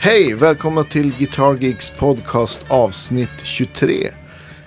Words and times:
Hej, 0.00 0.34
välkomna 0.34 0.84
till 0.84 1.12
Guitar 1.18 1.56
Geeks 1.60 1.90
podcast 1.90 2.60
avsnitt 2.68 3.30
23. 3.42 4.10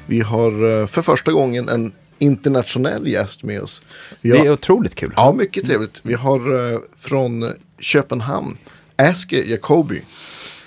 Vi 0.05 0.21
har 0.21 0.81
eh, 0.81 0.87
för 0.87 1.01
första 1.01 1.31
gången 1.31 1.69
en 1.69 1.93
internationell 2.19 3.07
gäst 3.07 3.43
med 3.43 3.61
oss. 3.61 3.81
Vi 4.21 4.29
Det 4.29 4.37
har, 4.37 4.45
är 4.45 4.51
otroligt 4.51 4.95
kul. 4.95 5.13
Ja, 5.15 5.33
mycket 5.37 5.65
trevligt. 5.65 5.99
Vi 6.03 6.13
har 6.13 6.71
eh, 6.73 6.79
från 6.97 7.53
Köpenhamn, 7.79 8.57
Aske 8.95 9.43
Jacobi. 9.43 10.01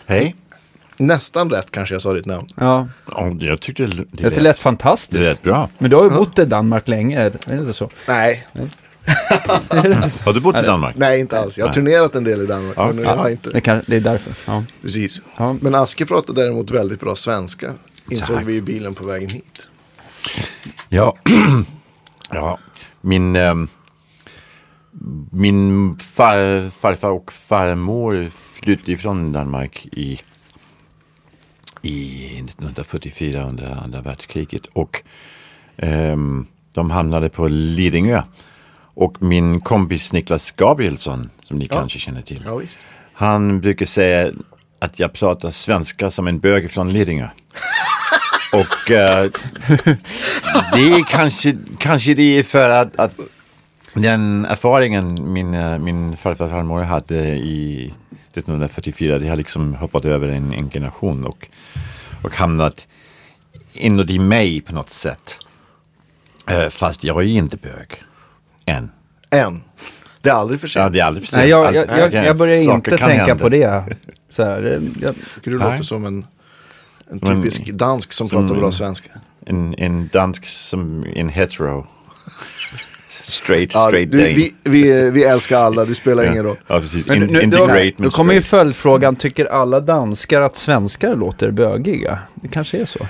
Hej. 0.06 0.34
Nästan 0.96 1.50
rätt 1.50 1.70
kanske 1.70 1.94
jag 1.94 2.02
sa 2.02 2.12
ditt 2.12 2.26
namn. 2.26 2.46
Ja, 2.54 2.88
Ja, 3.10 3.36
jag 3.40 3.60
tyckte 3.60 3.86
det, 3.86 4.04
det 4.12 4.22
lät, 4.22 4.42
lät 4.42 4.56
det 4.56 4.62
fantastiskt. 4.62 5.24
lät 5.24 5.42
bra. 5.42 5.68
Men 5.78 5.90
du 5.90 5.96
har 5.96 6.04
ju 6.04 6.10
bott 6.10 6.38
i 6.38 6.44
Danmark 6.44 6.88
länge, 6.88 7.20
är 7.22 7.30
det 7.30 7.52
inte 7.60 7.72
så? 7.72 7.90
Nej, 8.08 8.46
Har 10.24 10.32
du 10.32 10.40
bott 10.40 10.56
i 10.56 10.62
Danmark? 10.62 10.96
nej 10.96 11.20
inte 11.20 11.38
alls. 11.40 11.58
Jag 11.58 11.64
har 11.64 11.68
Nej. 11.68 11.74
turnerat 11.74 12.14
en 12.14 12.24
del 12.24 12.42
i 12.42 12.46
Danmark. 12.46 12.76
Men 12.76 12.98
jag 12.98 13.16
har 13.16 13.24
det, 13.24 13.30
inte. 13.30 13.60
kan, 13.60 13.82
det 13.86 13.96
är 13.96 14.00
därför. 14.00 14.52
Ja. 14.52 14.64
Precis. 14.82 15.22
Ja. 15.36 15.56
Men 15.60 15.74
Aske 15.74 16.06
pratar 16.06 16.34
däremot 16.34 16.70
väldigt 16.70 17.00
bra 17.00 17.16
svenska. 17.16 17.74
Insåg 18.10 18.36
Tack. 18.36 18.46
vi 18.46 18.54
i 18.56 18.62
bilen 18.62 18.94
på 18.94 19.04
vägen 19.06 19.28
hit. 19.28 19.66
Ja. 20.88 21.16
ja. 22.30 22.58
Min, 23.00 23.36
ehm, 23.36 23.68
min 25.32 25.96
far, 25.98 26.70
farfar 26.70 27.10
och 27.10 27.32
farmor 27.32 28.30
flyttade 28.62 28.96
från 28.96 29.32
Danmark 29.32 29.86
i, 29.92 30.20
i 31.86 32.26
1944 32.44 33.42
under 33.42 33.82
andra 33.84 34.00
världskriget. 34.00 34.66
Och 34.72 35.02
ehm, 35.76 36.46
de 36.72 36.90
hamnade 36.90 37.28
på 37.28 37.48
Lidingö. 37.48 38.22
Och 38.78 39.22
min 39.22 39.60
kompis 39.60 40.12
Niklas 40.12 40.50
Gabrielsson, 40.50 41.30
som 41.42 41.56
ni 41.56 41.68
kanske 41.68 41.98
känner 41.98 42.22
till. 42.22 42.42
Ja. 42.46 42.60
Han 43.12 43.60
brukar 43.60 43.86
säga 43.86 44.32
att 44.78 44.98
jag 44.98 45.12
pratar 45.12 45.50
svenska 45.50 46.10
som 46.10 46.26
en 46.26 46.38
bög 46.38 46.70
från 46.70 46.92
Lidingö. 46.92 47.28
Och 48.52 48.90
eh, 48.90 49.30
det 50.72 50.80
är 50.80 51.10
kanske, 51.10 51.56
kanske 51.78 52.14
det 52.14 52.38
är 52.38 52.42
för 52.42 52.70
att, 52.70 52.96
att 52.96 53.20
den 53.94 54.44
erfarenhen 54.44 55.32
min, 55.32 55.54
eh, 55.54 55.78
min 55.78 56.16
farfar 56.16 56.44
och 56.44 56.50
farmor 56.50 56.82
hade 56.82 57.36
i 57.36 57.92
1944, 58.38 59.18
det 59.18 59.28
har 59.28 59.36
liksom 59.36 59.74
hoppat 59.74 60.04
över 60.04 60.28
en, 60.28 60.52
en 60.52 60.70
generation 60.70 61.24
och, 61.24 61.48
och 62.22 62.36
hamnat 62.36 62.86
inuti 63.74 64.18
mig 64.18 64.60
på 64.60 64.74
något 64.74 64.90
sätt. 64.90 65.38
Eh, 66.48 66.68
fast 66.68 67.04
jag 67.04 67.16
är 67.22 67.26
inte 67.26 67.56
bög. 67.56 68.02
Än. 68.64 68.90
En. 69.30 69.62
Det 70.20 70.28
är 70.30 70.34
aldrig 70.34 70.60
för 70.60 70.66
Ja, 70.66 70.70
sent. 70.72 70.92
det 70.92 71.00
är 71.00 71.04
aldrig 71.04 71.24
för 71.24 71.30
sent. 71.30 71.40
Nej, 71.40 71.50
jag, 71.50 71.66
Allt- 71.66 71.76
jag, 71.76 72.14
jag, 72.14 72.24
jag 72.26 72.36
börjar 72.36 72.74
inte 72.74 72.90
tänka 72.90 73.06
hända. 73.06 73.36
på 73.36 73.48
det. 73.48 73.96
Så 74.30 74.44
här, 74.44 74.62
det- 74.62 74.80
jag, 75.00 75.14
tycker 75.34 75.50
du 75.50 75.58
Nej. 75.58 75.70
låter 75.70 75.84
som 75.84 76.04
en, 76.06 76.26
en 77.10 77.20
typisk 77.20 77.66
dansk 77.72 78.12
som 78.12 78.28
som 78.28 78.40
pratar 78.48 78.54
bra 78.60 78.66
en- 78.66 78.72
svenska. 78.72 79.10
En, 79.46 79.74
en 79.78 80.08
dansk 80.12 80.46
som 80.46 81.04
en 81.16 81.28
hetero. 81.28 81.86
Straight, 83.28 83.70
Ja, 83.74 83.86
straight 83.88 84.12
du, 84.12 84.18
Dane. 84.18 84.34
vi, 84.34 84.54
vi, 84.64 85.10
vi 85.10 85.24
älskar 85.24 85.58
alla, 85.60 85.84
det 85.84 85.94
spelar 85.94 86.24
ingen 86.32 86.44
roll. 86.44 86.56
Ja, 86.66 86.80
precis. 86.80 87.06
men 87.06 87.16
In, 87.16 87.22
nu, 87.26 87.32
nu, 87.32 87.42
integrate 87.42 87.92
då, 87.96 88.04
då 88.04 88.10
kommer 88.10 88.34
ju 88.34 88.42
följdfrågan, 88.42 89.16
tycker 89.16 89.46
alla 89.46 89.80
danskar 89.80 90.40
att 90.40 90.56
svenskar 90.56 91.16
låter 91.16 91.50
bögiga? 91.50 92.18
Det 92.34 92.48
kanske 92.48 92.78
är 92.78 92.84
så. 92.86 93.06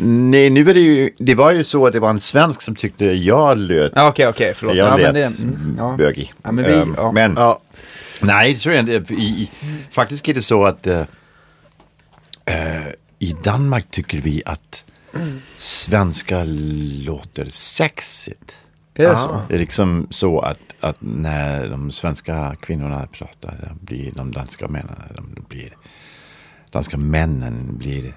Nej, 0.00 0.50
nu 0.50 0.70
är 0.70 0.74
det 0.74 0.80
ju, 0.80 1.10
det 1.18 1.34
var 1.34 1.52
ju 1.52 1.64
så 1.64 1.86
att 1.86 1.92
det 1.92 2.00
var 2.00 2.10
en 2.10 2.20
svensk 2.20 2.62
som 2.62 2.74
tyckte 2.74 3.04
jag 3.04 3.58
löt 3.58 3.92
Ja, 3.94 4.08
Okej, 4.08 4.28
okej, 4.28 4.54
förlåt. 4.56 4.76
jag 4.76 4.88
ja, 4.92 4.96
lät 4.96 5.02
men 5.02 5.14
det, 5.14 5.24
mm, 5.42 5.74
ja. 5.78 5.94
bögig. 5.98 6.32
Ja, 6.42 6.52
men 6.52 6.64
vi- 6.64 6.72
Ehm, 6.72 6.94
ja. 6.96 7.12
men 7.12 7.34
Ja, 7.36 7.60
nej, 8.20 8.52
det 8.54 8.58
tror 8.60 8.74
jag 8.74 8.88
inte. 8.88 9.14
I, 9.14 9.50
faktiskt 9.90 10.28
är 10.28 10.34
det 10.34 10.42
så 10.42 10.64
att 10.64 10.86
eh, 10.86 11.02
i 13.18 13.34
Danmark 13.44 13.90
tycker 13.90 14.18
vi 14.20 14.42
att 14.46 14.84
svenska 15.58 16.44
låter 17.06 17.44
sexigt. 17.50 18.56
Är 18.98 19.04
det 19.04 19.12
Ah. 19.12 19.28
så? 19.28 19.40
Det 19.48 19.54
är 19.54 19.58
liksom 19.58 20.06
så 20.10 20.40
att, 20.40 20.58
att 20.80 20.96
när 21.00 21.68
de 21.68 21.92
svenska 21.92 22.56
kvinnorna 22.60 23.06
pratar, 23.06 23.58
de 23.68 23.84
blir 23.86 24.12
de 24.12 24.32
danska 24.32 24.68
männen, 24.68 24.96
de 25.16 25.42
blir, 25.48 25.76
danska 26.72 26.96
männen 26.96 27.78
blir, 27.78 28.14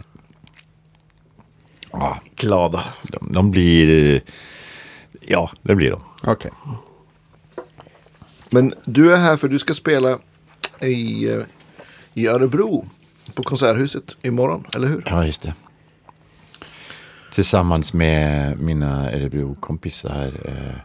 ja, 1.91 2.19
glada. 2.35 2.83
de, 3.03 3.33
de 3.33 3.51
blir, 3.51 4.21
ja, 5.21 5.51
det 5.61 5.75
blir 5.75 5.91
de. 5.91 6.01
Okej. 6.23 6.51
Men 8.49 8.73
du 8.85 9.13
är 9.13 9.17
här 9.17 9.37
för 9.37 9.47
du 9.47 9.59
ska 9.59 9.73
spela 9.73 10.19
i, 10.81 11.29
eh, 11.29 11.41
i 12.13 12.27
Örebro 12.27 12.85
på 13.35 13.43
Konserthuset 13.43 14.15
imorgon, 14.21 14.63
eller 14.75 14.87
hur? 14.87 15.03
Ja, 15.05 15.25
just 15.25 15.41
det. 15.41 15.53
Tillsammans 17.31 17.93
med 17.93 18.59
mina 18.59 19.11
Örebro-kompisar 19.11 20.33
eh, 20.45 20.79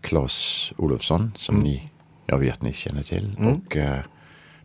Claes 0.00 0.72
Olofsson, 0.76 1.32
som 1.36 1.56
ni, 1.56 1.90
jag 2.26 2.38
vet 2.38 2.62
ni 2.62 2.72
känner 2.72 3.02
till, 3.02 3.36
och 3.38 3.76
eh, 3.76 4.00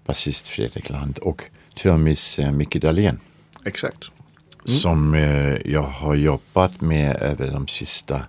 basist 0.05 0.47
Fredrik 0.47 0.89
Land 0.89 1.17
och 1.17 1.43
trummis 1.81 2.39
eh, 2.39 2.51
Micke 2.51 2.81
Dahlén. 2.81 3.19
Exakt. 3.65 4.11
som 4.65 5.13
eh, 5.13 5.57
jag 5.65 5.83
har 5.83 6.15
jobbat 6.15 6.81
med 6.81 7.21
över 7.21 7.51
de 7.51 7.67
sista 7.67 8.21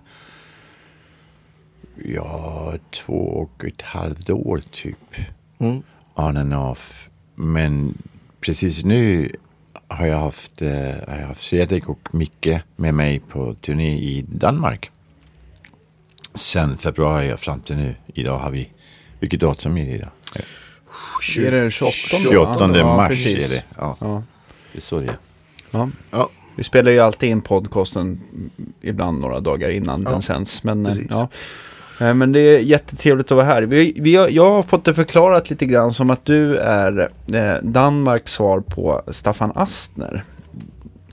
ja, 2.05 2.73
två 2.91 3.13
och 3.13 3.65
ett 3.65 3.81
halvt 3.81 4.29
år 4.29 4.61
typ. 4.71 5.15
Mm. 5.59 5.83
On 6.13 6.37
and 6.37 6.53
off. 6.53 7.09
Men 7.35 7.97
precis 8.41 8.85
nu 8.85 9.35
har 9.91 10.05
jag 10.05 10.17
haft, 10.17 10.61
eh, 10.61 10.69
har 11.07 11.17
jag 11.19 11.27
haft 11.27 11.43
Fredrik 11.43 11.89
och 11.89 11.99
Micke 12.11 12.47
med 12.75 12.93
mig 12.93 13.19
på 13.19 13.53
turné 13.61 13.97
i 13.97 14.25
Danmark. 14.27 14.91
Sen 16.33 16.77
februari 16.77 17.37
fram 17.37 17.59
till 17.59 17.75
nu. 17.75 17.95
Idag 18.13 18.37
har 18.37 18.51
vi, 18.51 18.69
vilket 19.19 19.39
datum 19.39 19.77
är 19.77 19.85
det 19.85 19.91
idag? 19.91 20.09
Är 21.37 21.51
det 21.51 21.71
28? 21.71 21.93
28 22.21 22.77
Ja, 22.77 22.95
mars 22.95 23.09
precis. 23.09 23.45
är 23.51 23.55
det. 23.55 23.63
Ja, 23.77 23.97
Ja. 23.99 24.23
det 24.71 24.77
är 24.77 24.81
så 24.81 24.99
det 24.99 25.07
är. 25.07 25.17
Ja. 25.71 25.89
Ja, 26.11 26.29
Vi 26.55 26.63
spelar 26.63 26.91
ju 26.91 26.99
alltid 26.99 27.29
in 27.29 27.41
podcasten 27.41 28.19
ibland 28.81 29.19
några 29.19 29.39
dagar 29.39 29.69
innan 29.69 30.01
Ja, 30.05 30.09
den 30.11 30.21
sänds. 30.21 30.63
Men, 30.63 30.85
eh, 30.85 30.91
precis. 30.91 31.07
ja. 31.09 31.29
Eh, 32.01 32.13
men 32.13 32.31
det 32.31 32.39
är 32.39 32.59
jättetrevligt 32.59 33.31
att 33.31 33.35
vara 33.35 33.45
här. 33.45 33.61
Vi, 33.61 33.93
vi 34.01 34.15
har, 34.15 34.27
jag 34.29 34.51
har 34.51 34.63
fått 34.63 34.85
det 34.85 34.93
förklarat 34.93 35.49
lite 35.49 35.65
grann 35.65 35.93
som 35.93 36.09
att 36.09 36.25
du 36.25 36.57
är 36.57 37.09
eh, 37.33 37.53
Danmarks 37.63 38.31
svar 38.31 38.59
på 38.59 39.01
Staffan 39.11 39.51
Astner. 39.55 40.23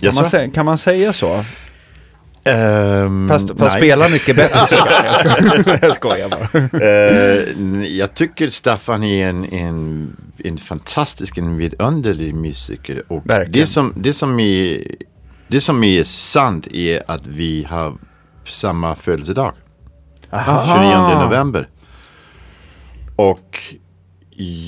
Kan, 0.01 0.15
man, 0.15 0.25
Jaså? 0.25 0.37
sä- 0.37 0.51
kan 0.51 0.67
man 0.67 0.79
säga 0.79 1.13
så? 1.13 1.45
Ehm, 2.45 3.29
Fast, 3.29 3.49
fast 3.49 3.61
nej. 3.61 3.71
spela 3.71 4.09
mycket 4.09 4.37
bättre 4.37 4.67
så 4.67 4.75
jag. 5.83 5.95
skojar 5.95 6.29
bara. 6.29 6.81
Eh, 6.85 7.97
jag 7.97 8.15
tycker 8.15 8.49
Staffan 8.51 9.03
är 9.05 9.27
en, 9.29 9.45
en, 9.45 10.17
en 10.45 10.59
fantastisk, 10.59 11.39
en 11.39 11.57
vidunderlig 11.57 12.35
musiker. 12.35 13.03
Och 13.09 13.23
Verkligen. 13.31 13.53
det 13.61 13.67
som, 13.67 13.93
det, 13.97 14.13
som 14.13 14.41
är, 14.41 14.85
det 15.49 15.61
som 15.61 15.85
är 15.85 16.05
sant 16.05 16.67
är 16.67 17.03
att 17.07 17.27
vi 17.27 17.67
har 17.71 17.95
samma 18.47 18.95
födelsedag. 18.95 19.53
29 20.31 21.25
november. 21.25 21.69
Och 23.17 23.75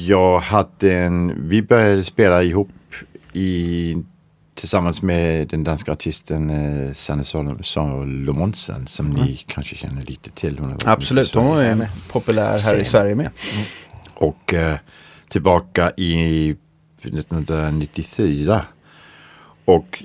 jag 0.07 0.41
hade 0.41 0.95
en, 0.99 1.49
vi 1.49 1.63
började 1.63 2.05
spela 2.05 2.43
ihop 2.43 2.71
i, 3.33 3.97
tillsammans 4.55 5.03
med 5.03 5.49
den 5.49 5.65
danska 5.65 5.93
artisten 5.93 6.51
eh, 6.51 6.93
Sanne 6.93 7.25
Salomonsen 7.63 8.87
som 8.87 9.11
ni 9.11 9.45
kanske 9.47 9.77
känner 9.77 10.03
lite 10.03 10.31
till. 10.31 10.59
Hon 10.59 10.77
Absolut, 10.87 11.37
i 11.37 11.39
hon 11.39 11.61
är 11.61 11.91
populär 12.13 12.49
här 12.49 12.57
i 12.57 12.59
Sen. 12.59 12.85
Sverige 12.85 13.15
med. 13.15 13.31
Och 14.15 14.55
eh, 14.55 14.79
tillbaka 15.29 15.93
i 15.97 16.51
1994. 17.03 18.65
Och 19.65 20.05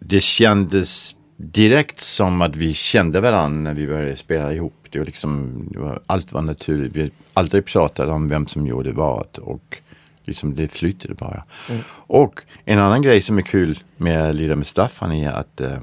det 0.00 0.20
kändes 0.20 1.14
direkt 1.42 2.00
som 2.00 2.42
att 2.42 2.56
vi 2.56 2.74
kände 2.74 3.20
varandra 3.20 3.70
när 3.70 3.74
vi 3.74 3.86
började 3.86 4.16
spela 4.16 4.52
ihop. 4.52 4.86
Det 4.90 4.98
var 4.98 5.06
liksom, 5.06 5.64
det 5.72 5.78
var, 5.78 6.00
allt 6.06 6.32
var 6.32 6.42
naturligt. 6.42 6.96
Vi 6.96 7.10
aldrig 7.34 7.64
pratade 7.64 8.12
om 8.12 8.28
vem 8.28 8.46
som 8.46 8.66
gjorde 8.66 8.92
vad. 8.92 9.38
Och 9.38 9.78
liksom 10.24 10.56
det 10.56 10.68
flytade 10.68 11.14
bara. 11.14 11.44
Och 11.92 12.40
en 12.64 12.78
annan 12.78 13.02
grej 13.02 13.22
som 13.22 13.38
är 13.38 13.42
kul 13.42 13.82
med 13.96 14.28
att 14.28 14.34
lira 14.34 14.56
med 14.56 14.66
Staffan 14.66 15.12
är 15.12 15.30
att 15.30 15.60
eh, 15.60 15.78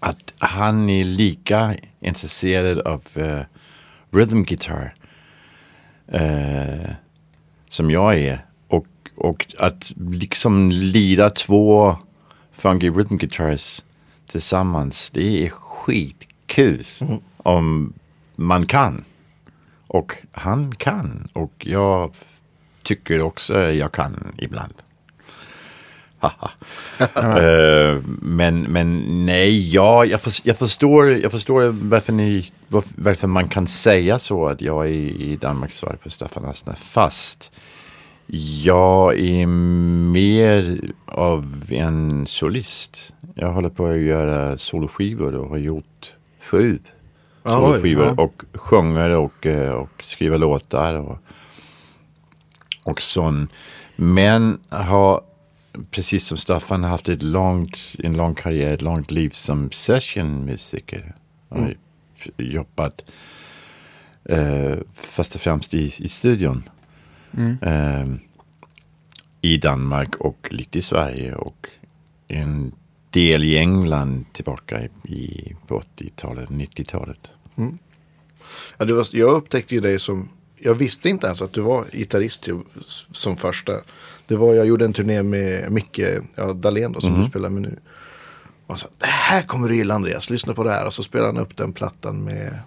att 0.00 0.34
han 0.38 0.88
är 0.88 1.04
lika 1.04 1.74
intresserad 2.00 2.78
av 2.78 3.02
eh, 3.14 3.40
rhythm 4.10 4.42
guitar 4.42 4.94
eh, 6.08 6.90
som 7.68 7.90
jag 7.90 8.18
är. 8.18 8.44
Och, 8.68 8.86
och 9.16 9.54
att 9.58 9.92
liksom 9.96 10.70
lira 10.70 11.30
två 11.30 11.96
funky 12.58 12.90
rhythm 12.90 13.16
guitars 13.16 13.82
tillsammans. 14.26 15.10
Det 15.10 15.46
är 15.46 15.50
skitkul 15.50 16.86
om 17.36 17.92
man 18.36 18.66
kan. 18.66 19.04
Och 19.86 20.12
han 20.32 20.74
kan. 20.74 21.28
Och 21.32 21.52
jag 21.58 22.14
tycker 22.82 23.22
också 23.22 23.72
jag 23.72 23.92
kan 23.92 24.32
ibland. 24.38 24.74
Eh, 27.14 28.00
men, 28.22 28.62
men 28.62 29.02
nej, 29.26 29.74
ja, 29.74 30.04
jag, 30.04 30.20
för, 30.20 30.32
jag, 30.44 30.58
förstår, 30.58 31.10
jag 31.10 31.32
förstår 31.32 31.88
varför, 31.88 32.12
ni, 32.12 32.52
varför, 32.96 33.26
man 33.26 33.48
kan 33.48 33.66
säga 33.66 34.18
så 34.18 34.46
att 34.46 34.60
jag 34.60 34.84
är 34.86 34.90
i 34.90 35.36
Danmark 35.36 35.72
svar 35.72 35.96
på 36.02 36.10
Staffan 36.10 36.44
Astner. 36.44 36.74
Fast 36.74 37.50
jag 38.62 39.18
är 39.18 39.46
mer 39.46 40.80
av 41.06 41.64
en 41.70 42.26
solist. 42.26 43.14
Jag 43.34 43.52
håller 43.52 43.68
på 43.68 43.86
att 43.86 43.98
göra 43.98 44.58
soloskivor 44.58 45.34
och 45.34 45.48
har 45.48 45.56
gjort 45.56 46.14
sju 46.40 46.78
Ja, 47.42 47.50
soloskivor. 47.50 48.02
oj, 48.08 48.14
ja. 48.16 48.22
Och 48.22 48.44
sjunger 48.54 49.10
och, 49.10 49.46
eh, 49.46 49.70
och 49.72 49.90
skriver 50.02 50.38
låtar. 50.38 50.94
Och, 50.94 51.18
och 52.84 53.02
sån. 53.02 53.48
Men 53.96 54.60
har, 54.68 55.20
precis 55.90 56.26
som 56.26 56.38
Staffan, 56.38 56.84
haft 56.84 57.08
ett 57.08 57.22
långt, 57.22 57.78
en 57.98 58.16
lång 58.16 58.34
karriär, 58.34 58.74
ett 58.74 58.82
långt 58.82 59.10
liv 59.10 59.30
som 59.30 59.70
sessionmusiker. 59.70 61.14
Har 61.48 61.74
jobbat 62.36 63.04
eh, 64.24 64.76
först 64.94 65.34
och 65.34 65.40
främst 65.40 65.74
i, 65.74 65.92
i 65.98 66.08
studion. 66.08 66.62
Eh, 67.62 68.06
I 69.40 69.56
Danmark 69.58 70.16
och 70.16 70.48
lite 70.50 70.78
i 70.78 70.82
Sverige 70.82 71.34
och 71.34 71.66
en 72.28 72.72
del 73.10 73.44
i 73.44 73.58
England 73.58 74.24
tillbaka 74.32 74.82
i, 74.84 74.88
i 75.14 75.54
på 75.66 75.82
80-talet, 75.98 76.48
90-talet. 76.48 77.20
Ja, 78.78 78.84
du 78.84 78.92
var, 78.92 79.06
jag 79.12 79.30
upptäckte 79.30 79.74
ju 79.74 79.80
dig 79.80 79.98
som, 79.98 80.28
jag 80.58 80.74
visste 80.74 81.08
inte 81.08 81.26
ens 81.26 81.42
att 81.42 81.52
du 81.52 81.60
var 81.60 81.84
gitarrist 81.92 82.48
som 83.12 83.36
första. 83.36 83.72
Det 84.26 84.36
var, 84.36 84.54
jag 84.54 84.66
gjorde 84.66 84.84
en 84.84 84.92
turné 84.92 85.22
med 85.22 85.72
Micke 85.72 86.00
ja, 86.34 86.52
Dahlén 86.52 86.92
då, 86.92 87.00
som 87.00 87.12
Mhm. 87.12 87.22
du 87.22 87.28
spelar 87.28 87.50
med 87.50 87.62
nu. 87.62 87.78
Och 88.66 88.80
sa, 88.80 88.88
det 88.98 89.06
här 89.06 89.42
kommer 89.42 89.68
du 89.68 89.76
gilla 89.76 89.94
Andreas, 89.94 90.30
lyssna 90.30 90.54
på 90.54 90.64
det 90.64 90.70
här. 90.70 90.86
Och 90.86 90.94
så 90.94 91.02
spelade 91.02 91.32
han 91.32 91.42
upp 91.42 91.56
den 91.56 91.72
plattan 91.72 92.24
med 92.24 92.58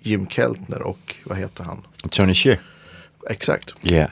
Jim 0.00 0.26
Keltner 0.26 0.82
och 0.82 1.14
vad 1.24 1.38
heter 1.38 1.64
han? 1.64 1.86
Tony 2.10 2.34
Shear. 2.34 2.60
Exakt. 3.30 3.72
Ja. 3.82 4.06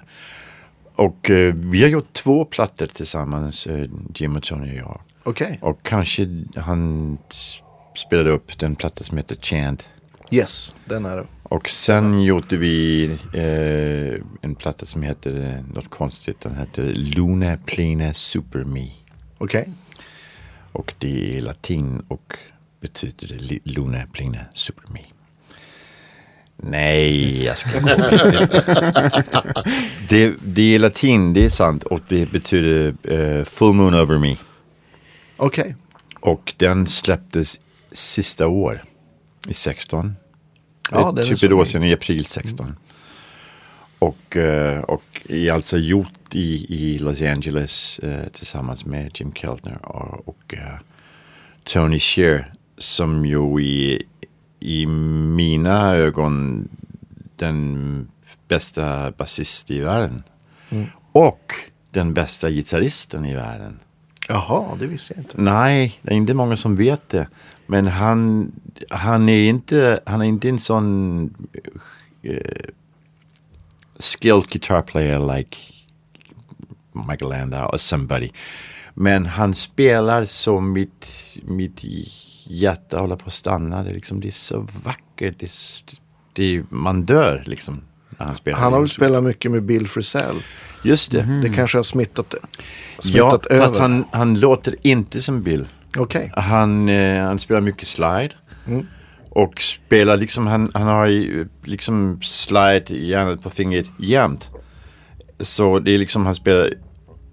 Och 0.95 1.31
eh, 1.31 1.55
vi 1.55 1.83
har 1.83 1.89
gjort 1.89 2.13
två 2.13 2.45
plattor 2.45 2.87
tillsammans, 2.87 3.67
eh, 3.67 3.89
Jim 4.15 4.37
och 4.37 4.43
Tony 4.43 4.73
och 4.73 4.77
jag. 4.79 5.01
Okej, 5.23 5.59
Och 5.63 5.83
kanske 5.83 6.45
han 6.57 7.19
spelade 7.97 8.31
upp 8.31 8.59
den 8.59 8.77
platta 8.77 9.05
som 9.05 9.17
heter 9.17 9.37
Chant. 9.37 9.89
yes, 10.31 10.75
den 10.85 11.05
är 11.07 11.17
det. 11.17 11.27
Och 11.43 11.69
sen 11.69 12.23
gjorde 12.23 12.57
vi 12.57 13.05
eh, 13.35 14.21
en 14.43 14.55
platta 14.55 14.87
som 14.87 15.03
heter 15.03 15.65
något 15.75 15.91
konstigt. 15.91 16.41
Den 16.41 16.57
heter 16.59 16.83
Luna 16.95 17.57
Plena 17.67 18.15
Super 18.15 18.65
Me. 18.65 18.89
Okej, 19.39 19.69
Och 20.73 20.95
det 20.99 21.37
är 21.37 21.41
latin 21.41 22.03
och 22.09 22.37
betyder 22.81 23.59
Luna 23.65 24.03
Plena 24.13 24.39
Super 24.53 24.85
Me. 24.93 25.01
Nej, 26.71 27.45
jag 27.45 27.59
ska 27.59 27.69
det, 30.09 30.35
det 30.45 30.75
är 30.75 30.79
latin, 30.79 31.33
det 31.33 31.45
är 31.45 31.49
sant. 31.51 31.85
Och 31.85 32.01
det 32.09 32.31
betyder 32.31 32.95
eh, 33.03 33.45
Full 33.45 33.73
Moon 33.75 33.95
Over 33.95 34.19
Me. 34.19 34.37
okej. 35.37 35.77
Och 36.21 36.55
den 36.57 36.87
släpptes 36.87 37.61
sista 37.93 38.49
år. 38.49 38.85
I 39.49 39.55
16. 39.55 40.17
Ja, 40.91 41.13
Det 41.13 41.23
den 41.23 41.33
är 41.33 41.37
typ 41.37 41.51
ett 41.51 41.53
år 41.53 41.65
sedan 41.65 41.83
i 41.83 41.93
april 41.93 42.25
16. 42.25 42.77
Och, 43.99 44.37
eh, 44.37 44.81
och 44.81 45.23
är 45.29 45.53
alltså 45.53 45.79
gjort 45.79 46.35
i, 46.35 46.67
i 46.69 46.99
Los 46.99 47.23
Angeles 47.23 47.99
eh, 47.99 48.29
tillsammans 48.33 48.85
med 48.85 49.11
Jim 49.15 49.33
Keltner 49.33 49.79
och, 49.83 50.29
och 50.29 50.55
eh, 50.55 50.79
Tony 51.65 51.99
Shear. 51.99 52.53
Som 52.79 53.27
ju 53.27 53.61
i, 53.61 54.03
i 54.65 54.87
mina 54.87 55.95
ögon 55.95 56.69
den 57.37 58.09
bästa 58.49 59.11
basist 59.11 59.71
i 59.71 59.81
världen. 59.81 60.23
Och 61.13 61.55
den 61.91 62.15
bästa 62.15 62.51
gitarristen 62.51 63.25
i 63.25 63.35
världen. 63.35 63.79
Jaha, 64.29 64.77
det 64.81 64.87
visste 64.87 65.15
jag 65.15 65.21
inte. 65.21 65.41
Nej, 65.41 65.99
det 66.03 66.11
är 66.13 66.17
inte 66.17 66.35
många 66.35 66.57
som 66.57 66.77
vet 66.77 67.09
det. 67.09 67.29
Men 67.67 67.87
han, 67.87 68.53
han, 68.91 69.29
är, 69.29 69.49
inte, 69.49 70.01
han 70.07 70.23
är 70.23 70.27
inte 70.27 70.49
en 70.49 70.59
sån 70.59 71.25
eh, 72.23 72.71
skilled 73.99 74.49
guitar 74.49 74.83
player 74.83 75.37
like 75.37 75.57
Michael 76.93 77.31
Landau 77.31 77.67
or 77.73 77.77
somebody. 77.77 78.31
Men 78.95 79.27
han 79.27 79.55
spelar 79.55 80.25
så 80.25 80.61
mitt, 80.61 81.37
mitt 81.43 81.85
hjärta 82.47 82.99
håller 82.99 83.17
på 83.17 83.27
att 83.27 83.33
stanna. 83.33 83.83
Det 83.83 83.91
är, 83.91 83.95
liksom, 83.95 84.21
det 84.21 84.29
är 84.29 84.33
så 84.33 84.67
vackert. 84.85 85.35
Det 85.39 85.47
är, 85.47 85.51
det 86.33 86.57
är, 86.57 86.65
man 86.69 87.05
dör 87.05 87.43
liksom 87.47 87.81
när 88.19 88.27
han 88.27 88.37
spelar. 88.37 88.59
Han 88.59 88.73
har 88.73 88.81
väl 88.81 88.89
spelat 88.89 89.25
mycket 89.25 89.51
med 89.51 89.63
Bill 89.63 89.89
Frisell. 89.89 90.37
Just 90.85 91.13
det. 91.13 91.41
Det 91.43 91.49
kanske 91.49 91.79
har 91.79 91.83
smittat, 91.83 92.35
Ja, 92.41 93.03
smittat 93.03 93.47
över. 93.47 93.63
fast 93.63 93.77
han, 93.79 94.05
han 94.13 94.41
låter 94.41 94.77
inte 94.83 95.23
som 95.23 95.43
Bill. 95.43 95.67
Okej, 95.97 96.33
Han, 96.37 96.89
eh, 96.89 97.25
han 97.25 97.39
spelar 97.39 97.61
mycket 97.61 97.87
slide. 97.89 98.31
Och 99.31 99.63
spelar 99.63 100.17
liksom, 100.17 100.47
han, 100.47 100.71
han 100.75 100.87
har 100.87 101.07
ju 101.07 101.49
liksom 101.65 102.19
slide 102.23 102.85
i 102.89 103.09
hjärnan 103.09 103.39
på 103.39 103.51
fingret 103.51 103.87
jämt. 103.99 104.51
Så 105.41 105.79
det 105.79 105.95
är 105.95 105.99
liksom, 105.99 106.27
han 106.27 106.35
spelar 106.35 106.73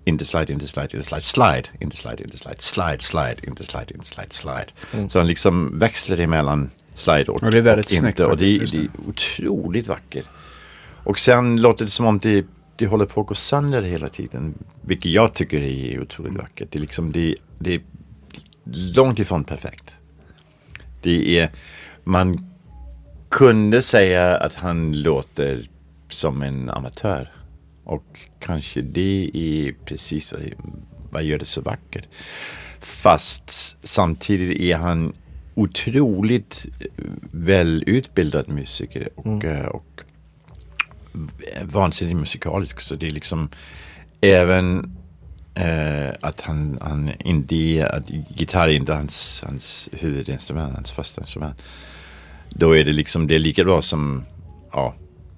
inte 0.03 0.25
slide, 0.25 0.53
inte 0.53 0.68
slide, 0.68 0.89
inte 0.94 1.07
slide, 1.07 1.24
slide, 1.24 1.69
inte 1.80 1.98
slide, 1.98 2.24
inte 2.24 2.38
slide, 2.38 2.62
slide, 2.62 3.01
slide, 3.01 3.48
inte 3.48 3.63
slide, 3.63 3.94
inte 3.94 4.07
slide, 4.07 4.33
slide. 4.33 4.68
Så 5.09 5.19
han 5.19 5.27
liksom 5.27 5.80
växlar 5.80 6.19
emellan 6.19 6.69
slide 6.94 7.31
och, 7.31 7.44
Och 7.44 7.51
det 7.51 7.57
är 7.57 7.62
väldigt 7.62 7.86
och 7.86 7.92
snyggt 7.92 8.19
inte. 8.19 8.25
Och 8.25 8.38
det, 8.38 8.57
det 8.57 8.77
är 8.77 8.89
otroligt 9.07 9.88
vackert. 9.88 10.25
Och 11.03 11.19
sen 11.19 11.62
låter 11.62 11.86
det 11.86 11.92
som 11.92 12.06
om 12.06 12.19
det, 12.19 12.45
det 12.75 12.88
håller 12.88 13.06
på 13.06 13.21
att 13.21 13.27
gå 13.27 13.33
sönder 13.33 13.81
hela 13.81 14.09
tiden. 14.09 14.53
Vilket 14.81 15.12
jag 15.12 15.33
tycker 15.33 15.57
är 15.62 16.01
otroligt 16.01 16.38
vackert. 16.38 16.68
Det 16.71 16.80
är 16.80 16.81
liksom, 16.81 17.12
det, 17.12 17.36
det 17.59 17.74
är 17.74 17.81
långt 18.95 19.19
ifrån 19.19 19.44
perfekt. 19.44 19.95
Det 21.01 21.39
är, 21.39 21.51
man 22.04 22.52
kunde 23.30 23.81
säga 23.81 24.37
att 24.37 24.54
han 24.54 25.02
låter 25.02 25.69
som 26.09 26.42
en 26.42 26.69
amatör. 26.69 27.31
Och 27.83 28.19
kanske 28.42 28.81
det 28.81 29.31
är 29.33 29.74
precis 29.86 30.31
vad, 30.31 30.42
vad 31.12 31.24
gör 31.24 31.40
det 31.40 31.45
så 31.45 31.62
vackert. 31.62 32.07
Fast 32.80 33.78
samtidigt 33.83 34.62
är 34.62 34.78
han 34.78 35.14
otroligt 35.56 36.66
eh, 36.80 37.04
välutbildad 37.31 38.50
musiker 38.50 39.10
och, 39.16 39.45
eh, 39.45 39.66
och 39.66 40.02
vansinnigt 41.64 42.18
musikalisk. 42.18 42.81
Så 42.81 42.95
det 42.95 43.07
är 43.07 43.12
liksom 43.12 43.50
även 44.21 44.98
eh, 45.56 46.10
att 46.21 46.42
han, 46.42 46.78
han 46.81 47.12
inte 47.19 47.90
att 47.90 48.10
gitarr 48.38 48.68
är 48.68 48.74
inte 48.74 48.94
hans, 48.94 49.44
hans 49.45 49.90
huvudinstrument, 49.92 50.76
hans 50.76 50.92
första 50.92 51.21
instrument. 51.21 51.66
Då 52.50 52.78
är 52.78 52.83
det 52.83 52.92
liksom, 52.92 53.28
det 53.28 53.36
är 53.36 53.40
lika 53.40 53.64
bra 53.64 53.81
som, 53.81 54.26
ja, 54.71 54.94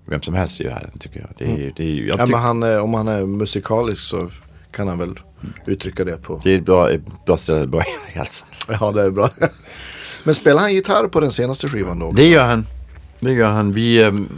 vem 0.05 0.21
som 0.21 0.33
helst 0.33 0.61
i 0.61 0.63
världen 0.63 0.91
tycker 0.99 1.19
jag. 1.19 1.29
Det 1.37 1.65
är, 1.65 1.73
det 1.75 1.83
är, 1.83 1.95
jag 2.07 2.19
ja, 2.19 2.25
men 2.25 2.39
han, 2.39 2.63
är- 2.63 2.79
om 2.81 2.93
han 2.93 3.07
är 3.07 3.25
musikalisk 3.25 4.03
så 4.03 4.29
kan 4.71 4.87
han 4.87 4.97
väl 4.99 5.19
uttrycka 5.65 6.03
det 6.05 6.17
på. 6.17 6.41
det 6.43 6.53
är 6.53 6.57
ett 6.57 6.65
bra, 6.65 6.91
ett 6.91 7.25
bra 7.25 7.37
ställe 7.37 7.63
att 7.63 7.69
börja 7.69 7.85
i 8.15 8.17
alla 8.19 8.25
fall. 8.25 8.77
Ja, 8.79 8.91
det 8.91 9.01
är 9.01 9.11
bra. 9.11 9.29
Men 10.23 10.35
spelar 10.35 10.61
han 10.61 10.73
gitarr 10.73 11.07
på 11.07 11.19
den 11.19 11.31
senaste 11.31 11.67
skivan 11.69 11.99
då? 11.99 12.05
också? 12.05 12.15
Det 12.17 12.27
gör 12.27 12.45
han. 12.45 12.65
Det 13.19 13.31
gör 13.33 13.49
han. 13.51 13.73
Vi, 13.73 14.03
ehm, 14.03 14.29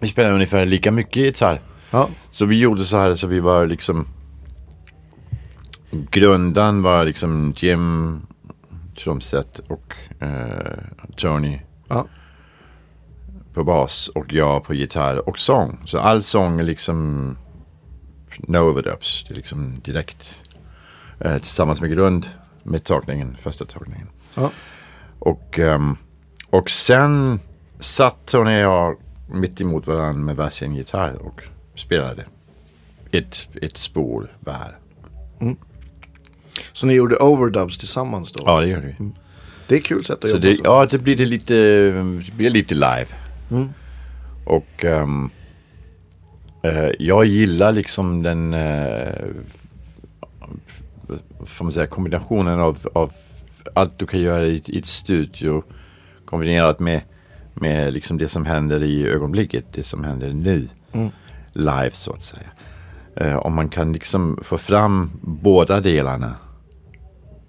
vi 0.00 0.08
spelar 0.08 0.32
ungefär 0.32 0.64
lika 0.66 0.92
mycket 0.92 1.16
gitarr. 1.16 1.60
Ja, 1.90 2.08
Så 2.30 2.44
vi 2.44 2.58
gjorde 2.58 2.84
så 2.84 2.96
här 2.96 3.14
så 3.14 3.26
vi 3.26 3.40
var 3.40 3.66
liksom 3.66 4.06
Grundan 6.10 6.82
var 6.82 7.04
liksom 7.04 7.54
Jim 7.56 8.20
trumset 8.98 9.58
och 9.68 9.94
eh, 10.20 10.78
Tony 11.16 11.58
ja. 11.88 12.06
På 13.54 13.64
bas 13.64 14.08
och 14.08 14.32
jag 14.32 14.64
på 14.64 14.74
gitarr 14.74 15.28
och 15.28 15.38
sång. 15.38 15.78
Så 15.84 15.98
all 15.98 16.22
sång 16.22 16.60
är 16.60 16.64
liksom 16.64 17.36
no 18.38 18.58
overdubs. 18.58 19.24
Det 19.28 19.34
är 19.34 19.36
liksom 19.36 19.74
direkt 19.84 20.42
eh, 21.20 21.36
tillsammans 21.38 21.80
med 21.80 21.90
grund 21.90 22.26
med 22.62 22.84
tagningen, 22.84 23.36
första 23.36 23.64
tagningen. 23.64 24.06
ja. 24.34 24.50
Och, 25.18 25.58
ehm, 25.58 25.96
och 26.50 26.70
sen 26.70 27.40
satt 27.78 28.26
Tony 28.26 28.50
och 28.50 28.60
jag 28.72 28.96
mitt 29.32 29.60
emot 29.60 29.86
varandra 29.86 30.22
med 30.24 30.36
varsin 30.36 30.74
gitarr 30.74 31.14
och 31.22 31.42
spelade 31.74 32.24
ett, 33.12 33.48
ett 33.62 33.76
spår 33.76 34.32
var. 34.40 34.78
Så 36.72 36.86
ni 36.86 36.94
gjorde 36.94 37.16
overdubs 37.16 37.78
tillsammans 37.78 38.32
då? 38.32 38.42
Ja, 38.46 38.60
det 38.60 38.68
gör 38.68 38.80
vi. 38.80 39.10
Det 39.68 39.74
är 39.76 39.80
kul 39.80 40.04
sätt 40.04 40.24
att 40.24 40.30
Så 40.30 40.36
jobba 40.36 40.48
det, 40.48 40.54
så. 40.56 40.62
ja, 40.64 40.86
det 40.90 40.98
blir 40.98 41.16
det 41.16 41.26
lite, 41.26 41.54
det 42.26 42.32
blir 42.36 42.50
lite 42.50 42.74
live. 42.74 43.06
Mm. 43.54 43.68
Och 44.44 44.84
ehm, 44.84 45.30
eh, 46.62 46.90
jag 46.98 47.24
gillar 47.24 47.72
liksom 47.72 48.22
den, 48.22 48.50
vad 51.38 51.48
får 51.48 51.64
man 51.64 51.72
säga, 51.72 51.86
kombinationen 51.86 52.60
av, 52.60 52.88
av 52.92 53.12
allt 53.74 53.98
du 53.98 54.06
kan 54.06 54.20
göra 54.20 54.46
i, 54.46 54.62
i 54.66 54.78
ett 54.78 54.86
studio 54.86 55.62
kombinerat 56.24 56.80
med, 56.80 57.00
med 57.54 57.92
liksom 57.92 58.18
det 58.18 58.28
som 58.28 58.46
händer 58.46 58.82
i 58.82 59.06
ögonblicket, 59.08 59.64
det 59.72 59.82
som 59.82 60.04
händer 60.04 60.32
nu. 60.32 60.68
Mm. 60.92 61.10
Live 61.52 61.90
så 61.92 62.12
att 62.12 62.22
säga. 62.22 62.48
Eh, 63.16 63.36
om 63.36 63.54
man 63.54 63.68
kan 63.68 63.92
liksom 63.92 64.38
få 64.42 64.58
fram 64.58 65.10
båda 65.20 65.80
delarna. 65.80 66.34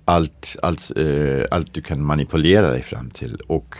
Allt, 0.05 0.55
allt, 0.61 0.91
eh, 0.97 1.45
allt 1.51 1.73
du 1.73 1.81
kan 1.81 2.05
manipulera 2.05 2.69
dig 2.69 2.83
fram 2.83 3.09
till 3.09 3.35
och 3.47 3.77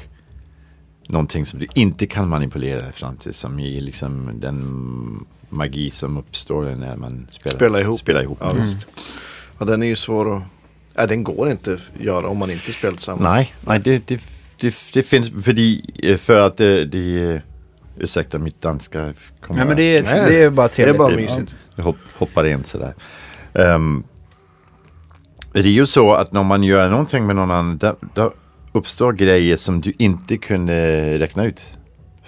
någonting 1.07 1.45
som 1.45 1.59
du 1.59 1.67
inte 1.73 2.07
kan 2.07 2.29
manipulera 2.29 2.81
dig 2.81 2.93
fram 2.93 3.17
till 3.17 3.33
som 3.33 3.59
är 3.59 3.81
liksom 3.81 4.31
den 4.39 5.25
magi 5.49 5.89
som 5.91 6.17
uppstår 6.17 6.75
när 6.75 6.95
man 6.95 7.27
spelar, 7.31 7.55
Spela 7.55 7.81
ihop. 7.81 7.99
Spelar 7.99 8.21
ihop. 8.23 8.37
Ja, 8.41 8.53
visst. 8.53 8.87
Ja, 9.59 9.65
den 9.65 9.83
är 9.83 9.87
ju 9.87 9.95
svår 9.95 10.37
att... 10.37 10.43
Ja, 10.95 11.05
den 11.07 11.23
går 11.23 11.51
inte 11.51 11.73
att 11.73 12.01
göra 12.01 12.27
om 12.27 12.37
man 12.37 12.51
inte 12.51 12.73
spelar 12.73 12.95
tillsammans. 12.95 13.23
Nej, 13.23 13.53
nej 13.61 13.79
det, 13.79 14.07
det, 14.07 14.21
det, 14.59 14.75
det 14.93 15.03
finns 15.03 15.29
för, 15.43 15.53
de, 15.53 16.17
för 16.17 16.47
att 16.47 16.57
det, 16.57 16.85
det 16.85 17.41
ursäkta 17.97 18.37
mitt 18.37 18.61
danska. 18.61 19.13
kommer 19.41 19.59
Ja, 19.59 19.65
men 19.65 19.77
det 19.77 19.97
är, 19.97 20.03
Nej, 20.03 20.25
det 20.29 20.43
är 20.43 20.49
bara 20.49 20.67
Det 20.67 20.71
är 20.71 20.75
trevligt. 20.75 20.97
bara 20.97 21.15
mysigt. 21.15 21.55
Jag 21.75 21.83
hopp, 21.83 21.97
hoppar 22.13 22.45
in 22.45 22.63
sådär. 22.63 22.93
Um, 23.53 24.03
det 25.53 25.59
är 25.59 25.63
ju 25.63 25.85
så 25.85 26.13
att 26.13 26.31
när 26.31 26.43
man 26.43 26.63
gör 26.63 26.89
någonting 26.89 27.25
med 27.25 27.35
någon 27.35 27.51
annan, 27.51 27.77
då, 27.77 27.95
då 28.13 28.33
uppstår 28.75 29.13
grejer 29.13 29.57
som 29.57 29.81
du 29.81 29.93
inte 29.97 30.37
kunde 30.37 31.19
räkna 31.19 31.45
ut 31.45 31.77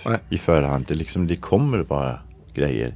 Nej. 0.06 0.20
i 0.30 0.38
förhand. 0.38 0.86
Det, 0.88 0.96
liksom, 0.96 1.28
det 1.28 1.36
kommer 1.36 1.84
bara 1.84 2.20
grejer. 2.54 2.96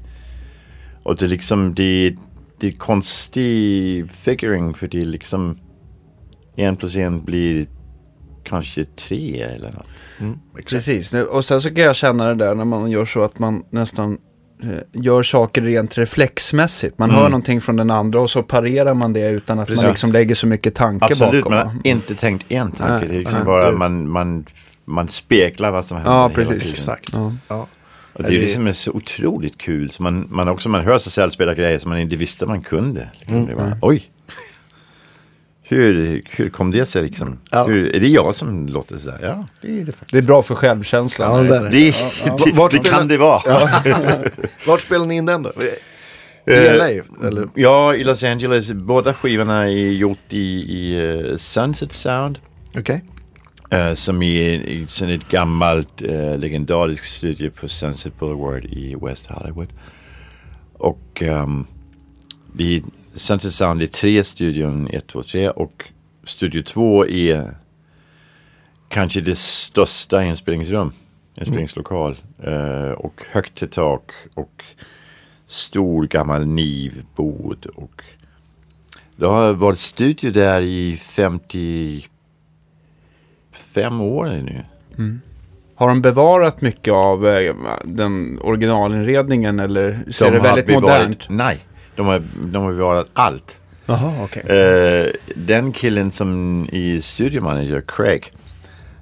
Och 1.03 1.15
det 1.15 1.25
är 1.25 1.29
liksom, 1.29 1.74
det, 1.75 2.15
det 2.60 2.67
är 2.67 2.72
konstig 2.72 4.12
figuring 4.12 4.74
för 4.74 4.88
det 4.88 5.01
är 5.01 5.05
liksom 5.05 5.60
en 6.55 6.75
plus 6.75 6.96
en 6.96 7.24
blir 7.24 7.67
kanske 8.43 8.86
tre 8.86 9.41
eller 9.41 9.72
något. 9.72 9.89
Mm. 10.20 10.39
Precis, 10.70 11.13
och 11.13 11.46
sen 11.46 11.62
så 11.62 11.70
kan 11.70 11.84
jag 11.84 11.96
känna 11.96 12.27
det 12.27 12.36
där 12.36 12.55
när 12.55 12.65
man 12.65 12.91
gör 12.91 13.05
så 13.05 13.24
att 13.24 13.39
man 13.39 13.63
nästan 13.70 14.17
gör 14.94 15.24
saker 15.24 15.62
rent 15.62 15.98
reflexmässigt. 15.98 17.00
Man 17.00 17.12
hör 17.12 17.24
någonting 17.24 17.62
från 17.62 17.75
den 17.75 17.91
andra 17.91 18.20
och 18.22 18.30
så 18.30 18.44
parerar 18.44 18.94
man 18.94 19.13
det 19.13 19.30
utan 19.30 19.60
att 19.60 19.68
Precis. 19.68 19.84
man 19.84 19.91
liksom 19.91 20.12
lägger 20.12 20.36
så 20.36 20.48
mycket 20.48 20.75
tanke 20.75 21.06
Absolut, 21.06 21.44
bakom. 21.44 21.53
man 21.58 21.65
va? 21.65 21.72
har 21.74 21.82
inte 21.91 22.15
tänkt 22.15 22.51
en 22.51 22.72
tanke. 22.72 22.94
Nej, 22.94 23.08
det 23.08 23.15
är 23.15 23.20
liksom 23.20 23.38
nej. 23.39 23.46
bara 23.46 23.72
man, 23.72 24.10
man, 24.10 24.46
man 24.86 25.08
speglar 25.08 25.72
vad 25.72 25.86
som 25.86 25.98
händer 25.98 26.12
Ja, 26.12 26.22
hela 26.24 26.34
precis. 26.36 26.62
tiden. 26.62 26.72
Exakt. 26.74 27.10
Ja. 27.13 27.36
Ja. 27.48 27.68
Och 28.13 28.24
det 28.24 28.30
är 28.38 28.41
Det- 28.41 28.48
som 28.48 28.68
är 28.68 28.72
så 28.72 28.91
otroligt 28.91 29.58
kul. 29.58 29.91
Så 29.91 30.03
man, 30.03 30.27
man 30.30 30.48
också 30.48 30.70
man 30.70 30.82
hör 30.86 31.00
sig 31.00 31.12
själv 31.12 31.32
spela 31.32 31.53
grejer 31.53 31.80
som 31.80 31.89
man 31.89 32.00
inte 32.00 32.15
visste 32.15 32.46
man 32.46 32.62
kunde. 32.62 33.10
Liksom. 33.20 33.36
Mm. 33.36 33.48
Det 33.48 33.56
var, 33.56 33.77
Oj! 33.82 34.03
Hur, 35.72 36.22
hur 36.30 36.50
kom 36.50 36.72
det 36.72 36.86
sig 36.86 37.04
liksom? 37.04 37.40
Ja. 37.51 37.63
Hur, 37.68 37.96
är 37.96 38.00
det 38.00 38.08
jag 38.08 38.36
som 38.36 38.68
låter 38.68 38.98
sådär? 38.98 39.18
Ja, 39.22 39.48
det 39.62 39.68
är 39.82 39.86
det 39.86 39.92
faktiskt. 39.92 40.12
Det 40.12 40.18
är 40.18 40.22
bra 40.22 40.42
för 40.42 40.56
självkänslan. 40.56 41.46
Ja, 41.48 41.56
är 41.56 41.63
det. 41.63 41.70
Det, 41.70 41.96
det, 42.46 42.51
Vart 42.54 42.72
det 42.72 42.78
spelar- 42.78 42.98
kan 42.98 43.08
det 43.08 43.18
vara. 43.18 43.42
Ja. 43.46 43.70
Vart 44.68 44.82
spelar 44.82 45.06
ni 45.06 45.16
in 45.16 45.25
den 45.25 45.44
då? 45.44 45.50
I 45.50 45.70
Eh, 46.46 46.78
LA? 46.78 46.88
Eller? 47.28 47.48
ja, 47.56 47.96
i 47.96 48.04
Los 48.04 48.24
Angeles. 48.24 48.72
Båda 48.72 49.13
skivorna 49.13 49.63
är 49.63 49.92
gjort 49.92 50.18
i, 50.34 50.38
i 50.78 51.00
eh, 51.32 51.38
Sunset 51.38 51.94
Sound. 51.94 52.40
Okej. 52.78 53.04
Eh, 53.70 53.94
som 53.94 54.22
är 54.22 54.50
i 54.50 54.86
sen 54.90 55.10
ett 55.10 55.28
gammalt 55.30 56.01
uh, 56.01 56.38
legendariskt 56.38 57.08
studio 57.08 57.50
på 57.62 57.68
Sunset 57.68 58.20
Boulevard 58.20 58.66
i 58.66 58.96
West 59.01 59.25
Hollywood. 59.28 59.68
Och 60.74 61.22
um, 61.25 61.68
det 62.54 62.82
Sunset 63.13 63.53
Sound 63.53 63.82
är 63.82 63.88
tre 63.88 64.24
studion, 64.24 64.88
1, 64.88 65.08
2, 65.08 65.24
3 65.24 65.50
och 65.50 65.84
studio 66.24 66.62
2 66.63 67.06
är 67.08 67.56
kanske 68.88 69.22
det 69.22 69.38
största 69.38 70.24
inspelningsrum, 70.24 70.91
inspelningslokal. 71.36 72.18
Eh, 72.44 72.91
och 72.91 73.22
högt 73.32 73.56
till 73.58 73.70
tak 73.70 74.12
och 74.34 74.63
stor 75.48 76.08
gammal 76.08 76.46
nivbord 76.48 77.65
och 77.75 78.03
det 79.15 79.25
har 79.25 79.53
varit 79.53 79.77
studio 79.80 80.32
där 80.32 80.62
i 80.62 80.98
50 80.98 82.08
fem 83.51 84.01
år 84.01 84.25
nu. 84.25 84.65
Har 85.75 85.88
de 85.88 86.01
bevarat 86.01 86.62
mycket 86.62 86.94
av 86.94 87.27
eh, 87.27 87.56
den 87.86 88.39
originalinredningen 88.41 89.60
eller 89.60 90.12
ser 90.12 90.25
De 90.25 90.38
det 90.38 90.44
väldigt 90.44 90.65
bevarat- 90.68 90.82
modernt? 90.82 91.30
Nej, 91.30 91.60
de 91.96 92.06
har, 92.06 92.22
de 92.42 92.64
har 92.64 92.72
bevarat 92.72 93.08
allt. 93.14 93.60
Jaha, 93.86 94.24
okej. 94.24 94.44
Eh, 94.44 95.08
den 95.36 95.74
killen 95.74 96.12
som 96.12 96.62
är 96.72 97.00
studiomanager, 97.00 97.84
Craig, 97.88 98.32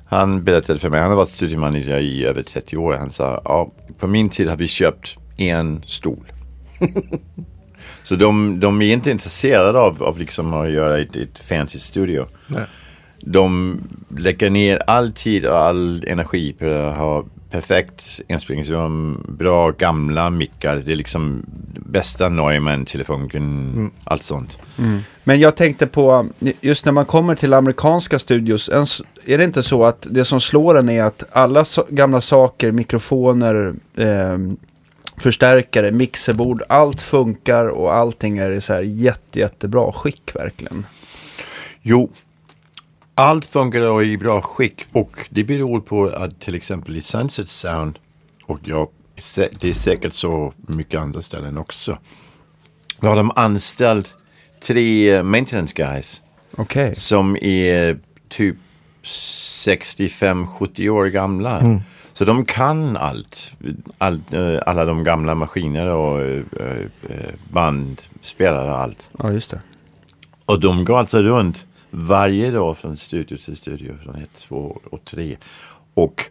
han 0.05 0.43
berättade 0.43 0.79
för 0.79 0.89
mig, 0.89 1.01
han 1.01 1.10
har 1.10 1.17
varit 1.17 1.29
studiomanager 1.29 2.00
i 2.00 2.25
över 2.25 2.43
30 2.43 2.77
år. 2.77 2.93
Han 2.93 3.10
sa, 3.10 3.41
ja, 3.46 3.72
på 4.00 4.08
min 4.08 4.29
tid 4.29 4.50
har 4.50 4.58
vi 4.58 4.67
köpt 4.67 5.17
en 5.38 5.84
stol. 5.88 6.31
Så 8.03 8.15
de, 8.15 8.60
de 8.60 8.81
är 8.81 8.93
inte 8.93 9.12
intresserade 9.12 9.79
av, 9.79 10.03
av 10.03 10.19
liksom 10.19 10.53
att 10.53 10.72
göra 10.72 10.98
ett, 11.00 11.15
ett 11.15 11.39
fancy 11.39 11.79
studio. 11.79 12.27
Nej. 12.48 12.65
De 13.21 13.77
lägger 14.17 14.49
ner 14.49 14.81
all 14.88 15.11
tid 15.11 15.45
och 15.45 15.57
all 15.57 16.03
energi 16.07 16.53
på 16.53 16.65
att 16.65 16.97
ha 16.97 17.25
perfekt 17.51 18.21
inspelningsrum, 18.27 19.25
bra 19.39 19.71
gamla 19.71 20.29
mickar. 20.29 20.75
Det 20.85 20.91
är 20.91 20.95
liksom 20.95 21.45
bästa 21.85 22.29
Neumann, 22.29 22.85
telefonen, 22.85 23.91
allt 24.03 24.23
sånt. 24.23 24.57
Men 25.23 25.39
jag 25.39 25.55
tänkte 25.55 25.88
på, 25.88 26.27
just 26.61 26.85
när 26.85 26.91
man 26.91 27.05
kommer 27.05 27.35
till 27.35 27.53
amerikanska 27.53 28.19
studios, 28.19 28.69
är 29.25 29.38
det 29.38 29.43
inte 29.43 29.63
så 29.63 29.85
att 29.85 30.07
det 30.09 30.25
som 30.25 30.39
slår 30.39 30.77
en 30.77 30.89
är 30.89 31.03
att 31.03 31.23
alla 31.31 31.65
so 31.65 31.83
gamla 31.89 32.21
saker, 32.21 32.71
mikrofoner, 32.71 33.73
eh, 33.95 34.38
förstärkare, 35.17 35.91
mixerbord, 35.91 36.63
allt 36.69 37.01
funkar 37.01 37.65
och 37.65 37.93
allting 37.93 38.38
är 38.38 38.51
i 38.51 38.61
så 38.61 38.73
här 38.73 38.81
jätte, 38.81 39.39
jättebra 39.39 39.91
skick 39.91 40.35
verkligen. 40.35 40.85
Jo, 41.81 42.09
allt 43.19 43.45
funkar 43.45 44.03
i 44.03 44.17
bra 44.17 44.41
skick 44.41 44.85
och 44.91 45.27
det 45.29 45.43
beror 45.43 45.79
på 45.81 46.07
att 46.09 46.39
till 46.41 46.55
exempel 46.55 46.95
i 46.97 47.01
Sunset 47.01 47.49
Sound 47.49 47.99
och 48.45 48.59
ja, 48.63 48.89
sä- 49.17 49.57
det 49.59 49.69
är 49.69 49.73
säkert 49.73 50.13
så 50.13 50.53
mycket 50.67 50.99
andra 51.01 51.21
ställen 51.21 51.57
också. 51.57 51.97
Då 53.01 53.07
har 53.07 53.15
de 53.15 53.31
anställt 53.35 54.13
tre 54.63 55.23
maintenance 55.23 55.73
guys 55.75 56.21
Okej. 56.57 56.95
som 56.95 57.35
är 57.41 57.99
typ 58.29 58.55
65-70 59.03 60.89
år 60.89 61.05
gamla. 61.05 61.81
Så 62.13 62.25
de 62.25 62.45
kan 62.45 62.97
allt. 62.97 63.51
All, 63.97 64.21
eh, 64.31 64.59
alla 64.65 64.85
de 64.85 65.03
gamla 65.03 65.35
maskiner 65.35 65.88
och 65.91 66.21
eh, 66.21 66.41
eh, 67.09 67.29
bandspelare 67.51 68.71
och 68.71 68.77
allt. 68.77 69.09
Ja, 69.19 69.31
just 69.31 69.51
det. 69.51 69.61
Och 70.45 70.59
de 70.59 70.85
går 70.85 70.99
alltså 70.99 71.21
runt 71.21 71.65
varje 71.89 72.51
dag 72.51 72.77
från 72.77 72.98
studio 72.98 73.38
till 73.38 73.58
studio, 73.58 73.98
från 74.03 74.15
ett, 74.15 74.34
två 74.34 74.79
och 74.91 75.05
tre. 75.05 75.38
Och 75.93 76.29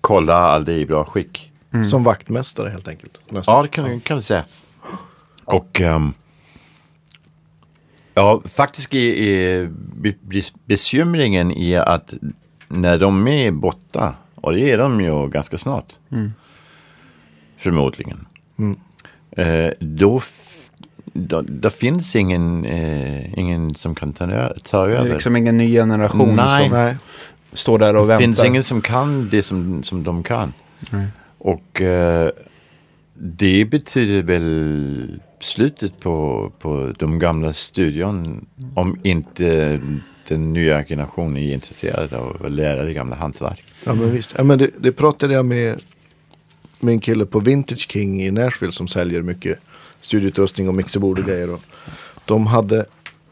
kollar 0.00 0.34
allt 0.34 0.66
det 0.66 0.78
i 0.78 0.86
bra 0.86 1.04
skick. 1.04 1.52
Som 1.90 2.04
vaktmästare 2.04 2.68
helt 2.68 2.88
enkelt. 2.88 3.18
Nästan. 3.28 3.56
Ja, 3.56 3.62
det 3.62 3.68
kan, 3.68 4.00
kan 4.00 4.16
du 4.16 4.22
säga. 4.22 4.44
Och 5.44 5.80
ehm, 5.80 6.12
ja, 8.14 8.42
faktiskt 8.44 8.94
är, 8.94 9.14
är 9.14 9.66
be, 9.96 10.14
be, 10.20 10.42
bekymringen 10.64 11.52
är 11.52 11.80
att 11.80 12.14
när 12.68 12.98
de 12.98 13.28
är 13.28 13.50
borta, 13.50 14.14
och 14.34 14.52
det 14.52 14.70
är 14.70 14.78
de 14.78 15.00
ju 15.00 15.28
ganska 15.28 15.58
snart, 15.58 15.92
förmodligen, 17.56 18.26
eh, 19.30 19.70
då, 19.80 20.20
då 21.42 21.70
finns 21.70 22.16
ingen, 22.16 22.64
eh, 22.64 23.38
ingen 23.38 23.74
som 23.74 23.94
kan 23.94 24.12
ta, 24.12 24.26
ta 24.64 24.86
Det 24.86 24.96
över. 24.96 25.06
är 25.08 25.12
liksom 25.14 25.36
ingen 25.36 25.56
ny 25.56 25.72
generation 25.72 26.36
Nej. 26.36 26.68
som 26.68 26.78
Nej. 26.78 26.96
står 27.52 27.78
där 27.78 27.94
och 27.96 28.02
Det 28.02 28.08
väntar. 28.08 28.20
finns 28.26 28.44
ingen 28.44 28.62
som 28.64 28.80
kan 28.80 29.28
det 29.30 29.42
som, 29.42 29.82
som 29.82 30.02
de 30.04 30.22
kan. 30.22 30.52
Och 31.38 31.80
eh, 31.82 32.30
det 33.14 33.64
betyder 33.64 34.22
väl 34.22 35.20
slutet 35.40 36.00
på, 36.00 36.50
på 36.58 36.92
de 36.98 37.18
gamla 37.18 37.52
studion 37.52 38.46
om 38.74 38.98
inte 39.02 39.80
den 40.28 40.52
nya 40.52 40.84
generationen 40.84 41.36
är 41.36 41.54
intresserad 41.54 42.12
av 42.14 42.42
att 42.46 42.52
lära 42.52 42.84
det 42.84 42.92
gamla 42.92 43.16
hantverk. 43.16 43.64
Ja 43.84 43.94
men 43.94 44.12
visst. 44.12 44.34
Ja, 44.38 44.44
men 44.44 44.58
det, 44.58 44.70
det 44.80 44.92
pratade 44.92 45.34
jag 45.34 45.44
med 45.44 45.80
min 46.80 47.00
kille 47.00 47.26
på 47.26 47.38
Vintage 47.40 47.90
King 47.90 48.22
i 48.22 48.30
Nashville 48.30 48.72
som 48.72 48.88
säljer 48.88 49.22
mycket 49.22 49.58
studioutrustning 50.06 50.68
och 50.68 50.74
mixerbord 50.74 51.18
och 51.18 51.24
grejer. 51.24 51.52
Och 51.54 51.60
de 52.24 52.46
hade, 52.46 52.76
de 52.76 52.86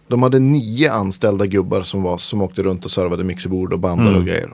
de 0.09 0.23
hade 0.23 0.39
nio 0.39 0.93
anställda 0.93 1.47
gubbar 1.47 1.83
som, 1.83 2.03
var, 2.03 2.19
som 2.19 2.43
åkte 2.43 2.63
runt 2.63 2.85
och 2.85 2.91
servade 2.91 3.25
mixerbord 3.25 3.73
och 3.73 3.79
bandade 3.79 4.09
Mm. 4.11 4.21
och 4.21 4.27
grejer. 4.27 4.51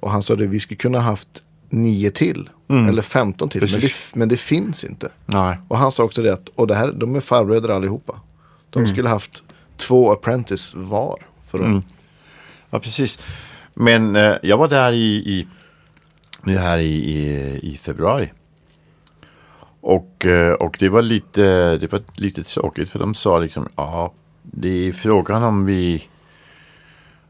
Och 0.00 0.10
han 0.10 0.22
sa 0.22 0.34
att 0.34 0.40
vi 0.40 0.60
skulle 0.60 0.78
kunna 0.78 1.00
haft 1.00 1.28
nio 1.70 2.10
till. 2.10 2.48
Eller 2.88 3.02
15 3.02 3.48
till. 3.48 3.60
Men 3.60 3.70
det, 3.70 3.76
Mm. 3.76 3.90
Men 4.14 4.28
det 4.28 4.36
finns 4.36 4.84
inte. 4.84 5.12
Nej. 5.26 5.58
Och 5.68 5.78
han 5.78 5.92
sa 5.92 6.04
också 6.04 6.22
det 6.22 6.32
att, 6.32 6.48
och 6.48 6.66
det 6.66 6.74
här, 6.74 6.92
de 6.92 7.16
är 7.16 7.20
farbröder 7.20 7.68
allihopa. 7.68 8.20
De 8.70 8.78
Mm. 8.78 8.92
skulle 8.94 9.08
haft 9.08 9.42
två 9.76 10.12
apprentice 10.12 10.72
var. 10.74 11.18
För 11.50 11.58
att, 11.58 11.64
Mm. 11.66 11.82
Ja, 12.70 12.78
precis. 12.78 13.18
Men 13.74 14.16
eh, 14.16 14.34
jag 14.42 14.58
var 14.58 14.68
där 14.68 14.92
i, 14.92 15.14
i, 15.14 15.46
nu 16.42 16.58
här 16.58 16.78
i, 16.78 16.94
i, 16.94 17.22
i 17.72 17.78
februari. 17.82 18.30
Och, 19.80 20.26
eh, 20.26 20.52
och 20.52 20.76
det 20.80 20.88
var 20.88 21.02
lite, 21.02 21.76
det 21.78 21.92
var 21.92 22.02
lite 22.14 22.42
tråkigt 22.42 22.90
för 22.90 22.98
de 22.98 23.14
sa 23.14 23.38
liksom, 23.38 23.68
ja, 23.76 24.12
det 24.42 24.68
är 24.68 24.92
frågan 24.92 25.42
om 25.42 25.66
vi, 25.66 26.04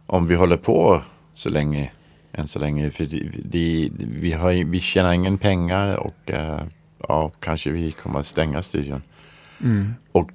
om 0.07 0.27
vi 0.27 0.35
håller 0.35 0.57
på 0.57 1.03
så 1.35 1.49
länge, 1.49 1.91
än 2.33 2.49
så 2.49 2.59
länge. 2.59 2.91
För 2.91 3.05
det, 3.05 3.31
det, 3.45 3.91
vi, 3.97 4.33
har, 4.33 4.65
vi 4.65 4.81
tjänar 4.81 5.13
ingen 5.13 5.39
pengar 5.39 5.97
och 5.97 6.31
eh, 6.31 6.61
ja, 7.09 7.33
kanske 7.41 7.71
vi 7.71 7.93
kommer 7.93 8.21
att 8.21 8.27
stänga 8.27 8.63
studion. 8.63 9.03
Och 10.13 10.31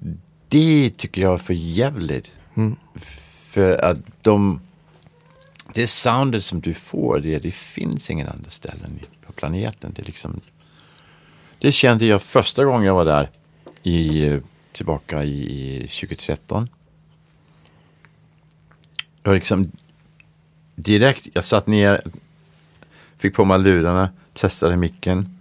det 0.47 0.97
tycker 0.97 1.21
jag 1.21 1.33
är 1.33 1.37
för 1.37 1.53
jävligt. 1.53 2.31
För 3.49 3.85
att 3.85 4.01
de, 4.21 4.61
det 5.73 5.87
soundet 5.87 6.43
som 6.43 6.61
du 6.61 6.73
får, 6.73 7.19
det, 7.19 7.39
det 7.39 7.51
finns 7.51 8.09
ingen 8.09 8.27
andra 8.27 8.49
ställen 8.49 8.99
på 9.25 9.31
planeten. 9.31 9.91
Det, 9.95 10.01
är 10.01 10.05
liksom, 10.05 10.41
det 11.65 11.71
kände 11.71 12.05
jag 12.05 12.21
första 12.21 12.65
gången 12.65 12.83
jag 12.87 12.93
var 12.95 13.05
där, 13.05 13.29
i, 13.83 14.39
tillbaka 14.73 15.23
i, 15.23 15.83
i 15.83 15.87
2013. 15.87 16.69
Jag 19.23 19.33
liksom 19.33 19.71
direkt, 20.75 21.27
jag 21.33 21.43
satt 21.43 21.67
ner, 21.67 22.01
fick 23.17 23.35
på 23.35 23.45
mig 23.45 23.59
lurarna, 23.59 24.09
testade 24.33 24.77
micken. 24.77 25.37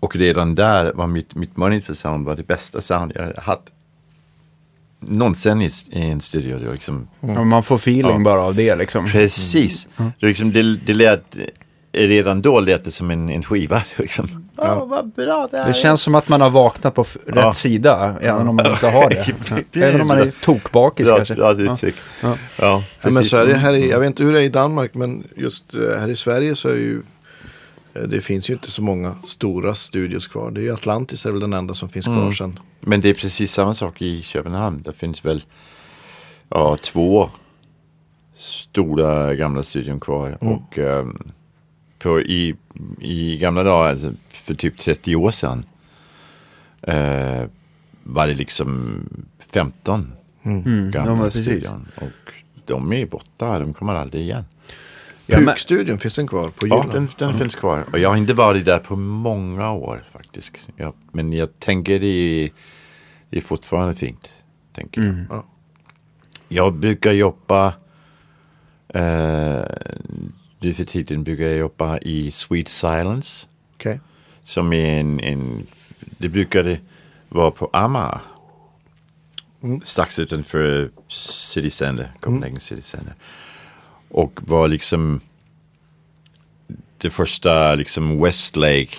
Och 0.00 0.16
redan 0.16 0.54
där 0.54 0.92
var 0.92 1.06
mitt, 1.06 1.34
mitt 1.34 1.56
monitor 1.56 1.94
sound 1.94 2.26
var 2.26 2.36
det 2.36 2.46
bästa 2.46 2.80
sound 2.80 3.12
jag 3.14 3.22
hade 3.22 3.40
haft 3.40 3.72
någonsin 5.00 5.62
i, 5.62 5.70
i 5.90 6.00
en 6.10 6.20
studio. 6.20 6.72
Liksom, 6.72 7.08
Ja, 7.20 7.44
man 7.44 7.62
får 7.62 7.76
feeling 7.76 8.12
Ja. 8.12 8.18
bara 8.18 8.40
av 8.40 8.54
det 8.54 8.76
liksom. 8.76 9.06
Precis. 9.06 9.88
Det, 10.20 10.26
liksom, 10.26 10.52
det, 10.52 10.76
det 10.76 10.94
lät, 10.94 11.36
redan 11.96 12.42
då 12.42 12.60
lät 12.60 12.84
det 12.84 12.90
som 12.90 13.10
en, 13.10 13.28
en 13.28 13.42
skiva. 13.42 13.82
Liksom. 13.96 14.48
Ja. 14.56 14.84
vad 14.84 15.08
bra 15.12 15.48
det 15.50 15.56
är. 15.58 15.66
Det 15.66 15.74
känns 15.74 16.00
som 16.00 16.14
att 16.14 16.28
man 16.28 16.40
har 16.40 16.50
vaknat 16.50 16.94
på 16.94 17.04
Ja. 17.26 17.48
rätt 17.48 17.56
sida, 17.56 18.16
även 18.20 18.48
om 18.48 18.56
man 18.56 18.66
inte 18.66 18.86
har 18.88 19.10
det. 19.10 19.26
Det 19.72 19.82
även 19.82 20.00
om 20.00 20.06
man 20.06 20.18
är 20.18 20.32
tokbakis 20.44 21.06
bra, 21.06 21.16
kanske. 21.16 21.34
Ja. 21.34 21.54
Ja. 21.58 21.76
Ja, 22.22 22.36
Ja, 22.58 22.82
men 23.02 23.12
precis. 23.14 23.30
så 23.30 23.36
är 23.36 23.46
det 23.46 23.54
här 23.54 23.74
i, 23.74 23.90
jag 23.90 24.00
vet 24.00 24.06
inte 24.06 24.22
hur 24.22 24.32
det 24.32 24.40
är 24.40 24.44
i 24.44 24.48
Danmark 24.48 24.94
men 24.94 25.24
just 25.36 25.74
eh, 25.74 25.80
här 26.00 26.08
i 26.08 26.16
Sverige 26.16 26.56
så 26.56 26.68
är 26.68 26.74
ju 26.74 27.02
eh, 27.94 28.02
det 28.02 28.20
finns 28.20 28.50
ju 28.50 28.54
inte 28.54 28.70
så 28.70 28.82
många 28.82 29.14
stora 29.26 29.74
studios 29.74 30.26
kvar. 30.26 30.50
Det 30.50 30.60
är 30.60 30.62
ju 30.62 30.72
Atlantis 30.74 31.26
är 31.26 31.30
väl 31.30 31.40
den 31.40 31.52
enda 31.52 31.74
som 31.74 31.88
finns 31.88 32.06
kvar 32.06 32.16
Mm. 32.16 32.32
sen. 32.34 32.58
Men 32.80 33.00
det 33.00 33.10
är 33.10 33.14
precis 33.14 33.52
samma 33.52 33.74
sak 33.74 34.02
i 34.02 34.22
Köpenhamn. 34.22 34.82
Det 34.82 34.92
finns 34.92 35.24
väl 35.24 35.44
ja, 36.48 36.76
två 36.82 37.30
stora 38.38 39.34
gamla 39.34 39.62
studion 39.62 40.00
kvar. 40.00 40.38
Och 40.40 40.78
ehm, 40.78 41.32
på, 41.98 42.20
i, 42.20 42.54
i 43.00 43.38
gamla 43.38 43.62
dagar, 43.62 43.90
alltså 43.90 44.12
för 44.28 44.54
typ 44.54 44.78
30 44.78 45.16
år 45.16 45.30
sedan, 45.30 45.64
eh, 46.82 47.42
var 48.02 48.26
det 48.26 48.34
liksom 48.34 49.00
15 49.52 50.12
Mm. 50.42 50.90
gamla 50.90 51.24
Ja, 51.24 51.30
studion. 51.30 51.88
Och 51.96 52.32
de 52.64 52.92
är 52.92 53.06
borta, 53.06 53.58
de 53.58 53.74
kommer 53.74 53.94
aldrig 53.94 54.22
igen. 54.22 54.44
Ja, 55.26 55.38
Pukstudion 55.38 55.98
finns 55.98 56.16
den 56.16 56.26
kvar 56.26 56.48
på 56.48 56.66
Ja, 56.66 56.84
Jylland. 56.84 56.92
den, 56.92 57.08
den 57.28 57.38
finns 57.38 57.54
kvar. 57.54 57.84
Och 57.92 57.98
jag 57.98 58.08
har 58.08 58.16
inte 58.16 58.34
varit 58.34 58.64
där 58.64 58.78
på 58.78 58.96
många 58.96 59.70
år 59.72 60.04
faktiskt. 60.12 60.52
Jag, 60.76 60.92
men 61.12 61.32
jag 61.32 61.58
tänker 61.58 62.00
det 62.00 62.06
är, 62.06 62.50
det 63.30 63.36
är 63.36 63.40
fortfarande 63.40 63.94
fint. 63.94 64.32
Tänker 64.74 65.00
jag. 65.02 65.14
Ja. 65.30 65.44
jag 66.48 66.74
brukar 66.74 67.12
jobba, 67.12 67.66
eh, 68.88 69.64
nu 70.66 70.74
för 70.74 70.84
tiden 70.84 71.24
brukar 71.24 71.44
jag 71.44 71.56
jobba 71.56 71.98
i 71.98 72.30
Sweet 72.30 72.68
Silence. 72.68 73.46
Okej. 73.74 74.00
Som 74.42 74.72
är 74.72 75.00
en, 75.00 75.20
en 75.20 75.66
det 76.00 76.28
brukade 76.28 76.80
vara 77.28 77.50
på 77.50 77.70
Amager. 77.72 78.20
Strax 79.82 80.18
utanför 80.18 80.90
City 81.08 81.70
Center, 81.70 82.12
Copenhagen 82.20 82.60
City 82.60 82.82
Center. 82.82 83.14
Och 84.08 84.40
var 84.42 84.68
liksom 84.68 85.20
det 86.98 87.10
första 87.10 87.74
liksom 87.74 88.22
Westlake 88.22 88.96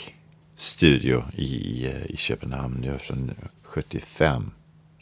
studio 0.55 1.23
i, 1.35 1.85
eh, 1.85 2.05
i 2.05 2.17
Köpenhamn. 2.17 2.81
Det 2.81 2.91
var 2.91 2.97
från 2.97 3.31
75, 3.63 4.51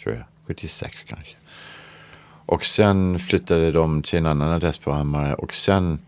tror 0.03 0.15
jag. 0.15 0.23
76 0.47 1.03
kanske. 1.07 1.35
Och 2.45 2.65
sen 2.65 3.19
flyttade 3.19 3.71
de 3.71 4.01
till 4.01 4.19
en 4.19 4.25
annan 4.25 4.51
adress 4.51 4.77
på 4.77 4.91
Amager. 4.91 5.41
Och 5.41 5.55
sen 5.55 5.99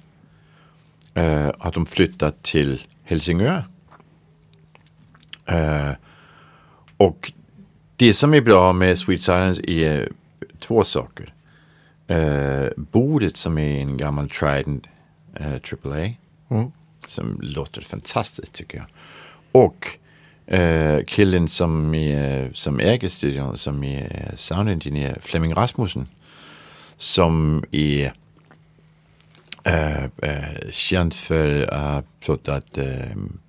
eh, 1.18 1.52
har 1.60 1.72
de 1.72 1.86
flyttat 1.86 2.44
till 2.44 2.82
Helsingör. 3.04 3.64
Eh, 5.46 5.92
och 6.98 7.32
det 7.96 8.14
som 8.14 8.34
är 8.34 8.42
bra 8.42 8.74
med 8.74 9.00
Sweet 9.00 9.22
Silence 9.22 9.72
är 9.72 10.12
två 10.60 10.84
saker. 10.84 11.34
Eh, 12.08 12.68
bordet 12.76 13.38
som 13.38 13.58
är 13.58 13.82
en 13.82 13.98
gammal 13.98 14.30
Trident 14.30 14.88
eh, 15.36 15.54
AAA. 15.54 16.10
Som 17.08 17.40
låter 17.42 17.82
fantastiskt 17.82 18.54
tycker 18.54 18.78
jag. 18.78 18.88
Och 19.52 19.88
eh, 20.54 21.04
killen 21.08 21.48
som, 21.48 21.94
är, 21.94 22.52
som 22.54 22.80
äger 22.80 23.10
studion, 23.10 23.58
som 23.58 23.84
är 23.84 24.32
soundingenjör, 24.36 25.18
Flemming 25.22 25.54
Rasmussen. 25.54 26.08
Som 26.98 27.64
är 27.72 28.14
eh, 29.68 30.04
eh, 30.04 30.70
känd 30.72 31.14
för 31.14 31.74
att 31.74 31.82
ha 31.82 32.04
plåtat 32.26 32.78
eh, 32.78 32.86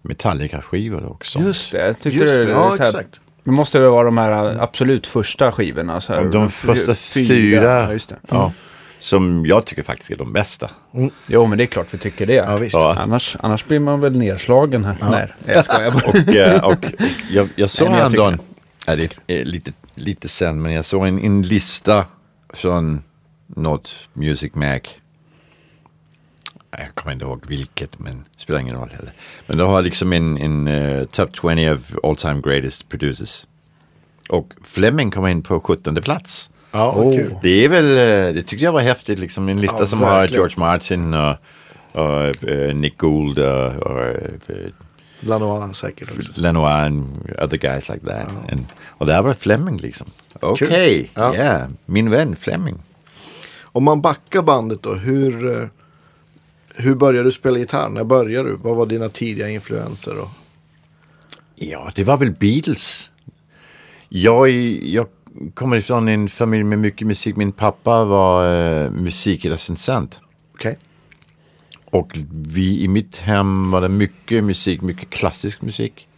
Metallica-skivor 0.02 1.10
också. 1.10 1.38
Just 1.38 1.72
det, 1.72 1.94
tyckte 1.94 2.18
Just 2.18 2.36
det, 2.36 2.44
det, 2.44 2.52
ja 2.52 2.70
så 2.70 2.76
här- 2.76 2.84
exakt. 2.86 3.20
Det 3.44 3.50
måste 3.50 3.80
väl 3.80 3.90
vara 3.90 4.04
de 4.04 4.18
här 4.18 4.62
absolut 4.62 5.06
första 5.06 5.52
skivorna. 5.52 6.00
Så 6.00 6.14
här, 6.14 6.24
de 6.24 6.50
första 6.50 6.94
fyra, 6.94 7.82
Ja, 7.82 7.92
just 7.92 8.08
det. 8.08 8.16
Ja, 8.28 8.52
som 8.98 9.46
jag 9.46 9.64
tycker 9.64 9.82
faktiskt 9.82 10.10
är 10.10 10.16
de 10.16 10.32
bästa. 10.32 10.70
Jo, 11.28 11.46
men 11.46 11.58
det 11.58 11.64
är 11.64 11.66
klart 11.66 11.86
vi 11.90 11.98
tycker 11.98 12.26
det. 12.26 12.34
Ja, 12.34 12.56
visst. 12.56 12.74
Ja. 12.74 12.96
Annars, 12.98 13.36
annars 13.40 13.64
blir 13.64 13.78
man 13.80 14.00
väl 14.00 14.16
nedslagen 14.16 14.84
här. 14.84 14.96
Nej, 15.10 15.28
jag 15.46 15.64
skojar 15.64 15.90
bara. 15.90 16.62
Och, 16.66 16.72
och, 16.72 16.72
och 16.72 16.92
jag, 17.30 17.48
jag 17.56 17.70
såg 17.70 17.88
häromdagen, 17.88 18.38
ja, 18.86 18.96
det 18.96 19.16
är 19.26 19.44
lite, 19.44 19.72
lite 19.94 20.28
sen, 20.28 20.62
men 20.62 20.72
jag 20.72 20.84
såg 20.84 21.06
en, 21.06 21.18
en 21.18 21.42
lista 21.42 22.04
från 22.54 23.02
något 23.46 24.08
Music 24.12 24.54
Mag. 24.54 24.88
Jag 26.70 26.94
kommer 26.94 27.12
inte 27.12 27.24
ihåg 27.24 27.44
vilket, 27.46 27.98
men 27.98 28.24
det 28.34 28.40
spelar 28.40 28.60
ingen 28.60 28.76
roll 28.76 28.88
heller. 28.96 29.12
Men 29.46 29.58
de 29.58 29.68
har 29.70 29.82
liksom 29.82 30.12
en, 30.12 30.38
en 30.38 30.68
eh, 30.68 31.04
top 31.04 31.36
20 31.36 31.72
of 31.74 31.80
all 32.02 32.16
time 32.16 32.40
greatest 32.40 32.88
producers. 32.88 33.46
Och 34.28 34.52
Fleming 34.64 35.10
kom 35.10 35.26
in 35.26 35.42
på 35.42 35.60
17 35.60 35.94
plats. 36.02 36.50
Ja, 36.70 36.92
kul. 37.12 37.34
Det 37.42 37.64
är 37.64 37.68
väl, 37.68 37.84
eh, 37.90 38.34
det 38.34 38.42
tyckte 38.42 38.64
jag 38.64 38.72
var 38.72 38.80
häftigt, 38.80 39.18
liksom 39.18 39.48
en 39.48 39.60
lista 39.60 39.76
Ja, 39.80 39.86
som 39.86 40.00
har 40.00 40.18
verkligen. 40.20 40.40
George 40.40 40.58
Martin 40.58 41.14
och, 41.14 41.36
och 41.92 42.48
eh, 42.48 42.74
Nick 42.74 42.98
Gould 42.98 43.38
och, 43.38 43.72
och 43.76 44.00
eh, 44.06 44.70
Lanois 45.20 45.76
säkert 45.76 46.10
också. 46.18 46.40
Lenoir 46.40 46.84
and 46.86 47.30
other 47.42 47.56
guys 47.56 47.88
like 47.88 48.06
that. 48.06 48.28
And, 48.52 48.66
och 48.88 49.06
där 49.06 49.22
var 49.22 49.34
Fleming 49.34 49.76
liksom. 49.76 50.06
Okej, 50.40 51.10
Ja. 51.14 51.34
ja, 51.36 51.66
min 51.86 52.10
vän 52.10 52.36
Fleming. 52.36 52.78
Om 53.62 53.84
man 53.84 54.00
backar 54.00 54.42
bandet 54.42 54.82
då, 54.82 54.94
hur, 54.94 55.68
hur 56.78 56.94
började 56.94 57.28
du 57.28 57.32
spela 57.32 57.58
gitarr? 57.58 57.88
När 57.88 58.04
började 58.04 58.48
du? 58.48 58.56
Vad 58.56 58.76
var 58.76 58.86
dina 58.86 59.08
tidiga 59.08 59.48
influenser? 59.48 60.18
Och... 60.18 60.28
Ja, 61.54 61.90
det 61.94 62.04
var 62.04 62.16
väl 62.16 62.32
Beatles. 62.32 63.10
Jag, 64.08 64.50
jag 64.82 65.06
kommer 65.54 65.76
ifrån 65.76 66.08
en 66.08 66.28
familj 66.28 66.64
med 66.64 66.78
mycket 66.78 67.06
musik. 67.06 67.36
Min 67.36 67.52
pappa 67.52 68.04
var 68.04 68.62
eh, 68.84 68.90
musikrecensent. 68.90 70.20
Okej. 70.54 70.78
Och 71.84 72.18
vi 72.30 72.82
i 72.82 72.88
mitt 72.88 73.16
hem 73.16 73.70
var 73.70 73.80
det 73.80 73.88
mycket 73.88 74.44
musik, 74.44 74.82
mycket 74.82 75.10
klassisk 75.10 75.62
musik. 75.62 76.08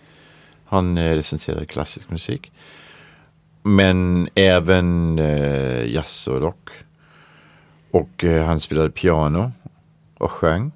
Han 0.65 0.99
eh, 0.99 1.15
recenserade 1.15 1.65
klassisk 1.65 2.11
musik. 2.11 2.53
Men 3.63 4.29
även 4.35 5.19
eh, 5.19 5.87
jazz 5.87 6.29
och 6.29 6.41
rock. 6.41 6.71
Och 7.91 8.25
eh, 8.25 8.47
han 8.47 8.61
spelade 8.61 8.91
piano 8.91 9.53
och 10.21 10.31
sjöng. 10.31 10.73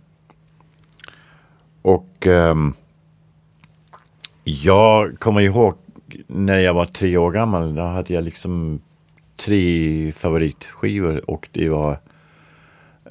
Och 1.83 2.27
ehm, 2.27 2.75
jag 4.45 5.19
kommer 5.19 5.41
ihåg 5.41 5.75
när 6.27 6.59
jag 6.59 6.75
var 6.75 6.87
tre 6.87 7.17
år 7.17 7.33
gammal. 7.33 7.75
Då 7.75 7.83
hade 7.83 8.15
jag 8.15 8.25
liksom 8.25 8.81
tre 9.37 10.13
favoritskivor 10.13 11.31
och 11.31 11.49
det 11.53 11.69
var 11.69 11.99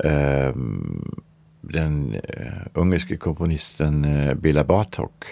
ehm, 0.04 1.16
den 1.62 2.16
uh, 2.16 2.68
ungerske 2.74 3.18
komponisten 3.18 4.06
uh, 4.06 4.34
Bela 4.34 4.64
Bartok. 4.64 5.26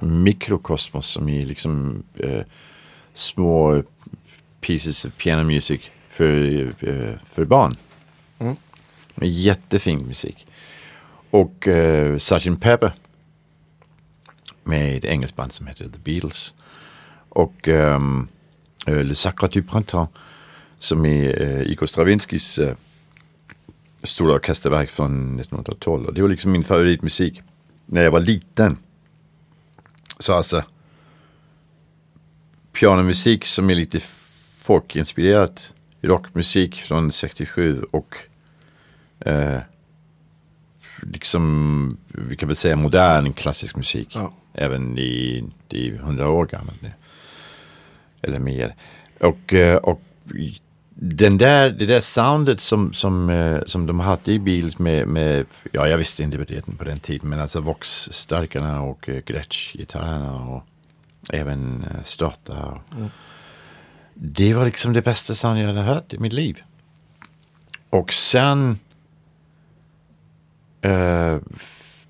Mikrokosmos 0.00 1.06
som 1.06 1.28
är 1.28 1.42
liksom 1.42 2.02
eh, 2.16 2.42
små 3.14 3.82
pieces 4.60 5.04
of 5.04 5.16
piano 5.16 5.44
music 5.44 5.80
för, 6.08 6.66
eh, 6.80 7.14
för 7.32 7.44
barn. 7.44 7.76
Mm. 8.38 8.56
Med 9.22 9.30
jättefin 9.30 10.06
musik. 10.06 10.46
Och 11.30 11.68
eh, 11.68 12.16
Sgt. 12.18 12.60
Pepper 12.60 12.92
med 14.64 14.96
ett 14.96 15.04
engelskt 15.04 15.36
band 15.36 15.52
som 15.52 15.66
heter 15.66 15.84
The 15.84 15.98
Beatles. 16.04 16.54
Och 17.28 17.68
ehm, 17.68 18.28
eh, 18.86 19.04
Le 19.04 19.14
Sacre 19.14 19.48
du 19.52 19.62
Printemps 19.62 20.12
som 20.78 21.06
är 21.06 21.42
eh, 21.42 21.62
Igor 21.62 21.86
Stravinskys 21.86 22.58
eh, 22.58 22.74
stora 24.02 24.34
orkesterverk 24.34 24.90
från 24.90 25.40
1912. 25.40 26.06
Och 26.06 26.14
det 26.14 26.22
var 26.22 26.28
liksom 26.28 26.52
min 26.52 26.64
favoritmusik 26.64 27.42
när 27.86 28.02
jag 28.02 28.10
var 28.10 28.20
liten. 28.20 28.76
Så 30.18 30.34
alltså 30.34 30.64
pianomusik 32.72 33.44
som 33.44 33.70
är 33.70 33.74
lite 33.74 34.00
folkinspirerat. 34.62 35.74
Rockmusik 36.00 36.82
från 36.82 37.12
67 37.12 37.82
och 37.82 38.16
eh, 39.26 39.58
liksom, 41.02 41.96
vi 42.08 42.36
kan 42.36 42.48
väl 42.48 42.56
säga 42.56 42.76
modern 42.76 43.32
klassisk 43.32 43.76
musik. 43.76 44.08
Ja. 44.14 44.32
Även 44.54 44.98
i, 44.98 45.44
är 45.68 45.94
100 45.94 46.28
år 46.28 46.46
gammalt 46.46 46.82
nu. 46.82 46.92
Eller 48.22 48.38
mer. 48.38 48.74
Och, 49.20 49.54
eh, 49.54 49.76
och 49.76 50.02
den 50.94 51.38
där, 51.38 51.70
det 51.70 51.86
där 51.86 52.00
soundet 52.00 52.60
som, 52.60 52.92
som, 52.92 53.30
eh, 53.30 53.60
som 53.66 53.86
de 53.86 54.00
hade 54.00 54.32
i 54.32 54.38
Beatles 54.38 54.78
med, 54.78 55.08
med, 55.08 55.46
ja 55.72 55.88
jag 55.88 55.98
visste 55.98 56.22
inte 56.22 56.36
det 56.36 56.76
på 56.78 56.84
den 56.84 56.98
tiden, 56.98 57.30
men 57.30 57.40
alltså 57.40 57.60
Vox-starkarna 57.60 58.80
och 58.82 59.08
eh, 59.08 59.22
Gretsch-gitarrerna 59.22 60.48
och 60.48 60.62
även 61.32 61.86
Strata. 62.04 62.80
Det 64.14 64.54
var 64.54 64.64
liksom 64.64 64.92
det 64.92 65.02
bästa 65.02 65.34
sound 65.34 65.60
jag 65.60 65.66
hade 65.66 65.80
hört 65.80 66.12
i 66.12 66.18
mitt 66.18 66.32
liv. 66.32 66.62
Och 67.90 68.12
sen 68.12 68.78
eh, 70.82 71.38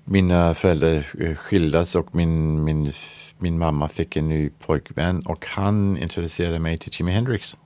mina 0.03 0.53
föräldrar 0.53 1.05
eh, 1.19 1.35
skildes 1.35 1.95
och 1.95 2.15
min, 2.15 2.63
min, 2.63 2.93
min 3.37 3.57
mamma 3.57 3.87
fick 3.87 4.15
en 4.15 4.29
ny 4.29 4.49
pojkvän 4.49 5.21
och 5.21 5.45
han 5.45 5.97
introducerade 5.97 6.59
mig 6.59 6.77
till 6.77 6.91
Jimi 6.93 7.11
Hendrix. 7.11 7.57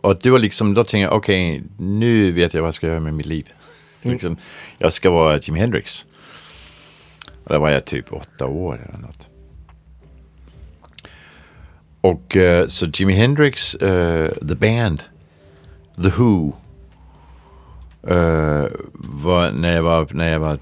Och 0.00 0.18
det 0.22 0.30
var 0.30 0.38
liksom, 0.38 0.74
då 0.74 0.84
tänkte 0.84 0.98
jag, 0.98 1.12
okej, 1.12 1.62
nu 1.78 2.32
vet 2.32 2.54
jag 2.54 2.62
vad 2.62 2.68
jag 2.68 2.74
ska 2.74 2.86
göra 2.86 3.00
med 3.00 3.14
mitt 3.14 3.26
liv. 3.26 3.48
Liksom, 4.02 4.36
jag 4.78 4.92
ska 4.92 5.10
vara 5.10 5.38
Jimi 5.38 5.60
Hendrix. 5.60 6.04
Och 7.44 7.54
då 7.54 7.58
var 7.58 7.70
jag 7.70 7.84
typ 7.84 8.12
åtta 8.12 8.46
år 8.46 8.88
eller 8.88 8.98
något. 8.98 9.28
Och 12.00 12.36
eh, 12.36 12.66
så 12.66 12.86
Jimi 12.86 13.12
Hendrix, 13.12 13.74
eh, 13.74 14.32
The 14.32 14.54
Band, 14.54 15.02
The 15.96 16.10
Who. 16.18 16.52
Eh, 18.02 18.66
var, 18.92 19.52
när, 19.52 19.74
jag 19.74 19.82
var, 19.82 20.08
när 20.12 20.32
jag 20.32 20.40
var 20.40 20.58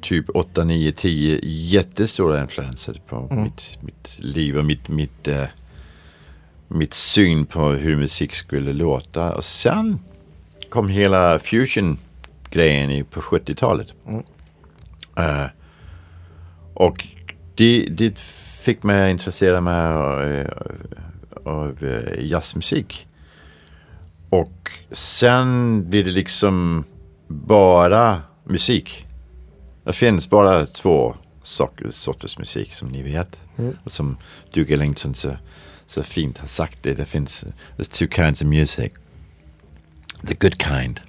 typ 0.00 0.28
8, 0.34 0.64
9, 0.64 0.92
10 0.92 1.40
jättestora 1.42 2.40
influenser 2.42 3.00
på 3.06 3.28
mitt, 3.30 3.78
mitt 3.80 4.18
liv 4.18 4.58
och 4.58 4.64
mitt, 4.64 4.88
mitt, 4.88 5.28
eh, 5.28 5.44
mitt 6.68 6.94
syn 6.94 7.46
på 7.46 7.68
hur 7.68 7.96
musik 7.96 8.34
skulle 8.34 8.72
låta. 8.72 9.34
Och 9.34 9.44
sen 9.44 9.98
kom 10.68 10.88
hela 10.88 11.38
fusion-grejen 11.38 13.04
på 13.04 13.20
70-talet. 13.20 13.94
Eh, 15.16 15.46
och 16.74 17.06
det, 17.54 17.88
det 17.90 18.18
fick 18.66 18.82
mig 18.82 19.10
intressera 19.10 19.60
mig 19.60 19.86
av, 19.86 20.46
av 21.44 22.02
jazzmusik. 22.18 23.05
Och 24.30 24.70
sen 24.90 25.82
blir 25.90 26.04
det 26.04 26.10
liksom 26.10 26.84
bara 27.28 28.22
musik. 28.44 29.06
Det 29.84 29.92
finns 29.92 30.30
bara 30.30 30.66
två 30.66 31.16
saker, 31.42 31.90
sorters 31.90 32.38
musik 32.38 32.72
som 32.72 32.88
ni 32.88 33.02
vet. 33.02 33.40
Och 33.84 33.92
som 33.92 34.16
Duke 34.52 34.74
Ellington 34.74 35.14
så, 35.14 35.36
så 35.86 36.02
fint 36.02 36.38
har 36.38 36.46
sagt 36.46 36.78
det. 36.82 36.94
Det 36.94 37.04
finns 37.04 37.44
there's 37.76 37.98
two 37.98 38.14
kinds 38.14 38.42
of 38.42 38.46
music. 38.46 38.92
The 40.26 40.34
good 40.34 40.62
kind. 40.62 41.00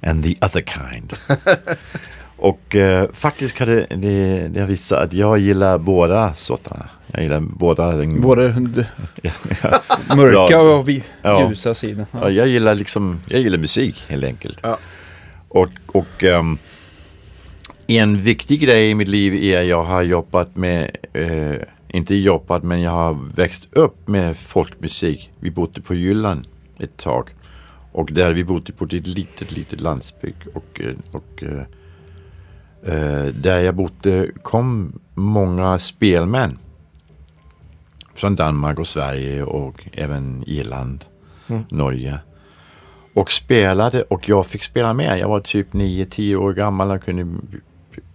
And 0.00 0.24
the 0.24 0.36
other 0.46 0.62
kind. 0.62 1.12
Och 2.36 2.76
eh, 2.76 3.08
faktiskt 3.12 3.58
har 3.58 3.66
det, 3.66 3.86
det, 3.90 4.48
det 4.48 4.60
har 4.60 4.66
visat 4.66 4.98
att 4.98 5.12
jag 5.12 5.38
gillar 5.38 5.78
båda 5.78 6.34
sorterna. 6.34 6.88
Jag 7.12 7.22
gillar 7.22 7.40
båda. 7.40 7.96
Den, 7.96 8.20
Både 8.20 8.42
ja, 9.22 9.30
ja. 9.62 9.80
mörka 10.16 10.60
och 10.60 10.88
vi, 10.88 11.02
Ja. 11.22 11.48
ljusa 11.48 11.74
sidan. 11.74 12.06
Ja, 12.12 12.30
jag 12.30 12.48
gillar 12.48 12.74
liksom, 12.74 13.20
jag 13.26 13.40
gillar 13.40 13.58
musik 13.58 14.04
helt 14.08 14.24
enkelt. 14.24 14.58
Ja. 14.62 14.78
Och, 15.48 15.70
och 15.86 16.24
ehm, 16.24 16.58
en 17.86 18.22
viktig 18.22 18.60
grej 18.60 18.90
i 18.90 18.94
mitt 18.94 19.08
liv 19.08 19.34
är 19.34 19.60
att 19.60 19.66
jag 19.66 19.84
har 19.84 20.02
jobbat 20.02 20.56
med, 20.56 20.96
eh, 21.12 21.56
inte 21.88 22.14
jobbat 22.14 22.62
men 22.62 22.80
jag 22.80 22.90
har 22.90 23.18
växt 23.34 23.68
upp 23.72 24.08
med 24.08 24.36
folkmusik. 24.36 25.30
Vi 25.40 25.50
bodde 25.50 25.80
på 25.80 25.94
Jylland 25.94 26.46
ett 26.78 26.96
tag. 26.96 27.30
Och 27.92 28.12
där 28.12 28.32
vi 28.32 28.44
bodde 28.44 28.72
på 28.72 28.84
ett 28.84 28.92
litet, 29.06 29.52
litet 29.52 29.80
landsbygd. 29.80 30.42
Och, 30.54 30.80
eh, 30.80 30.94
och 31.12 31.42
eh, 31.42 31.64
eh, 32.94 33.24
där 33.26 33.58
jag 33.58 33.74
bodde 33.74 34.28
kom 34.42 34.98
många 35.14 35.78
spelmän. 35.78 36.58
Från 38.14 38.34
Danmark 38.34 38.78
och 38.78 38.86
Sverige 38.86 39.42
och 39.42 39.88
även 39.92 40.44
Irland, 40.46 41.04
Norge. 41.68 42.18
Och 43.14 43.32
spelade 43.32 44.02
och 44.02 44.28
jag 44.28 44.46
fick 44.46 44.64
spela 44.64 44.94
med. 44.94 45.18
Jag 45.18 45.28
var 45.28 45.40
typ 45.40 45.72
9-10 45.72 46.36
år 46.36 46.52
gammal. 46.52 46.88
Jag, 46.88 47.02
kunde, 47.02 47.40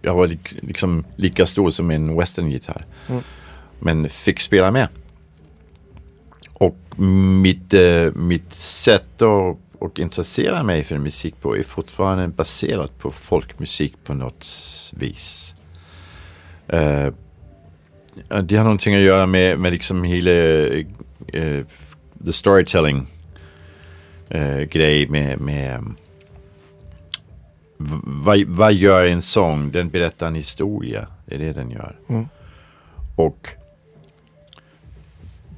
jag 0.02 0.14
var 0.14 0.26
lik, 0.26 0.54
liksom 0.62 1.04
lika 1.16 1.46
stor 1.46 1.70
som 1.70 1.90
en 1.90 2.16
westerngitarr. 2.16 2.84
Men 3.78 4.08
fick 4.08 4.40
spela 4.40 4.70
med. 4.70 4.88
Och 6.52 7.00
mitt, 7.00 7.74
eh, 7.74 8.12
mitt 8.14 8.52
sätt 8.52 9.22
att 9.22 9.58
och 9.78 9.98
intressera 9.98 10.62
mig 10.62 10.84
för 10.84 10.98
musik 10.98 11.40
på 11.40 11.56
är 11.56 11.62
fortfarande 11.62 12.28
baserat 12.28 12.98
på 12.98 13.10
folkmusik 13.10 13.94
på 14.04 14.14
något 14.14 14.46
vis. 14.96 15.54
Eh, 18.30 18.38
det 18.38 18.56
har 18.56 18.64
någonting 18.64 18.94
att 18.94 19.00
göra 19.00 19.26
med, 19.26 19.58
med 19.58 19.72
liksom 19.72 20.04
hela 20.04 20.30
eh, 21.32 21.64
the 22.26 22.32
storytelling 22.32 23.06
eh, 24.28 24.58
grej 24.60 25.08
med, 25.08 25.40
med 25.40 25.84
v- 27.78 28.00
vad, 28.04 28.42
vad 28.44 28.72
gör 28.74 29.04
en 29.04 29.22
sång? 29.22 29.70
Den 29.72 29.88
berättar 29.88 30.26
en 30.26 30.34
historia. 30.34 31.06
Det 31.26 31.34
är 31.34 31.38
det 31.38 31.52
den 31.52 31.70
gör. 31.70 31.96
Och 33.16 33.48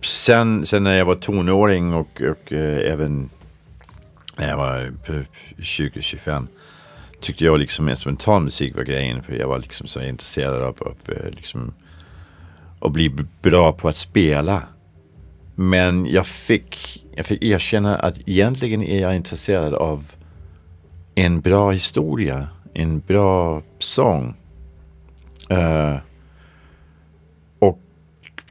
sen, 0.03 0.67
sen 0.67 0.85
när 0.85 0.97
jag 0.97 1.05
var 1.05 1.15
tonåring 1.15 1.95
och, 1.95 2.23
och 2.31 2.53
eh, 2.53 2.93
även 2.93 3.31
när 4.37 4.49
jag 4.49 4.57
var 4.57 4.91
på 5.07 5.13
20-25 5.59 6.47
tyckte 7.21 7.45
jag 7.45 7.59
liksom 7.59 7.89
instrumentalmusik 7.89 8.77
var 8.77 8.83
grejen. 8.83 9.23
För 9.23 9.33
jag 9.33 9.49
var 9.49 9.59
liksom 9.59 9.87
så 9.87 10.03
intresserad 10.03 10.63
av, 10.63 10.77
av 10.83 10.97
eh, 11.17 11.31
liksom, 11.31 11.73
och 12.81 12.91
bli 12.91 13.11
bra 13.43 13.73
på 13.73 13.89
att 13.89 13.97
spela. 13.97 14.63
Men 15.55 16.07
jag 16.07 16.27
fick, 16.27 17.05
jag 17.15 17.27
fick 17.27 17.43
erkänna 17.43 17.97
att 17.97 18.29
egentligen 18.29 18.83
är 18.83 19.01
jag 19.01 19.17
intresserad 19.17 19.75
av 19.75 20.13
en 21.15 21.41
bra 21.41 21.71
historia, 21.71 22.49
en 22.75 22.99
bra 23.01 23.63
sång. 23.79 24.35
Uh, 25.51 25.97
och 27.59 27.79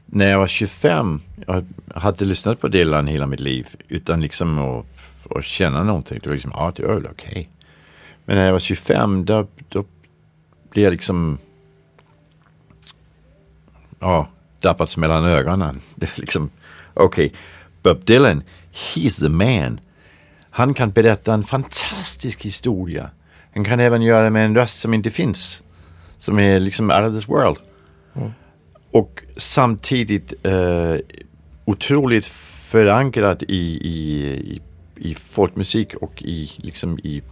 när 0.06 0.28
jag 0.28 0.38
var 0.38 0.46
25, 0.46 1.20
jag 1.46 1.66
hade 1.94 2.24
lyssnat 2.24 2.60
på 2.60 2.68
Dylan 2.68 3.06
hela 3.06 3.26
mitt 3.26 3.40
liv 3.40 3.68
utan 3.88 4.20
liksom 4.20 4.58
att, 4.58 4.86
att 5.30 5.44
känna 5.44 5.84
någonting. 5.84 6.18
Det 6.22 6.28
var 6.28 6.34
liksom, 6.34 6.52
ja 6.54 6.72
det 6.76 6.86
var 6.86 6.94
väl 6.94 7.06
okej. 7.06 7.50
Men 8.24 8.36
när 8.36 8.44
jag 8.46 8.52
var 8.52 8.60
25, 8.60 9.24
då, 9.24 9.46
då 9.68 9.84
blev 10.70 10.84
jag 10.84 10.90
liksom, 10.90 11.38
ja, 14.00 14.28
dappats 14.60 14.96
mellan 14.96 15.24
ögonen. 15.24 15.80
Det 15.94 16.06
är 16.16 16.20
liksom, 16.20 16.50
okej, 16.94 17.32
Bob 17.82 18.04
Dylan, 18.04 18.42
he's 18.72 19.20
the 19.20 19.28
man. 19.28 19.80
Han 20.50 20.74
kan 20.74 20.90
berätta 20.90 21.34
en 21.34 21.44
fantastisk 21.44 22.44
historia. 22.44 23.10
Han 23.54 23.64
kan 23.64 23.80
även 23.80 24.02
göra 24.02 24.24
det 24.24 24.30
med 24.30 24.44
en 24.44 24.54
röst 24.54 24.80
som 24.80 24.94
inte 24.94 25.10
finns. 25.10 25.62
Som 26.18 26.38
är 26.38 26.60
liksom 26.60 26.90
out 26.90 27.08
of 27.08 27.14
this 27.14 27.28
world. 27.28 27.56
Och 28.90 29.22
samtidigt 29.36 30.46
eh, 30.46 30.96
otroligt 31.64 32.26
förankrat 32.26 33.42
i, 33.42 33.78
i, 33.82 34.26
i, 34.30 34.60
i 34.96 35.14
folkmusik 35.14 35.94
och 35.94 36.22
i, 36.22 36.50
liksom 36.56 36.98
i 36.98 37.22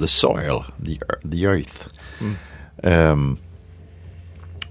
the 0.00 0.08
soil, 0.08 0.64
the, 0.86 0.98
the 1.30 1.44
earth. 1.44 1.88
Ehm, 2.82 3.36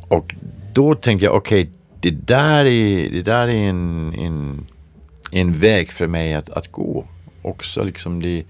och 0.07 0.35
då 0.75 0.95
tänkte 0.95 1.25
jag, 1.25 1.35
okej, 1.35 1.69
det 2.01 2.11
där 2.11 2.65
är, 2.65 3.09
det 3.09 3.21
där 3.21 3.47
är 3.47 3.69
en, 3.69 4.13
en, 4.13 4.65
en 5.31 5.59
väg 5.59 5.91
för 5.91 6.07
mig 6.07 6.33
att, 6.33 6.49
att 6.49 6.71
gå. 6.71 7.05
Också 7.41 7.83
liksom 7.83 8.21
det, 8.21 8.43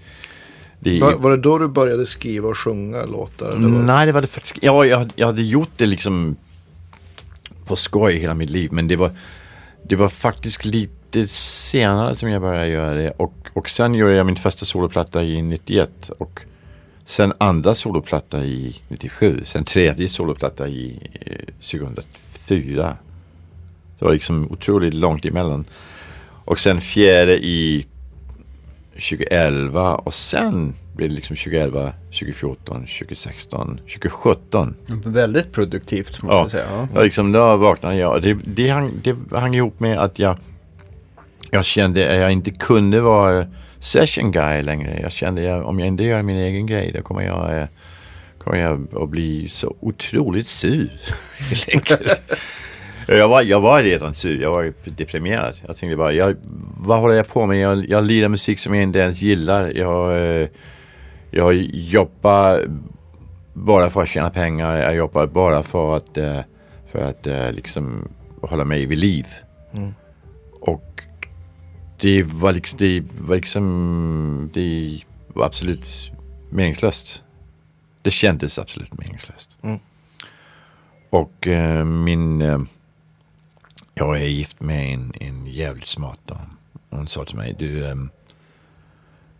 det 0.80 1.00
Var, 1.00 1.14
var 1.14 1.30
det 1.30 1.36
då 1.36 1.58
du 1.58 1.68
började 1.68 2.06
skriva 2.06 2.48
och 2.48 2.58
sjunga 2.58 3.04
låtar? 3.04 3.50
Eller 3.50 3.68
var? 3.68 3.82
Nej, 3.82 4.06
det 4.06 4.12
var 4.12 4.20
det 4.20 4.26
faktiskt. 4.26 4.58
Ja, 4.62 4.84
jag, 4.84 5.10
jag 5.16 5.26
hade 5.26 5.42
gjort 5.42 5.70
det 5.76 5.86
liksom 5.86 6.36
på 7.66 7.76
skoj 7.76 8.18
hela 8.18 8.34
mitt 8.34 8.50
liv. 8.50 8.72
Men 8.72 8.88
det 8.88 8.96
var, 8.96 9.10
det 9.82 9.96
var 9.96 10.08
faktiskt 10.08 10.64
lite 10.64 11.28
senare 11.28 12.14
som 12.14 12.30
jag 12.30 12.42
började 12.42 12.68
göra 12.68 12.94
det. 12.94 13.10
Och, 13.10 13.34
och 13.52 13.70
sen 13.70 13.94
gjorde 13.94 14.14
jag 14.14 14.26
min 14.26 14.36
första 14.36 14.64
soloplatta 14.64 15.22
i 15.22 15.42
91. 15.42 16.10
Och 16.18 16.40
sen 17.08 17.32
andra 17.38 17.74
soloplatta 17.74 18.44
i 18.44 18.80
97. 18.88 19.40
Sen 19.44 19.64
tredje 19.64 20.08
soloplatta 20.08 20.68
i 20.68 21.08
eh, 21.20 21.54
2004. 21.62 22.96
Det 23.98 24.04
var 24.04 24.12
liksom 24.12 24.46
otroligt 24.50 24.94
långt 24.94 25.24
emellan. 25.24 25.64
Och 26.44 26.58
sen 26.58 26.80
fjärde 26.80 27.32
i 27.44 27.86
2011 28.92 29.94
och 29.94 30.14
sen 30.14 30.74
blev 30.94 31.08
det 31.08 31.14
liksom 31.14 31.36
2011, 31.36 31.92
2014, 32.04 32.86
2016, 32.86 33.76
2017. 33.76 34.74
Väldigt 35.04 35.52
produktivt 35.52 36.22
måste 36.22 36.36
Ja. 36.36 36.42
jag 36.42 36.50
säga. 36.50 36.66
Ja. 36.70 36.88
Ja, 36.94 37.02
liksom, 37.02 37.32
då 37.32 37.56
vaknade 37.56 37.96
jag. 37.96 38.22
Det, 38.22 38.38
det, 38.44 38.68
hang, 38.68 38.92
det 39.04 39.16
hang 39.38 39.54
ihop 39.54 39.80
med 39.80 39.98
att 39.98 40.18
jag, 40.18 40.38
jag 41.50 41.64
kände 41.64 42.14
att 42.14 42.20
jag 42.20 42.32
inte 42.32 42.50
kunde 42.50 43.00
vara 43.00 43.46
session 43.86 44.32
guy 44.32 44.62
längre. 44.62 44.98
Jag 45.02 45.12
kände 45.12 45.56
att 45.56 45.64
om 45.64 45.78
jag 45.78 45.88
inte 45.88 46.04
gör 46.04 46.22
min 46.22 46.36
egen 46.36 46.66
grej 46.66 46.92
då 46.94 47.02
kommer 47.02 47.22
jag, 47.22 47.58
eh, 47.58 47.66
kommer 48.38 48.58
jag 48.58 49.02
att 49.02 49.08
bli 49.08 49.48
så 49.48 49.76
otroligt 49.80 50.48
sur. 50.48 50.90
jag, 53.08 53.28
var, 53.28 53.42
jag 53.42 53.60
var 53.60 53.82
redan 53.82 54.14
sur, 54.14 54.42
jag 54.42 54.50
var 54.50 54.72
deprimerad. 54.84 55.54
Jag 55.66 55.76
tänkte 55.76 55.96
bara, 55.96 56.12
jag, 56.12 56.36
vad 56.76 57.00
håller 57.00 57.14
jag 57.14 57.28
på 57.28 57.46
med? 57.46 57.58
Jag, 57.58 57.88
jag 57.88 58.04
lirar 58.04 58.28
musik 58.28 58.58
som 58.58 58.74
jag 58.74 58.82
inte 58.82 58.98
ens 58.98 59.22
gillar. 59.22 59.72
Jag, 59.74 60.18
eh, 60.18 60.48
jag 61.30 61.54
jobbar 61.72 62.68
bara 63.52 63.90
för 63.90 64.02
att 64.02 64.08
tjäna 64.08 64.30
pengar. 64.30 64.76
Jag 64.76 64.94
jobbar 64.94 65.26
bara 65.26 65.62
för 65.62 65.96
att, 65.96 66.16
eh, 66.16 66.40
för 66.92 66.98
att 66.98 67.54
liksom 67.54 68.08
hålla 68.40 68.64
mig 68.64 68.86
vid 68.86 68.98
liv. 68.98 69.26
Mm 69.74 69.94
det 72.00 72.22
var 72.22 72.52
liksom, 72.52 72.78
det 72.78 73.04
var 73.18 73.36
liksom, 73.36 74.50
det 74.54 75.00
var 75.28 75.46
absolut 75.46 76.10
meningslöst. 76.50 77.22
Det 78.02 78.10
kändes 78.10 78.58
absolut 78.58 78.98
meningslöst. 78.98 79.56
Mm. 79.62 79.78
Och 81.10 81.46
eh, 81.46 81.84
min, 81.84 82.42
eh, 82.42 82.58
jag 83.94 84.20
är 84.22 84.26
gift 84.26 84.60
med 84.60 84.94
en, 84.94 85.12
en 85.20 85.46
jävligt 85.46 85.86
smart 85.86 86.18
dam. 86.24 86.56
Hon 86.90 87.08
sa 87.08 87.24
till 87.24 87.36
mig, 87.36 87.54
du, 87.58 87.86
ehm, 87.86 88.10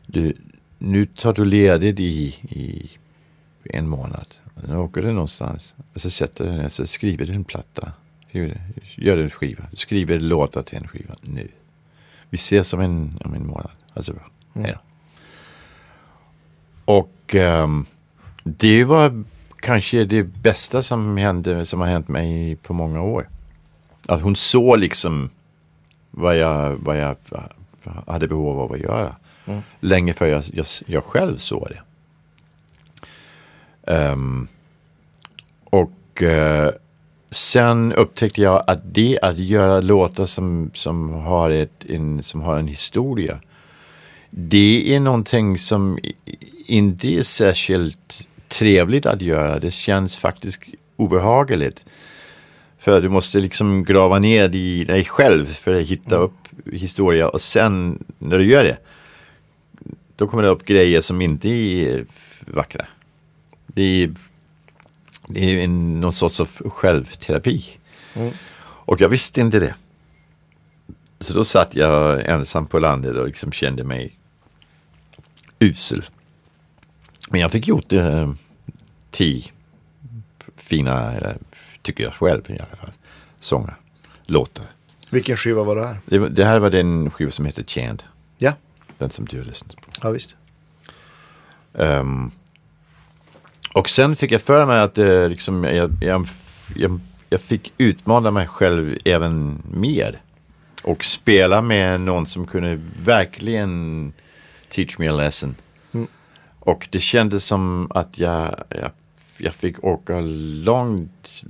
du 0.06 0.34
nu 0.78 1.06
tar 1.06 1.32
du 1.32 1.44
ledigt 1.44 2.00
i, 2.00 2.26
i 2.50 2.90
en 3.64 3.88
månad. 3.88 4.26
Nu 4.68 4.76
åker 4.76 5.02
du 5.02 5.12
någonstans. 5.12 5.74
Och 5.94 6.00
så 6.00 6.10
sätter 6.10 6.44
du 6.44 6.56
dig 6.56 6.70
så 6.70 6.86
skriver 6.86 7.26
du 7.26 7.32
en 7.32 7.44
platta. 7.44 7.92
Gör 8.96 9.16
en 9.16 9.30
skiva. 9.30 9.64
Skriver 9.72 10.20
låtar 10.20 10.62
till 10.62 10.78
en 10.78 10.88
skiva 10.88 11.14
nu. 11.20 11.48
Vi 12.30 12.36
ses 12.36 12.72
om 12.72 12.80
en, 12.80 13.18
om 13.24 13.34
en 13.34 13.46
månad. 13.46 13.70
Alltså. 13.94 14.12
Hej 14.54 14.74
då. 14.74 14.80
Och 16.84 17.34
ehm, 17.34 17.86
det 18.44 18.84
var 18.84 19.24
kanske 19.60 20.04
det 20.04 20.22
bästa 20.22 20.82
som 20.82 21.16
hände, 21.16 21.66
som 21.66 21.80
har 21.80 21.86
hänt 21.86 22.08
mig 22.08 22.56
på 22.56 22.72
många 22.72 23.02
år. 23.02 23.28
Att 24.08 24.22
hon 24.22 24.36
såg 24.36 24.78
liksom 24.78 25.30
vad 26.10 26.36
jag, 26.36 26.76
vad 26.76 26.98
jag 26.98 27.16
hade 28.06 28.28
behov 28.28 28.60
av 28.60 28.72
att 28.72 28.80
göra. 28.80 29.16
Länge 29.80 30.12
för 30.12 30.26
jag, 30.26 30.44
jag, 30.52 30.66
jag 30.86 31.04
själv 31.04 31.36
såg 31.36 31.68
det. 31.70 31.82
Ehm, 33.92 34.48
och 35.64 36.22
eh, 36.22 36.72
sen 37.30 37.92
upptäckte 37.92 38.42
jag 38.42 38.64
att 38.66 38.94
det 38.94 39.18
att 39.22 39.38
göra 39.38 39.80
låtar 39.80 40.26
som, 40.26 40.70
som, 40.74 41.12
har, 41.12 41.50
ett, 41.50 41.84
en, 41.88 42.22
som 42.22 42.40
har 42.40 42.58
en 42.58 42.68
historia. 42.68 43.40
Det 44.30 44.94
är 44.94 45.00
någonting 45.00 45.58
som 45.58 45.98
inte 46.66 47.08
är 47.08 47.22
särskilt 47.22 48.26
trevligt 48.48 49.06
att 49.06 49.22
göra. 49.22 49.58
Det 49.58 49.70
känns 49.70 50.18
faktiskt 50.18 50.60
obehagligt. 50.96 51.84
För 52.78 53.02
du 53.02 53.08
måste 53.08 53.38
liksom 53.38 53.84
grava 53.84 54.18
ner 54.18 54.54
i 54.54 54.84
dig 54.84 55.04
själv 55.04 55.46
för 55.46 55.74
att 55.74 55.86
hitta 55.86 56.16
upp 56.16 56.34
historia. 56.72 57.28
Och 57.28 57.40
sen 57.40 58.04
när 58.18 58.38
du 58.38 58.44
gör 58.44 58.64
det. 58.64 58.76
Då 60.16 60.26
kommer 60.26 60.42
det 60.42 60.48
upp 60.48 60.64
grejer 60.64 61.00
som 61.00 61.22
inte 61.22 61.48
är 61.48 62.06
vackra. 62.40 62.86
Det 63.66 64.02
är, 64.02 64.14
det 65.28 65.40
är 65.40 65.64
en, 65.64 66.00
någon 66.00 66.12
sorts 66.12 66.40
av 66.40 66.46
självterapi. 66.70 67.64
Och 68.60 69.00
jag 69.00 69.08
visste 69.08 69.40
inte 69.40 69.58
det. 69.58 69.74
Så 71.20 71.34
då 71.34 71.44
satt 71.44 71.74
jag 71.76 72.26
ensam 72.26 72.66
på 72.66 72.78
landet 72.78 73.16
och 73.16 73.26
liksom 73.26 73.52
kände 73.52 73.84
mig 73.84 74.18
usel. 75.58 76.04
Men 77.30 77.40
jag 77.40 77.52
fick 77.52 77.68
gjort 77.68 77.92
eh, 77.92 78.32
tio 79.10 79.44
fina, 80.56 81.14
tycker 81.82 82.04
jag 82.04 82.12
själv 82.12 82.50
i 82.50 82.52
alla 82.52 82.76
fall, 82.76 82.92
sånger, 83.40 83.76
låtar. 84.26 84.64
Vilken 85.10 85.36
skiva 85.36 85.62
var 85.62 85.76
det 85.76 85.86
här? 85.86 85.98
Det, 86.06 86.28
det 86.28 86.44
här 86.44 86.58
var 86.58 86.70
den 86.70 87.10
skiva 87.10 87.30
som 87.30 87.44
heter 87.46 87.62
Chant, 87.62 88.04
Ja, 88.38 88.52
den 88.98 89.10
som 89.10 89.24
du 89.24 89.38
har 89.38 89.44
lyssnat 89.44 89.76
på. 89.76 89.82
ja 90.02 90.10
visst. 90.10 90.34
Ehm, 91.74 92.30
och 93.76 93.88
sen 93.88 94.16
fick 94.16 94.32
jag 94.32 94.42
för 94.42 94.66
mig 94.66 94.80
att 94.80 94.98
eh, 94.98 95.28
liksom, 95.28 95.64
jag, 95.64 95.90
jag, 96.00 96.28
jag, 96.76 97.00
jag 97.30 97.40
fick 97.40 97.72
utmana 97.78 98.30
mig 98.30 98.46
själv 98.46 98.98
även 99.04 99.62
mer. 99.72 100.20
Och 100.82 101.04
spela 101.04 101.62
med 101.62 102.00
någon 102.00 102.26
som 102.26 102.46
kunde 102.46 102.80
verkligen 103.04 104.12
teach 104.68 104.98
me 104.98 105.08
a 105.08 105.12
lesson. 105.12 105.54
Och 106.60 106.88
det 106.90 107.00
kändes 107.00 107.44
som 107.44 107.90
att 107.94 108.18
jag, 108.18 108.64
jag, 108.68 108.90
jag 109.38 109.54
fick 109.54 109.84
åka 109.84 110.20
långt 110.64 111.42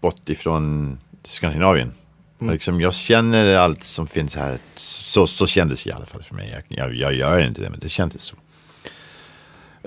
bort 0.00 0.28
ifrån 0.28 0.98
Skandinavien. 1.24 1.92
Och 2.38 2.52
Liksom, 2.52 2.80
jag 2.80 2.94
känner 2.94 3.54
allt 3.54 3.84
som 3.84 4.06
finns 4.06 4.36
här. 4.36 4.58
Så, 4.74 5.26
så 5.26 5.46
kändes 5.46 5.84
det 5.84 5.90
i 5.90 5.92
alla 5.92 6.06
fall 6.06 6.22
för 6.22 6.34
mig. 6.34 6.50
Jag, 6.52 6.78
jag, 6.78 6.94
jag 6.94 7.14
gör 7.14 7.40
inte 7.40 7.60
det, 7.60 7.70
men 7.70 7.80
det 7.80 7.88
kändes 7.88 8.22
så. 8.22 8.36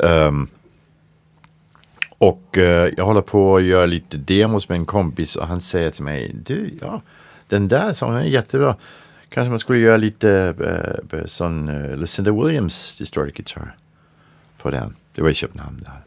Ehm, 0.03 0.49
och 2.17 2.57
eh, 2.57 2.91
jag 2.97 3.05
håller 3.05 3.21
på 3.21 3.57
att 3.57 3.63
göra 3.63 3.85
lite 3.85 4.17
demos 4.17 4.69
med 4.69 4.75
en 4.75 4.85
kompis 4.85 5.35
och 5.35 5.47
han 5.47 5.61
säger 5.61 5.91
till 5.91 6.03
mig, 6.03 6.35
du, 6.45 6.77
ja, 6.81 7.01
den 7.47 7.67
där 7.67 7.93
sången 7.93 8.15
är 8.15 8.23
jättebra. 8.23 8.75
Kanske 9.29 9.49
man 9.49 9.59
skulle 9.59 9.79
göra 9.79 9.97
lite 9.97 10.55
uh, 11.13 11.25
sån 11.25 11.69
uh, 11.69 11.97
Lucinda 11.97 12.31
Williams 12.31 12.97
distorted 12.97 13.35
guitar 13.35 13.75
på 14.57 14.71
den. 14.71 14.95
Det 15.13 15.21
var 15.21 15.29
i 15.29 15.33
Köpenhamn 15.33 15.79
där. 15.79 16.01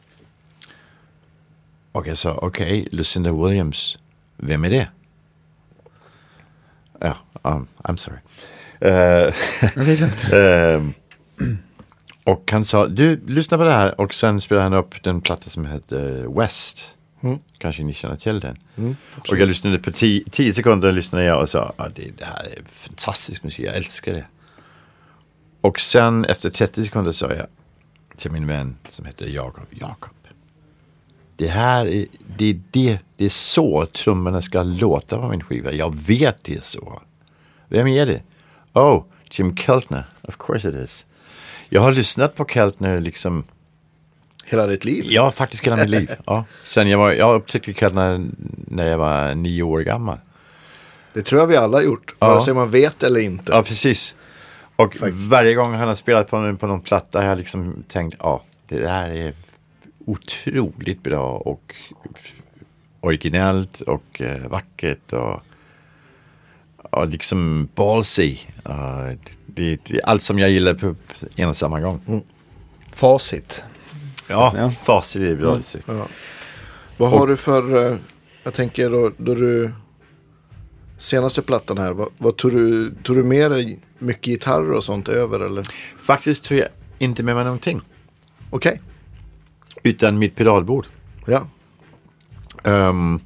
Och 1.92 2.07
jag 2.07 2.18
sa, 2.18 2.33
okej, 2.35 2.88
Lucinda 2.90 3.33
Williams, 3.33 3.99
vem 4.37 4.64
är 4.64 4.70
det? 4.70 4.88
Ja, 6.99 7.16
um, 7.42 7.66
I'm 7.79 7.96
sorry. 7.96 8.18
Eh. 8.81 9.35
Ehm, 10.33 10.92
och 12.24 12.50
han 12.52 12.64
sa, 12.64 12.87
du 12.87 13.20
lyssna 13.26 13.59
på 13.59 13.64
det 13.64 13.70
här. 13.70 14.00
Och 14.00 14.14
sen 14.14 14.40
spelade 14.40 14.64
han 14.64 14.72
upp 14.72 15.02
den 15.02 15.20
platta 15.20 15.50
som 15.50 15.66
heter 15.66 16.38
West. 16.40 16.96
Kanske 17.59 17.83
ni 17.83 17.94
känner 17.94 18.16
till 18.16 18.40
den. 18.40 18.56
och 19.30 19.38
jag 19.38 19.48
lyssnade 19.48 19.78
på 19.78 19.90
tio, 19.92 20.24
tio 20.30 20.52
sekunder 20.52 20.92
lyssnade 20.92 21.24
jag 21.24 21.42
och 21.42 21.48
sa, 21.48 21.72
ah, 21.76 21.88
det, 21.88 22.11
det 22.18 22.24
här 22.24 22.44
är 22.44 22.62
fantastisk 22.68 23.44
musik, 23.44 23.66
jag 23.66 23.76
älskar 23.76 24.12
det. 24.12 24.24
Och 25.61 25.80
sen 25.80 26.24
efter 26.24 26.50
30 26.50 26.85
sekunder 26.85 27.12
sa 27.12 27.33
jag 27.33 27.46
till 28.16 28.30
min 28.30 28.46
vän 28.46 28.76
som 28.88 29.04
heter 29.04 29.26
Jakob, 29.26 29.66
Jakob. 29.70 30.12
Det 31.37 31.48
här 31.48 31.87
är, 31.87 32.06
det 32.37 32.50
är, 32.50 32.61
det, 32.70 32.98
det 33.16 33.24
är 33.24 33.28
så 33.28 33.87
trummorna 33.87 34.42
ska 34.42 34.62
låta 34.62 35.18
på 35.18 35.28
min 35.28 35.44
skiva. 35.44 35.72
Jag 35.72 35.94
vet 35.94 36.44
det 36.44 36.54
är 36.54 36.61
så. 36.61 37.02
Vem 37.68 37.87
är 37.87 38.06
det? 38.06 38.22
Oh, 38.72 39.04
Jim 39.30 39.56
Keltner. 39.56 40.04
Of 40.22 40.37
course 40.37 40.68
it 40.68 40.74
is. 40.74 41.06
Jag 41.72 41.80
har 41.80 41.92
lyssnat 41.92 42.35
på 42.35 42.44
Keltner 42.44 43.00
liksom, 43.00 43.44
Hela 44.44 44.66
ditt 44.66 44.85
liv? 44.85 45.04
ja 45.09 45.30
faktiskt 45.30 45.66
hela 45.66 45.76
mitt 45.76 45.88
liv. 45.88 46.11
Ja. 46.26 46.44
Sen 46.62 46.88
jag 46.90 46.98
var, 46.98 47.12
jag 47.12 47.35
upptäckte 47.35 47.72
Keltner 47.74 48.26
när 48.66 48.87
jag 48.87 48.98
var 48.98 49.35
nio 49.35 49.62
år 49.62 49.80
gammal. 49.80 50.18
Det 51.12 51.22
tror 51.22 51.40
jag 51.40 51.46
vi 51.46 51.56
alla 51.56 51.76
har 51.78 51.83
gjort. 51.85 52.14
Ja. 52.18 52.28
Vare 52.28 52.40
sig 52.40 52.54
man 52.54 52.70
vet 52.70 53.02
eller 53.02 53.20
inte. 53.20 53.52
Ja, 53.52 53.62
precis. 53.62 54.16
Och 54.76 54.96
Faktiskt. 54.96 55.30
varje 55.30 55.54
gång 55.54 55.74
han 55.74 55.88
har 55.88 55.94
spelat 55.94 56.28
på, 56.30 56.38
någon- 56.38 56.56
på 56.56 56.66
någon 56.66 56.80
platta 56.80 57.20
har 57.20 57.28
jag 57.28 57.38
liksom 57.38 57.85
tänkt, 57.88 58.16
ja, 58.18 58.42
det 58.68 58.78
där 58.78 59.11
är 59.11 59.35
otroligt 60.06 61.02
bra 61.02 61.33
och 61.37 61.74
originellt 63.00 63.80
och 63.80 64.20
eh, 64.20 64.46
vackert 64.48 65.12
och, 65.12 65.40
och 66.90 67.09
liksom 67.09 67.68
ballsy. 67.74 68.37
Ja, 68.64 69.04
det, 69.55 69.91
är 69.91 70.01
allt 70.05 70.23
som 70.23 70.39
jag 70.39 70.51
gillar 70.51 70.75
på 70.75 70.95
en 71.37 71.49
och 71.49 71.57
samma 71.57 71.81
gång. 71.81 72.23
Facit. 72.93 73.65
Ja, 74.29 74.53
Ja. 74.57 74.71
facit 74.71 75.23
är 75.23 75.35
bra. 75.37 75.59
Ja. 75.87 76.07
Vad 76.97 77.11
har 77.11 77.27
du 77.27 77.37
för, 77.37 77.87
eh, 77.93 77.97
jag 78.43 78.55
tänker 78.55 78.91
då, 78.91 79.11
då 79.17 79.35
du, 79.35 79.73
senaste 80.99 81.43
plattan 81.43 81.79
här, 81.79 81.93
vad, 81.93 82.09
vad 82.19 82.37
tog, 82.37 82.53
du, 82.53 82.95
tog 83.03 83.17
du 83.17 83.23
med 83.23 83.51
dig 83.51 83.79
mycket 83.99 84.25
gitarrer 84.25 84.73
och 84.73 84.85
sånt 84.85 85.09
över 85.09 85.41
eller? 85.41 85.67
Faktiskt 86.03 86.45
tog 86.45 86.59
jag 86.59 86.69
inte 86.99 87.23
med 87.23 87.35
mig 87.35 87.45
någonting. 87.45 87.81
Okej, 88.51 88.81
Utan 89.83 90.19
mitt 90.19 90.37
pedalbord. 90.37 90.87
ja. 91.27 91.47
Ehm, 92.65 93.19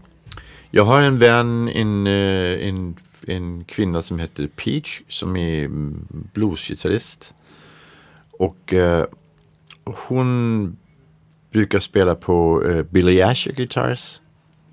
jag 0.70 0.84
har 0.84 1.00
en 1.00 1.18
vän, 1.18 1.68
en, 1.68 2.06
eh, 2.06 2.68
en, 2.68 2.96
en 3.28 3.64
kvinna 3.64 4.02
som 4.02 4.18
heter 4.18 4.46
Peach 4.46 5.00
som 5.08 5.36
är 5.36 5.64
mm, 5.64 6.06
bluesgitarrist. 6.32 7.34
Och 8.30 8.72
eh, 8.74 9.04
hon 9.84 10.76
brukar 11.52 11.78
spela 11.78 12.14
på 12.14 12.62
uh, 12.62 12.82
Billy 12.82 13.22
Asher 13.22 13.52
Guitars. 13.52 14.20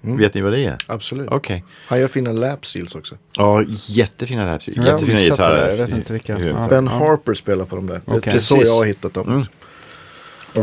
Vet 0.02 0.34
ni 0.34 0.42
vad 0.42 0.54
det 0.54 0.66
är? 0.66 0.78
Absolut. 0.88 1.28
Okej. 1.32 1.64
Han 1.88 2.00
gör 2.00 2.08
fina 2.08 2.32
lap 2.32 2.66
seals 2.66 2.96
också. 2.96 3.18
Ja, 3.38 3.64
jättefina 3.88 4.46
laps. 4.46 4.68
Jag 4.68 4.84
har 4.84 4.92
Jättefina 4.92 5.20
gitarrer. 5.20 5.70
jag 5.70 5.78
vet 5.88 5.96
inte 5.96 6.14
vilka. 6.14 6.40
Ja. 6.40 6.68
Ben 6.70 6.88
Harper 6.88 7.34
spelar 7.34 7.66
på 7.66 7.76
dem 7.76 7.88
där. 7.88 7.94
Det- 7.96 8.02
Okej. 8.06 8.22
Det 8.24 8.32
är 8.32 8.40
så 8.40 8.62
jag 8.66 8.76
har 8.76 8.86
hittat 8.86 9.14
dem. 9.14 9.28
Mm. 9.28 9.46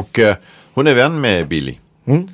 Och 0.03 0.19
eh, 0.19 0.37
hon 0.75 0.87
är 0.87 0.95
vän 0.95 1.21
med 1.21 1.49
Billy. 1.49 1.79
Mm. 2.05 2.29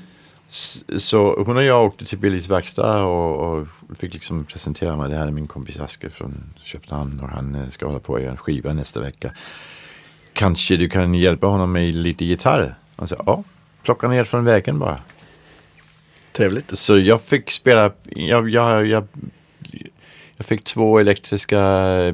Så 0.48 1.44
hon 1.44 1.56
och 1.56 1.64
jag 1.64 1.84
åkte 1.84 2.04
till 2.04 2.18
Billys 2.18 2.48
verkstad 2.48 3.02
och, 3.04 3.58
och 3.58 3.66
fick 3.98 4.12
liksom 4.14 4.44
presentera 4.44 4.96
mig. 4.96 5.10
Det 5.10 5.16
här 5.16 5.26
är 5.26 5.30
min 5.30 5.46
kompis 5.46 5.80
Asker 5.80 6.08
från 6.08 6.54
Köpenhamn 6.62 7.20
och 7.20 7.28
han 7.28 7.54
eh, 7.54 7.68
ska 7.68 7.86
hålla 7.86 7.98
på 7.98 8.14
att 8.16 8.22
göra 8.22 8.30
en 8.30 8.36
skiva 8.36 8.72
nästa 8.72 9.00
vecka. 9.00 9.30
Kanske 10.32 10.76
du 10.76 10.88
kan 10.88 11.14
hjälpa 11.14 11.46
honom 11.46 11.72
med 11.72 11.94
lite 11.94 12.24
gitarr? 12.24 12.74
Han 12.96 13.08
sa 13.08 13.16
ja, 13.26 13.44
plocka 13.82 14.08
ner 14.08 14.24
från 14.24 14.44
vägen 14.44 14.78
bara. 14.78 14.98
Trevligt. 16.32 16.78
Så 16.78 16.98
jag 16.98 17.22
fick 17.22 17.50
spela, 17.50 17.92
jag, 18.04 18.48
jag, 18.48 18.86
jag, 18.86 19.06
jag 20.36 20.46
fick 20.46 20.64
två 20.64 20.98
elektriska 20.98 21.58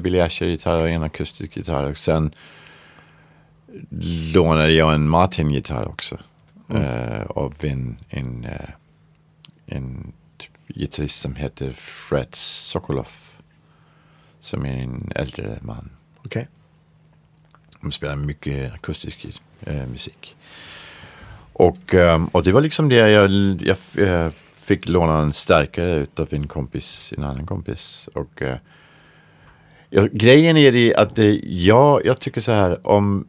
Billy 0.01 0.19
Asher-gitarrer 0.19 0.81
och 0.81 0.89
en 0.89 1.03
akustisk 1.03 1.57
gitarr. 1.57 1.89
Och 1.89 1.97
sen 1.97 2.31
lånade 4.33 4.71
jag 4.71 4.93
en 4.93 5.09
Martin-gitarr 5.09 5.87
också. 5.87 6.17
Eh, 6.75 7.23
av 7.25 7.53
en, 7.59 7.97
en, 8.09 8.45
eh, 8.45 8.69
en 9.65 10.13
gitarrist 10.67 11.21
som 11.21 11.35
heter 11.35 11.71
Fred 11.73 12.35
Sokolov. 12.35 13.09
Som 14.39 14.65
är 14.65 14.77
en 14.77 15.11
äldre 15.15 15.57
man. 15.61 15.89
Okej. 16.25 16.47
De 17.81 17.91
spelar 17.91 18.15
mycket 18.15 18.73
akustisk 18.73 19.25
eh, 19.61 19.87
musik. 19.87 20.37
Och, 21.53 21.93
ehm, 21.93 22.25
och 22.27 22.43
det 22.43 22.51
var 22.51 22.61
liksom 22.61 22.89
det 22.89 22.95
jag, 22.95 23.31
jag 23.61 23.77
eh, 24.07 24.31
fick 24.53 24.89
låna 24.89 25.19
en 25.19 25.33
starkare 25.33 25.93
utav 25.93 26.27
en 26.31 26.47
kompis, 26.47 27.13
en 27.17 27.23
annan 27.23 27.45
kompis. 27.45 28.09
Och 28.13 28.41
ja, 29.89 30.07
grejen 30.11 30.57
är 30.57 30.71
det 30.71 30.95
att 30.95 31.15
det, 31.15 31.41
jag, 31.43 32.05
jag 32.05 32.19
tycker 32.19 32.41
så 32.41 32.51
här, 32.51 32.87
om, 32.87 33.27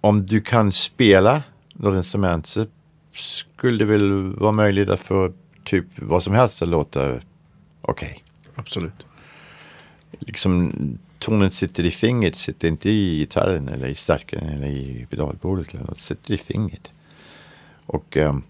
om 0.00 0.26
du 0.26 0.40
kan 0.40 0.72
spela 0.72 1.42
något 1.78 1.96
instrument 1.96 2.46
så 2.46 2.66
skulle 3.12 3.78
det 3.78 3.84
väl 3.84 4.34
vara 4.34 4.52
möjligt 4.52 4.88
att 4.88 5.00
få 5.00 5.32
typ 5.64 5.84
vad 5.96 6.22
som 6.22 6.34
helst 6.34 6.62
att 6.62 6.68
låta 6.68 7.20
okej 7.82 8.24
Absolut. 8.54 9.06
liksom 10.18 10.72
tonen 11.18 11.50
sitter 11.50 11.84
i 11.84 11.90
fingret, 11.90 12.36
sitter 12.36 12.68
inte 12.68 12.90
i 12.90 13.18
gitarren 13.18 13.68
eller 13.68 13.88
i 13.88 13.94
stärkaren 13.94 14.48
eller 14.48 14.66
i 14.66 15.06
pedalbordet. 15.10 15.74
Eller 15.74 15.84
något, 15.84 15.98
sitter 15.98 16.34
i 16.34 16.38
fingret. 16.38 16.92
Och, 17.86 18.16
ehm, 18.16 18.42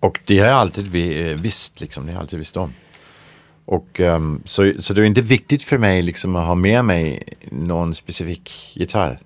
och 0.00 0.20
det 0.24 0.38
har 0.38 0.46
jag 0.46 0.56
alltid 0.56 0.94
eh, 0.94 1.40
visst, 1.40 1.80
liksom, 1.80 2.06
det 2.06 2.12
har 2.12 2.16
jag 2.16 2.22
alltid 2.22 2.38
visst 2.38 2.56
om. 2.56 2.72
Och, 3.64 4.00
ehm, 4.00 4.42
så, 4.44 4.72
så 4.78 4.94
det 4.94 5.00
är 5.00 5.04
inte 5.04 5.22
viktigt 5.22 5.62
för 5.62 5.78
mig 5.78 6.02
liksom, 6.02 6.36
att 6.36 6.46
ha 6.46 6.54
med 6.54 6.84
mig 6.84 7.22
någon 7.50 7.94
specifik 7.94 8.72
gitarr. 8.74 9.18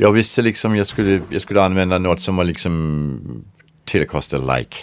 Jag 0.00 0.12
visste 0.12 0.42
liksom 0.42 0.76
jag 0.76 0.86
skulle, 0.86 1.20
jag 1.30 1.40
skulle 1.40 1.62
använda 1.62 1.98
något 1.98 2.20
som 2.20 2.36
var 2.36 2.44
liksom 2.44 3.44
Telecaster-like. 3.84 4.76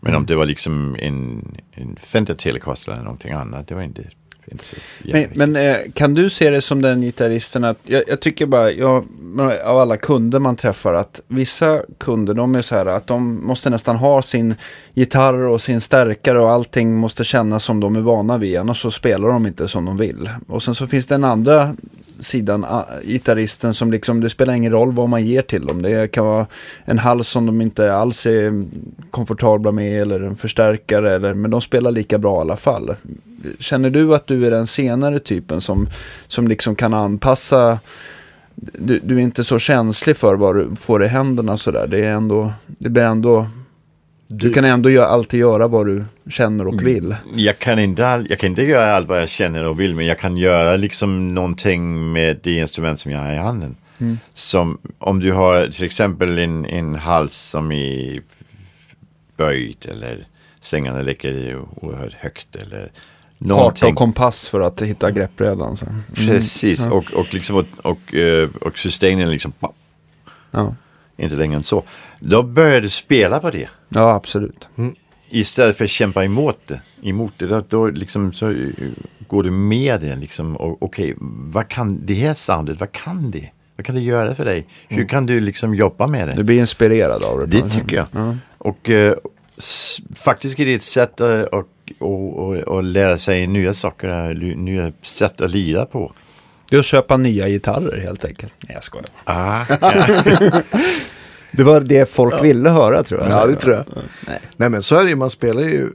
Men 0.00 0.14
om 0.14 0.26
det 0.26 0.36
var 0.36 0.46
liksom 0.46 0.96
en, 0.98 1.44
en 1.72 1.96
Fender 1.96 2.34
Telecaster 2.34 2.92
eller 2.92 3.02
någonting 3.02 3.32
annat, 3.32 3.68
det 3.68 3.74
var 3.74 3.82
inte, 3.82 4.02
Men, 5.04 5.30
men 5.34 5.56
eh, 5.56 5.76
kan 5.94 6.14
du 6.14 6.30
se 6.30 6.50
det 6.50 6.60
som 6.60 6.82
den 6.82 7.00
gitarristen 7.00 7.64
att, 7.64 7.78
jag, 7.82 8.02
jag 8.06 8.20
tycker 8.20 8.46
bara, 8.46 8.70
jag, 8.70 9.06
av 9.64 9.78
alla 9.78 9.96
kunder 9.96 10.38
man 10.38 10.56
träffar, 10.56 10.94
att 10.94 11.20
vissa 11.28 11.82
kunder 11.98 12.34
de 12.34 12.54
är 12.54 12.62
så 12.62 12.74
här 12.74 12.86
att 12.86 13.06
de 13.06 13.46
måste 13.46 13.70
nästan 13.70 13.96
ha 13.96 14.22
sin 14.22 14.54
gitarr 14.94 15.34
och 15.34 15.62
sin 15.62 15.80
stärkare 15.80 16.40
och 16.40 16.50
allting 16.50 16.96
måste 16.96 17.24
kännas 17.24 17.64
som 17.64 17.80
de 17.80 17.96
är 17.96 18.00
vana 18.00 18.38
vid, 18.38 18.58
annars 18.58 18.82
så 18.82 18.90
spelar 18.90 19.28
de 19.28 19.46
inte 19.46 19.68
som 19.68 19.84
de 19.84 19.96
vill. 19.96 20.30
Och 20.48 20.62
sen 20.62 20.74
så 20.74 20.86
finns 20.86 21.06
det 21.06 21.14
en 21.14 21.24
andra 21.24 21.76
sidan, 22.20 22.64
ah, 22.64 22.84
gitarristen 23.04 23.74
som 23.74 23.92
liksom, 23.92 24.20
det 24.20 24.30
spelar 24.30 24.54
ingen 24.54 24.72
roll 24.72 24.92
vad 24.92 25.08
man 25.08 25.26
ger 25.26 25.42
till 25.42 25.66
dem. 25.66 25.82
Det 25.82 26.08
kan 26.08 26.26
vara 26.26 26.46
en 26.84 26.98
hals 26.98 27.28
som 27.28 27.46
de 27.46 27.60
inte 27.60 27.94
alls 27.94 28.26
är 28.26 28.64
komfortabla 29.10 29.72
med 29.72 30.02
eller 30.02 30.20
en 30.20 30.36
förstärkare, 30.36 31.12
eller, 31.12 31.34
men 31.34 31.50
de 31.50 31.60
spelar 31.60 31.90
lika 31.90 32.18
bra 32.18 32.38
i 32.38 32.40
alla 32.40 32.56
fall. 32.56 32.96
Känner 33.58 33.90
du 33.90 34.14
att 34.14 34.26
du 34.26 34.46
är 34.46 34.50
den 34.50 34.66
senare 34.66 35.18
typen 35.18 35.60
som, 35.60 35.88
som 36.28 36.48
liksom 36.48 36.74
kan 36.74 36.94
anpassa 36.94 37.78
du, 38.54 39.00
du 39.04 39.16
är 39.16 39.20
inte 39.20 39.44
så 39.44 39.58
känslig 39.58 40.16
för 40.16 40.34
vad 40.34 40.56
du 40.56 40.76
får 40.76 41.04
i 41.04 41.06
händerna 41.06 41.56
sådär. 41.56 41.86
Det 41.86 42.04
är 42.04 42.10
ändå, 42.10 42.52
det 42.66 42.88
blir 42.88 43.02
ändå, 43.02 43.46
du, 44.26 44.52
kan 44.52 44.64
ändå 44.64 44.90
göra, 44.90 45.06
alltid 45.06 45.40
göra 45.40 45.68
vad 45.68 45.86
du 45.86 46.04
känner 46.30 46.66
och 46.66 46.86
vill. 46.86 47.16
Jag 47.36 47.58
kan, 47.58 47.78
inte, 47.78 48.06
all- 48.06 48.26
jag 48.30 48.38
kan 48.38 48.50
inte 48.50 48.62
göra 48.62 48.96
allt 48.96 49.08
vad 49.08 49.22
jag 49.22 49.28
känner 49.28 49.64
och 49.64 49.80
vill, 49.80 49.94
men 49.94 50.06
jag 50.06 50.18
kan 50.18 50.36
göra 50.36 50.76
liksom 50.76 51.34
någonting 51.34 52.12
med 52.12 52.40
det 52.42 52.52
instrument 52.58 52.98
som 53.00 53.12
jag 53.12 53.18
har 53.18 53.32
i 53.32 53.36
handen. 53.36 53.76
Som 54.34 54.78
om 54.98 55.20
du 55.20 55.32
har 55.32 55.66
till 55.68 55.84
exempel 55.84 56.38
en, 56.38 56.64
en 56.66 56.94
hals 56.94 57.34
som 57.36 57.72
är 57.72 58.22
böjd 59.36 59.86
eller 59.90 60.26
strängarna 60.60 61.02
ligger 61.02 61.58
oerhört 61.84 62.12
högt 62.14 62.56
eller 62.56 62.80
Karta 63.38 63.54
någonting. 63.54 63.88
och 63.92 63.94
kompass 63.98 64.48
för 64.48 64.60
att 64.60 64.82
hitta 64.82 65.10
greppbrädan. 65.10 65.76
Så. 65.76 65.86
Precis, 66.14 66.86
och, 66.86 67.12
och, 67.14 67.34
liksom, 67.34 67.56
och, 67.56 67.66
och, 67.90 68.14
eh, 68.14 68.48
och 68.60 68.78
sustainen 68.78 69.30
liksom 69.30 69.52
pop, 69.52 69.74
Ja. 70.50 70.74
Inte 71.16 71.34
längre 71.34 71.56
än 71.56 71.62
så. 71.62 71.82
Då 72.20 72.42
börjar 72.42 72.80
du 72.80 72.88
spela 72.88 73.40
på 73.40 73.50
det. 73.50 73.68
ja, 73.88 74.14
absolut. 74.14 74.68
Istället 75.30 75.76
för 75.76 75.84
att 75.84 75.90
kämpa 75.90 76.24
emot 76.24 76.58
det. 76.66 76.80
Emot 77.02 77.32
det 77.36 77.46
då, 77.46 77.62
då 77.68 77.86
liksom 77.86 78.32
så 78.32 78.50
eh, 78.50 78.56
går 79.28 79.42
du 79.42 79.50
med 79.50 80.00
det 80.00 80.16
liksom. 80.16 80.56
Okej, 80.80 81.14
vad 81.52 81.68
kan 81.68 82.00
det 82.06 82.14
här 82.14 82.34
soundet, 82.34 82.80
vad 82.80 82.92
kan 82.92 83.30
det? 83.30 83.50
Vad 83.76 83.86
kan 83.86 83.94
det 83.94 84.00
göra 84.00 84.34
för 84.34 84.44
dig? 84.44 84.66
Hur 84.88 85.04
kan 85.04 85.26
du 85.26 85.40
liksom 85.40 85.74
jobba 85.74 86.06
med 86.06 86.28
det? 86.28 86.34
Du 86.34 86.42
blir 86.42 86.58
inspirerad 86.58 87.22
av 87.22 87.38
det. 87.38 87.46
Det 87.46 87.68
tycker 87.68 87.96
jag. 87.96 88.06
Ja. 88.12 88.36
Och 88.58 88.90
eh, 88.90 89.14
faktiskt 90.14 90.60
är 90.60 90.64
det 90.64 90.74
ett 90.74 90.82
sätt 90.82 91.20
att 91.20 91.48
och, 91.52 91.68
och, 91.98 92.38
och, 92.38 92.56
och 92.56 92.84
lära 92.84 93.18
sig 93.18 93.46
nya 93.46 93.74
saker, 93.74 94.30
eh, 94.30 94.56
nya 94.56 94.92
sätt 95.02 95.40
att 95.40 95.50
lira 95.50 95.86
på. 95.86 96.12
Det 96.74 96.78
är 96.78 96.80
att 96.80 96.84
köpa 96.86 97.16
nya 97.16 97.48
gitarrer 97.48 98.00
helt 98.00 98.24
enkelt. 98.24 98.52
Nej, 98.60 98.74
jag 98.74 98.82
skojar. 98.82 99.06
Ah, 99.24 99.64
Det 101.52 101.62
var 101.62 101.80
det 101.80 102.10
folk 102.10 102.44
ville 102.44 102.70
höra 102.70 103.02
tror 103.02 103.20
jag. 103.20 103.30
Ja, 103.30 103.46
det 103.46 103.54
tror 103.54 103.74
jag. 103.74 103.84
Nej. 104.26 104.38
Nej, 104.56 104.68
men 104.68 104.82
så 104.82 104.96
är 104.96 105.04
det 105.04 105.10
ju. 105.10 105.16
Man 105.16 105.30
spelar 105.30 105.62
ju, 105.62 105.88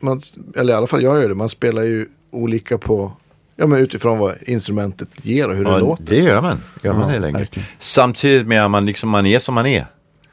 man, 0.00 0.20
eller 0.56 0.72
i 0.72 0.76
alla 0.76 0.86
fall 0.86 1.02
jag 1.02 1.22
gör 1.22 1.28
det, 1.28 1.34
man 1.34 1.48
spelar 1.48 1.82
ju 1.82 2.06
olika 2.32 2.78
på, 2.78 3.12
ja 3.56 3.66
men 3.66 3.78
utifrån 3.78 4.18
vad 4.18 4.34
instrumentet 4.46 5.08
ger 5.22 5.48
och 5.48 5.56
hur 5.56 5.64
det 5.64 5.70
ja, 5.70 5.78
låter. 5.78 6.04
det 6.04 6.16
gör 6.16 6.40
man. 6.40 6.62
Gör 6.82 6.92
man 6.92 7.08
Ja, 7.08 7.14
det 7.14 7.20
längre. 7.20 7.38
verkligen. 7.38 7.66
Samtidigt 7.78 8.46
med 8.46 8.64
att 8.64 8.70
man, 8.70 8.86
liksom, 8.86 9.10
man 9.10 9.26
är 9.26 9.38
som 9.38 9.54
man 9.54 9.66
är. 9.66 9.86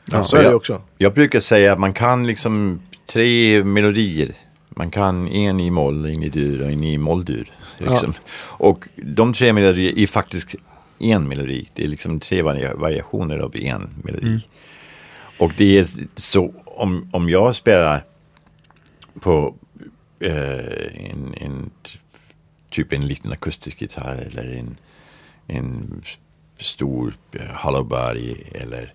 Ja, 0.05 0.23
så 0.23 0.35
är 0.37 0.39
det 0.41 0.47
jag, 0.47 0.55
också. 0.55 0.81
Jag 0.97 1.13
brukar 1.13 1.39
säga 1.39 1.73
att 1.73 1.79
man 1.79 1.93
kan 1.93 2.27
liksom 2.27 2.81
tre 3.11 3.63
melodier. 3.63 4.31
Man 4.69 4.91
kan 4.91 5.27
en 5.27 5.59
i 5.59 5.69
moll, 5.69 6.05
en 6.05 6.23
i 6.23 6.29
dur 6.29 6.61
och 6.61 6.71
en 6.71 6.83
i 6.83 6.97
molldur. 6.97 7.51
Liksom. 7.77 8.13
Och 8.39 8.87
de 8.95 9.33
tre 9.33 9.53
melodier 9.53 9.97
är 9.99 10.07
faktiskt 10.07 10.55
en 10.99 11.27
melodi. 11.27 11.69
Det 11.73 11.83
är 11.83 11.87
liksom 11.87 12.19
tre 12.19 12.41
varia- 12.41 12.75
variationer 12.75 13.37
av 13.39 13.55
en 13.55 13.89
melodi. 14.03 14.39
Och 15.39 15.51
det 15.57 15.79
är 15.79 15.87
så, 16.15 16.53
om, 16.65 17.09
om 17.13 17.29
jag 17.29 17.55
spelar 17.55 18.03
på, 19.19 19.55
eh, 20.19 21.11
en, 21.11 21.33
en 21.37 21.69
typ 22.69 22.93
en 22.93 23.07
liten 23.07 23.31
akustisk 23.31 23.81
gitarr 23.81 24.27
eller 24.31 24.57
en, 24.57 24.77
en 25.47 26.01
stor 26.59 27.13
eh, 27.33 27.55
hollowbody 27.55 28.35
eller 28.51 28.93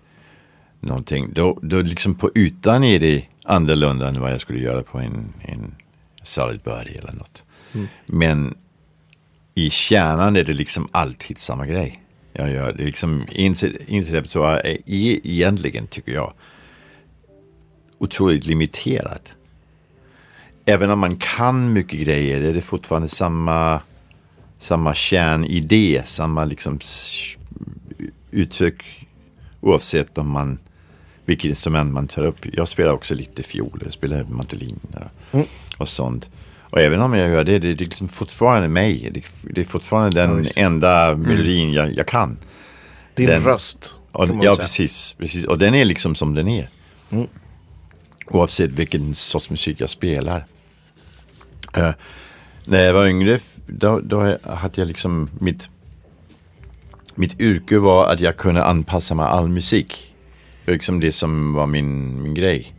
någonting. 0.79 1.33
Då, 1.33 1.59
då 1.61 1.81
liksom 1.81 2.15
på 2.15 2.31
ytan 2.35 2.83
är 2.83 2.99
det 2.99 3.25
annorlunda 3.45 4.07
än 4.07 4.21
vad 4.21 4.31
jag 4.31 4.41
skulle 4.41 4.59
göra 4.59 4.83
på 4.83 4.97
en, 4.99 5.33
en 5.41 5.75
solid 6.23 6.59
body 6.61 6.91
eller 6.91 7.13
något. 7.13 7.43
Men 8.05 8.55
i 9.55 9.69
kärnan 9.69 10.35
är 10.35 10.43
det 10.43 10.53
liksom 10.53 10.87
alltid 10.91 11.37
samma 11.37 11.65
grej. 11.65 12.03
Jag 12.33 12.51
gör 12.51 12.73
det 12.73 12.83
liksom, 12.83 13.25
instrumentrepertoar 13.29 14.55
är 14.55 14.77
e- 14.85 15.19
egentligen, 15.23 15.87
tycker 15.87 16.11
jag, 16.11 16.33
otroligt 17.97 18.45
limiterat. 18.45 19.35
Även 20.65 20.89
om 20.89 20.99
man 20.99 21.15
kan 21.15 21.73
mycket 21.73 21.99
grejer 21.99 22.41
är 22.41 22.53
det 22.53 22.61
fortfarande 22.61 23.07
samma, 23.07 23.81
samma 24.57 24.93
kärnidé, 24.93 26.01
samma 26.05 26.45
liksom 26.45 26.79
uttryck 28.31 29.07
oavsett 29.61 30.17
om 30.17 30.29
man 30.29 30.59
vilket 31.25 31.49
instrument 31.49 31.93
man 31.93 32.07
tar 32.07 32.23
upp. 32.23 32.45
Jag 32.53 32.67
spelar 32.67 32.93
också 32.93 33.15
lite 33.15 33.43
fiol, 33.43 33.81
jag 33.83 33.93
spelar 33.93 34.23
mandolin 34.23 34.79
och, 35.31 35.47
och 35.77 35.89
sånt. 35.89 36.29
Och 36.73 36.81
även 36.81 37.01
om 37.01 37.13
jag 37.13 37.29
gör 37.29 37.43
det, 37.43 37.59
det 37.59 37.67
är 37.69 37.75
liksom 37.75 38.07
fortfarande 38.09 38.67
mig. 38.67 39.09
Det, 39.43 39.61
är 39.61 39.65
fortfarande 39.65 40.21
den 40.21 40.37
visst. 40.37 40.57
enda 40.57 41.15
melodin 41.15 41.73
jag, 41.73 41.93
jag 41.93 42.07
kan. 42.07 42.37
Din 43.15 43.27
Den- 43.27 43.43
röst. 43.43 43.95
Och, 44.11 44.29
ja, 44.41 44.55
precis, 44.55 45.15
precis. 45.19 45.45
Och 45.45 45.57
den 45.57 45.75
är 45.75 45.85
liksom 45.85 46.15
som 46.15 46.33
den 46.33 46.47
är. 46.47 46.69
Mm. 47.09 47.27
Oavsett 48.27 48.71
vilken 48.71 49.15
sorts 49.15 49.49
musik 49.49 49.81
jag 49.81 49.89
spelar. 49.89 50.45
Eh, 51.77 51.91
när 52.65 52.83
jag 52.83 52.93
var 52.93 53.07
yngre, 53.07 53.39
då, 53.67 53.99
då 53.99 54.37
hade 54.43 54.81
jag 54.81 54.87
liksom 54.87 55.29
mitt, 55.39 55.69
mitt 57.15 57.39
yrke 57.39 57.77
var 57.77 58.13
att 58.13 58.19
jag 58.19 58.37
kunde 58.37 58.63
anpassa 58.63 59.15
mig 59.15 59.25
all 59.25 59.49
musik. 59.49 60.13
Det 60.65 60.71
var 60.71 60.73
liksom 60.73 60.99
det 60.99 61.11
som 61.11 61.53
var 61.53 61.67
min, 61.67 62.21
min 62.21 62.33
grej. 62.33 62.75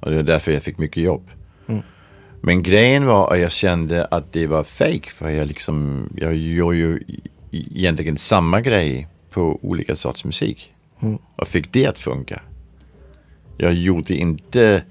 Och 0.00 0.10
det 0.10 0.16
var 0.16 0.22
därför 0.22 0.52
jag 0.52 0.62
fick 0.62 0.78
mycket 0.78 1.02
jobb. 1.02 1.30
Men 2.46 2.62
grejen 2.62 3.06
var 3.06 3.34
att 3.34 3.40
jag 3.40 3.52
kände 3.52 4.04
att 4.04 4.32
det 4.32 4.46
var 4.46 4.64
fake 4.64 5.10
för 5.10 5.28
jag 5.28 5.48
liksom, 5.48 6.08
jag 6.16 6.34
gör 6.34 6.72
ju 6.72 6.96
e- 6.96 7.20
egentligen 7.50 8.18
samma 8.18 8.60
grej 8.60 9.08
på 9.30 9.58
olika 9.62 9.96
sorts 9.96 10.24
musik. 10.24 10.72
Och 11.36 11.48
fick 11.48 11.72
det 11.72 11.86
att 11.86 11.98
funka. 11.98 12.42
Jag 13.56 13.72
gjorde 13.74 14.14
inte, 14.14 14.82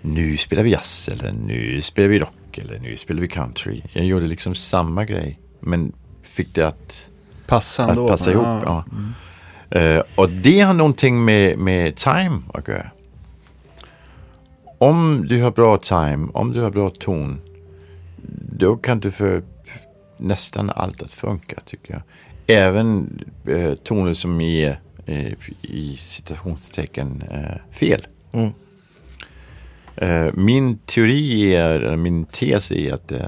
nu 0.00 0.36
spelar 0.36 0.62
vi 0.62 0.70
jazz 0.70 1.08
eller 1.12 1.32
nu 1.32 1.80
spelar 1.80 2.08
vi 2.08 2.18
rock 2.18 2.58
eller 2.58 2.78
nu 2.78 2.96
spelar 2.96 3.20
vi 3.20 3.28
country. 3.28 3.82
Jag 3.92 4.04
gjorde 4.04 4.26
liksom 4.26 4.54
samma 4.54 5.04
grej. 5.04 5.38
Men 5.60 5.92
fick 6.22 6.54
det 6.54 6.66
att 6.66 7.08
Passa 7.46 7.84
att 7.84 8.08
passa 8.08 8.32
ihop. 8.32 8.46
Ja. 8.46 8.84
Eh, 9.70 10.02
och 10.14 10.30
det 10.30 10.60
har 10.60 10.74
någonting 10.74 11.24
med, 11.24 11.58
med 11.58 11.96
time 11.96 12.42
att 12.54 12.68
göra. 12.68 12.90
Om 14.78 15.26
du 15.28 15.42
har 15.42 15.50
bra 15.50 15.78
time, 15.78 16.28
om 16.32 16.52
du 16.52 16.60
har 16.60 16.70
bra 16.70 16.90
ton, 16.90 17.40
då 18.58 18.76
kan 18.76 19.00
du 19.00 19.10
få 19.10 19.40
nästan 20.16 20.70
allt 20.70 21.02
att 21.02 21.12
funka 21.12 21.60
tycker 21.66 21.92
jag. 21.92 22.02
Även 22.46 23.18
eh, 23.46 23.74
toner 23.74 24.12
som 24.12 24.40
är 24.40 24.80
eh, 25.06 25.32
i 25.62 25.96
citationstecken 26.00 27.24
eh, 27.30 27.76
fel. 27.78 28.06
Mm. 28.32 28.50
Eh, 29.96 30.32
min 30.34 30.78
teori 30.78 31.54
är, 31.54 31.96
min 31.96 32.24
tes 32.24 32.72
är 32.72 32.92
att 32.94 33.12
eh, 33.12 33.26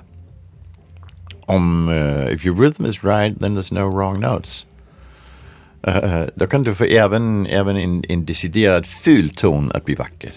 om 1.41 1.89
eh, 1.89 2.35
if 2.35 2.47
your 2.47 2.61
rhythm 2.61 2.87
is 2.87 3.05
right 3.05 3.41
then 3.41 3.59
there's 3.59 3.75
no 3.75 3.97
wrong 3.97 4.21
notes. 4.21 4.67
Eh, 5.83 6.23
då 6.35 6.47
kan 6.47 6.63
du 6.63 6.75
få 6.75 6.85
även, 6.85 7.47
även 7.47 7.77
en, 7.77 8.05
en 8.09 8.25
deciderad 8.25 8.87
ful 8.87 9.31
ton 9.31 9.73
att 9.73 9.85
bli 9.85 9.95
vacker. 9.95 10.33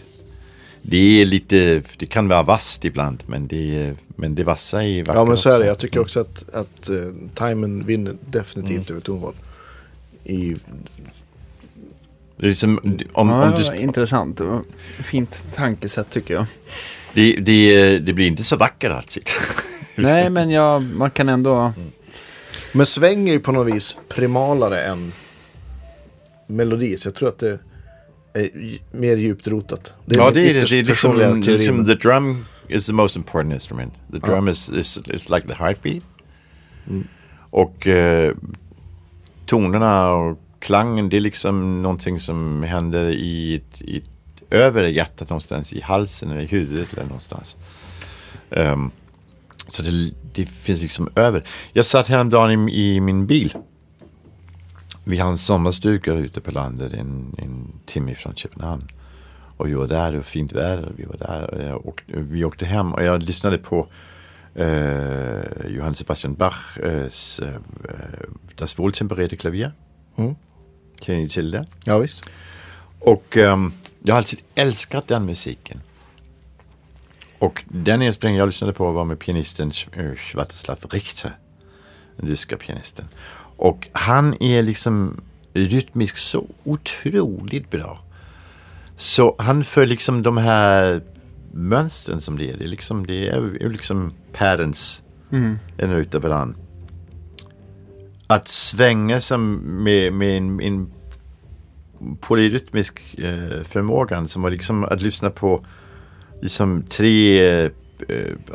Det 0.82 1.22
är 1.22 1.26
lite, 1.26 1.84
det 1.98 2.06
kan 2.06 2.28
vara 2.28 2.44
vasst 2.44 2.86
ibland 2.86 3.24
men 3.26 3.48
det, 3.48 3.76
är- 3.82 3.96
men 4.16 4.36
det 4.36 4.44
vassa 4.44 4.84
är 4.84 5.00
vackert 5.04 5.16
Ja 5.16 5.26
men 5.26 5.38
så 5.38 5.50
är 5.50 5.60
det. 5.60 5.66
Jag 5.66 5.80
tycker 5.80 6.00
också 6.00 6.20
att, 6.20 6.50
att 6.54 6.90
uh, 6.90 7.14
timern 7.36 7.86
vinner 7.86 8.16
definitivt 8.30 8.90
över 8.90 9.02
tonval. 9.02 9.34
I, 10.24 10.56
Det 12.38 12.46
är 12.46 12.50
liksom, 12.50 12.78
om, 13.14 13.30
Ja, 13.30 13.44
om 13.46 13.52
det 13.52 13.70
du, 13.72 13.78
intressant. 13.78 14.42
Fint 15.04 15.44
tankesätt 15.56 16.10
tycker 16.10 16.34
jag. 16.34 16.46
det, 17.14 17.36
det, 17.36 18.00
det 18.00 18.14
blir 18.14 18.28
inte 18.28 18.44
så 18.44 18.56
vackert 18.58 18.92
alltid. 18.92 19.24
Nej, 19.96 20.30
men 20.30 20.50
jag, 20.50 20.84
man 20.84 21.12
kan 21.12 21.30
ändå... 21.30 21.74
men 22.74 22.86
sväng 22.86 23.30
är 23.30 23.34
ju 23.34 23.40
på 23.40 23.52
något 23.52 23.76
vis 23.76 23.96
primalare 24.10 24.84
än 24.84 25.12
melodi. 26.48 26.98
Så 26.98 27.08
jag 27.08 27.16
tror 27.16 27.30
att 27.30 27.40
det 27.40 27.60
mer 28.92 29.16
djupt 29.18 29.48
rotat. 29.48 29.94
Det 30.06 30.16
ja, 30.16 30.28
är 30.28 30.32
det. 30.34 30.50
ytterst 30.50 30.70
Det 30.70 30.80
är 30.80 30.84
liksom, 30.84 31.18
det 31.18 31.24
är 31.26 31.58
liksom 31.58 31.76
men- 31.78 31.86
the 31.86 31.96
drum 31.96 32.46
is 32.68 32.86
the 32.86 32.94
most 32.94 33.16
important 33.16 33.54
instrument. 33.54 33.94
The 34.12 34.20
drum 34.20 34.48
is, 34.48 34.70
is, 34.70 35.00
is 35.08 35.30
like 35.30 35.48
the 35.48 35.54
heartbeat. 35.54 36.04
Och 37.50 37.88
eh, 37.88 38.36
tonerna 39.46 40.12
och 40.12 40.40
klangen, 40.60 41.10
det 41.10 41.18
är 41.18 41.22
liksom 41.22 41.82
någonting 41.82 42.20
som 42.20 42.64
händer 42.64 43.06
i 43.10 43.56
ett, 43.56 43.82
i 43.82 43.98
ett 43.98 44.04
över 44.50 44.84
hjärtat 44.84 45.30
någonstans, 45.30 45.74
i 45.74 45.82
halsen 45.82 46.32
eller 46.32 46.42
i 46.42 46.46
huvudet 46.46 46.94
eller 46.94 47.04
någonstans. 47.04 47.58
Ehm, 48.52 48.92
så 49.68 49.84
det, 49.84 50.12
det 50.34 50.46
finns 50.46 50.82
liksom 50.82 51.10
över. 51.16 51.44
Jag 51.74 51.86
satt 51.86 52.08
häromdagen 52.08 52.70
i, 52.70 52.96
i 52.96 53.00
min 53.00 53.28
bil. 53.28 53.54
Vi 55.04 55.18
har 55.18 55.30
en 55.30 55.38
sommarstuga 55.38 56.14
ute 56.14 56.41
på 56.41 56.52
landet 56.52 56.93
en, 56.93 57.36
en 57.38 57.74
timme 57.86 58.16
från 58.16 58.36
Köpenhamn. 58.36 58.88
Och 59.58 59.68
vi 59.68 59.74
var 59.74 59.88
där, 59.88 60.12
det 60.12 60.18
var 60.18 60.24
fint 60.24 60.52
väder, 60.52 60.91
vi 60.95 61.06
var 61.06 61.18
där 61.18 61.54
och 61.54 61.64
jag 61.64 61.88
åkte, 61.88 62.04
vi 62.08 62.45
åkte 62.45 62.66
hem 62.66 62.93
och 62.93 63.04
jag 63.04 63.24
lyssnade 63.24 63.58
på 63.58 63.88
eh, 64.56 65.68
Johann 65.68 65.95
Sebastian 65.95 66.34
Bachs 66.34 67.39
eh, 67.39 67.62
Das 68.56 68.80
Wohltemperierte 68.80 69.36
Klavier. 69.36 69.72
Mm. 70.16 70.36
Känner 71.02 71.20
ni 71.20 71.30
till 71.30 71.52
det? 71.52 71.66
Ja 71.86 71.97
visst. 71.97 72.30
Och 72.99 73.38
ehm, 73.38 73.74
jag 74.04 74.14
har 74.14 74.18
alltid 74.18 74.39
älskat 74.56 75.08
den 75.08 75.26
musiken. 75.26 75.82
Och 77.39 77.64
den 77.68 78.02
inspelningen 78.02 78.39
jag 78.39 78.47
lyssnade 78.47 78.74
på 78.74 78.91
var 78.91 79.06
med 79.06 79.20
pianisten 79.20 79.72
eh, 79.91 80.12
Svatoslav 80.32 80.78
Richter. 80.89 81.38
Den 82.18 82.30
ryska 82.30 82.58
pianisten. 82.58 83.06
Och 83.62 83.88
han 83.91 84.43
är 84.43 84.64
liksom 84.64 85.22
rytmiskt 85.53 86.18
så 86.18 86.47
otroligt 86.64 87.70
bra. 87.70 87.99
Så 88.97 89.36
han 89.39 89.64
för 89.64 89.86
liksom 89.86 90.24
de 90.24 90.38
här 90.38 91.01
mönstren 91.51 92.22
som 92.22 92.38
det 92.38 92.51
är. 92.51 92.57
Det 92.57 92.64
är 92.64 92.68
liksom, 92.68 93.07
det 93.07 93.30
är, 93.30 93.70
liksom 93.70 94.14
patterns 94.34 95.03
en 95.78 95.91
utav 95.91 96.22
varann. 96.22 96.55
Att 98.28 98.47
svänga 98.47 99.22
som 99.22 99.53
med, 99.84 100.14
med 100.14 100.38
en, 100.38 100.62
en 100.62 100.91
polyrytmisk 102.20 102.99
eh, 103.18 103.64
förmågan 103.64 104.28
som 104.28 104.41
var 104.41 104.49
liksom 104.49 104.84
att 104.86 105.01
lyssna 105.01 105.30
på 105.30 105.66
liksom 106.41 106.84
tre 106.89 107.41
eh, 107.66 107.70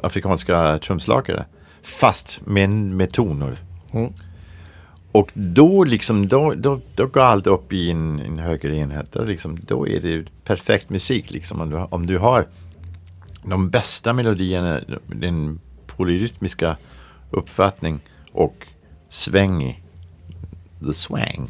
afrikanska 0.02 0.78
trumslagare. 0.78 1.44
Fast 1.82 2.46
med, 2.46 2.70
med 2.70 3.12
toner. 3.12 3.56
Mm. 3.92 4.12
Och 5.18 5.30
då 5.34 5.84
liksom, 5.84 6.28
då, 6.28 6.54
då, 6.54 6.80
då 6.94 7.06
går 7.06 7.20
allt 7.20 7.46
upp 7.46 7.72
i 7.72 7.90
en, 7.90 8.20
en 8.20 8.38
högre 8.38 8.76
enhet. 8.76 9.12
Då, 9.12 9.24
liksom, 9.24 9.58
då 9.60 9.88
är 9.88 10.00
det 10.00 10.24
perfekt 10.44 10.90
musik 10.90 11.30
liksom. 11.30 11.60
Om 11.60 11.70
du, 11.70 11.76
har- 11.76 11.94
om 11.94 12.06
du 12.06 12.18
har 12.18 12.46
de 13.44 13.70
bästa 13.70 14.12
melodierna, 14.12 14.80
den 15.06 15.60
polyrytmiska 15.86 16.76
uppfattning 17.30 18.00
och 18.32 18.66
sväng 19.08 19.62
i 19.62 19.76
the 20.86 20.92
swang. 20.92 21.48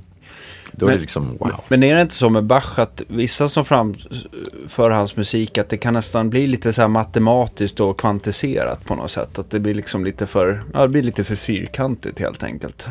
Då 0.72 0.86
är 0.86 0.90
Men- 0.90 0.96
det 0.96 1.00
liksom 1.00 1.36
wow. 1.40 1.60
Men 1.68 1.82
är 1.82 1.94
det 1.94 2.02
inte 2.02 2.14
så 2.14 2.28
med 2.28 2.44
Bach 2.44 2.78
att 2.78 3.02
vissa 3.08 3.48
som 3.48 3.64
framför 3.64 4.90
hans 4.90 5.16
musik 5.16 5.58
att 5.58 5.68
det 5.68 5.76
kan 5.76 5.94
nästan 5.94 6.30
bli 6.30 6.46
lite 6.46 6.72
så 6.72 6.80
här 6.80 6.88
matematiskt 6.88 7.80
och 7.80 8.00
kvantiserat 8.00 8.84
på 8.84 8.94
något 8.94 9.10
sätt? 9.10 9.38
Att 9.38 9.50
det 9.50 9.60
blir 9.60 9.74
liksom 9.74 10.04
lite 10.04 10.26
för, 10.26 10.62
ja 10.74 10.82
det 10.82 10.88
blir 10.88 11.02
lite 11.02 11.24
för 11.24 11.36
fyrkantigt 11.36 12.18
helt 12.18 12.42
enkelt. 12.42 12.86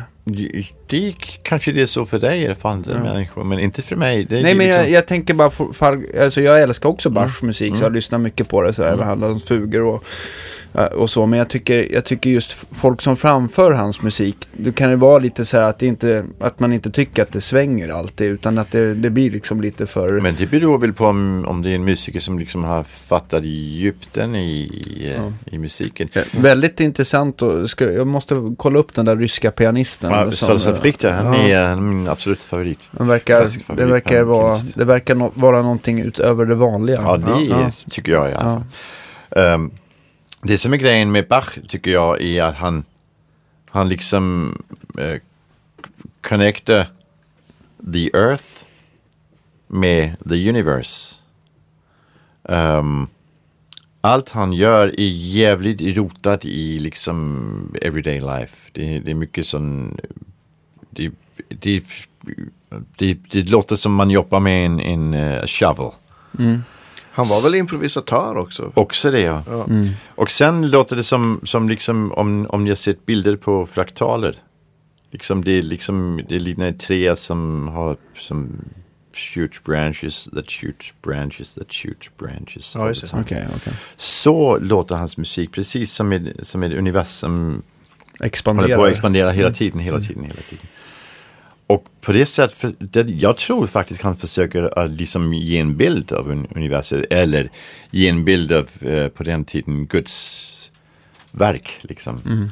Det 0.86 1.14
kanske 1.42 1.72
det 1.72 1.82
är 1.82 1.86
så 1.86 2.06
för 2.06 2.18
dig 2.18 2.44
eller 2.44 2.54
för 2.54 2.68
andra 2.68 2.98
människor, 2.98 3.44
men 3.44 3.58
inte 3.58 3.82
för 3.82 3.96
mig. 3.96 4.24
Det, 4.24 4.34
Nej 4.34 4.42
det 4.42 4.54
men 4.54 4.66
liksom, 4.66 4.82
jag, 4.82 4.90
jag 4.90 5.06
tänker 5.06 5.34
bara, 5.34 5.50
för, 5.50 5.72
för, 5.72 6.20
alltså 6.22 6.40
jag 6.40 6.62
älskar 6.62 6.88
också 6.88 7.10
Bachs 7.10 7.42
musik 7.42 7.76
så 7.76 7.84
jag 7.84 7.92
lyssnar 7.92 8.18
mycket 8.18 8.48
på 8.48 8.62
det 8.62 8.72
sådär, 8.72 8.96
det 8.96 9.04
handlar 9.04 9.28
om 9.28 9.40
fugor 9.40 9.82
och, 9.82 10.04
ja, 10.72 10.86
och 10.86 11.10
så. 11.10 11.26
Men 11.26 11.38
jag 11.38 11.48
tycker, 11.48 11.92
jag 11.92 12.04
tycker 12.04 12.30
just 12.30 12.52
folk 12.52 13.02
som 13.02 13.16
framför 13.16 13.72
hans 13.72 14.02
musik, 14.02 14.36
det 14.52 14.72
kan 14.72 14.90
ju 14.90 14.96
vara 14.96 15.18
lite 15.18 15.44
så 15.44 15.56
här 15.56 15.64
att, 15.64 15.82
inte, 15.82 16.24
att 16.40 16.60
man 16.60 16.72
inte 16.72 16.90
tycker 16.90 17.22
att 17.22 17.32
det 17.32 17.40
svänger 17.40 17.88
alltid, 17.88 18.30
utan 18.30 18.58
att 18.58 18.70
det, 18.70 18.94
det 18.94 19.10
blir 19.10 19.30
liksom 19.30 19.60
lite 19.60 19.86
för... 19.86 20.20
Men 20.20 20.34
det 20.38 20.46
beror 20.46 20.78
väl 20.78 20.92
på 20.92 21.06
om, 21.06 21.44
om 21.48 21.62
det 21.62 21.70
är 21.70 21.74
en 21.74 21.84
musiker 21.84 22.20
som 22.20 22.38
liksom 22.38 22.64
har 22.64 22.84
fattat 22.84 23.44
djupten 23.44 24.34
i, 24.34 24.60
i, 24.60 25.14
i 25.54 25.58
musiken. 25.58 26.08
Väldigt 26.30 26.80
intressant 26.80 27.42
och 27.42 27.70
ska, 27.70 27.92
jag 27.92 28.06
måste 28.06 28.54
kolla 28.58 28.78
upp 28.78 28.94
den 28.94 29.04
där 29.04 29.16
ryska 29.16 29.50
pianisten. 29.50 30.10
Ja, 30.24 30.30
som- 30.30 30.46
Svalsav 30.46 30.82
Richter, 30.82 31.10
han 31.12 31.32
Ja. 31.32 31.38
är 31.70 31.76
min 31.76 32.08
absolut 32.08 32.42
favorit. 32.42 32.78
Den 32.90 33.06
verkar, 33.08 33.36
Klassisk 33.36 33.58
det 33.60 33.64
favorit 33.64 33.88
verkar, 33.92 34.22
vara, 34.22 34.56
det 34.74 34.84
verkar 34.84 35.14
no, 35.14 35.32
vara 35.34 35.62
någonting 35.62 36.00
utöver 36.00 36.44
det 36.46 36.54
vanliga. 36.54 37.00
Ja, 37.02 37.16
det 37.16 37.44
ja. 37.44 37.70
tycker 37.90 38.12
jag 38.12 38.30
i 38.30 38.34
alla 38.34 38.44
fall. 39.30 39.44
Ehm, 39.44 39.70
det 40.42 40.58
som 40.58 40.72
är 40.72 40.76
grejen 40.76 41.12
med 41.12 41.28
Bach 41.28 41.58
tycker 41.68 41.90
jag 41.90 42.22
är 42.22 42.42
att 42.42 42.54
han, 42.56 42.84
han 43.70 43.88
liksom 43.88 44.54
uh, 45.00 45.16
connectar 46.28 46.86
the 47.92 48.10
earth 48.16 48.44
med 49.66 50.16
the 50.28 50.48
universe. 50.48 51.14
Ehm, 52.48 53.06
allt 54.06 54.30
han 54.30 54.52
gör 54.52 55.00
är 55.00 55.08
jävligt 55.08 55.96
rotat 55.96 56.44
i 56.44 56.78
liksom 56.78 57.76
everyday 57.82 58.20
life. 58.20 58.56
Det, 58.72 58.98
det 58.98 59.10
är 59.10 59.14
mycket 59.14 59.46
sån... 59.46 59.98
Det, 60.90 61.10
det, 61.48 61.84
det, 62.96 63.18
det 63.30 63.50
låter 63.50 63.76
som 63.76 63.94
man 63.94 64.10
jobbar 64.10 64.40
med 64.40 64.66
en, 64.66 64.80
en 64.80 65.14
eh, 65.14 65.46
shovel. 65.46 65.90
Han 67.10 67.26
var 67.28 67.42
väl 67.42 67.54
improvisatör 67.54 68.36
också? 68.36 68.72
Också 68.74 69.10
det 69.10 69.20
ja. 69.20 69.42
Ja. 69.48 69.66
Och 70.06 70.30
sen 70.30 70.70
låter 70.70 70.96
det 70.96 71.02
som, 71.02 71.40
som 71.44 71.68
liksom 71.68 72.12
om, 72.12 72.46
om 72.48 72.64
ni 72.64 72.70
har 72.70 72.76
sett 72.76 73.06
bilder 73.06 73.36
på 73.36 73.66
fraktaler. 73.66 74.36
Liksom 75.10 75.44
det 75.44 75.58
är 75.58 75.62
liksom, 75.62 76.20
det 76.28 76.38
liknar 76.38 76.66
ett 76.66 76.80
träd 76.80 77.18
som 77.18 77.68
har 77.68 77.96
som 78.18 78.58
shoots 79.16 79.62
branches 79.64 80.28
that 80.34 80.50
shoots 80.50 80.92
branches 81.02 81.54
that 81.54 81.72
shoots 81.72 82.10
branches. 82.18 82.74
Ja, 82.74 82.88
just 82.88 83.12
det. 83.12 83.20
Okej, 83.20 83.46
okej. 83.56 83.72
Så 83.96 84.58
låter 84.58 84.94
hans 84.94 85.16
musik, 85.16 85.52
precis 85.52 85.92
som 85.92 86.12
ett, 86.12 86.46
som 86.46 86.62
ett 86.62 86.72
universum 86.72 87.32
håller 87.40 87.62
på 88.18 88.24
Expanderar. 88.26 88.86
att 88.86 88.92
expandera 88.92 89.30
hela 89.30 89.52
tiden, 89.52 89.80
hela 89.80 90.00
tiden, 90.00 90.24
hela 90.24 90.40
tiden. 90.50 90.66
Och 91.66 91.84
på 92.00 92.12
det 92.12 92.26
sättet, 92.26 92.74
jag 93.08 93.36
tror 93.36 93.66
faktiskt 93.66 94.02
han 94.02 94.16
försöker 94.16 94.78
att 94.78 94.90
liksom 94.90 95.34
ge 95.34 95.58
en 95.58 95.76
bild 95.76 96.12
av 96.12 96.30
un, 96.30 96.46
universum, 96.54 97.04
eller 97.10 97.50
ge 97.90 98.08
en 98.08 98.24
bild 98.24 98.52
av, 98.52 98.68
eh, 98.80 99.08
på 99.08 99.22
den 99.22 99.44
tiden, 99.44 99.86
Guds 99.86 100.70
verk. 101.30 101.78
Liksom. 101.80 102.50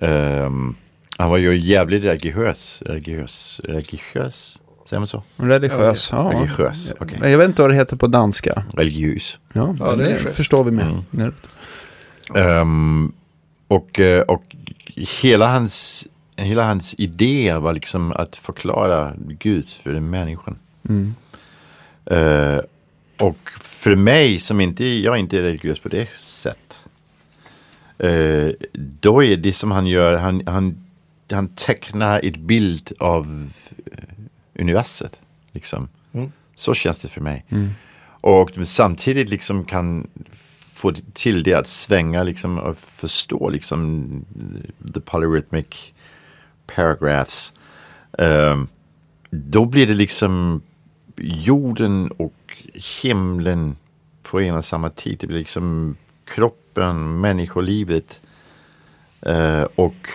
Ehm, 0.00 0.76
han 1.16 1.30
var 1.30 1.38
ju 1.38 1.60
jävligt 1.60 2.04
religiös, 2.04 2.82
religiös, 2.86 3.60
religiös, 3.64 4.58
säger 4.84 5.00
man 5.00 5.06
så? 5.06 5.22
Religiös, 5.36 6.08
ja. 6.12 6.30
Religiös, 6.34 6.94
okej. 7.00 7.18
Men 7.20 7.30
Jag 7.30 7.38
vet 7.38 7.48
inte 7.48 7.62
vad 7.62 7.70
det 7.70 7.74
heter 7.74 7.96
på 7.96 8.06
danska. 8.06 8.64
Religiös. 8.72 9.38
Ja, 9.52 9.74
Ja, 9.78 9.96
det 9.96 10.04
är 10.10 10.24
det 10.24 10.32
förstår 10.32 10.64
vi 10.64 10.70
med. 10.70 11.02
Mm. 11.12 11.32
Ehm, 12.34 13.12
och, 13.68 14.00
eh, 14.00 14.22
och 14.22 14.56
hela 14.96 15.46
hans, 15.46 16.06
hela 16.36 16.64
hans 16.66 16.94
idé 16.98 17.54
var 17.58 17.72
liksom 17.74 18.12
att 18.12 18.36
förklara 18.36 19.12
Gud 19.28 19.68
för 19.68 19.92
den 19.92 20.10
människan. 20.10 20.58
Mm. 20.88 21.14
Eh, 22.06 22.60
och 23.18 23.38
för 23.60 23.96
mig 23.96 24.40
som 24.40 24.60
inte, 24.60 24.84
jag 24.84 25.14
är 25.14 25.18
inte 25.18 25.42
religiös 25.42 25.78
på 25.78 25.88
det 25.88 26.08
sätt. 26.20 26.80
eh, 27.98 28.48
då 29.00 29.24
är 29.24 29.36
det 29.36 29.52
som 29.52 29.70
han 29.70 29.86
gör, 29.86 30.16
han, 30.16 30.42
han, 30.46 30.84
han 31.32 31.48
tecknar 31.48 32.20
ett 32.24 32.36
bild 32.36 32.92
av 32.98 33.50
eh, 33.92 33.98
universet. 34.54 35.20
Liksom. 35.52 35.88
Mm. 36.12 36.32
Så 36.56 36.74
känns 36.74 36.98
det 36.98 37.08
för 37.08 37.20
mig. 37.20 37.44
Och 38.20 38.50
samtidigt 38.64 39.30
liksom 39.30 39.64
kan 39.64 40.06
få 40.74 40.92
till 41.12 41.42
det 41.42 41.54
att 41.54 41.68
svänga 41.68 42.22
liksom 42.22 42.58
och 42.58 42.78
förstå 42.78 43.48
liksom 43.48 44.24
the 44.94 45.00
polyrhythmic 45.00 45.92
paragraphs. 46.66 47.52
Ehm, 48.18 48.68
då 49.30 49.64
blir 49.64 49.86
det 49.86 49.94
liksom 49.94 50.62
jorden 51.16 52.10
och 52.16 52.34
himlen 53.02 53.76
på 54.22 54.40
en 54.40 54.54
och 54.54 54.64
samma 54.64 54.90
tid. 54.90 55.18
Det 55.20 55.26
blir 55.26 55.38
liksom 55.38 55.96
kroppen, 56.24 57.20
människolivet 57.20 58.20
eh, 59.20 59.62
och 59.74 60.08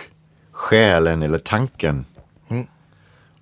själen 0.50 1.22
eller 1.22 1.38
tanken. 1.38 2.04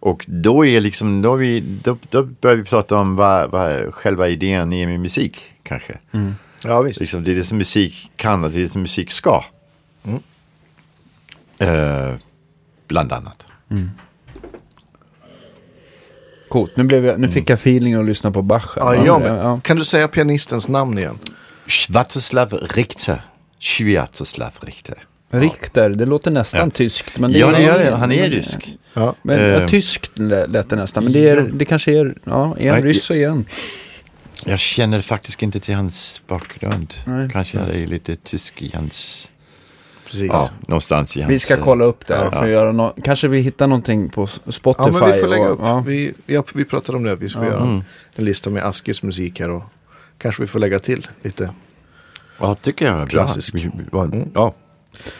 Och 0.01 0.25
då 0.29 0.67
är 0.67 0.81
liksom, 0.81 1.23
då, 1.23 1.35
vi, 1.35 1.61
då, 1.61 1.99
då 2.11 2.23
börjar 2.23 2.57
vi 2.57 2.65
prata 2.65 2.97
om 2.97 3.17
vad, 3.17 3.51
vad 3.51 3.95
själva 3.95 4.29
idén 4.29 4.73
är 4.73 4.87
med 4.87 5.01
musik 5.01 5.41
kanske. 5.63 5.99
Ja, 6.65 6.81
visst. 6.81 7.01
Liksom, 7.01 7.25
det 7.25 7.31
är 7.31 7.35
det 7.35 7.45
som 7.45 7.59
musik 7.59 8.11
kan 8.17 8.45
och 8.45 8.51
det 8.51 8.59
är 8.59 8.63
det 8.63 8.69
som 8.69 8.83
musik 8.83 9.11
ska. 9.11 9.45
Eh, 11.59 12.15
bland 12.87 13.13
annat. 13.13 13.47
Coolt, 16.49 16.77
nu, 16.77 16.85
blev 16.85 17.07
jag, 17.07 17.21
nu 17.21 17.29
fick 17.29 17.51
jag 17.51 17.57
feeling 17.59 17.95
att 17.95 18.07
lyssna 18.07 18.31
på 18.31 18.43
Bach. 18.43 18.73
Ja, 18.77 19.19
med. 19.19 19.39
ja. 19.39 19.61
Kan 19.61 19.77
du 19.77 19.85
säga 19.85 20.09
pianistens 20.09 20.69
namn 20.69 20.99
igen? 20.99 21.19
Svatoslav 21.67 22.53
Richter. 22.53 23.23
Svatoslav 23.59 24.53
Richter. 24.61 25.05
Richter, 25.31 25.91
det 25.91 26.07
låter 26.07 26.31
nästan 26.31 26.61
Ja. 26.61 26.71
tyskt. 26.71 27.19
Men 27.19 27.33
det 27.33 27.39
Ja, 27.39 27.49
är, 27.49 27.53
det 27.53 27.63
gör 27.63 27.79
det. 27.79 27.97
Han 27.97 28.13
är 28.13 28.31
rysk. 28.31 28.69
Ja. 28.95 29.15
Men, 29.23 29.39
Eh. 29.41 29.47
ja, 29.47 29.69
tyskt 29.69 30.19
lä- 30.19 30.47
lät 30.47 30.71
det 30.71 30.77
nästan. 30.77 31.05
Men 31.05 31.13
det, 31.13 31.29
är, 31.29 31.37
Ja. 31.37 31.43
det 31.53 31.65
kanske 31.65 31.93
är, 32.01 32.15
ja, 32.25 32.57
är 32.59 32.73
han 32.73 32.83
ryss 32.83 33.05
så 33.05 33.15
är 33.15 33.29
han. 33.29 33.45
Jag 34.45 34.59
känner 34.59 35.01
faktiskt 35.01 35.43
inte 35.43 35.61
till 35.61 35.75
hans 35.75 36.23
bakgrund. 36.27 36.95
Nej. 37.07 37.29
Kanske 37.33 37.59
är 37.59 37.87
lite 37.87 38.17
tysk 38.17 38.63
i 38.63 38.71
hans... 38.75 39.31
Precis. 40.07 40.27
Ja, 40.33 40.51
någonstans 40.69 41.17
i 41.17 41.21
hans... 41.23 41.33
Vi 41.33 41.39
ska 41.39 41.55
eh, 41.57 41.65
kolla 41.65 41.85
upp 41.85 42.07
det. 42.07 42.15
här 42.17 42.25
Ja. 42.25 42.31
för 42.31 42.45
att 42.45 42.51
göra 42.51 42.73
nå- 42.73 42.95
kanske 43.05 43.29
vi 43.29 43.41
hittar 43.41 43.67
någonting 43.67 44.09
på 44.09 44.27
Spotify. 44.27 44.85
Ja, 44.87 44.99
men 45.01 45.13
vi 45.13 45.21
får 45.21 45.29
lägga 45.29 45.43
och, 45.45 45.53
upp. 45.53 45.59
Ja. 45.63 45.85
Vi, 45.87 46.15
ja, 46.27 46.43
vi 46.55 46.65
pratade 46.65 46.99
om 46.99 47.05
det. 47.05 47.17
Vi 47.17 47.29
ska 47.29 47.39
Ja. 47.41 47.47
göra 47.47 47.61
Mm. 47.63 47.83
en 48.17 48.25
lista 48.25 48.51
med 48.51 48.65
Askis 48.65 49.03
musik 49.03 49.41
här. 49.41 49.51
Och 49.51 49.63
kanske 50.19 50.43
vi 50.43 50.47
får 50.47 50.59
lägga 50.59 50.79
till 50.79 51.07
lite. 51.23 51.51
Ja, 52.39 52.55
tycker 52.55 52.87
jag. 52.87 53.11
Klassisk. 53.11 53.55
Mm. 53.55 54.31
Ja, 54.35 54.55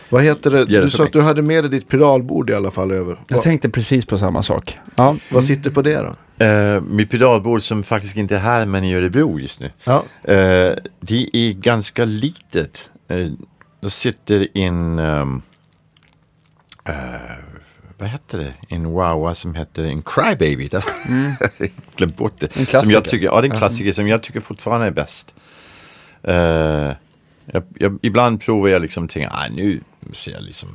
Vad 0.09 0.23
heter 0.23 0.51
det? 0.51 0.65
Det 0.65 0.81
Du 0.81 0.91
sa 0.91 1.03
mig. 1.03 1.07
att 1.07 1.13
du 1.13 1.21
hade 1.21 1.43
med 1.43 1.65
dig 1.65 1.71
ditt 1.71 1.89
pedalbord 1.89 2.51
i 2.51 2.55
alla 2.55 2.71
fall 2.71 2.91
över. 2.91 3.19
Jag 3.29 3.37
Vad, 3.37 3.45
tänkte 3.45 3.69
precis 3.69 4.07
på 4.07 4.19
samma 4.19 4.43
sak. 4.43 4.79
Ja. 4.97 5.17
vad 5.31 5.45
sitter 5.45 5.71
på 5.71 5.83
det 5.83 5.97
då? 6.39 6.45
Eh, 6.45 6.81
mitt 6.81 7.11
pedalbord 7.11 7.63
som 7.63 7.83
faktiskt 7.83 8.17
inte 8.17 8.37
är 8.37 8.41
här 8.41 8.67
men 8.67 8.85
i 8.85 8.95
Örebro 8.95 9.39
just 9.41 9.61
nu. 9.61 9.71
Ja. 9.85 10.05
Eh, 10.23 10.75
det 11.01 11.31
är 11.33 11.53
ganska 11.53 12.05
litet. 12.05 12.91
Uh, 13.13 13.33
det 13.81 13.91
sitter 13.91 14.49
en, 14.55 14.99
um, 14.99 15.43
eh, 16.85 16.95
vad 17.99 18.09
heter 18.09 18.39
det, 18.39 18.55
en 18.69 18.93
Wawa 18.93 19.35
som 19.35 19.55
heter 19.55 19.85
en 19.85 20.03
Crybaby. 20.03 20.69
Jag 20.73 20.81
har 20.81 21.71
glömt 21.97 22.17
bort 22.17 22.35
det. 22.39 22.47
En 22.47 22.53
som 22.53 22.61
jag 22.61 22.69
klassiker. 22.69 23.01
tycker, 23.01 23.27
ja, 23.27 23.41
det 23.41 23.47
är 23.49 23.51
en 23.51 23.59
klassiker 23.59 23.93
som 23.93 24.09
jag 24.09 24.23
tycker 24.23 24.41
fortfarande 24.41 24.87
är 24.87 24.91
bäst. 24.91 25.35
Jag, 27.53 27.63
jag, 27.79 27.99
ibland 28.03 28.41
provar 28.41 28.69
jag 28.69 28.83
liksom 28.83 29.09
tänka, 29.09 29.31
ah, 29.31 29.49
nu 29.51 29.81
måste 30.01 30.31
jag 30.31 30.43
liksom 30.43 30.69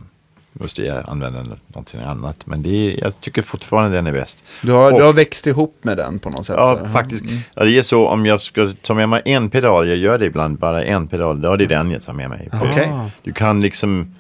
måste 0.56 0.84
jag 0.84 1.10
använda 1.10 1.44
någonting 1.68 2.02
annat. 2.02 2.46
Men 2.46 2.64
det 2.64 2.70
är, 2.70 3.00
jag 3.04 3.20
tycker 3.20 3.42
fortfarande 3.42 3.98
den 3.98 4.08
är 4.08 4.12
bäst. 4.12 4.44
Du, 4.62 4.72
har, 4.72 4.92
Och- 4.92 4.98
du 5.00 5.04
har 5.06 5.14
växt 5.14 5.48
ihop 5.48 5.78
med 5.82 5.98
den 5.98 6.20
på 6.20 6.30
något 6.30 6.46
sätt. 6.46 6.56
Ja, 6.58 6.80
så. 6.86 6.92
faktiskt. 6.92 7.24
Ja, 7.56 7.64
det 7.64 7.78
är 7.78 7.82
så 7.82 8.08
om 8.08 8.26
jag 8.26 8.42
ska 8.42 8.72
ta 8.82 8.94
med 8.94 9.10
mig 9.10 9.22
en 9.26 9.50
pedal, 9.50 9.88
jag 9.88 9.98
gör 9.98 10.18
det 10.18 10.26
ibland, 10.26 10.58
bara 10.60 10.84
en 10.84 11.08
pedal, 11.08 11.42
då 11.42 11.52
är 11.52 11.58
det 11.58 11.66
den 11.66 11.92
jag 11.92 12.04
tar 12.06 12.14
med 12.14 12.30
mig. 12.30 12.50
Okej. 12.54 12.90
Ah. 12.94 13.10
Du 13.24 13.34
kan 13.34 13.62
liksom 13.62 14.16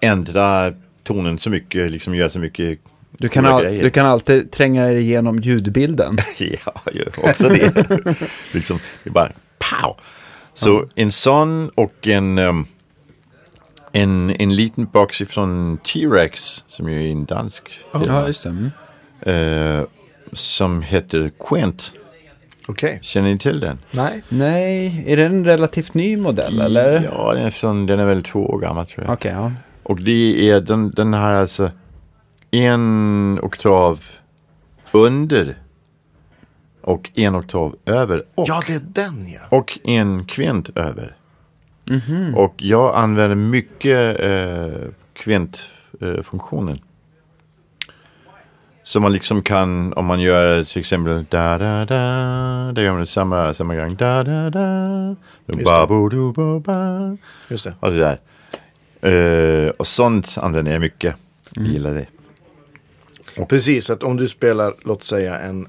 ändra 0.00 0.72
tonen 1.04 1.38
så 1.38 1.50
mycket, 1.50 1.90
liksom 1.90 2.14
göra 2.14 2.30
så 2.30 2.38
mycket 2.38 2.78
Du 3.10 3.28
kan, 3.28 3.46
all, 3.46 3.62
grejer. 3.62 3.82
du 3.82 3.90
kan 3.90 4.06
alltid 4.06 4.50
tränga 4.50 4.86
dig 4.86 5.00
igenom 5.00 5.38
ljudbilden. 5.38 6.18
Ja, 6.38 6.72
jag 6.92 7.06
också 7.30 7.48
det. 7.48 7.86
liksom, 8.52 8.78
det 9.04 9.10
är 9.10 9.14
bara 9.14 9.32
pow. 9.58 9.96
Så 10.54 10.84
en 10.94 11.12
sån 11.12 11.68
och 11.68 12.08
en, 12.08 12.38
um, 12.38 12.66
en, 13.92 14.30
en 14.30 14.56
liten 14.56 14.86
box 14.86 15.20
ifrån 15.20 15.78
T-Rex, 15.78 16.64
som 16.68 16.88
ju 16.88 17.06
är 17.08 17.12
en 17.12 17.24
dansk 17.24 17.68
firma, 17.92 18.04
Ja, 18.06 18.26
just 18.26 18.42
det. 18.42 18.48
Mm. 18.48 18.70
eh, 19.80 19.84
som 20.32 20.82
heter 20.82 21.30
Quent. 21.48 21.92
Okej. 22.68 22.98
Känner 23.02 23.32
ni 23.32 23.38
till 23.38 23.60
den? 23.60 23.78
Nej. 23.90 24.22
Nej, 24.28 25.04
är 25.06 25.16
det 25.16 25.26
en 25.26 25.44
relativt 25.44 25.94
ny 25.94 26.16
modell 26.16 26.60
eller? 26.60 27.10
Ja, 27.12 27.32
den 27.34 27.42
är, 27.46 27.50
från, 27.50 27.86
den 27.86 28.00
är 28.00 28.04
väl 28.06 28.22
två 28.22 28.46
år 28.46 28.58
gammal 28.58 28.86
tror 28.86 29.04
jag. 29.06 29.12
Okej, 29.12 29.32
ja. 29.32 29.52
Och 29.82 30.00
det 30.00 30.50
är 30.50 30.60
den, 30.60 30.90
den 30.90 31.14
här 31.14 31.34
alltså 31.34 31.70
en 32.50 33.38
oktav 33.42 34.04
under 34.92 35.56
och 36.82 37.10
en 37.14 37.36
oktav 37.36 37.76
över 37.86 38.22
och, 38.34 38.48
Ja, 38.48 38.62
det 38.66 38.74
är 38.74 38.80
den 38.80 39.28
ja. 39.28 39.40
och 39.48 39.78
en 39.84 40.24
kvint 40.24 40.70
över. 40.76 41.16
Och 42.36 42.54
jag 42.56 42.96
använder 42.96 43.34
mycket 43.36 44.20
eh, 44.20 44.88
kvintfunktionen. 45.12 46.78
Så 48.84 49.00
man 49.00 49.12
liksom 49.12 49.42
kan, 49.42 49.92
om 49.92 50.06
man 50.06 50.20
gör 50.20 50.64
till 50.64 50.80
exempel 50.80 51.24
da 51.28 51.58
da 51.58 51.84
da, 51.84 52.72
det 52.72 52.82
gör 52.82 52.92
man 52.92 53.06
samma, 53.06 53.54
samma 53.54 53.74
gång. 53.74 53.94
Da 53.94 54.24
da 54.24 54.50
da, 54.50 55.16
det. 55.46 55.64
ba 55.64 55.86
bo 55.86 56.08
do 56.08 56.32
ba 56.32 56.60
ba. 56.60 57.16
Just 57.48 57.64
det. 57.64 57.74
Och 57.80 57.90
det 57.92 57.98
där. 57.98 58.18
Eh, 59.66 59.70
och 59.70 59.86
sånt 59.86 60.34
använder 60.38 60.72
jag 60.72 60.80
mycket. 60.80 61.16
Jag 61.54 61.66
gillar 61.66 61.94
det. 61.94 62.06
Precis, 63.48 63.90
att 63.90 64.02
om 64.02 64.16
du 64.16 64.28
spelar, 64.28 64.74
låt 64.84 65.02
säga 65.02 65.38
en 65.38 65.66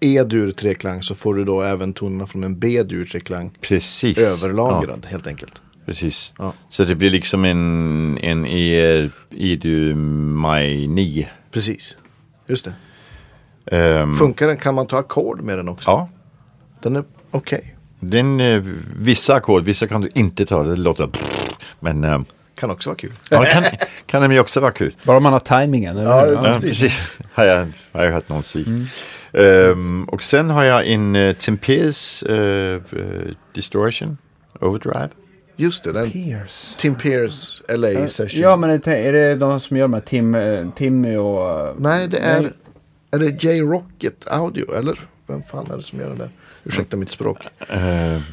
E-dur 0.00 0.50
treklang 0.50 1.02
så 1.02 1.14
får 1.14 1.34
du 1.34 1.44
då 1.44 1.62
även 1.62 1.92
tonerna 1.92 2.26
från 2.26 2.44
en 2.44 2.58
B-dur 2.58 3.04
treklang 3.04 3.52
Precis. 3.60 4.18
överlagrad 4.18 5.06
helt 5.10 5.26
enkelt. 5.26 5.62
Precis. 5.86 6.34
Ja. 6.38 6.52
Så 6.68 6.84
det 6.84 6.94
blir 6.94 7.10
liksom 7.10 7.44
en, 7.44 8.18
en 8.18 8.46
er 8.46 9.10
idu 9.30 9.94
maj 9.94 10.86
9. 10.86 11.28
Precis, 11.52 11.96
just 12.46 12.64
det. 12.64 12.74
Ehm, 13.76 14.14
Funkar 14.16 14.46
den? 14.48 14.56
Kan 14.56 14.74
man 14.74 14.86
ta 14.86 14.98
ackord 14.98 15.40
med 15.42 15.58
den 15.58 15.68
också? 15.68 15.90
ja. 15.90 16.08
Den 16.82 16.96
är 16.96 17.04
okej. 17.30 17.76
Den, 18.00 18.40
eh, 18.40 18.62
vissa 18.96 19.34
ackord, 19.34 19.64
vissa 19.64 19.86
kan 19.86 20.00
du 20.00 20.08
inte 20.14 20.46
ta. 20.46 20.62
Det 20.62 20.76
låter... 20.76 21.08
Men 21.80 22.04
eh, 22.04 22.20
Kan 22.54 22.70
också 22.70 22.90
vara 22.90 22.96
kul. 22.96 23.12
ja, 23.28 23.40
det 23.40 23.46
kan, 23.46 23.62
kan 24.06 24.28
det 24.28 24.34
ju 24.34 24.40
också 24.40 24.60
vara 24.60 24.72
kul. 24.72 24.94
Bara 25.04 25.20
man 25.20 25.32
har 25.32 25.40
tajmingen, 25.40 25.96
Ja? 25.96 26.26
Ja, 26.26 26.58
precis. 26.60 26.98
Har 27.32 27.44
jag, 27.44 27.66
har 27.92 28.04
jag 28.04 28.12
hört 28.12 28.28
någon 28.28 28.42
säga. 28.42 28.64
Ehm, 29.32 30.04
och 30.04 30.22
sen 30.22 30.50
har 30.50 30.64
jag 30.64 30.86
en 30.86 31.16
uh, 31.16 31.34
Timpees 31.34 32.22
eh, 32.22 32.74
eh, 32.74 32.80
Distortion 33.54 34.18
Overdrive. 34.60 35.08
Just 35.56 35.84
det, 35.84 35.92
den 35.92 36.10
Pierce. 36.10 36.76
Tim 36.78 36.94
Pierce 36.94 37.62
LA 37.76 38.08
session. 38.08 38.40
Ja, 38.42 38.56
men 38.56 38.70
är 38.70 38.88
är 38.88 39.12
det 39.12 39.34
de 39.34 39.60
som 39.60 39.76
gör 39.76 39.84
de 39.84 39.92
här 39.94 40.00
Tim, 40.00 40.34
eh, 40.34 40.70
Timmy 40.76 41.16
och... 41.16 41.50
eh, 41.68 41.74
Nej, 41.78 42.08
det 42.08 42.18
är, 42.18 42.40
Nej. 42.40 42.52
är 43.10 43.18
det 43.18 43.44
J-Rocket 43.44 44.28
Audio 44.28 44.74
eller? 44.74 45.00
Vem 45.26 45.42
fan 45.42 45.66
är 45.72 45.76
det 45.76 45.82
som 45.82 46.00
gör 46.00 46.08
den 46.08 46.18
där? 46.18 46.28
Ursäkta 46.64 46.96
mitt 46.96 47.10
språk. 47.10 47.38
Eh, 47.68 47.78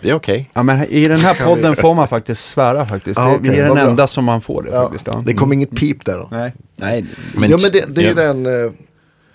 det 0.02 0.10
är 0.10 0.14
okej. 0.14 0.50
Ja, 0.54 0.64
men 0.64 0.86
i 0.86 1.06
den 1.08 1.18
här 1.18 1.46
podden 1.46 1.76
får 1.76 1.94
man 1.96 2.08
faktiskt 2.08 2.44
svära 2.50 2.86
faktiskt. 2.86 3.20
Ja, 3.20 3.28
Det- 3.30 3.36
okej, 3.36 3.50
vi 3.52 3.58
är 3.60 3.64
den 3.66 3.74
bra. 3.74 3.84
enda 3.84 4.08
som 4.08 4.26
man 4.26 4.42
får 4.42 4.64
det 4.64 4.70
Ja, 4.72 4.84
faktiskt. 4.84 5.08
Ja. 5.08 5.24
det 5.26 5.34
kom 5.34 5.54
inget 5.54 5.72
pip 5.76 6.06
där 6.06 6.18
då. 6.18 6.28
Nej. 6.32 6.54
Nej. 6.76 7.06
Men 7.36 7.50
ja 7.50 7.58
men 7.62 7.72
det, 7.72 7.86
det 7.96 8.02
är 8.02 8.08
ja. 8.08 8.14
den 8.34 8.46
eh, 8.46 8.72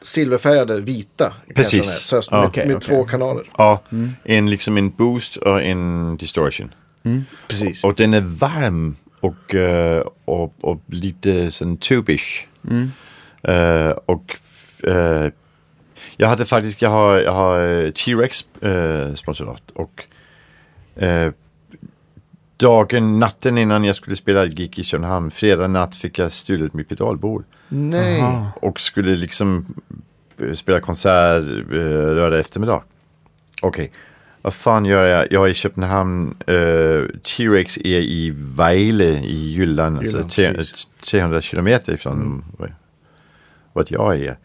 silverfärgade 0.03 0.81
vita. 0.81 1.33
Precis. 1.55 1.81
är, 1.81 1.83
Sös 1.83 2.31
med, 2.31 2.41
Ja. 2.41 2.47
Okej, 2.47 2.67
med 2.67 2.77
okej. 2.77 2.89
två 2.89 3.05
kanaler. 3.05 3.45
Ja, 3.59 3.83
en, 4.25 4.51
liksom 4.51 4.77
en 4.77 4.91
boost 4.91 5.37
och 5.37 5.63
en 5.63 6.17
distortion. 6.17 6.75
Precis. 7.49 7.85
Och 7.85 7.95
den 7.95 8.15
är 8.15 8.21
varm 8.21 8.97
och, 9.21 9.55
eh, 9.55 10.05
och, 10.25 10.55
och 10.61 10.81
lite 10.87 11.51
sån 11.51 11.77
tubish. 11.77 12.47
Eh, 13.43 13.91
och 13.91 14.39
eh, 14.89 15.31
jag 16.17 16.29
hade 16.29 16.45
faktiskt, 16.45 16.83
jag 16.83 16.91
har, 16.91 17.19
jag 17.19 17.33
har 17.33 17.91
T-Rex 17.91 18.45
uh, 18.65 19.15
sponsorat 19.15 19.71
och 19.75 20.07
dagen, 22.57 23.19
natten 23.19 23.59
innan 23.59 23.85
jag 23.85 23.97
skulle 23.97 24.17
spela 24.17 24.47
gig 24.47 24.79
i 24.79 24.85
Köpenhamn, 24.85 25.31
fredag 25.31 25.69
natt 25.69 25.97
fick 25.97 26.19
jag 26.19 26.33
stulit 26.33 26.75
mitt 26.75 26.89
pedalbord. 26.89 27.45
Nej. 27.75 28.21
Aha. 28.21 28.53
och 28.57 28.81
skulle 28.81 29.17
liksom 29.17 29.75
eh, 30.39 30.55
spela 30.55 30.81
konsert 30.81 31.43
eh, 31.43 32.15
lördag 32.15 32.41
eftermiddag. 32.41 32.83
Okej, 33.63 33.93
vad 34.43 34.55
fan 34.55 34.85
gör 34.85 35.05
jag? 35.05 35.33
Jag 35.33 35.47
är 35.47 35.51
i 35.51 35.55
Köpenhamn, 35.55 36.35
eh, 36.47 37.21
T-Rex 37.23 37.79
är 37.79 38.01
i 38.01 38.33
Vejle 38.37 39.05
i 39.05 39.53
Jylland, 39.53 39.99
alltså 39.99 40.17
Jylland, 40.17 40.31
tre, 40.31 40.55
precis. 40.55 40.89
300 41.01 41.41
kilometer 41.41 41.93
ifrån 41.93 42.45
mm. 42.59 42.73
vart 43.73 43.91
jag 43.91 44.21
är. 44.21 44.39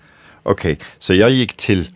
Okej, 0.43 0.79
så 0.99 1.13
jag 1.13 1.29
gick 1.29 1.57
till 1.57 1.89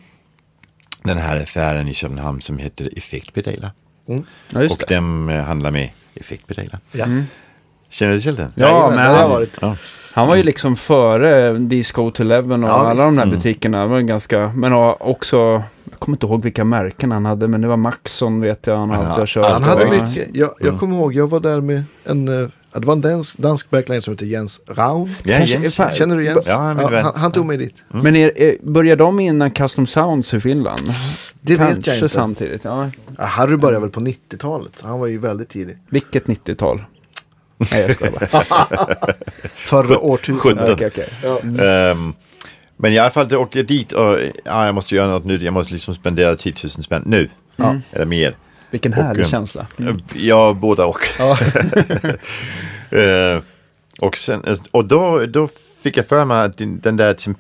den 1.04 1.18
här 1.18 1.44
affären 1.44 1.88
i 1.88 1.94
Köpenhamn 1.94 2.42
som 2.42 2.58
heter 2.58 2.90
Effektpedaler. 2.98 3.72
Ja, 4.06 4.62
just 4.62 4.76
Och 4.76 4.84
det. 4.88 4.96
de 4.96 5.30
eh, 5.30 5.44
handlar 5.44 5.72
med 5.72 5.90
effektpedaler. 6.16 6.80
Ja. 6.92 7.06
Känner 7.90 8.14
du 8.14 8.22
till 8.22 8.36
den? 8.36 8.54
Ja, 8.56 8.68
Jajamän, 8.68 8.96
men 8.96 9.14
det 9.14 9.20
har 9.20 9.30
varit. 9.30 9.58
Ja. 9.62 9.78
Han 10.14 10.28
var 10.28 10.36
ju 10.36 10.44
liksom 10.44 10.76
före 10.76 11.54
Disco 11.58 12.12
to 12.12 12.24
Eleven 12.24 12.64
och 12.64 12.70
Ja, 12.70 12.74
alla 12.74 12.90
visst. 12.94 13.00
de 13.06 13.16
där 13.16 13.24
Mm. 13.24 13.36
butikerna. 13.36 13.82
Det 13.82 13.88
var 13.88 14.02
ganska, 14.02 14.52
men 14.56 14.74
också, 15.00 15.38
jag 15.90 16.00
kommer 16.00 16.16
inte 16.16 16.26
ihåg 16.26 16.44
vilka 16.44 16.64
märken 16.64 17.12
han 17.12 17.26
hade, 17.26 17.48
men 17.48 17.62
det 17.62 17.68
var 17.68 17.78
Maxon 17.78 18.42
vet 18.42 18.68
jag 18.68 18.78
han 18.78 18.90
Ja, 18.90 18.96
alltid 18.96 19.12
har 19.20 19.26
kört. 19.26 19.52
Han 19.52 19.64
hade 19.64 19.86
och- 19.86 19.92
mycket. 19.92 20.36
Jag, 20.36 20.50
jag 20.60 20.80
kommer 20.80 20.96
ihåg, 20.96 21.14
jag 21.14 21.28
var 21.28 21.40
där 21.40 21.62
med 21.62 21.84
en, 22.06 22.28
eh, 22.28 22.50
ja, 22.74 22.80
det 22.80 22.88
var 22.88 22.94
en 22.94 23.02
dansk, 23.02 23.38
dansk 23.38 23.70
backline 23.70 24.02
som 24.02 24.14
heter 24.14 24.26
Jens 24.26 24.62
Raun. 24.68 25.10
Ja, 25.24 25.38
Kanske- 25.38 25.58
Jens. 25.58 25.76
fan, 25.76 25.92
Känner 25.92 26.16
du 26.18 26.24
Jens? 26.24 26.48
Ja, 26.48 26.74
min 26.74 26.90
vän. 26.92 27.04
han, 27.04 27.14
han 27.16 27.32
tog 27.32 27.46
mig 27.46 27.58
dit. 27.58 27.84
Men 27.88 28.16
är, 28.16 28.40
är, 28.42 28.56
börjar 28.64 28.96
de 28.96 29.20
innan 29.20 29.52
Custom 29.52 29.88
Sounds 29.88 30.34
i 30.34 30.40
Finland? 30.40 30.82
Det 31.42 31.56
vet 31.56 31.68
Kanske 31.70 31.92
jag 31.92 31.98
inte. 31.98 32.10
samtidigt, 32.10 32.62
ja. 32.64 32.90
Ja, 33.18 33.26
Harry 33.26 33.56
började 33.58 33.80
väl 33.82 33.90
på 33.90 34.00
90-talet. 34.00 34.80
Han 34.84 35.00
var 35.00 35.08
ju 35.08 35.18
väldigt 35.18 35.50
tidig. 35.50 35.78
Vilket 35.90 36.26
90-tal? 36.28 36.82
Nej, 37.72 37.82
jag 37.82 37.92
skojar 37.92 38.12
bara. 38.12 39.14
Förra 39.56 40.00
årtusendet. 40.00 40.70
Okej, 40.70 40.88
okej. 40.88 41.08
Ja. 41.24 41.64
Ehm, 41.66 42.14
men 42.78 42.94
i 42.94 42.98
alla 42.98 43.12
fall, 43.12 43.36
åkte 43.36 43.60
jag 43.60 43.68
dit 43.68 43.92
och 43.92 44.20
ja, 44.44 44.66
jag 44.66 44.76
måste 44.76 44.96
göra 44.96 45.08
något 45.08 45.26
nu. 45.26 45.44
Jag 45.44 45.54
måste 45.54 45.74
liksom 45.74 45.96
spendera 45.96 46.36
10 46.36 46.54
000 46.64 46.72
spänn 46.72 47.04
nu. 47.06 47.30
Eller 47.92 48.06
mer. 48.06 48.36
Vilken 48.72 48.94
Och, 48.94 49.04
härlig 49.04 49.24
eh, 49.24 49.30
känsla. 49.30 49.68
Ja, 50.14 50.54
båda 50.54 50.86
och. 50.86 51.00
Eh, 52.92 53.42
och 54.00 54.18
sen, 54.18 54.58
och 54.72 54.86
då, 54.86 55.26
då 55.26 55.50
fick 55.84 55.98
jag 55.98 56.08
för 56.08 56.26
mig 56.26 56.42
att 56.42 56.58
den, 56.58 56.98
där 56.98 57.14
Tim 57.14 57.36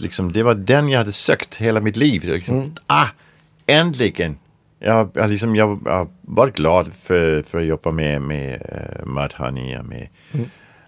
liksom, 0.00 0.32
det 0.32 0.42
var 0.42 0.54
den 0.54 0.88
jag 0.88 0.98
hade 0.98 1.12
sökt 1.12 1.54
hela 1.54 1.80
mitt 1.80 1.96
liv. 1.96 2.24
Liksom, 2.24 2.74
Ah, 2.86 3.06
äntligen! 3.66 4.38
Jag, 4.86 5.10
jag, 5.14 5.30
liksom, 5.30 5.56
jag, 5.56 5.80
jag 5.84 6.08
var 6.20 6.48
glad 6.48 6.92
för, 7.02 7.42
för 7.42 7.58
att 7.58 7.66
jobba 7.66 7.90
med, 7.90 8.22
med 8.22 8.62
uh, 8.72 9.06
Mudhoney 9.06 9.78
och 9.78 9.86
med 9.86 10.08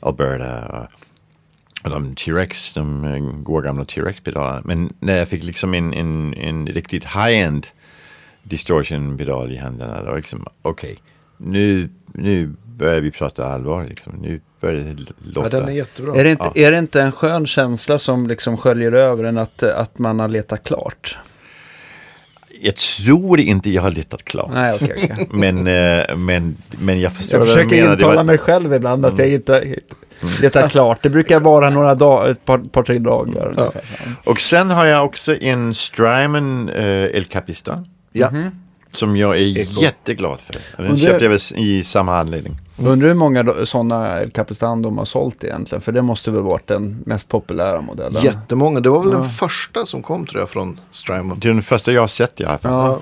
Alberta. 0.00 0.66
Och, 0.68 0.86
och 1.84 1.90
de 1.90 2.14
T-Rex, 2.14 2.74
de 2.74 3.04
eh, 3.04 3.18
goda 3.42 3.66
gamla 3.66 3.84
T-Rex-pedalerna. 3.84 4.62
Men 4.64 4.92
när 5.00 5.16
jag 5.16 5.28
fick 5.28 5.44
liksom 5.44 5.74
en, 5.74 5.94
en, 5.94 6.34
en 6.34 6.66
riktigt 6.66 7.04
high-end 7.04 7.66
distortion-pedal 8.42 9.52
i 9.52 9.56
händerna, 9.56 10.02
då 10.02 10.16
liksom, 10.16 10.46
okej, 10.62 10.98
nu, 11.36 11.88
nu 12.06 12.54
börjar 12.64 13.00
vi 13.00 13.10
prata 13.10 13.46
allvar. 13.46 13.84
Liksom. 13.84 14.12
Nu 14.22 14.40
börjar 14.60 14.84
det 14.84 14.96
Ja, 14.98 15.14
låta. 15.34 15.48
den 15.48 15.68
är 15.68 15.72
jättebra. 15.72 16.20
Är 16.20 16.24
det, 16.24 16.30
inte, 16.30 16.50
är 16.54 16.72
det 16.72 16.78
inte 16.78 17.02
en 17.02 17.12
skön 17.12 17.46
känsla 17.46 17.98
som 17.98 18.26
liksom 18.26 18.56
sköljer 18.56 18.92
över 18.92 19.24
en 19.24 19.38
att, 19.38 19.62
att 19.62 19.98
man 19.98 20.20
har 20.20 20.28
letat 20.28 20.64
klart? 20.64 21.18
Jag 22.60 22.76
tror 22.76 23.40
inte 23.40 23.70
jag 23.70 23.82
har 23.82 23.90
letat 23.90 24.24
klart. 24.24 24.50
Nej, 24.52 24.74
okej, 24.74 24.94
okej. 25.12 25.28
Men, 25.30 25.66
eh, 25.66 26.16
men, 26.16 26.56
men 26.78 27.00
jag 27.00 27.12
förstår 27.12 27.40
Jag 27.40 27.46
vad 27.46 27.48
du 27.56 27.62
försöker. 27.62 27.86
Det 27.86 27.92
intala 27.92 28.14
var- 28.16 28.24
mig 28.24 28.38
själv 28.38 28.74
ibland 28.74 29.06
att 29.06 29.18
jag 29.18 29.28
inte 29.28 29.74
letar 30.40 30.68
klart. 30.68 30.98
Det 31.02 31.10
brukar 31.10 31.40
vara 31.40 31.70
några 31.70 31.94
dagar, 31.94 32.30
ett 32.30 32.44
par, 32.44 32.58
par 32.58 32.82
tre 32.82 32.98
dagar 32.98 33.46
ungefär. 33.46 33.82
Och 34.24 34.40
sen 34.40 34.70
har 34.70 34.84
jag 34.84 35.04
också 35.04 35.36
en 35.36 35.74
Strymon 35.74 36.68
eh, 36.68 36.84
El 37.04 37.24
Capistan. 37.24 37.86
Ja. 38.12 38.30
Som 38.92 39.16
jag 39.16 39.36
är 39.38 39.58
Eko. 39.58 39.80
jätteglad 39.82 40.40
för. 40.40 40.56
Den 40.76 40.86
Och 40.86 40.92
det- 40.96 41.00
köpte 41.00 41.24
jag 41.24 41.30
väl 41.30 41.38
i 41.56 41.84
samma 41.84 42.18
anledning. 42.18 42.56
Undrar 42.78 43.08
hur 43.08 43.14
många 43.14 43.66
sådana 43.66 44.20
El 44.20 44.30
Capistan 44.30 44.82
de 44.82 44.98
har 44.98 45.04
sålt 45.04 45.44
egentligen? 45.44 45.82
För 45.82 45.92
det 45.92 46.02
måste 46.02 46.30
väl 46.30 46.42
varit 46.42 46.66
den 46.66 47.02
mest 47.06 47.28
populära 47.28 47.80
modellen? 47.80 48.22
Jättemånga. 48.24 48.80
Det 48.80 48.88
var 48.88 49.00
väl 49.02 49.10
den 49.12 49.28
första 49.28 49.86
som 49.86 50.02
kom 50.02 50.26
tror 50.26 50.40
jag 50.42 50.50
från 50.50 50.80
Strymon. 50.90 51.38
Det 51.40 51.48
är 51.48 51.52
den 51.52 51.62
första 51.62 51.92
jag 51.92 52.00
har 52.00 52.08
sett 52.08 52.40
i 52.40 52.44
alla 52.44 52.58
fall. 52.58 52.72
Ja, 52.72 52.86
Ja, 52.88 53.00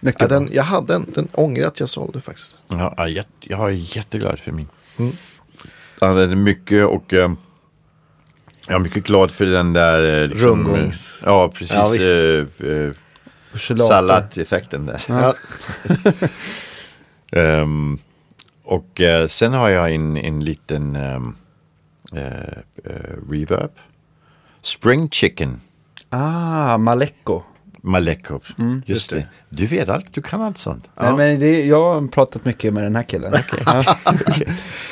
mycket 0.00 0.18
bra. 0.18 0.28
den, 0.28 0.48
jag 0.52 0.62
hade 0.62 0.92
den. 0.92 1.06
Den 1.14 1.28
ångrar 1.32 1.66
att 1.66 1.80
jag 1.80 1.88
sålde 1.88 2.20
faktiskt. 2.20 2.50
Ja, 2.68 3.08
jag, 3.08 3.24
jag 3.40 3.60
är 3.68 3.96
jätteglad 3.96 4.38
för 4.38 4.52
min. 4.52 4.68
Mm. 4.98 5.12
Jag 6.00 6.08
använder 6.10 6.36
mycket 6.36 6.86
och 6.86 7.14
eh, 7.14 7.32
jag 8.66 8.74
är 8.74 8.78
mycket 8.78 9.04
glad 9.04 9.30
för 9.30 9.44
den 9.44 9.72
där... 9.72 10.22
Eh, 10.22 10.28
liksom, 10.28 10.48
Rundgångs. 10.48 11.18
eh, 11.22 11.28
Ja, 11.28 11.48
precis. 11.48 11.76
Ja, 11.76 11.88
Salladeffekten 13.88 14.86
där. 14.86 15.02
Ja. 15.08 15.34
Ehm, 17.36 17.98
och 18.64 19.00
eh, 19.00 19.26
sen 19.26 19.52
har 19.52 19.68
jag 19.68 19.94
en, 19.94 20.16
en 20.16 20.44
liten 20.44 20.96
ehm, 20.96 21.36
eh, 22.12 22.22
eh, 22.84 23.30
reverb. 23.30 23.70
Spring 24.60 25.10
Chicken. 25.10 25.60
Ah, 26.10 26.78
Maleko. 26.78 27.42
Malekov. 27.82 28.44
Mm, 28.58 28.82
just 28.86 29.10
det. 29.10 29.26
Du 29.48 29.66
vet 29.66 29.88
allt, 29.88 30.14
du 30.14 30.22
kan 30.22 30.42
allt 30.42 30.58
sånt. 30.58 30.88
Nej, 31.00 31.12
men 31.16 31.40
det, 31.40 31.64
jag 31.64 31.94
har 31.94 32.08
pratat 32.08 32.44
mycket 32.44 32.74
med 32.74 32.82
den 32.82 32.96
här 32.96 33.02
killen. 33.02 33.32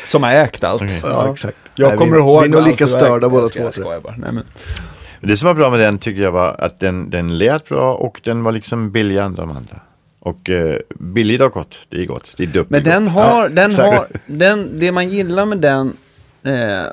Som 0.06 0.22
har 0.22 0.30
ägt 0.32 0.64
allt. 0.64 0.82
Okej. 0.82 1.00
Ja, 1.02 1.32
exakt. 1.32 1.56
Jag 1.74 1.88
Nej, 1.88 1.98
kommer 1.98 2.12
vi, 2.12 2.18
ihåg 2.18 2.42
Vi 2.42 2.48
är 2.48 2.52
nog 2.52 2.66
lika 2.66 2.86
störda 2.86 3.28
båda 3.28 3.48
två. 3.48 3.60
Jag 3.62 3.74
skojar 3.74 4.00
bara. 4.00 4.14
Nej, 4.16 4.32
men. 4.32 4.44
Det 5.20 5.36
som 5.36 5.46
var 5.46 5.54
bra 5.54 5.70
med 5.70 5.80
den 5.80 5.98
tycker 5.98 6.22
jag 6.22 6.32
var 6.32 6.56
att 6.58 6.80
den, 6.80 7.10
den 7.10 7.38
lät 7.38 7.68
bra 7.68 7.94
och 7.94 8.20
den 8.24 8.42
var 8.42 8.52
liksom 8.52 8.90
billigare 8.90 9.26
än 9.26 9.34
de 9.34 9.50
andra. 9.50 9.80
Och 10.20 10.50
eh, 10.50 10.76
billigt 10.98 11.40
och 11.42 11.52
gott, 11.52 11.86
det 11.88 12.02
är 12.02 12.06
gott. 12.06 12.32
Det 12.36 12.42
är 12.42 12.46
dubbelt 12.46 12.70
Men 12.70 12.82
den 12.84 13.04
gott. 13.04 13.12
har, 13.14 13.48
den 13.48 13.70
exakt. 13.70 13.88
har, 13.96 14.06
den, 14.26 14.78
det 14.80 14.92
man 14.92 15.08
gillar 15.08 15.44
med 15.46 15.58
den 15.58 15.96
eh, 16.42 16.84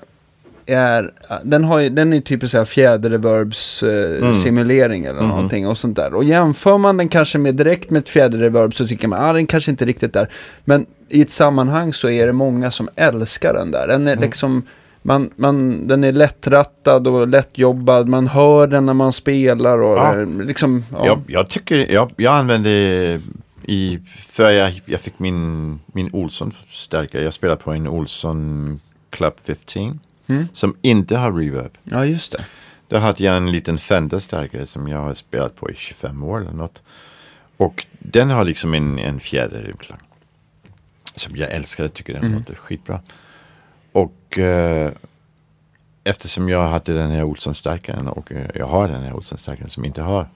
är, 0.69 1.13
den 1.43 1.63
har 1.63 1.81
den 1.89 2.13
är 2.13 2.21
typ 2.21 2.49
så 2.49 2.57
här 2.57 2.65
fjäderreverbs 2.65 3.83
eh, 3.83 4.17
Mm. 4.17 4.33
simulering 4.35 5.05
eller 5.05 5.19
Mhm. 5.21 5.29
någonting 5.29 5.67
och 5.67 5.77
sånt 5.77 5.95
där. 5.95 6.13
Och 6.13 6.23
jämför 6.23 6.77
man 6.77 6.97
den 6.97 7.09
kanske 7.09 7.37
med 7.37 7.55
direkt 7.55 7.89
med 7.89 7.99
ett 7.99 8.09
fjäderreverb 8.09 8.73
så 8.75 8.87
tycker 8.87 9.07
man, 9.07 9.23
ah, 9.29 9.33
den 9.33 9.47
kanske 9.47 9.71
inte 9.71 9.85
riktigt 9.85 10.13
där. 10.13 10.27
Men 10.65 10.85
i 11.09 11.21
ett 11.21 11.29
sammanhang 11.31 11.93
så 11.93 12.09
är 12.09 12.25
det 12.27 12.33
många 12.33 12.71
som 12.71 12.89
älskar 12.95 13.53
den 13.53 13.71
där. 13.71 13.87
Den 13.87 14.07
är 14.07 14.11
Mm. 14.13 14.21
liksom, 14.23 14.63
man, 15.07 15.29
man, 15.35 15.87
den 15.87 16.03
är 16.03 16.11
lättrattad 16.11 17.07
och 17.07 17.27
lättjobbad, 17.27 18.07
man 18.07 18.27
hör 18.27 18.67
den 18.67 18.85
när 18.85 18.93
man 18.93 19.13
spelar 19.13 19.77
och 19.81 19.97
Ja. 19.97 20.19
eh, 20.21 20.27
liksom, 20.27 20.83
ja. 20.91 21.05
Jag, 21.05 21.21
jag 21.27 21.49
tycker, 21.49 21.91
jag, 21.91 22.11
jag 22.17 22.33
använde 22.35 22.69
i, 23.63 23.99
för 24.19 24.49
jag, 24.51 24.81
jag 24.85 24.99
fick 25.01 25.19
min, 25.19 25.79
min 25.85 26.09
Olsson 26.13 26.51
stärkare. 26.69 27.23
Jag 27.23 27.33
spelar 27.33 27.55
på 27.55 27.71
en 27.71 27.87
Olsson 27.87 28.79
Club 29.09 29.33
15 29.43 29.99
Mm. 30.29 30.47
som 30.53 30.75
inte 30.81 31.17
har 31.17 31.31
reverb. 31.31 31.71
ja, 31.83 32.05
just 32.05 32.31
det. 32.31 32.45
Där 32.87 32.99
hade 32.99 33.23
jag 33.23 33.37
en 33.37 33.51
liten 33.51 33.77
Fender 33.77 34.19
stärkare 34.19 34.65
som 34.65 34.87
jag 34.87 34.97
har 34.97 35.13
spelat 35.13 35.55
på 35.55 35.71
i 35.71 35.73
25 35.75 36.23
år 36.23 36.41
eller 36.41 36.51
något. 36.51 36.81
Och 37.57 37.85
den 37.99 38.29
har 38.29 38.43
liksom 38.45 38.73
en, 38.73 38.99
en 38.99 39.19
fjäderklang. 39.19 39.99
Som 41.15 41.35
jag 41.35 41.51
älskar, 41.51 41.83
jag 41.83 41.93
tycker 41.93 42.13
den 42.13 42.23
Mm. 42.23 42.37
låter 42.37 42.55
skitbra. 42.55 42.99
Och 43.97 44.37
eh, 44.39 44.91
eftersom 46.03 46.49
jag 46.49 46.67
hade 46.69 46.93
den 46.93 47.11
här 47.11 47.23
Olsson-stärkaren 47.23 48.07
och 48.07 48.31
eh, 48.31 48.47
jag 48.55 48.65
har 48.67 48.87
den 48.87 49.03
här 49.03 49.13
Olsson-stärkaren 49.13 49.69
som 49.69 49.85
inte 49.85 50.01
har 50.01 50.27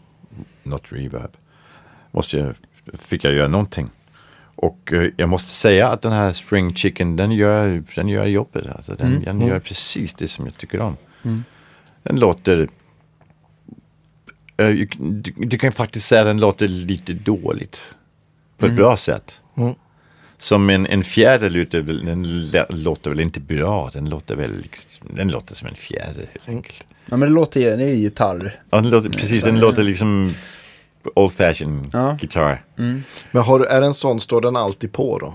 något 0.63 0.91
reverb. 0.91 1.31
Måste 2.11 2.37
jag, 2.37 2.55
fick 2.99 3.23
jag 3.23 3.33
göra 3.33 3.47
någonting. 3.47 3.89
Och 4.55 4.93
eh, 4.93 5.11
jag 5.17 5.29
måste 5.29 5.51
säga 5.51 5.89
att 5.89 6.01
den 6.01 6.11
här 6.11 6.33
Spring 6.33 6.75
Chicken 6.75 7.15
den 7.15 7.31
gör, 7.31 7.83
den 7.95 8.07
gör 8.07 8.25
jobbet. 8.25 8.67
Alltså, 8.75 8.95
den, 8.95 9.07
Mm. 9.07 9.23
den 9.23 9.47
gör 9.47 9.59
precis 9.59 10.13
det 10.13 10.27
som 10.27 10.45
jag 10.45 10.57
tycker 10.57 10.79
om. 10.79 10.97
Mm. 11.23 11.43
Den 12.03 12.19
låter... 12.19 12.69
eh, 14.57 14.67
du, 14.99 15.33
du 15.37 15.57
kan 15.57 15.71
faktiskt 15.71 16.07
säga 16.07 16.21
att 16.21 16.27
den 16.27 16.39
låter 16.39 16.67
lite 16.67 17.13
dåligt. 17.13 17.97
På 18.57 18.65
ett 18.65 18.71
Mm. 18.71 18.83
bra 18.83 18.97
sätt. 18.97 19.41
Mm. 19.57 19.75
Som 20.41 20.69
en, 20.69 20.85
en 20.87 21.03
fjäder 21.03 21.49
låter 21.49 21.81
väl, 21.81 22.05
den 22.05 22.49
låter 22.69 23.09
väl 23.09 23.19
inte 23.19 23.39
bra. 23.39 23.89
Den 23.93 24.09
låter 24.09 24.35
väl 24.35 24.57
liksom- 24.61 25.07
den 25.15 25.27
låter 25.27 25.55
som 25.55 25.67
en 25.67 25.75
fjäder 25.75 26.29
helt 26.31 26.47
enkelt. 26.49 26.83
Ja, 27.05 27.17
men 27.17 27.29
det 27.29 27.35
låter 27.35 27.59
ju, 27.59 27.77
det 27.77 27.83
är 27.83 27.87
gitarr. 27.93 28.61
Ja, 28.69 28.81
den 28.81 28.89
låter, 28.89 29.09
precis, 29.09 29.43
den 29.43 29.59
låter 29.59 29.83
liksom 29.83 30.33
old 31.15 31.31
fashion 31.33 31.89
Ja. 31.93 32.17
gitarr. 32.21 32.63
Mm. 32.77 33.03
Men 33.31 33.43
har, 33.43 33.59
är 33.59 33.81
den 33.81 33.93
sån, 33.93 34.19
står 34.19 34.41
den 34.41 34.55
alltid 34.55 34.91
på 34.91 35.17
då? 35.19 35.33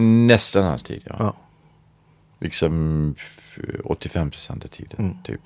Nästan 0.00 0.64
alltid, 0.64 1.02
ja. 1.06 1.14
Ja. 1.18 1.36
Liksom 2.40 3.14
f- 3.18 3.58
85 3.84 4.30
procent 4.30 4.64
av 4.64 4.68
tiden, 4.68 4.96
Mm. 4.98 5.16
typ. 5.24 5.40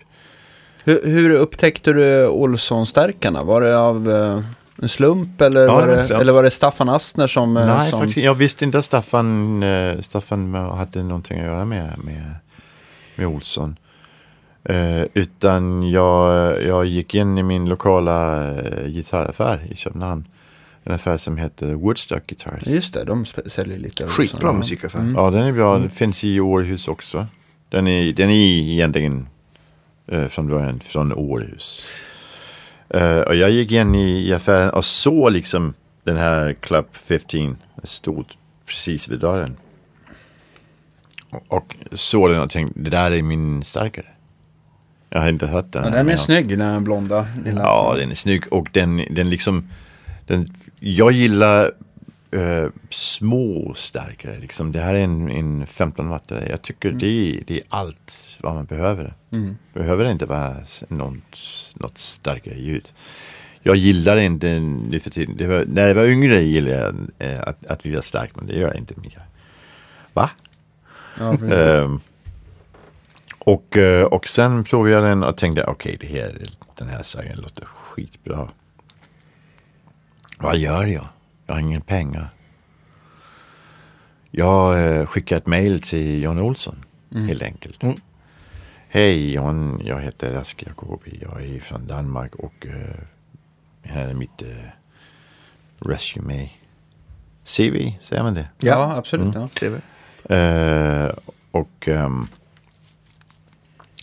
Hur, 0.85 1.01
hur 1.05 1.31
upptäckte 1.31 1.93
du 1.93 2.27
Olsson-stärkarna? 2.29 3.43
Var 3.45 3.61
det 3.61 3.79
av 3.79 4.11
eh, 4.11 4.43
en 4.83 4.89
slump 4.89 5.41
eller, 5.41 5.61
Ja, 5.67 5.75
var 5.75 5.87
det 5.87 6.05
slump. 6.05 6.21
eller 6.21 6.33
var 6.33 6.43
det 6.43 6.51
Staffan 6.51 6.89
Astner 6.89 7.27
som... 7.27 7.57
eh, 7.57 7.67
Nej, 7.67 7.91
som... 7.91 8.01
faktiskt, 8.01 8.17
jag 8.25 8.35
visste 8.35 8.65
inte 8.65 8.79
att 8.79 8.85
Staffan, 8.85 9.63
eh, 9.63 10.01
Staffan 10.01 10.55
hade 10.55 11.03
någonting 11.03 11.41
att 11.41 11.47
göra 11.47 11.65
med, 11.65 11.99
med, 12.05 12.35
med 13.17 13.27
Olsson. 13.27 13.77
Eh, 14.65 15.03
utan 15.15 15.91
jag, 15.91 16.63
jag 16.63 16.87
gick 16.87 17.15
in 17.15 17.39
i 17.39 17.43
min 17.43 17.69
lokala 17.69 18.49
eh, 18.61 18.87
gitarraffär 18.89 19.61
i 19.71 19.77
Köpenhamn. 19.77 20.25
En 20.85 20.93
affär 20.95 21.17
som 21.17 21.37
heter 21.37 21.75
Woodstock 21.75 22.27
Guitars. 22.27 22.67
Just 22.67 22.95
det, 22.95 23.05
de 23.05 23.25
säljer 23.47 23.79
lite. 23.79 24.07
Skitbra 24.07 24.49
Ja. 24.49 24.53
musikaffär. 24.53 24.99
Mm. 24.99 25.15
Ja, 25.15 25.31
den 25.31 25.43
är 25.43 25.53
bra. 25.53 25.79
Den 25.79 25.91
finns 25.91 26.25
i 26.25 26.41
Århus 26.41 26.89
också. 26.89 27.27
Den 27.69 27.87
är, 27.89 28.13
den 28.13 28.31
är 28.31 28.35
egentligen 28.73 29.29
eh, 30.07 30.27
från 30.27 30.49
början 30.49 30.81
från 30.81 31.13
Århus. 31.13 31.87
Eh, 32.95 33.21
och 33.21 33.35
jag 33.35 33.51
gick 33.51 33.73
in 33.73 33.95
i, 33.95 34.29
i 34.29 34.33
affären 34.35 34.71
och 34.71 34.85
såg 34.85 35.33
liksom 35.33 35.75
den 36.05 36.17
här 36.17 36.53
Club 36.53 36.87
15. 36.93 37.57
Det 37.83 37.87
stod 37.87 38.27
precis 38.67 39.09
vid 39.09 39.19
dörren. 39.19 39.57
Och, 41.31 41.57
och 41.57 41.77
såg 41.93 42.31
den 42.31 42.41
och 42.41 42.51
tänkte, 42.51 42.81
det 42.81 42.91
där 42.91 43.11
är 43.11 43.23
min 43.23 43.65
starkare. 43.65 44.07
Jag 45.11 45.21
har 45.21 45.29
inte 45.29 45.47
hört 45.47 45.73
den. 45.73 45.85
Ja, 45.85 45.91
den 45.91 46.09
är 46.09 46.17
snygg, 46.17 46.49
den 46.49 46.61
här 46.61 46.81
blonda. 46.81 47.27
lilla. 47.45 47.61
Ja, 47.61 47.95
den 47.99 48.11
är 48.11 48.15
snygg 48.15 48.53
och 48.53 48.69
den, 48.73 48.97
den 49.11 49.31
liksom, 49.31 49.69
den, 50.27 50.57
jag 50.81 51.13
gillar 51.13 51.73
eh, 52.33 52.69
små 52.91 53.75
starkare. 53.75 54.39
Liksom. 54.39 54.73
Det 54.73 54.81
här 54.81 54.95
är 54.95 55.05
en, 55.05 55.31
en 55.31 55.67
15 55.67 56.09
wattare. 56.09 56.47
Jag 56.51 56.63
tycker 56.63 56.91
det, 56.91 57.07
är, 57.39 57.45
det 57.47 57.57
är 57.57 57.63
allt 57.69 58.39
vad 58.43 58.55
man 58.55 58.65
behöver. 58.65 59.15
Mm. 59.33 59.57
Behöver 59.75 60.11
inte 60.11 60.27
bara 60.27 60.57
s- 60.61 60.85
något, 60.89 61.39
något 61.75 61.99
starkare 61.99 62.55
ljud. 62.59 62.93
Jag 63.63 63.77
gillar 63.77 64.17
inte 64.17 64.59
nu 64.61 65.01
för 65.01 65.11
tiden. 65.11 65.37
Det 65.37 65.47
var, 65.47 65.65
när 65.65 65.89
jag 65.89 65.95
var 65.95 66.05
yngre 66.05 66.43
gillade 66.43 66.79
jag 66.79 66.95
eh, 67.31 67.41
att, 67.43 67.67
att 67.67 67.87
vilja 67.87 68.03
stark, 68.03 68.31
men 68.37 68.47
det 68.47 68.53
gör 68.53 68.69
jag 68.69 68.77
inte 68.77 69.01
mer. 69.01 69.23
Va? 70.13 70.31
Ja. 71.19 71.33
Ehm, 71.55 71.99
och, 73.39 73.77
eh, 73.77 74.05
och 74.05 74.29
sen 74.29 74.65
provade 74.65 74.91
jag 74.91 75.03
den 75.05 75.23
och 75.23 75.37
tänkte 75.37 75.65
okej, 75.65 75.97
det 76.01 76.07
här, 76.07 76.43
den 76.79 76.89
här 76.89 77.03
sången 77.03 77.39
låter 77.41 77.65
skitbra. 77.65 78.49
Vad 80.39 80.57
gör 80.57 80.85
jag? 80.87 81.07
Jag 81.47 81.55
har 81.55 81.61
ingen 81.61 81.81
pengar. 81.81 82.31
Jag 84.31 84.87
eh, 84.87 85.07
skickar 85.07 85.37
ett 85.37 85.47
mail 85.47 85.83
till 85.83 86.23
Jan 86.23 86.39
Olsson, 86.39 86.85
helt 87.11 87.43
enkelt. 87.43 87.83
Mm. 87.83 87.97
Hej 88.89 89.35
Jan, 89.35 89.83
jag 89.85 90.01
heter 90.01 90.35
Rask 90.35 90.63
Jacobi. 90.67 91.19
Jag 91.23 91.43
är 91.43 91.61
från 91.61 91.87
Danmark 91.87 92.35
och 92.35 92.67
eh, 92.67 93.03
här 93.83 94.09
är 94.09 94.15
mitt 94.15 94.43
eh, 94.43 94.49
resume. 95.79 96.51
CV, 97.45 97.93
säger 98.01 98.23
man 98.23 98.35
det? 98.35 98.49
ja, 98.59 98.95
absolut. 98.97 99.35
Mm. 99.37 99.49
Ja. 99.61 99.69
Vi. 99.69 99.81
Eh, 100.35 101.11
och 101.51 101.89
ehm, 101.89 102.27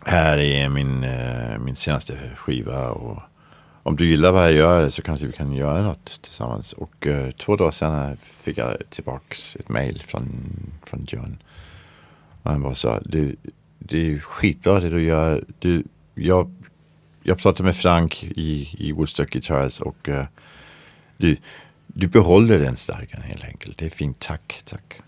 här 0.06 0.38
är 0.38 0.70
min, 0.70 1.04
eh, 1.04 1.58
min 1.60 1.76
senaste 1.76 2.18
skiva. 2.36 2.90
Och 2.90 3.22
om 3.84 3.96
du 3.96 4.10
gillar 4.10 4.32
vad 4.32 4.44
jag 4.44 4.54
gör 4.54 4.90
så 4.90 5.02
kanske 5.02 5.26
vi 5.26 5.32
kan 5.32 5.54
göra 5.54 5.82
något 5.82 6.22
tillsammans. 6.22 6.74
Och 6.74 7.08
eh, 7.08 7.32
två 7.32 7.56
dagar 7.56 7.72
senare 7.72 8.18
fick 8.24 8.58
jag 8.58 8.78
tillbaks 8.90 9.56
ett 9.56 9.70
mail 9.70 10.04
från, 10.08 10.30
från 10.86 11.06
John. 11.10 11.38
Och 12.44 12.52
han 12.52 12.62
bara 12.62 12.76
sa, 12.76 13.00
du, 13.06 13.36
det 13.80 14.14
är 14.14 14.20
skitbra 14.20 14.80
det 14.80 14.90
du 14.90 15.04
gör. 15.04 15.46
Du, 15.60 15.84
jag, 16.16 16.52
jag 17.24 17.38
pratade 17.38 17.64
med 17.64 17.76
Frank 17.76 18.24
i, 18.24 18.76
i 18.78 18.92
Woodstock 18.92 19.30
Guitars 19.30 19.80
och 19.80 20.10
eh, 20.10 20.26
du, 21.18 21.38
du 21.88 22.08
behåller 22.08 22.60
den 22.60 22.76
starkare 22.76 23.22
helt 23.22 23.44
enkelt. 23.44 23.78
Det 23.78 23.86
är 23.86 23.90
fint, 23.90 24.20
tack, 24.20 24.62
tack. 24.66 25.02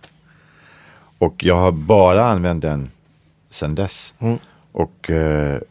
Och 1.18 1.44
jag 1.44 1.56
har 1.56 1.72
bara 1.72 2.26
använt 2.26 2.62
den 2.62 2.90
sedan 3.50 3.76
dess. 3.76 4.14
Mm. 4.20 4.38
Och 4.72 5.10
eh, 5.10 5.62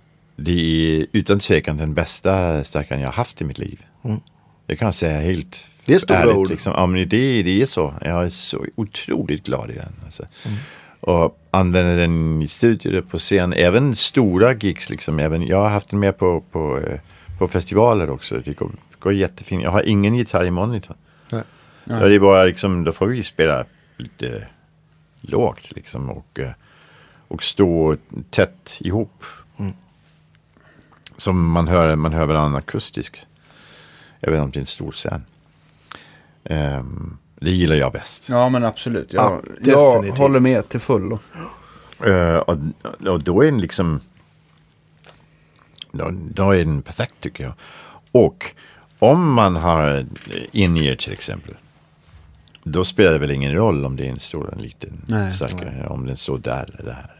det 0.41 0.53
är 1.01 1.07
utan 1.13 1.39
tvekan 1.39 1.77
den 1.77 1.95
bästa 1.95 2.65
stärkaren 2.65 3.01
jag 3.01 3.09
har 3.09 3.15
haft 3.15 3.41
i 3.41 3.45
mitt 3.45 3.59
liv. 3.59 3.85
Mm. 4.05 4.21
Det 4.67 4.77
kan 4.77 4.87
jag 4.87 4.95
säga 4.95 5.21
helt 5.21 5.67
Det 5.85 5.95
är 5.95 5.99
stora 5.99 6.19
ärligt. 6.19 6.37
ord. 6.37 6.51
Liksom. 6.51 6.73
Ja, 6.77 6.87
men 6.87 7.09
det, 7.09 7.43
det 7.43 7.63
är 7.63 7.67
så. 7.67 7.95
Jag 8.01 8.25
är 8.25 8.31
så 8.31 8.65
otroligt 8.75 9.45
glad 9.47 9.71
i 9.71 9.75
den. 9.75 9.93
Alltså. 10.05 10.23
Mm. 10.45 10.59
Och 11.01 11.39
använder 11.51 11.97
den 11.97 12.43
i 12.43 12.49
studier 12.49 13.03
på 13.03 13.19
scen. 13.19 13.53
Även 13.53 13.97
stora 13.97 14.55
gigs. 14.55 14.91
Liksom. 14.91 15.19
Även, 15.19 15.47
jag 15.47 15.63
har 15.63 15.69
haft 15.69 15.91
den 15.91 16.01
med 16.01 16.19
på, 16.19 16.41
på, 16.51 16.79
eh, 16.79 17.01
på 17.39 17.49
festivaler 17.49 18.11
också. 18.11 18.39
Det 18.45 18.53
går, 18.53 18.71
går 18.99 19.13
jättefint. 19.13 19.63
Jag 19.63 19.71
har 19.71 19.83
ingen 19.83 20.15
gitarr 20.15 20.45
i 20.45 20.51
monitor. 20.51 20.97
Nej. 21.31 21.43
Ja, 21.85 22.09
det 22.09 22.15
är 22.15 22.19
bara 22.21 22.45
liksom, 22.45 22.85
då 22.85 22.93
får 22.93 23.07
vi 23.07 23.23
spela 23.23 23.65
lite 23.97 24.47
lågt 25.21 25.73
liksom 25.73 26.11
och, 26.11 26.39
eh, 26.41 26.51
och 27.29 27.43
stå 27.43 27.97
tätt 28.31 28.79
ihop. 28.81 29.25
Som 31.21 31.51
man 31.51 31.69
hör, 31.69 31.97
man 31.97 32.13
hör 32.13 32.27
varandra 32.27 32.59
akustiskt. 32.59 33.27
Även 34.21 34.41
om 34.41 34.51
det 34.51 34.59
är 34.59 34.61
en 34.61 34.67
stor 34.67 34.91
scen. 34.91 35.25
Ehm, 36.45 37.17
det 37.41 37.51
gillar 37.51 37.77
jag 37.77 37.93
bäst. 37.93 38.29
ja, 38.29 38.49
men 38.49 38.65
absolut. 38.65 39.13
Jag, 39.13 39.45
Ja, 39.61 40.05
jag 40.05 40.13
håller 40.13 40.41
med 40.41 40.69
till 40.69 40.81
fullo. 40.81 41.19
Eh, 42.07 42.37
och, 42.37 42.57
och 43.07 43.23
då 43.23 43.43
är 43.43 43.51
den 43.51 43.61
liksom... 43.61 44.01
Då, 45.93 46.11
då 46.13 46.55
är 46.55 46.65
den 46.65 46.83
perfekt 46.83 47.15
tycker 47.21 47.45
jag. 47.45 47.53
Och 48.13 48.55
om 48.99 49.33
man 49.33 49.57
har 49.57 50.07
in-ear 50.53 50.97
till 50.97 51.13
exempel. 51.13 51.55
Då 52.63 52.85
spelar 52.85 53.13
det 53.13 53.19
väl 53.19 53.31
ingen 53.31 53.55
roll 53.55 53.85
om 53.85 53.97
det 53.97 54.07
är 54.07 54.11
en 54.11 54.21
stor 54.21 54.47
eller 54.47 54.57
en 54.57 54.63
liten 54.63 55.05
Nej. 55.07 55.33
stärkare. 55.33 55.87
Om 55.87 56.07
den 56.07 56.17
står 56.17 56.39
där 56.39 56.71
eller 56.75 56.85
där. 56.85 57.20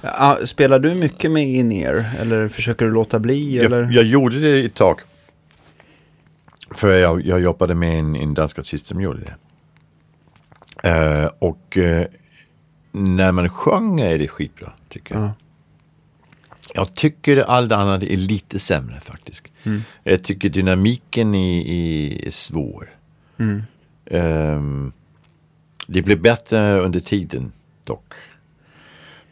Ja, 0.00 0.38
spelar 0.44 0.78
du 0.78 0.94
mycket 0.94 1.30
med 1.30 1.48
in-ear? 1.48 2.10
Eller 2.18 2.48
försöker 2.48 2.84
du 2.84 2.92
låta 2.92 3.18
bli? 3.18 3.58
eller? 3.58 3.82
Jag, 3.82 3.92
jag 3.92 4.04
gjorde 4.04 4.38
det 4.38 4.64
ett 4.64 4.74
tag. 4.74 5.00
För 6.70 6.90
jag, 6.90 7.26
jag 7.26 7.40
jobbade 7.40 7.74
med 7.74 7.98
en, 7.98 8.16
en 8.16 8.34
dansk 8.34 8.58
artist 8.58 8.86
som 8.86 9.00
gjorde 9.00 9.20
det. 9.20 9.34
Eh, 10.90 11.30
och 11.38 11.78
eh, 11.78 12.06
när 12.92 13.32
man 13.32 13.48
sjunger 13.48 14.06
är 14.06 14.18
det 14.18 14.28
skitbra 14.28 14.72
tycker 14.88 15.14
jag. 15.14 15.24
Ja. 15.24 15.32
Jag 16.74 16.94
tycker 16.94 17.36
allt 17.36 17.72
annat 17.72 18.02
är 18.02 18.16
lite 18.16 18.58
sämre 18.58 19.00
faktiskt. 19.00 19.44
Mm. 19.62 19.82
Jag 20.02 20.24
tycker 20.24 20.48
dynamiken 20.48 21.34
är, 21.34 22.26
är 22.26 22.30
svår. 22.30 22.90
Mm. 23.38 23.62
Ehm, 24.06 24.92
det 25.86 26.02
blir 26.02 26.16
bättre 26.16 26.80
under 26.80 27.00
tiden 27.00 27.52
dock. 27.84 28.14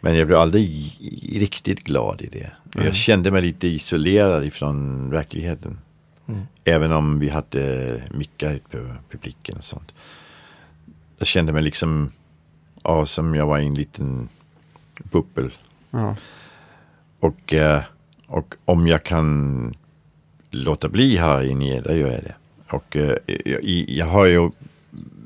Men 0.05 0.17
jag 0.17 0.27
blev 0.27 0.39
aldrig 0.39 0.97
riktigt 1.33 1.85
glad 1.85 2.23
i 2.23 2.27
det. 2.27 2.51
Jag 2.75 2.95
kände 2.95 3.31
mig 3.31 3.43
lite 3.43 3.69
isolerad 3.69 4.45
ifrån 4.45 5.11
verkligheten. 5.11 5.79
Även 6.65 6.93
om 6.93 7.19
vi 7.19 7.29
hade 7.29 8.03
mickar 8.11 8.53
ut 8.53 8.71
på 8.71 8.79
publiken 9.11 9.57
och 9.57 9.65
sånt. 9.65 9.95
Jag 11.19 11.27
kände 11.27 11.53
mig 11.53 11.63
liksom 11.63 12.13
ja, 12.83 13.07
som 13.07 13.35
jag 13.35 13.47
var 13.47 13.59
i 13.59 13.67
en 13.67 13.75
liten 13.75 14.29
bubbel. 15.03 15.53
Ja. 15.91 16.17
Och, 17.21 17.55
eh, 17.55 17.83
och 18.27 18.55
om 18.65 18.87
jag 18.87 19.03
kan 19.03 19.75
låta 20.51 20.89
bli 20.89 21.17
här 21.17 21.43
inne, 21.43 21.81
då 21.81 21.95
gör 21.95 22.11
jag 22.11 22.23
det. 22.23 22.35
Och 22.69 22.97
eh, 22.97 23.17
jag, 23.45 23.65
jag 23.89 24.07
har 24.07 24.27
ju 24.27 24.51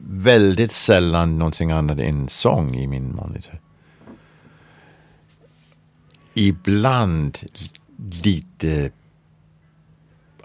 väldigt 0.08 0.72
sällan 0.72 1.38
någonting 1.38 1.70
annat 1.70 1.98
än 1.98 2.28
sång 2.28 2.74
i 2.74 2.86
min 2.86 3.14
monitor. 3.14 3.60
Ibland 6.38 7.38
lite 8.24 8.90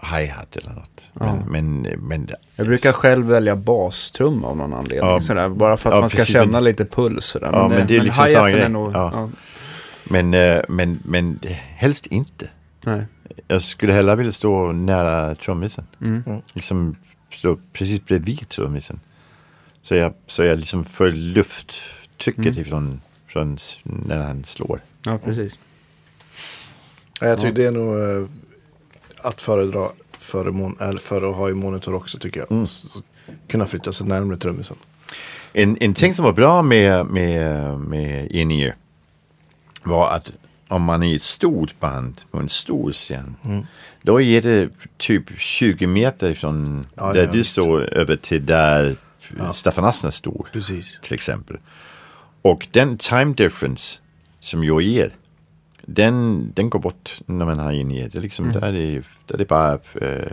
hi-hat 0.02 0.56
eller 0.56 0.72
något. 0.74 1.08
Ja. 1.20 1.34
Men, 1.48 1.80
men, 1.82 1.98
men 2.08 2.28
Jag 2.56 2.66
brukar 2.66 2.92
själv 2.92 3.26
välja 3.26 3.56
bastrumma 3.56 4.46
av 4.48 4.56
någon 4.56 4.74
anledning. 4.74 5.10
Ja. 5.10 5.20
Sådär, 5.20 5.48
bara 5.48 5.76
för 5.76 5.90
att 5.90 5.94
Ja, 5.96 6.00
man 6.00 6.10
ska 6.10 6.16
precis, 6.18 6.32
känna 6.32 6.52
men- 6.52 6.64
lite 6.64 6.84
puls. 6.84 7.24
Sådär. 7.24 7.50
Ja, 7.52 7.68
men 7.68 7.86
det 7.86 7.96
är 7.96 8.00
liksom 8.00 8.24
hi-haten 8.26 8.58
är 8.60 8.68
nog, 8.68 8.92
Ja. 8.92 9.10
ja. 9.12 9.30
Men, 10.04 10.34
eh, 10.34 10.62
men, 10.68 10.98
men 11.04 11.38
helst 11.76 12.06
inte. 12.06 12.48
nej. 12.84 13.06
Jag 13.48 13.62
skulle 13.62 13.92
hellre 13.92 14.16
vilja 14.16 14.32
stå 14.32 14.72
nära 14.72 15.34
trummisen. 15.34 15.86
Mm. 16.00 16.22
Liksom 16.52 16.96
stå 17.32 17.58
precis 17.72 18.04
bredvid 18.04 18.48
trummisen. 18.48 19.00
Så 19.82 19.94
jag, 19.94 20.14
så 20.26 20.42
jag 20.44 20.58
liksom 20.58 20.84
får 20.84 21.10
lufttrycket 21.10 22.38
Mm. 22.46 22.60
ifrån 22.60 23.00
från 23.26 23.58
när 23.84 24.18
han 24.18 24.44
slår. 24.44 24.80
Ja, 25.04 25.18
precis. 25.24 25.58
Ja, 27.22 27.28
Jag 27.28 27.40
tycker 27.40 27.52
det 27.52 27.64
är 27.64 27.70
nog 27.70 27.98
eh, 28.22 28.28
att 29.22 29.42
föredra 29.42 29.88
eller 30.80 30.98
före 30.98 31.28
att 31.30 31.36
ha 31.36 31.50
i 31.50 31.54
monitor 31.54 31.94
också 31.94 32.18
tycker 32.18 32.40
jag. 32.40 32.52
Mm. 32.52 32.66
Kunna 33.48 33.66
flytta 33.66 33.92
sig 33.92 34.06
närmare 34.06 34.38
trummisen. 34.38 34.76
En, 35.52 35.76
en 35.80 35.94
ting 35.94 36.14
som 36.14 36.24
var 36.24 36.32
bra 36.32 36.62
med, 36.62 37.06
med, 37.06 37.78
med 37.78 38.30
in-ear 38.30 38.76
var 39.82 40.10
att 40.10 40.32
om 40.68 40.82
man 40.82 41.02
är 41.02 41.06
i 41.08 41.16
ett 41.16 41.22
stort 41.22 41.80
band 41.80 42.20
på 42.30 42.38
en 42.38 42.48
stor 42.48 42.92
scen. 42.92 43.36
Då 44.02 44.20
är 44.20 44.42
det 44.42 44.70
typ 44.96 45.24
20 45.38 45.86
meter 45.86 46.30
ifrån 46.30 46.84
Ja, 46.94 47.12
där 47.12 47.20
ja, 47.20 47.32
du 47.32 47.38
visst. 47.38 47.50
står 47.50 47.94
över 47.94 48.16
till 48.16 48.46
där 48.46 48.96
Staffan 49.52 49.84
Asner 49.84 50.10
står. 50.10 50.48
Precis. 50.52 50.98
till 51.02 51.14
exempel. 51.14 51.56
Och 52.42 52.68
den 52.70 52.98
time 52.98 53.34
difference 53.34 53.98
som 54.40 54.64
jag 54.64 54.82
ger, 54.82 55.14
den, 55.86 56.48
den 56.54 56.70
går 56.70 56.78
bort 56.78 57.20
när 57.26 57.44
man 57.44 57.58
har 57.58 57.72
i 57.72 57.84
det. 57.84 58.18
är 58.18 58.20
Liksom, 58.20 58.52
där, 58.52 58.74
är 58.74 59.02
där 59.26 59.34
är 59.34 59.38
det 59.38 59.48
bara 59.48 59.72
eh, 60.00 60.32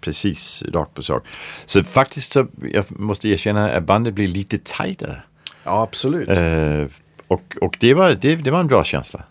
precis 0.00 0.62
rakt 0.72 0.94
på 0.94 1.02
sak. 1.02 1.26
Så 1.66 1.84
faktiskt 1.84 2.32
så, 2.32 2.46
jag 2.72 2.84
måste 3.00 3.28
erkänna 3.28 3.70
att 3.72 3.84
bandet 3.84 4.14
blir 4.14 4.28
lite 4.28 4.58
tajtare. 4.58 5.22
Ja, 5.64 5.82
absolut. 5.82 6.28
Eh, 6.28 6.86
och 7.28 7.56
och 7.60 7.76
det, 7.80 7.94
var, 7.94 8.10
det, 8.10 8.36
det 8.36 8.50
var 8.50 8.60
en 8.60 8.66
bra 8.66 8.84
känsla. 8.84 9.22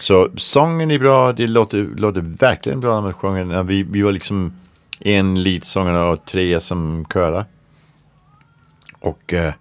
Så 0.00 0.30
sången 0.36 0.90
är 0.90 0.98
bra, 0.98 1.32
det 1.32 1.46
låter, 1.46 1.78
låter 1.96 2.20
verkligen 2.20 2.80
bra 2.80 2.94
när 2.94 3.00
man 3.00 3.12
sjunger. 3.12 3.44
När 3.44 3.62
vi, 3.62 3.82
vi 3.82 4.02
var 4.02 4.12
liksom 4.12 4.52
en 5.00 5.42
leadsångare 5.42 6.02
och 6.02 6.24
tre 6.24 6.60
som 6.60 7.06
körar. 7.12 7.44
Och, 9.00 9.32
eh, 9.32 9.52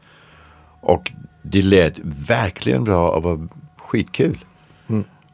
och 0.82 1.12
det 1.42 1.62
lät 1.62 2.00
verkligen 2.04 2.84
bra 2.84 3.10
och 3.10 3.24
var 3.24 3.48
skitkul. 3.78 4.46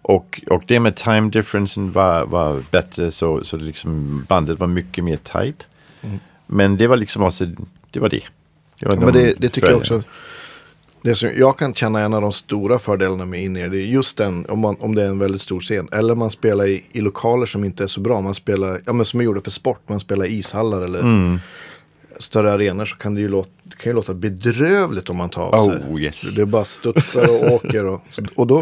Och, 0.02 0.42
och 0.50 0.64
det 0.68 0.80
med 0.80 0.96
time 0.96 1.30
differencen 1.30 1.92
var, 1.92 2.26
var 2.26 2.64
bättre 2.72 3.12
så, 3.12 3.44
så 3.44 3.58
liksom 3.58 4.24
bandet 4.30 4.60
var 4.60 4.68
mycket 4.68 5.04
mer 5.04 5.18
tight. 5.18 5.68
Men 6.48 6.78
det 6.78 6.88
var 6.88 6.98
liksom 6.98 7.24
också, 7.24 7.46
det 7.92 8.00
var 8.00 8.10
det. 8.10 8.24
det, 8.80 8.86
var 8.86 8.92
Ja, 8.92 8.96
de 8.96 9.06
men 9.06 9.14
det, 9.14 9.34
det 9.38 9.50
tycker 9.50 9.70
jag 9.70 9.78
också. 9.78 10.04
Det 11.02 11.16
som 11.16 11.30
jag 11.36 11.58
kan 11.58 11.74
känna 11.74 12.02
en 12.02 12.14
av 12.14 12.22
de 12.22 12.32
stora 12.32 12.80
fördelarna 12.80 13.26
med 13.26 13.44
in 13.44 13.54
det 13.54 13.62
är 13.62 13.74
just 13.74 14.18
den, 14.18 14.46
om, 14.50 14.60
man, 14.60 14.76
om 14.80 14.96
det 14.96 15.04
är 15.04 15.08
en 15.08 15.20
väldigt 15.20 15.42
stor 15.42 15.60
scen. 15.60 15.90
Eller 15.92 16.16
man 16.16 16.32
spelar 16.32 16.68
i, 16.68 16.86
i 16.92 17.02
lokaler 17.02 17.46
som 17.46 17.64
inte 17.64 17.84
är 17.84 17.88
så 17.88 18.02
bra. 18.02 18.22
Man 18.22 18.34
spelar, 18.34 18.82
ja 18.86 18.94
men 18.94 19.06
som 19.06 19.20
jag 19.20 19.26
gjorde 19.26 19.42
för 19.42 19.52
sport, 19.52 19.82
man 19.88 20.00
spelar 20.00 20.26
i 20.26 20.38
ishallar 20.38 20.82
eller 20.82 21.00
Mm. 21.00 21.40
Större 22.20 22.52
arenor 22.54 22.86
så 22.86 22.96
kan 22.98 23.16
det 23.16 23.22
ju 23.22 23.28
låta, 23.28 23.50
det 23.64 23.76
kan 23.76 23.90
ju 23.90 23.96
låta 23.96 24.14
bedrövligt 24.14 25.10
om 25.10 25.18
man 25.18 25.30
tar 25.30 25.44
av 25.56 25.66
sig. 25.70 25.84
Oh, 25.90 26.02
yes. 26.02 26.22
Det 26.36 26.46
bara 26.46 26.64
studsar 26.64 27.30
och 27.30 27.52
åker 27.54 27.86
och, 27.86 28.02
och 28.36 28.48
då 28.48 28.60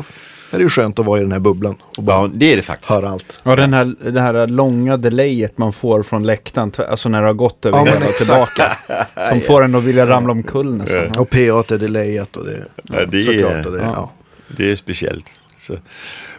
är 0.51 0.57
det 0.57 0.63
ju 0.63 0.69
skönt 0.69 0.99
att 0.99 1.05
vara 1.05 1.19
i 1.19 1.21
den 1.21 1.31
här 1.31 1.39
bubblan 1.39 1.75
och 1.97 2.03
bara 2.03 2.17
Ja, 2.21 2.29
det 2.33 2.51
är 2.51 2.55
det 2.55 2.61
faktiskt. 2.61 2.91
höra 2.91 3.09
allt. 3.09 3.39
Ja, 3.43 3.55
den 3.55 3.73
här, 3.73 4.11
det 4.11 4.21
här 4.21 4.47
långa 4.47 4.97
delayet 4.97 5.57
man 5.57 5.73
får 5.73 6.03
från 6.03 6.23
läktaren, 6.23 6.71
alltså 6.89 7.09
när 7.09 7.21
det 7.21 7.27
har 7.27 7.33
gått 7.33 7.65
över 7.65 7.77
Ja, 7.79 7.85
hela 7.85 8.05
tillbaka. 8.05 8.77
Som 9.29 9.41
får 9.41 9.63
en 9.63 9.75
att 9.75 9.83
vilja 9.83 10.07
ramla 10.07 10.31
omkull 10.31 10.73
nästan. 10.75 11.19
Och 11.19 11.29
P8 11.29 11.73
är 11.73 11.77
delayat 11.77 12.37
och 12.37 12.45
det, 12.45 12.65
Ja, 12.83 13.05
det 13.05 13.17
är- 13.17 13.23
såklart. 13.23 13.65
Och 13.65 13.71
det, 13.71 13.79
ja. 13.79 13.91
ja. 13.95 14.11
Det 14.57 14.71
är 14.71 14.75
speciellt. 14.75 15.25
Så. 15.59 15.77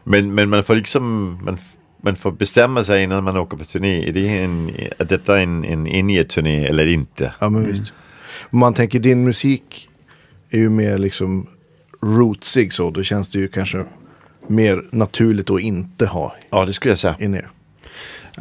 Men, 0.04 0.34
men 0.34 0.48
man 0.48 0.64
får 0.64 0.74
liksom 0.74 1.34
man, 1.44 1.58
man 2.06 2.16
får 2.16 2.32
bestämma 2.32 2.84
sig 2.84 3.02
innan 3.02 3.24
man 3.24 3.36
åker 3.36 3.56
på 3.56 3.64
turné. 3.64 4.08
Är 4.08 4.12
det 4.12 4.38
en, 4.38 4.70
är 4.98 5.04
detta 5.04 5.40
en, 5.40 5.64
en 5.64 5.86
in-ear-turné 5.86 6.66
eller 6.66 6.86
inte? 6.86 7.32
Ja 7.38 7.48
men 7.48 7.66
visst. 7.66 7.92
Om 8.50 8.58
man 8.58 8.74
tänker 8.74 8.98
din 8.98 9.24
musik 9.24 9.88
är 10.50 10.58
ju 10.58 10.68
mer 10.68 10.98
liksom 10.98 11.46
rootsig 12.02 12.72
så. 12.72 12.90
Då 12.90 13.02
känns 13.02 13.28
det 13.28 13.38
ju 13.38 13.48
kanske 13.48 13.84
mer 14.46 14.84
naturligt 14.90 15.50
att 15.50 15.60
inte 15.60 16.06
ha 16.06 16.34
Ja, 16.50 16.64
det 16.66 16.72
skulle 16.72 16.92
jag 16.92 16.98
säga. 16.98 17.16
in 17.18 17.34
er. 17.34 17.48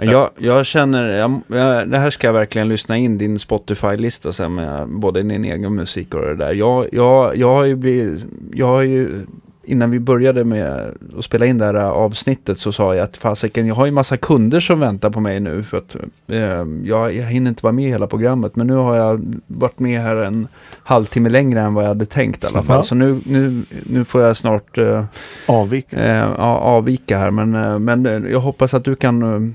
Jag, 0.01 0.30
jag 0.38 0.66
känner, 0.66 1.18
jag, 1.18 1.41
jag, 1.47 1.89
det 1.89 1.97
här 1.97 2.09
ska 2.09 2.28
jag 2.28 2.34
verkligen 2.34 2.68
lyssna 2.68 2.97
in, 2.97 3.18
din 3.18 3.39
Spotify-lista 3.39 4.32
sen 4.32 4.55
med 4.55 4.88
både 4.88 5.24
din 5.24 5.45
egen 5.45 5.76
musik 5.76 6.13
och 6.13 6.22
det 6.22 6.36
där. 6.36 6.53
Jag, 6.53 6.88
jag, 6.91 7.38
jag 7.38 7.53
har 7.55 7.63
ju 7.66 7.76
blivit, 7.76 8.24
jag 8.53 8.68
har 8.68 8.82
ju, 8.82 9.26
innan 9.68 9.91
vi 9.91 9.99
började 9.99 10.43
med 10.45 10.93
att 11.18 11.24
spela 11.26 11.45
in 11.45 11.57
det 11.57 11.66
här 11.66 11.74
avsnittet 11.74 12.59
så 12.59 12.72
sa 12.72 12.95
jag 12.95 13.03
att 13.03 13.18
fasiken, 13.18 13.68
jag 13.68 13.76
har 13.76 13.86
ju 13.86 13.91
massa 13.91 14.18
kunder 14.18 14.59
som 14.59 14.80
väntar 14.80 15.09
på 15.09 15.20
mig 15.20 15.39
nu 15.39 15.63
för 15.63 15.78
att 15.78 15.95
eh, 16.28 16.38
jag, 16.84 17.13
jag 17.16 17.26
hinner 17.26 17.49
inte 17.49 17.63
vara 17.63 17.74
med 17.74 17.86
i 17.86 17.89
hela 17.89 18.07
programmet. 18.07 18.55
Men 18.55 18.68
nu 18.68 18.74
har 18.74 18.95
jag 18.95 19.22
varit 19.47 19.80
med 19.80 20.01
här 20.01 20.16
en 20.16 20.47
halvtimme 20.84 21.30
längre 21.30 21.61
än 21.61 21.74
vad 21.74 21.84
jag 21.84 21.88
hade 21.89 22.05
tänkt 22.05 22.43
i 22.43 22.47
alla 22.47 22.63
fall. 22.63 22.78
Ja. 22.78 22.84
Så 22.84 22.95
nu, 22.95 23.20
nu, 23.26 23.63
nu 23.84 24.05
får 24.05 24.22
jag 24.22 24.38
snart 24.38 24.78
eh, 24.78 25.05
Avvik. 25.45 25.93
eh, 25.93 26.16
ja, 26.38 26.57
avvika 26.57 27.18
här. 27.18 27.32
Men, 27.32 27.55
eh, 27.55 27.80
men 27.80 28.05
eh, 28.05 28.32
jag 28.32 28.39
hoppas 28.39 28.74
att 28.74 28.84
du 28.86 28.95
kan 28.95 29.24
eh, 29.24 29.51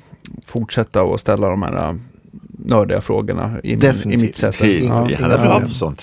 fortsätta 0.46 1.02
att 1.02 1.20
ställa 1.20 1.48
de 1.48 1.62
här 1.62 1.96
nördiga 2.64 3.00
frågorna 3.00 3.50
i, 3.62 3.68
min, 3.68 3.72
i 3.72 3.76
Definitivt. 3.76 4.20
mitt 4.22 4.36
sätt. 4.36 4.56
Det, 4.61 4.78
Ja, 4.78 4.94
han 5.20 5.30
är 5.30 5.38
bra 5.38 5.58
ja, 5.61 5.61
på 5.61 5.70
sånt. 5.70 6.02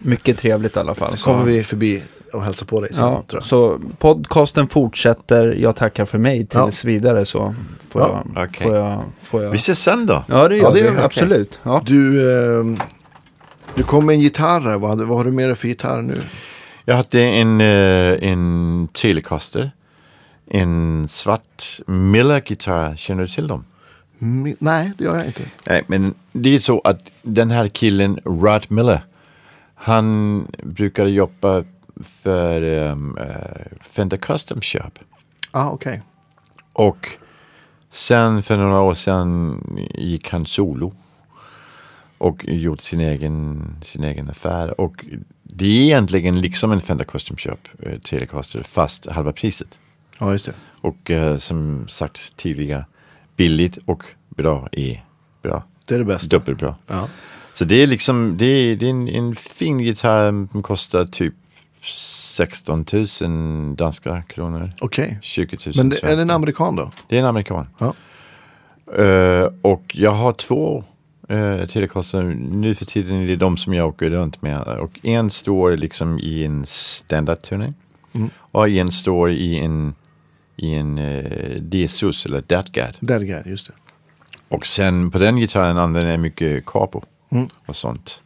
mycket 0.00 0.38
trevligt 0.38 0.76
i 0.76 0.78
alla 0.80 0.94
fall. 0.94 1.10
Så 1.16 1.24
kommer 1.30 1.44
vi 1.44 1.62
förbi 1.64 2.02
och 2.32 2.42
hälsar 2.42 2.66
på 2.66 2.80
dig 2.80 2.94
sen 2.94 3.04
Ja, 3.06 3.24
tror 3.26 3.40
jag. 3.42 3.44
så 3.48 3.80
podcasten 3.98 4.68
fortsätter. 4.68 5.52
Jag 5.60 5.76
tackar 5.76 6.04
för 6.04 6.18
mig 6.18 6.46
tills 6.46 6.84
vidare 6.84 7.24
så 7.26 7.54
får, 7.90 8.02
Ja, 8.02 8.22
jag, 8.34 8.44
okej. 8.48 8.66
får 8.66 8.76
jag... 8.76 9.02
Får 9.22 9.42
jag... 9.42 9.50
Vi 9.50 9.56
ses 9.56 9.78
sen 9.82 10.06
då. 10.06 10.24
Ja, 10.28 10.48
det 10.48 10.56
gör 10.56 10.62
Ja, 10.64 10.70
det 10.70 10.74
vi. 10.80 10.86
gör 10.88 10.94
vi. 10.94 11.00
Absolut. 11.02 11.60
Ja. 11.62 11.82
Du, 11.86 12.32
eh, 12.58 12.64
du 13.74 13.82
kom 13.82 14.06
med 14.06 14.14
en 14.14 14.20
gitarr. 14.20 14.78
Vad, 14.78 14.98
vad 15.02 15.16
har 15.18 15.24
du 15.24 15.30
med 15.32 15.48
dig 15.48 15.56
för 15.56 15.68
gitarr 15.68 16.02
nu? 16.02 16.14
Jag 16.84 16.96
hade 16.96 17.20
en, 17.22 17.60
eh, 17.60 18.28
en 18.30 18.88
Telecaster. 18.92 19.70
En 20.50 21.08
svart 21.08 21.64
Miller-gitarr. 21.86 22.96
Känner 22.96 23.22
du 23.22 23.28
till 23.28 23.46
dem? 23.46 23.64
Mi- 24.18 24.56
nej, 24.58 24.92
det 24.98 25.04
gör 25.04 25.16
jag 25.16 25.26
inte. 25.26 25.42
Nej, 25.68 25.82
men 25.86 26.14
det 26.32 26.54
är 26.54 26.58
så 26.58 26.80
att 26.84 27.00
den 27.22 27.50
här 27.50 27.68
killen, 27.68 28.18
Rod 28.24 28.66
Miller, 28.68 29.00
han 29.74 30.46
brukade 30.62 31.10
jobba 31.10 31.64
för 32.04 32.62
um, 32.62 33.18
Fender 33.90 34.16
Custom 34.16 34.60
Shop. 34.60 34.90
Ah, 35.50 35.70
okej. 35.70 36.02
Och 36.72 37.18
Sen 37.90 38.42
för 38.42 38.58
några 38.58 38.80
år 38.80 38.94
sedan 38.94 39.60
gick 39.94 40.30
han 40.30 40.44
solo. 40.44 40.94
Och 42.18 42.44
gjorde 42.48 42.82
sin 42.82 43.00
egen, 43.00 43.62
sin 43.82 44.04
egen 44.04 44.30
affär. 44.30 44.80
Och 44.80 45.04
det 45.42 45.64
är 45.64 45.82
egentligen 45.82 46.40
liksom 46.40 46.72
en 46.72 46.80
Fender 46.80 47.04
Custom 47.04 47.36
Shop 47.36 47.58
eh, 47.82 47.98
Telecaster 47.98 48.62
fast 48.62 49.06
halva 49.06 49.32
priset. 49.32 49.78
Ja, 50.18 50.32
just 50.32 50.46
det. 50.46 50.54
Och 50.80 51.10
eh, 51.10 51.36
som 51.36 51.88
sagt 51.88 52.36
tidigare, 52.36 52.86
billigt 53.36 53.78
och 53.84 54.04
bra 54.28 54.68
är 54.72 55.04
bra. 55.42 55.64
Det 55.86 55.94
är 55.94 55.98
det 55.98 56.04
bästa. 56.04 56.38
Dubbelbra. 56.38 56.74
Ja. 56.86 57.08
Så 57.52 57.64
det 57.64 57.82
är 57.82 57.86
liksom, 57.86 58.36
det 58.38 58.44
är, 58.44 58.76
det 58.76 58.86
är 58.86 58.90
en, 58.90 59.08
en 59.08 59.36
fin 59.36 59.80
gitarr 59.80 60.48
som 60.52 60.62
kostar 60.62 61.04
typ 61.04 61.34
16 61.82 62.86
000 63.20 63.76
danska 63.76 64.22
kronor. 64.22 64.70
Okej. 64.80 65.18
20 65.22 65.58
000 65.66 65.74
Men 65.76 65.88
det, 65.88 66.02
är 66.04 66.16
det 66.16 66.22
en 66.22 66.30
amerikan 66.30 66.76
då? 66.76 66.90
Det 67.08 67.16
är 67.16 67.20
en 67.20 67.26
amerikan. 67.26 67.68
Ja. 67.78 67.94
Eh, 69.02 69.48
och 69.62 69.82
jag 69.94 70.12
har 70.12 70.32
två 70.32 70.84
uh, 71.30 71.66
Telecaster. 71.66 72.22
Nu 72.50 72.74
för 72.74 72.84
tiden 72.84 73.16
är 73.16 73.26
det 73.26 73.36
de 73.36 73.56
som 73.56 73.74
jag 73.74 73.88
åker 73.88 74.10
runt 74.10 74.42
med. 74.42 74.60
Och 74.60 75.00
en 75.02 75.30
står 75.30 75.76
liksom 75.76 76.18
i 76.18 76.44
en 76.44 76.66
standardturning. 76.66 77.74
Mm. 78.14 78.30
Och 78.38 78.68
en 78.68 78.90
står 78.90 79.30
i 79.30 79.58
en, 79.58 79.94
i 80.56 80.74
en 80.74 80.98
uh, 80.98 81.60
DSUS 81.62 82.26
eller 82.26 82.40
DATGAD. 82.40 82.96
Dergard, 83.00 83.46
just 83.46 83.66
det. 83.66 83.72
Och 84.48 84.66
sen 84.66 85.10
på 85.10 85.18
den 85.18 85.36
gitarren 85.36 85.78
använder 85.78 86.10
jag 86.10 86.20
mycket 86.20 86.66
capo 86.66 87.02
Mm. 87.30 87.48
och 87.66 87.76
sånt. 87.76 88.22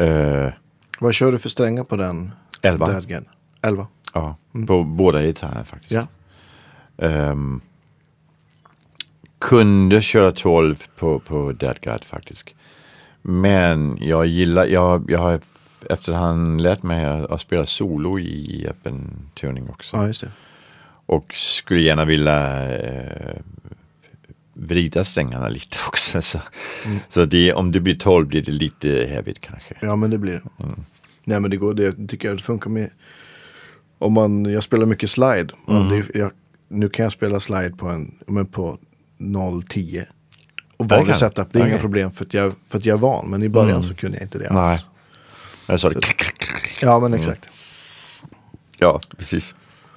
Uh, 0.00 0.48
Vad 1.00 1.14
kör 1.14 1.32
du 1.32 1.38
för 1.38 1.48
strängar 1.48 1.84
på 1.84 1.96
den? 1.96 2.32
11. 2.62 2.86
Dergard? 2.86 3.24
11. 3.62 3.86
Ja, 4.14 4.36
på 4.66 4.84
båda 4.84 5.22
gitarrerna 5.22 5.64
faktiskt. 5.64 5.92
Ja. 5.92 6.06
Ehm, 7.06 7.60
kunde 9.38 10.02
köra 10.02 10.32
12 10.32 10.84
på, 10.98 11.18
på 11.18 11.52
Dead 11.52 11.78
God 11.84 12.04
faktiskt. 12.04 12.48
Men 13.22 13.98
jag 14.00 14.26
gillar, 14.26 14.66
jag, 14.66 15.10
jag 15.10 15.18
har 15.18 15.40
efterhand 15.90 16.60
lärt 16.60 16.82
mig 16.82 17.04
att, 17.04 17.40
spela 17.40 17.66
solo 17.66 18.18
i 18.18 18.66
öppen 18.68 19.28
tuning 19.34 19.70
också. 19.70 19.96
Ja. 19.96 20.28
Och 21.06 21.34
skulle 21.34 21.80
gärna 21.80 22.04
vilja 22.04 22.68
eh, 22.78 23.36
vrida 24.54 25.04
strängarna 25.04 25.48
lite 25.48 25.76
också. 25.88 26.22
Så, 26.22 26.38
så 27.08 27.24
det, 27.24 27.52
om 27.52 27.72
det 27.72 27.80
blir 27.80 27.96
12 27.96 28.26
blir 28.26 28.42
det 28.42 28.52
lite 28.52 28.88
heavigt 28.88 29.40
kanske. 29.40 29.74
Ja, 29.80 29.96
men 29.96 30.10
det 30.10 30.18
blir 30.18 30.32
det. 30.32 30.64
Mm. 30.64 30.84
Nej, 31.24 31.40
men 31.40 31.50
det 31.50 31.56
går. 31.56 31.74
Det 31.74 32.08
tycker 32.08 32.28
jag 32.28 32.36
det 32.36 32.42
funkar 32.42 32.70
med. 32.70 32.90
Om 33.98 34.12
man, 34.12 34.44
jag 34.44 34.62
spelar 34.62 34.86
mycket 34.86 35.10
slide. 35.10 35.48
Mm. 35.68 35.88
det, 35.88 36.14
jag, 36.18 36.30
nu 36.68 36.88
kan 36.88 37.02
jag 37.02 37.12
spela 37.12 37.40
slide 37.40 37.70
på 37.70 37.88
en, 37.88 38.14
men 38.26 38.46
på 38.46 38.78
0-10. 39.18 40.04
Och 40.76 40.88
vanlig 40.88 41.16
setup, 41.16 41.52
det 41.52 41.58
är 41.58 41.62
inga 41.62 41.68
Okej. 41.74 41.80
problem 41.80 42.12
för 42.12 42.24
att, 42.24 42.34
jag, 42.34 42.52
för 42.68 42.78
att 42.78 42.86
jag 42.86 42.96
är 42.96 43.00
van. 43.00 43.30
Men 43.30 43.42
i 43.42 43.48
början 43.48 43.70
Mm. 43.70 43.82
så 43.82 43.94
kunde 43.94 44.16
jag 44.16 44.24
inte 44.24 44.38
det 44.38 44.50
Nej. 44.52 44.62
alls. 44.72 44.82
Jag 45.66 45.80
sa 45.80 45.90
Så- 45.90 45.98
det. 45.98 46.06
Ja, 46.82 47.00
men 47.00 47.14
exakt. 47.14 47.48
Ja, 48.78 49.00
precis. 49.16 49.54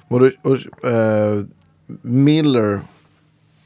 Och, 0.08 0.20
och, 0.42 0.84
eh, 0.90 1.42
Miller, 2.02 2.80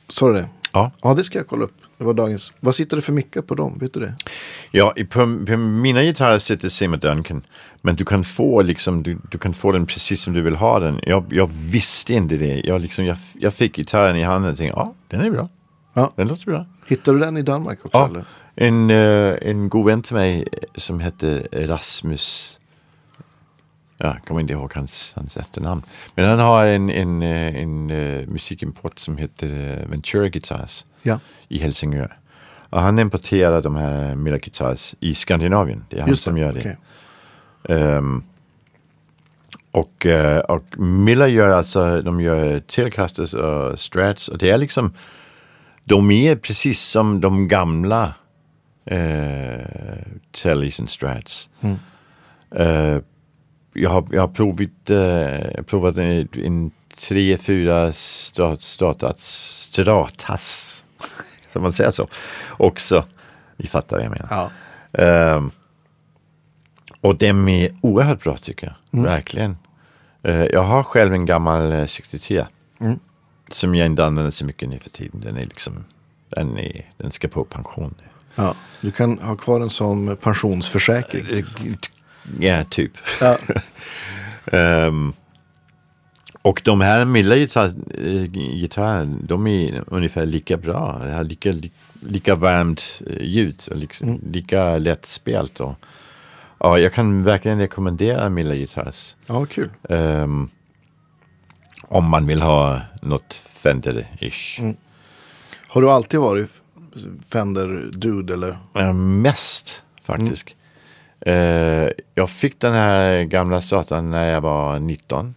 sa 0.08 0.28
du 0.28 0.34
det? 0.34 0.46
Ja. 0.72 0.92
Ja, 1.02 1.14
det 1.14 1.24
ska 1.24 1.38
jag 1.38 1.46
kolla 1.46 1.64
upp. 1.64 1.74
Det 1.98 2.04
var 2.04 2.14
dagens. 2.14 2.52
Vad 2.60 2.74
sitter 2.74 2.96
det 2.96 3.02
för 3.02 3.12
mickar 3.12 3.42
på 3.42 3.54
dem? 3.54 3.78
Vet 3.80 3.94
du 3.94 4.00
det? 4.00 4.16
Ja, 4.70 4.94
på, 5.10 5.44
på 5.46 5.56
mina 5.56 6.02
gitarrer 6.02 6.38
sitter 6.38 6.68
Seymour 6.68 6.98
Duncan. 6.98 7.42
Men 7.82 7.96
du 7.96 8.04
kan 8.04 8.24
få 8.24 8.62
liksom, 8.62 9.02
du, 9.02 9.18
du 9.30 9.38
kan 9.38 9.54
få 9.54 9.72
den 9.72 9.86
precis 9.86 10.22
som 10.22 10.32
du 10.32 10.42
vill 10.42 10.56
ha 10.56 10.80
den. 10.80 11.00
Jag, 11.02 11.24
jag 11.30 11.50
visste 11.52 12.14
inte 12.14 12.36
det. 12.36 12.60
Jag, 12.64 12.80
liksom, 12.80 13.04
jag, 13.04 13.16
jag 13.38 13.54
fick 13.54 13.76
gitarren 13.76 14.16
i 14.16 14.22
handen 14.22 14.50
och 14.50 14.58
tänkte, 14.58 14.78
ja, 14.78 14.94
den 15.08 15.20
är 15.20 15.30
bra. 15.30 15.48
Ja. 15.94 16.12
Den 16.16 16.28
låter 16.28 16.44
bra. 16.44 16.66
Hittar 16.86 17.12
du 17.12 17.18
den 17.18 17.36
i 17.36 17.42
Danmark 17.42 17.78
också? 17.84 17.98
Ja, 17.98 18.08
Eller? 18.08 18.24
en, 18.54 18.90
eh, 18.90 19.50
en 19.50 19.68
god 19.68 19.86
vän 19.86 20.02
till 20.02 20.14
mig 20.14 20.48
eh, 20.52 20.58
som 20.74 21.00
hette 21.00 21.46
Rasmus. 21.52 22.58
Ja, 23.98 24.06
jag 24.06 24.24
kommer 24.24 24.40
inte 24.40 24.52
ihåg 24.52 24.72
hans, 24.74 25.12
hans 25.16 25.36
efternamn. 25.36 25.82
Men 26.14 26.28
han 26.28 26.38
har 26.38 26.66
en, 26.66 26.90
en, 26.90 27.22
eh, 27.22 27.62
en, 27.62 27.90
eh, 27.90 28.28
musikimport 28.28 28.98
som 28.98 29.16
heter 29.16 29.84
Ventura 29.90 30.28
Guitars 30.28 30.84
Ja, 31.02 31.20
i 31.48 31.58
Helsingör. 31.58 32.16
Och 32.70 32.80
han 32.80 32.98
importerar 32.98 33.62
de 33.62 33.76
här 33.76 34.14
Miller 34.14 34.38
Guitars 34.38 34.94
i 35.00 35.14
Skandinavien. 35.14 35.84
Det 35.88 35.96
är 35.96 36.00
han 36.00 36.10
just 36.10 36.22
som 36.22 36.34
det. 36.34 36.40
gör 36.40 36.52
det. 36.52 36.60
Okej. 36.60 36.76
Ehm, 37.68 38.22
och, 39.70 40.06
eh, 40.06 40.38
och 40.38 40.80
Miller 40.80 41.26
gör 41.26 41.48
alltså, 41.48 42.02
de 42.02 42.20
gör 42.20 42.60
Telecasters 42.60 43.34
och 43.34 43.78
Strats 43.78 44.28
och 44.28 44.38
det 44.38 44.50
är 44.50 44.58
liksom, 44.58 44.94
de 45.84 46.10
är 46.10 46.36
precis 46.36 46.80
som 46.80 47.20
de 47.20 47.48
gamla 47.48 48.14
eh, 48.84 49.60
Tellys 50.42 50.80
and 50.80 50.90
Strats. 50.90 51.50
Mm. 51.60 51.76
Eh, 52.56 53.02
jag, 53.72 53.90
har, 53.90 54.06
jag 54.10 54.20
har 54.20 54.28
provat, 54.28 54.90
eh, 54.90 55.62
provat 55.62 55.96
en, 55.96 56.28
en 56.32 56.70
tre, 57.08 57.36
fyra 57.36 57.92
stat, 57.92 58.62
statats, 58.62 59.24
stratas, 59.70 60.84
som 61.52 61.62
man 61.62 61.72
säger 61.72 61.90
så, 61.90 62.08
också. 62.50 63.04
Ni 63.56 63.66
fattar 63.66 63.96
vad 63.96 64.04
jag 64.04 64.10
menar. 64.10 64.28
Ja. 64.30 64.50
Ehm, 65.02 65.50
och 67.00 67.16
de 67.18 67.48
är 67.48 67.70
oerhört 67.80 68.22
bra 68.22 68.36
tycker 68.36 68.66
jag. 68.66 68.98
Mm. 69.00 69.10
Verkligen. 69.12 69.56
Eh, 70.22 70.44
jag 70.44 70.62
har 70.62 70.82
själv 70.82 71.14
en 71.14 71.26
gammal 71.26 71.72
eh, 71.72 71.86
63. 71.86 72.46
Mm. 72.80 72.98
Som 73.50 73.74
jag 73.74 73.86
inte 73.86 74.04
använder 74.04 74.30
så 74.30 74.44
mycket 74.44 74.68
nu 74.68 74.78
för 74.78 74.90
tiden. 74.90 75.20
Den 75.20 75.36
är 75.36 75.46
liksom, 75.46 75.84
den, 76.28 76.58
är, 76.58 76.90
den 76.96 77.12
ska 77.12 77.28
på 77.28 77.44
pension. 77.44 77.94
ja. 78.34 78.54
Du 78.80 78.90
kan 78.90 79.18
ha 79.18 79.36
kvar 79.36 79.60
en 79.60 79.70
sån 79.70 80.16
pensionsförsäkring. 80.16 81.26
Eh, 81.38 81.44
Ja, 82.38 82.64
typ. 82.64 82.92
Ja. 83.20 83.36
Ehm, 84.58 85.12
och 86.42 86.60
de 86.64 86.80
här 86.80 87.04
milda 87.04 87.36
gitarr, 87.36 87.70
gitarrerna, 88.60 89.16
de 89.22 89.46
är 89.46 89.84
ungefär 89.86 90.26
lika 90.26 90.56
bra. 90.56 90.98
Det 91.04 91.12
har 91.12 91.24
lika, 91.24 91.52
li, 91.52 91.70
lika 92.00 92.34
varmt 92.34 93.02
eh, 93.06 93.22
ljud 93.22 93.62
och 93.70 93.76
liksom, 93.76 94.08
Mm. 94.08 94.20
lika 94.32 94.78
lätt 94.78 95.06
spelt. 95.06 95.60
Och, 95.60 95.74
ja, 96.58 96.78
jag 96.78 96.92
kan 96.92 97.22
verkligen 97.24 97.58
rekommendera 97.58 98.28
milda 98.28 98.54
gitarrs. 98.54 99.16
ja, 99.26 99.46
kul. 99.46 99.70
Ehm, 99.88 100.48
om 101.82 102.04
man 102.04 102.26
vill 102.26 102.42
ha 102.42 102.80
något 103.02 103.42
Fender-ish. 103.62 104.60
Mm. 104.60 104.76
Har 105.68 105.82
du 105.82 105.90
alltid 105.90 106.20
varit 106.20 106.50
Fender-dude 107.32 108.34
eller? 108.34 108.56
Eh, 108.74 108.92
mest 108.92 109.82
faktiskt. 110.02 110.48
Eh, 111.20 111.88
jag 112.14 112.30
fick 112.30 112.60
den 112.60 112.72
här 112.72 113.22
gamla 113.22 113.60
startaren 113.60 114.10
när 114.10 114.30
jag 114.30 114.40
var 114.40 114.78
19. 114.78 115.34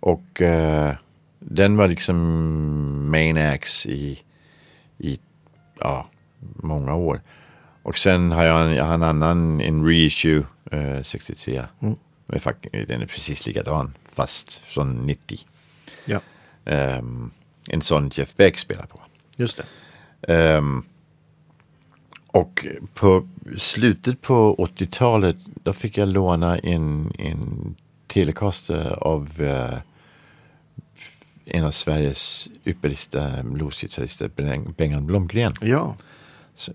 Och 0.00 0.42
eh, 0.42 0.94
den 1.38 1.76
var 1.76 1.88
liksom 1.88 2.16
main 3.10 3.36
axe 3.36 3.90
i, 3.90 4.18
i 4.98 5.20
ja, 5.78 6.06
många 6.56 6.94
år. 6.94 7.20
Och 7.82 7.98
sen 7.98 8.32
har 8.32 8.44
jag 8.44 8.66
en, 8.66 8.74
jag 8.74 8.84
har 8.84 8.94
en 8.94 9.02
annan, 9.02 9.60
en 9.60 9.86
reissue 9.86 10.42
eh, 10.70 11.02
63. 11.02 11.62
Mm. 11.80 11.96
Den 12.72 13.02
är 13.02 13.06
precis 13.06 13.46
likadan, 13.46 13.94
fast 14.12 14.58
från 14.58 15.06
90. 15.06 15.38
Ja, 16.04 16.20
Ehm, 16.64 17.30
en 17.68 17.82
sån 17.82 18.10
Jeff 18.12 18.36
Beck 18.36 18.58
spelar 18.58 18.86
på. 18.86 19.00
just 19.36 19.56
det. 19.56 20.34
Ehm, 20.34 20.82
och 22.26 22.66
på 22.94 23.28
slutet 23.56 24.20
på 24.20 24.56
80-talet 24.56 25.36
då 25.62 25.72
fick 25.72 25.98
jag 25.98 26.08
låna 26.08 26.58
en, 26.58 27.12
en 27.18 27.74
Telecaster 28.06 28.98
av 29.04 29.42
eh, 29.42 29.78
en 31.44 31.64
av 31.64 31.70
Sveriges 31.70 32.48
ypperligaste 32.64 33.40
bluesgitarrister, 33.44 34.28
Beng- 34.28 34.74
Bengan 34.76 35.06
Blomgren. 35.06 35.54
Ja, 35.60 35.96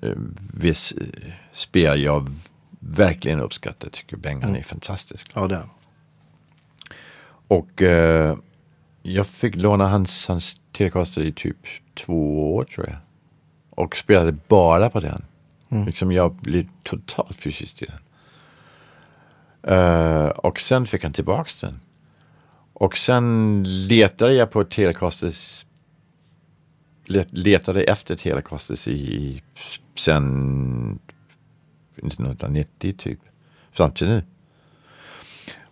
eh, 0.01 0.11
Viss 0.53 0.91
eh, 0.91 1.32
spel 1.51 2.01
jag 2.03 2.30
verkligen 2.80 3.39
uppskattar. 3.39 3.89
Tycker 3.89 4.18
Bengan 4.18 4.55
är 4.55 4.61
fantastisk. 4.63 5.32
ja 5.36 5.47
det. 5.47 5.61
Och 7.47 7.82
eh, 7.82 8.38
jag 9.03 9.28
fick 9.28 9.55
låna 9.55 9.88
hans, 9.89 10.28
hans 10.28 10.61
Telecaster 10.72 11.22
i 11.22 11.32
typ 11.32 11.57
två 11.93 12.55
år 12.55 12.63
tror 12.63 12.88
jag. 12.89 12.97
Och 13.70 13.95
spelade 13.97 14.32
bara 14.47 14.89
på 14.89 14.99
den. 14.99 15.26
Mm. 15.70 15.86
Liksom 15.86 16.11
jag 16.11 16.36
blev 16.36 16.68
totalt 16.84 17.38
förtjust 17.38 17.82
i 17.82 17.86
den. 17.86 17.99
Eh, 19.78 20.26
och 20.28 20.59
sen 20.59 20.88
fick 20.88 21.03
han 21.03 21.13
tillbaks 21.13 21.61
den. 21.61 21.80
Och 22.78 22.98
sen 22.98 23.64
letade 23.88 24.34
jag 24.34 24.52
på 24.52 24.64
Telecasters. 24.64 25.66
Let, 27.06 27.28
letade 27.32 27.84
efter 27.84 28.16
Telecasters 28.16 28.88
i, 28.88 28.92
i 29.16 29.42
sen 29.96 31.00
1990 31.98 32.94
typ. 32.98 33.20
Fram 33.72 33.92
till 33.92 34.08
nu. 34.08 34.24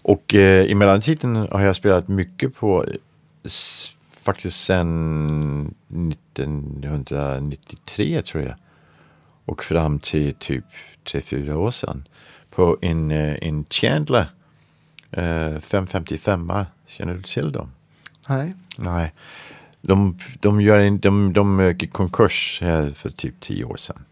Och 0.01 0.35
eh, 0.35 0.65
i 0.65 0.75
mellantiden 0.75 1.35
har 1.35 1.61
jag 1.61 1.75
spelat 1.75 2.07
mycket 2.07 2.55
på 2.55 2.85
s- 3.43 3.95
faktiskt 4.11 4.63
sen 4.63 5.75
1993 5.89 8.21
tror 8.21 8.43
jag. 8.43 8.55
Och 9.45 9.63
fram 9.63 9.99
till 9.99 10.33
typ 10.35 10.65
3-4 11.05 11.53
år 11.53 11.71
sedan. 11.71 12.07
På 12.49 12.77
en, 12.81 13.11
eh, 13.11 13.35
en 13.41 13.65
Chandler 13.69 14.25
eh, 15.13 15.59
555. 15.59 16.51
Känner 16.87 17.13
du 17.13 17.21
till 17.21 17.51
dem? 17.51 17.71
Nej. 18.29 18.55
Nej. 18.77 19.13
De, 19.81 20.17
de, 20.39 20.61
gör 20.61 20.79
en, 20.79 20.99
de, 20.99 21.33
de 21.33 21.75
gick 21.79 21.93
konkurs 21.93 22.59
för 22.95 23.09
typ 23.09 23.41
10 23.41 23.63
år 23.63 23.77
sedan. 23.77 24.05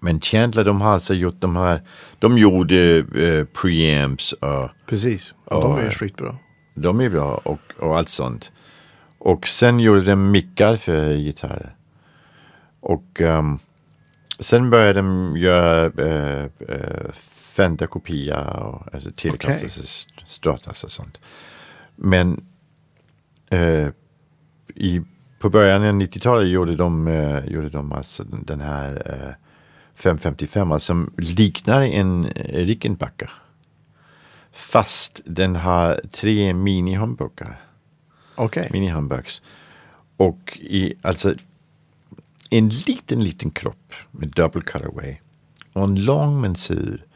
Men 0.00 0.20
Chandler 0.20 0.64
de 0.64 0.80
har 0.80 0.92
alltså 0.92 1.14
gjort 1.14 1.40
de 1.40 1.56
här. 1.56 1.82
De 2.18 2.38
gjorde 2.38 2.98
eh, 2.98 3.44
preamps 3.62 4.32
och 4.32 4.70
Precis. 4.86 5.34
Ja, 5.50 5.56
Ja, 5.56 5.60
de 5.60 5.74
är 5.74 5.78
ju 5.78 5.84
ja. 5.84 5.90
skitbra. 5.90 6.36
de 6.74 7.00
är 7.00 7.10
bra 7.10 7.40
och, 7.44 7.60
och 7.78 7.98
allt 7.98 8.08
sånt. 8.08 8.52
Och 9.18 9.48
sen 9.48 9.80
gjorde 9.80 10.00
de 10.00 10.30
mickar 10.30 10.76
för 10.76 11.14
gitarrer. 11.16 11.74
Och 12.80 13.20
ehm, 13.20 13.58
sen 14.38 14.70
började 14.70 14.98
de 14.98 15.36
göra 15.36 15.86
uh, 15.86 16.48
uh, 17.58 17.64
Fender-kopia 17.64 18.40
och 18.40 18.94
alltså 18.94 19.10
Telecaster 19.12 19.66
okay. 19.66 19.86
Stratas 20.26 20.84
och 20.84 20.92
sånt. 20.92 21.20
Men 21.96 22.44
eh, 23.50 23.88
i, 24.74 25.02
på 25.38 25.50
början 25.50 25.84
av 25.84 25.94
90-talet 25.94 26.48
gjorde 26.48 26.76
de, 26.76 27.08
eh, 27.08 27.44
gjorde 27.44 27.68
de 27.68 27.92
alltså 27.92 28.24
den, 28.24 28.60
här 28.60 29.02
eh, 29.06 29.34
555 29.94 30.80
som 30.80 31.14
liknar 31.16 31.82
en 31.82 32.24
eh, 32.24 32.66
Rickenbacker. 32.66 33.32
Fast 34.52 35.20
den 35.24 35.56
har 35.56 36.00
tre 36.12 36.52
mini-humbuckar. 36.52 37.54
Okej. 38.34 38.68
Mini-humbucks. 38.72 39.42
Och 40.16 40.58
i, 40.60 40.94
alltså 41.02 41.34
en 42.50 42.68
liten, 42.68 43.24
liten 43.24 43.50
kropp 43.50 43.94
med 44.10 44.28
double 44.28 44.62
colorway. 44.62 45.16
Och 45.72 45.84
en 45.84 46.04
lång 46.04 46.40
mensur. 46.40 47.06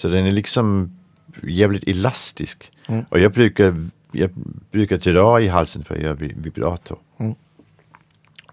Så 0.00 0.08
den 0.08 0.26
är 0.26 0.30
liksom 0.30 0.96
jävligt 1.42 1.88
elastisk. 1.88 2.72
Mm. 2.86 3.04
Och 3.08 3.18
jag 3.20 3.32
brukar, 3.32 3.88
jag 4.12 4.30
brukar 4.70 4.96
dra 4.96 5.40
i 5.40 5.48
halsen 5.48 5.84
för 5.84 5.94
att 5.94 6.00
göra 6.02 6.14
vi- 6.14 6.34
vibrato. 6.36 6.96
Mm. 7.18 7.34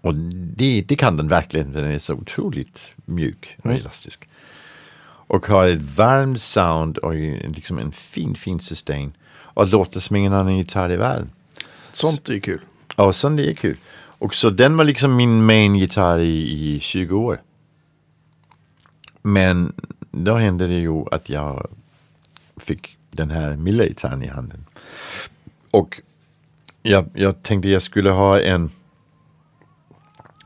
Och 0.00 0.14
det, 0.14 0.82
det 0.88 0.96
kan 0.96 1.16
den 1.16 1.28
verkligen, 1.28 1.72
för 1.72 1.80
den 1.80 1.90
är 1.90 1.98
så 1.98 2.14
otroligt 2.14 2.94
mjuk 3.04 3.56
och 3.58 3.66
Mm. 3.66 3.76
elastisk. 3.78 4.28
Och 5.30 5.46
har 5.46 5.66
ett 5.66 5.80
varmt 5.96 6.40
sound 6.40 6.98
och 6.98 7.14
liksom 7.48 7.78
en 7.78 7.92
fin, 7.92 8.34
fin 8.34 8.60
sustain. 8.60 9.12
Och 9.38 9.68
låter 9.68 10.00
som 10.00 10.16
ingen 10.16 10.32
annan 10.32 10.56
gitarr 10.58 10.90
i 10.92 10.96
världen. 10.96 11.30
Sånt 11.92 12.28
är 12.28 12.38
kul. 12.38 12.60
Ja, 12.96 13.12
så 13.12 13.28
det 13.28 13.50
är 13.50 13.54
kul. 13.54 13.76
Och 14.18 14.34
så 14.34 14.50
den 14.50 14.76
var 14.76 14.84
liksom 14.84 15.16
min 15.16 15.44
main 15.44 15.74
gitarr 15.76 16.18
i, 16.18 16.74
i 16.76 16.80
20 16.80 17.16
år. 17.18 17.40
Men 19.22 19.72
då 20.24 20.34
hände 20.34 20.66
det 20.66 20.74
ju 20.78 21.04
att 21.12 21.28
jag 21.28 21.66
fick 22.56 22.96
den 23.10 23.30
här 23.30 23.56
milda 23.56 23.84
gitarren 23.84 24.22
i 24.22 24.26
handen. 24.26 24.64
Och 25.70 26.00
jag, 26.82 27.10
jag 27.14 27.42
tänkte 27.42 27.68
jag 27.68 27.82
skulle 27.82 28.10
ha 28.10 28.40
en, 28.40 28.70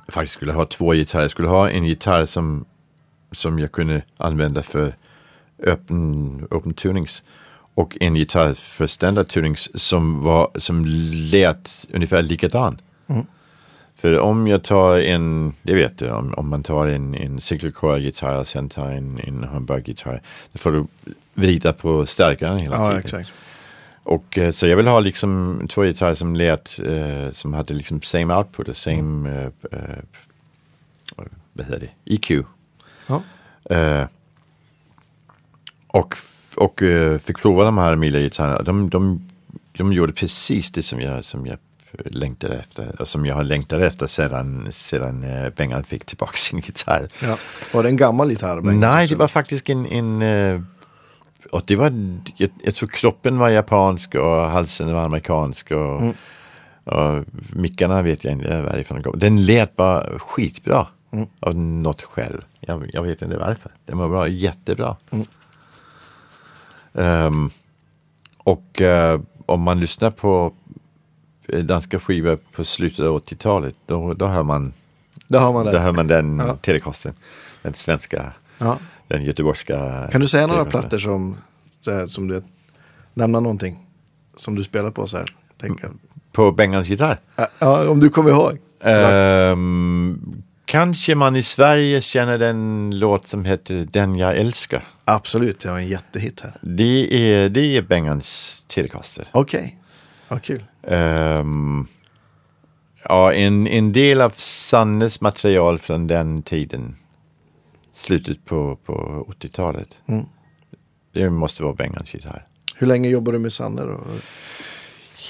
faktiskt 0.09 0.33
skulle 0.33 0.53
ha 0.53 0.65
två 0.67 0.93
gitarrer. 0.93 1.23
Jag 1.25 1.31
skulle 1.31 1.49
ha 1.49 1.71
en 1.71 1.85
gitarr 1.85 2.25
som, 2.25 2.65
som 3.31 3.59
jag 3.59 3.73
kunde 3.73 4.03
använda 4.17 4.63
för 4.63 4.97
öppen, 5.63 6.47
open 6.51 6.75
tunings. 6.75 7.25
Och 7.75 7.97
en 8.01 8.17
gitarr 8.17 8.55
för 8.55 8.87
standard 8.87 9.29
tunings 9.29 9.71
som, 9.75 10.23
var, 10.23 10.51
som 10.57 10.85
lät 11.33 11.87
ungefär 11.93 12.23
likadan. 12.23 12.81
Mm. 13.07 13.27
För 14.03 14.19
om 14.19 14.47
jag 14.47 14.65
tar 14.65 14.99
en, 14.99 15.53
det 15.63 15.75
vet 15.75 15.99
du, 15.99 16.11
om, 16.11 16.35
om 16.35 16.49
man 16.49 16.63
tar 16.63 16.87
en, 16.87 17.15
en 17.15 17.41
single 17.41 17.71
coil 17.71 18.05
gitarr 18.05 18.37
och 18.37 18.47
sen 18.47 18.69
tar 18.69 18.91
en, 18.91 19.21
en 19.25 19.45
Humbuck 19.45 19.89
gitarr. 19.89 20.23
Då 20.53 20.59
får 20.59 20.73
du 20.73 20.87
vrida 21.35 21.73
på 21.73 22.07
stärkaren 22.07 22.59
hela 22.59 22.77
Ja, 22.77 22.85
tiden. 22.89 23.01
exakt. 23.01 23.33
Och 24.03 24.39
eh, 24.39 24.51
så 24.51 24.67
jag 24.67 24.77
vill 24.77 24.87
ha 24.87 25.01
liksom 25.01 25.61
två 25.71 25.83
gitarrer 25.83 26.15
som 26.15 26.37
lät, 26.37 26.81
eh, 26.85 27.31
som 27.33 27.55
hade 27.55 27.75
liksom 27.75 28.03
same 28.03 28.35
output 28.35 28.69
och 28.69 28.77
same, 28.77 29.31
eh, 29.41 29.45
eh, 29.73 29.99
vad 31.53 31.67
heter 31.67 31.81
det, 31.81 32.15
EQ. 32.15 32.47
Ja. 33.07 33.23
Och 35.87 36.17
och 36.57 36.83
fick 37.21 37.39
prova 37.39 37.65
de 37.65 37.79
här 37.79 37.97
milda 37.97 38.19
gitarrerna. 38.21 38.63
De, 38.63 38.91
de, 38.91 39.29
de 39.73 39.93
gjorde 39.93 40.13
precis 40.13 40.73
det 40.73 40.83
som 40.83 41.01
jag, 41.01 41.25
som 41.25 41.47
jag 41.47 41.59
längtade 42.05 42.57
efter. 42.57 43.01
Och 43.01 43.09
som 43.09 43.27
jag 43.27 43.35
har 43.35 43.45
längtat 43.45 43.83
efter 43.83 44.07
sedan, 44.07 44.69
sedan 44.71 45.25
eh, 45.25 45.51
Bengan 45.51 45.85
fick 45.85 46.05
tillbaka 46.05 46.37
sin 46.37 46.59
gitarr. 46.59 47.09
Ja. 47.23 47.37
Var 47.73 47.83
det 47.83 47.89
en 47.89 47.97
gammal 47.97 48.31
gitarr? 48.31 48.61
Bengt, 48.61 48.81
Nej, 48.81 49.07
det 49.09 49.17
var 49.17 49.29
faktiskt 49.29 49.69
en... 49.71 49.87
en 49.87 50.23
eh, 50.23 50.61
och 51.51 51.63
det 51.67 51.77
var, 51.77 51.93
jag, 52.37 52.51
jag 52.63 52.75
tror 52.75 52.89
kroppen 52.89 53.39
var 53.39 53.49
japansk 53.49 54.15
och 54.15 54.37
halsen 54.37 54.93
var 54.93 55.05
amerikansk. 55.05 55.71
Och, 55.71 56.01
Mm. 56.03 56.15
och 56.85 57.25
mickarna 57.53 58.03
vet 58.03 58.25
jag 58.25 58.33
inte 58.33 58.63
varifrån 58.63 58.99
de 58.99 59.03
kom. 59.05 59.19
Den 59.19 59.45
lät 59.47 59.77
bara 59.77 60.19
skitbra. 60.19 60.87
Mm. 61.13 61.27
Av 61.41 61.55
något 61.57 62.03
skäl. 62.03 62.45
Jag, 62.61 62.91
jag 62.93 63.03
vet 63.03 63.23
inte 63.23 63.39
varför. 63.39 63.73
Den 63.85 63.99
var 63.99 64.09
bra, 64.09 64.29
jättebra. 64.29 64.97
Mm. 65.11 65.27
Ehm, 66.95 67.49
och 68.39 68.81
eh, 68.81 69.21
om 69.47 69.61
man 69.61 69.81
lyssnar 69.81 70.11
på 70.11 70.47
eh, 70.47 70.62
danska 71.61 72.01
skivor 72.01 72.39
på 72.53 72.65
slutet 72.65 73.01
av 73.01 73.19
80-talet. 73.21 73.75
Då, 73.87 74.15
då 74.15 74.27
hör 74.27 74.43
man 74.43 74.73
Där 75.29 75.39
har 75.41 75.53
man 75.53 75.67
då 75.67 75.73
det. 75.73 75.79
hör 75.79 75.93
man 75.93 76.07
den 76.07 76.39
Ja. 76.39 76.57
telecasten. 76.57 77.15
Den 77.63 77.75
svenska, 77.75 78.33
Ja. 78.59 78.79
den 79.09 79.25
göteborgska. 79.25 80.09
Kan 80.13 80.21
du 80.21 80.29
säga 80.29 80.47
några 80.47 80.65
plattor 80.65 80.99
som, 80.99 81.37
här, 81.87 82.07
som 82.07 82.29
du, 82.29 82.43
nämna 83.15 83.41
någonting 83.41 83.87
som 84.37 84.55
du 84.55 84.65
spelar 84.65 84.91
på 84.91 85.07
så 85.07 85.17
här? 85.17 85.35
Tänk, 85.61 85.81
På 86.33 86.53
Bengans 86.53 86.89
gitarr? 86.89 87.21
Ja, 87.59 87.89
om 87.89 88.01
du 88.01 88.11
kommer 88.11 88.31
ihåg. 88.31 88.59
Ehm, 88.81 90.43
kanske 90.65 91.15
man 91.15 91.37
i 91.37 91.43
Sverige 91.43 92.01
känner 92.01 92.39
den 92.39 92.91
låt 92.99 93.29
som 93.29 93.45
heter 93.45 93.87
Den 93.91 94.17
jag 94.17 94.37
älskar. 94.37 94.85
Absolut, 95.05 95.65
jag 95.65 95.73
har 95.73 95.79
en 95.79 95.89
jättehit 95.89 96.41
här. 96.41 96.57
Det 96.63 97.15
är, 97.35 97.49
det 97.49 97.77
är 97.77 97.83
Bengans 97.83 98.65
Telecaster. 98.69 99.29
Okej, 99.33 99.79
vad 100.29 100.43
kul. 100.43 100.65
Ehm, 100.83 101.87
ja, 103.05 103.33
en, 103.33 103.67
en 103.67 103.93
del 103.93 104.21
av 104.21 104.33
Sannes 104.37 105.21
material 105.21 105.79
från 105.79 106.07
den 106.07 106.43
tiden. 106.43 106.97
Slutet 107.93 108.45
på, 108.45 108.77
på 108.77 109.27
80-talet. 109.41 109.89
Mm. 110.07 110.25
Det 111.13 111.31
måste 111.31 111.63
vara 111.63 111.75
Bengans 111.75 112.15
gitarr. 112.15 112.47
Hur 112.77 112.87
länge 112.87 113.09
jobbar 113.09 113.33
du 113.33 113.39
med 113.39 113.53
Sanne 113.53 113.83
då? 113.83 114.01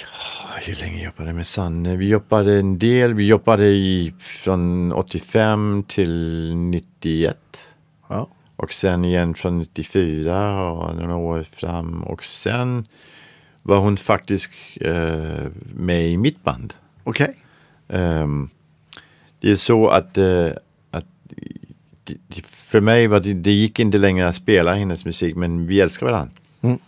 Ja, 0.01 0.49
Hur 0.63 0.75
länge 0.75 1.05
jobbade 1.05 1.29
jag 1.29 1.37
med 1.37 1.47
Sanne? 1.47 1.97
Vi 1.97 2.09
jobbade 2.09 2.59
en 2.59 2.79
del. 2.79 3.15
Vi 3.15 3.27
jobbade 3.27 3.67
i, 3.67 4.15
från 4.19 4.93
85 4.93 5.85
till 5.89 6.55
91. 6.57 7.37
Ja, 8.09 8.29
Och 8.57 8.73
sen 8.73 9.05
igen 9.05 9.35
från 9.35 9.59
94 9.59 10.71
och 10.71 10.97
några 10.97 11.17
år 11.17 11.47
fram. 11.53 12.03
Och 12.05 12.25
sen 12.25 12.87
var 13.63 13.79
hon 13.79 13.97
faktiskt 13.97 14.51
eh, 14.81 15.47
med 15.75 16.09
i 16.09 16.17
mitt 16.17 16.45
band. 16.45 16.75
okej. 17.05 17.37
Ehm, 17.89 18.49
det 19.41 19.51
är 19.51 19.57
så 19.57 19.89
att, 19.89 20.19
eh, 20.19 20.49
att 20.91 21.05
det, 22.05 22.47
för 22.47 22.81
mig 22.81 23.07
var 23.07 23.21
det, 23.21 23.33
det 23.35 23.53
gick 23.53 23.79
inte 23.81 23.99
längre 23.99 24.29
att 24.29 24.37
spela 24.37 24.75
hennes 24.75 25.05
musik 25.05 25.37
men 25.37 25.67
vi 25.67 25.81
älskar 25.81 26.07
varandra. 26.07 26.33
Mm. 26.61 26.79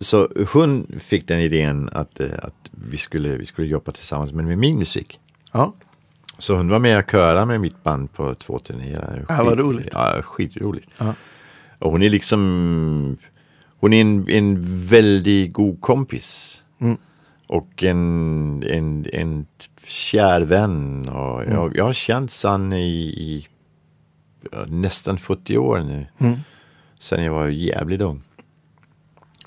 Så 0.00 0.28
hon 0.52 0.86
fick 1.00 1.28
den 1.28 1.40
idén 1.40 1.88
att, 1.92 2.20
eh, 2.20 2.26
att 2.42 2.70
vi, 2.70 2.96
skulle, 2.96 3.36
vi 3.36 3.44
skulle 3.44 3.68
jobba 3.68 3.92
tillsammans 3.92 4.32
men 4.32 4.46
med 4.46 4.58
min 4.58 4.78
musik. 4.78 5.20
Ja, 5.52 5.74
Så 6.38 6.56
hon 6.56 6.68
var 6.68 6.78
med 6.78 6.98
och 6.98 7.10
köra 7.10 7.46
med 7.46 7.60
mitt 7.60 7.82
band 7.82 8.12
på 8.12 8.34
två 8.34 8.58
turnéer. 8.58 9.24
Ja, 9.28 9.44
vad 9.44 9.58
roligt. 9.58 9.88
Ja, 9.92 10.22
skitroligt. 10.22 10.88
Ja. 10.98 11.14
Och 11.78 11.90
hon 11.92 12.02
är 12.02 12.08
liksom, 12.10 13.16
hon 13.80 13.92
är 13.92 14.00
en, 14.00 14.28
en 14.28 14.86
väldigt 14.86 15.52
god 15.52 15.80
kompis. 15.80 16.62
Mm. 16.80 16.96
Och 17.46 17.82
en, 17.84 18.62
en, 18.66 19.06
en 19.12 19.46
kär 19.86 20.40
vän. 20.40 21.08
Och 21.08 21.42
Mm. 21.42 21.54
jag, 21.54 21.76
jag 21.76 21.84
har 21.84 21.92
känt 21.92 22.30
Sanne 22.30 22.80
i, 22.80 23.00
i 23.08 23.46
nästan 24.66 25.18
40 25.18 25.56
år 25.58 25.78
nu. 25.80 26.06
Mm. 26.18 26.38
Sen 27.00 27.24
jag 27.24 27.32
var 27.32 27.46
jävligt 27.48 28.00
ung. 28.00 28.22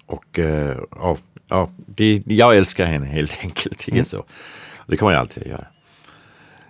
Och 0.05 0.39
eh, 0.39 0.77
ja, 0.91 1.17
ja, 1.47 1.69
det, 1.85 2.23
jag 2.25 2.57
älskar 2.57 2.85
henne 2.85 3.05
helt 3.05 3.37
enkelt. 3.43 3.85
Det 3.85 3.91
är 3.91 3.93
Mm. 3.93 4.05
så. 4.05 4.23
Det 4.87 4.97
kommer 4.97 5.11
jag 5.11 5.19
alltid 5.19 5.43
att 5.43 5.49
göra. 5.49 5.67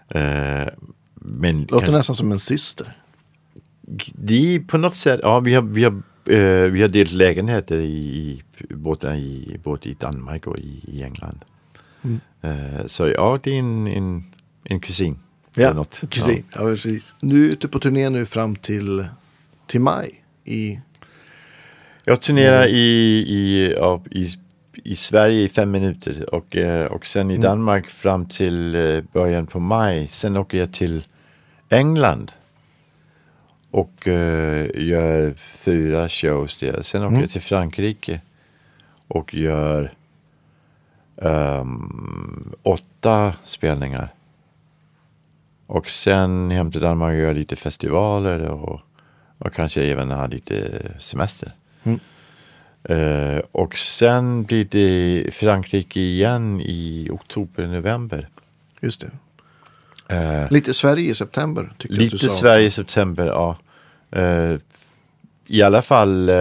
Eh, 0.10 0.68
men 1.16 1.60
låter 1.62 1.70
kanske- 1.80 1.92
nästan 1.92 2.16
som 2.16 2.32
en 2.32 2.40
syster. 2.40 2.94
det 4.14 4.56
är 4.56 4.60
på 4.60 4.78
något 4.78 4.96
sätt, 4.96 5.20
ja 5.24 5.40
vi 5.40 5.54
har, 5.54 5.62
vi 5.62 5.84
har, 5.84 6.02
vi 6.72 6.82
har 6.82 6.88
delt 6.88 7.12
lägenheter 7.12 7.78
i, 7.78 8.44
både, 8.70 9.16
i, 9.16 9.60
både 9.64 9.90
i 9.90 9.94
Danmark 9.94 10.48
och 10.48 10.58
i, 10.58 10.82
i 10.88 11.04
England. 11.04 11.46
Eh, 12.42 12.86
så 12.86 13.08
ja, 13.08 13.40
det 13.44 13.56
är 13.56 13.60
en, 13.60 13.88
en, 13.88 14.24
en 14.64 14.80
kusin. 14.80 15.20
Ja, 15.56 15.74
något. 15.74 16.02
kusin. 16.10 16.44
Ja. 16.54 16.60
precis. 16.60 17.16
Nu 17.20 17.36
är 17.36 17.48
du 17.48 17.52
ute 17.52 17.68
på 17.68 17.80
turné 17.80 18.10
nu 18.10 18.26
fram 18.26 18.56
till, 18.56 19.06
till 19.68 19.82
maj. 19.82 20.24
I, 20.44 20.80
Jag 22.06 22.22
turnerar 22.22 22.68
i, 22.68 22.80
i, 23.28 23.74
ja, 23.78 24.04
i, 24.12 24.28
i 24.84 24.96
Sverige 24.96 25.42
i 25.42 25.50
fem 25.50 25.72
minuter 25.72 26.36
och, 26.36 26.56
eh, 26.56 26.86
och 26.86 27.06
sen 27.06 27.32
i 27.32 27.38
Danmark 27.38 27.90
fram 27.90 28.26
till 28.26 28.76
eh, 28.76 29.04
början 29.14 29.48
på 29.48 29.60
maj. 29.60 30.08
Sen 30.08 30.38
åker 30.38 30.58
jag 30.58 30.74
till 30.74 31.04
England 31.70 32.32
och 33.72 34.08
eh, 34.08 34.70
gör 34.76 35.34
fyra 35.38 36.10
shows 36.10 36.58
där. 36.58 36.82
Sen 36.82 37.04
åker 37.04 37.22
jag 37.22 37.30
till 37.30 37.42
Frankrike 37.42 38.22
och 39.08 39.34
gör 39.34 39.94
ehm, 41.18 42.54
åtta 42.64 43.34
spelningar. 43.46 44.14
Och 45.68 45.90
sen 45.90 46.52
hem 46.52 46.72
till 46.72 46.82
Danmark 46.82 47.14
och 47.14 47.20
gör 47.20 47.34
lite 47.34 47.56
festivaler 47.56 48.40
och, 48.40 48.82
och 49.38 49.54
kanske 49.54 49.84
även 49.84 50.12
ha 50.12 50.28
lite 50.28 50.82
semester. 51.00 51.52
Eh, 52.84 53.38
och 53.52 53.78
sen 53.78 54.44
blir 54.44 54.66
det 54.66 55.34
Frankrike 55.34 56.00
igen 56.00 56.62
i 56.62 57.10
oktober, 57.12 57.68
november. 57.68 58.30
just 58.82 59.02
det. 59.02 59.12
Eh, 60.12 60.52
Lite 60.52 60.74
Sverige 60.74 61.10
i 61.10 61.14
september. 61.14 61.74
Du 61.78 61.88
lite 61.88 62.18
sa. 62.18 62.30
Sverige 62.30 62.66
i 62.66 62.72
september, 62.72 63.26
ja. 63.26 63.58
Eh, 64.12 64.56
I 65.48 65.62
alla 65.62 65.82
fall 65.82 66.30
eh, 66.30 66.36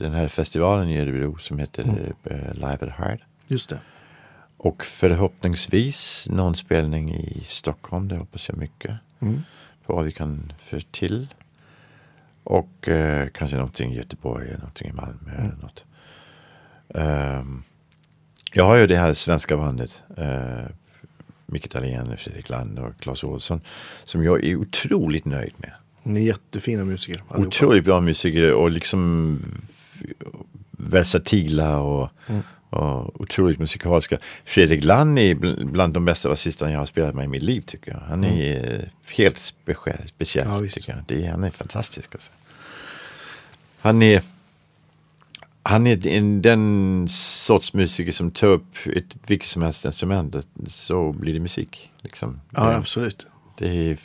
den 0.00 0.12
här 0.12 0.28
festivalen 0.28 0.88
i 0.88 1.00
Örebro 1.00 1.38
som 1.38 1.58
heter 1.58 1.82
eh, 2.24 2.54
Live 2.54 2.78
at 2.80 2.88
Heart. 2.98 3.20
Just 3.48 3.68
det. 3.68 3.78
Och 4.56 4.84
förhoppningsvis 4.84 6.26
någon 6.30 6.54
spelning 6.54 7.14
i 7.14 7.42
Stockholm, 7.46 8.08
det 8.08 8.16
hoppas 8.16 8.48
jag 8.48 8.58
mycket. 8.58 8.96
Mm. 9.20 9.42
På 9.86 9.94
vad 9.94 10.04
vi 10.04 10.12
kan 10.12 10.52
få 10.70 10.80
till. 10.90 11.28
Och 12.44 12.88
eh, 12.88 13.28
kanske 13.34 13.56
någonting 13.56 13.92
i 13.92 13.96
Göteborg, 13.96 14.46
eller 14.48 14.58
någonting 14.58 14.88
i 14.88 14.92
Malmö 14.92 15.32
eller 15.38 15.56
något. 15.62 15.84
Ehm, 16.94 17.62
jag 18.52 18.64
har 18.64 18.76
ju 18.76 18.86
det 18.86 18.96
här 18.96 19.14
svenska 19.14 19.56
bandet. 19.56 20.02
Uh, 20.18 20.66
Micke 21.52 21.70
Dahlén, 21.72 22.16
Fredrik 22.16 22.48
Land 22.48 22.78
och 22.78 23.00
Claes 23.00 23.24
Olsson. 23.24 23.60
Som 24.04 24.24
jag 24.24 24.44
är 24.44 24.56
otroligt 24.56 25.24
nöjd 25.24 25.52
med. 25.56 25.72
Ni 26.02 26.20
är 26.22 26.26
jättefina 26.26 26.84
musiker. 26.84 27.22
allihopa. 27.28 27.46
Otroligt 27.48 27.84
bra 27.84 28.00
musiker 28.00 28.52
och 28.52 28.70
liksom 28.70 29.38
versatila 30.70 31.78
och, 31.78 32.08
och 32.70 33.20
otroligt 33.20 33.58
musikaliska. 33.58 34.18
Fredrik 34.44 34.84
Land 34.84 35.18
är 35.18 35.34
bl- 35.34 35.64
bland 35.70 35.94
de 35.94 36.04
bästa 36.04 36.28
basisterna 36.28 36.72
jag 36.72 36.78
har 36.78 36.86
spelat 36.86 37.14
med 37.14 37.24
i 37.24 37.28
mitt 37.28 37.42
liv 37.42 37.60
tycker 37.60 37.92
jag. 37.92 37.98
Han 38.00 38.24
är 38.24 38.74
eh, 38.74 39.14
helt 39.16 39.36
specie- 39.38 40.06
speciell 40.08 40.46
Ja, 40.48 40.60
tycker 40.70 40.92
jag. 40.92 41.04
Det 41.20 41.26
han 41.26 41.44
är 41.44 41.50
fantastisk 41.50 42.14
alltså. 42.14 42.30
Han 43.80 44.02
är 44.02 44.22
han 45.62 45.86
är 45.86 46.06
en, 46.06 46.42
den 46.42 47.06
sorts 47.08 47.74
musiker 47.74 48.12
som 48.12 48.30
tar 48.30 48.48
upp 48.48 48.74
ett 48.86 49.16
vilket 49.26 49.48
som 49.48 49.62
helst 49.62 49.84
instrument 49.84 50.36
så 50.66 51.12
blir 51.12 51.34
det 51.34 51.40
musik. 51.40 51.90
Liksom. 52.00 52.40
Ja, 52.50 52.74
absolut. 52.74 53.26
det 53.58 53.90
är, 53.90 53.98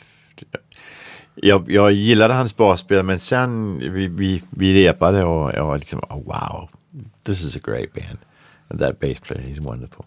jag, 1.34 1.70
jag 1.70 1.92
gillade 1.92 2.34
hans 2.34 2.56
basspel 2.56 3.02
men 3.02 3.18
sen 3.18 3.78
vi, 3.78 4.06
vi, 4.06 4.42
vi 4.50 4.88
repade 4.88 5.24
och 5.24 5.52
jag 5.54 5.66
var 5.66 5.78
liksom 5.78 6.00
oh, 6.08 6.24
wow, 6.24 6.68
this 7.24 7.44
is 7.44 7.56
a 7.56 7.60
great 7.62 7.92
band. 7.92 8.18
And 8.68 8.80
that 8.80 9.00
bass 9.00 9.20
player, 9.20 9.42
he's 9.42 9.60
wonderful. 9.60 10.04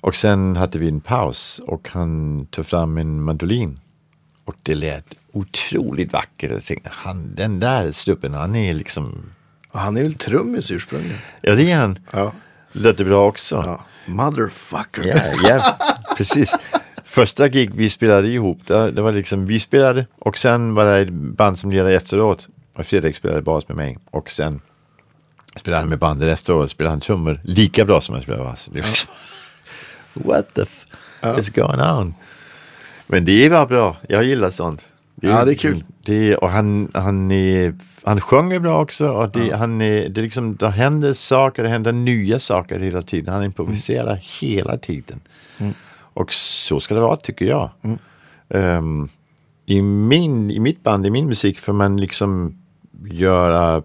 Och 0.00 0.14
sen 0.14 0.56
hade 0.56 0.78
vi 0.78 0.88
en 0.88 1.00
paus 1.00 1.60
och 1.66 1.88
han 1.88 2.46
tog 2.46 2.66
fram 2.66 2.98
en 2.98 3.22
mandolin. 3.22 3.78
Och 4.44 4.54
det 4.62 4.74
lät 4.74 5.14
otroligt 5.32 6.12
vackert. 6.12 6.50
Jag 6.50 6.62
tänkte, 6.62 6.90
han, 6.92 7.34
den 7.34 7.60
där 7.60 7.92
snubben, 7.92 8.34
han 8.34 8.56
är 8.56 8.74
liksom, 8.74 9.32
Och 9.72 9.80
han 9.80 9.96
är 9.96 10.02
väl 10.02 10.14
trummis 10.14 10.70
ursprungligen. 10.70 11.18
ja 11.40 11.54
det 11.54 11.70
är 11.70 11.76
han. 11.76 11.98
Ja. 12.10 12.32
Låter 12.72 13.04
bra 13.04 13.26
också. 13.28 13.62
ja. 13.66 13.84
Motherfucker. 14.06 15.04
Ja, 15.04 15.48
ja, 15.48 15.78
precis. 16.16 16.54
Första 17.04 17.48
gig 17.48 17.70
vi 17.74 17.90
spelade 17.90 18.28
ihop, 18.28 18.66
det, 18.66 19.02
var 19.02 19.12
liksom 19.12 19.46
vi 19.46 19.60
spelade 19.60 20.06
och 20.18 20.38
sen 20.38 20.74
var 20.74 20.84
det 20.84 20.98
ett 20.98 21.12
band 21.12 21.58
som 21.58 21.70
lirade 21.70 21.94
efteråt. 21.94 22.48
Och 22.76 22.86
Fredrik 22.86 23.16
spelade 23.16 23.42
bas 23.42 23.68
med 23.68 23.76
mig 23.76 23.98
och 24.10 24.30
sen 24.30 24.60
spelade 25.56 25.80
han 25.82 25.88
med 25.88 25.98
bandet 25.98 26.28
efteråt, 26.28 26.70
spelade 26.70 26.92
han 26.92 27.00
trummor 27.00 27.40
lika 27.44 27.84
bra 27.84 28.00
som 28.00 28.14
han 28.14 28.22
spelade 28.22 28.44
bas. 28.44 28.70
Liksom, 28.72 29.14
What 30.12 30.54
the 30.54 30.62
f 30.62 30.86
is 31.38 31.48
going 31.48 31.80
on? 31.80 32.14
Men 33.06 33.24
det 33.24 33.48
var 33.48 33.66
bra, 33.66 33.96
jag 34.08 34.24
gillar 34.24 34.50
sånt. 34.50 34.82
Ja, 35.20 35.44
det 35.44 35.52
är 35.52 35.54
kul. 35.54 35.84
Det, 36.04 36.36
och 36.36 36.50
han, 36.50 36.90
han, 36.94 37.30
är, 37.30 37.74
han 38.02 38.20
sjunger 38.20 38.60
bra 38.60 38.82
också. 38.82 39.08
Och 39.08 39.30
det, 39.30 39.56
han 39.56 39.80
är, 39.80 40.08
det, 40.08 40.20
är 40.20 40.22
liksom, 40.22 40.56
det 40.56 40.68
händer 40.68 41.12
saker, 41.12 41.62
det 41.62 41.68
händer 41.68 41.92
nya 41.92 42.38
saker 42.38 42.80
hela 42.80 43.02
tiden. 43.02 43.34
Han 43.34 43.44
improviserar 43.44 44.20
hela 44.40 44.78
tiden. 44.78 45.20
Och 46.14 46.32
så 46.32 46.80
ska 46.80 46.94
det 46.94 47.00
vara 47.00 47.16
tycker 47.16 47.44
jag. 47.44 47.70
Ehm, 48.48 49.08
i, 49.66 49.82
min, 49.82 50.50
I 50.50 50.60
mitt 50.60 50.82
band, 50.82 51.06
i 51.06 51.10
min 51.10 51.26
musik 51.26 51.58
får 51.58 51.72
man 51.72 51.96
liksom 51.96 52.58
göra 53.04 53.82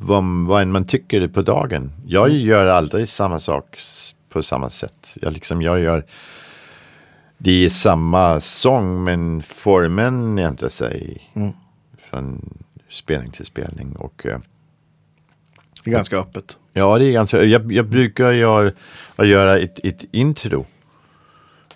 vad, 0.00 0.24
vad 0.46 0.66
man 0.66 0.86
tycker 0.86 1.28
på 1.28 1.42
dagen. 1.42 1.92
Jag 2.06 2.30
gör 2.30 2.66
aldrig 2.66 3.08
samma 3.08 3.40
sak 3.40 3.78
på 4.28 4.42
samma 4.42 4.70
sätt. 4.70 5.16
Jag, 5.22 5.32
liksom, 5.32 5.62
jag 5.62 5.80
gör 5.80 6.04
det 7.44 7.64
är 7.64 7.68
samma 7.70 8.40
sång 8.40 9.04
men 9.04 9.42
formen 9.42 10.38
ändrar 10.38 10.68
sig 10.68 11.22
från 11.98 12.58
spelning 12.90 13.30
till 13.30 13.46
spelning. 13.46 13.96
Och, 13.96 14.26
eh, 14.26 14.38
Det 15.84 15.90
är 15.90 15.94
ganska 15.94 16.16
öppet. 16.18 16.58
Ja, 16.72 16.98
det 16.98 17.04
är 17.04 17.12
ganska, 17.12 17.42
jag, 17.42 17.72
jag 17.72 17.88
brukar 17.88 18.32
göra, 18.32 18.72
att 19.16 19.26
göra 19.26 19.58
ett, 19.58 19.78
ett 19.84 20.04
intro. 20.12 20.66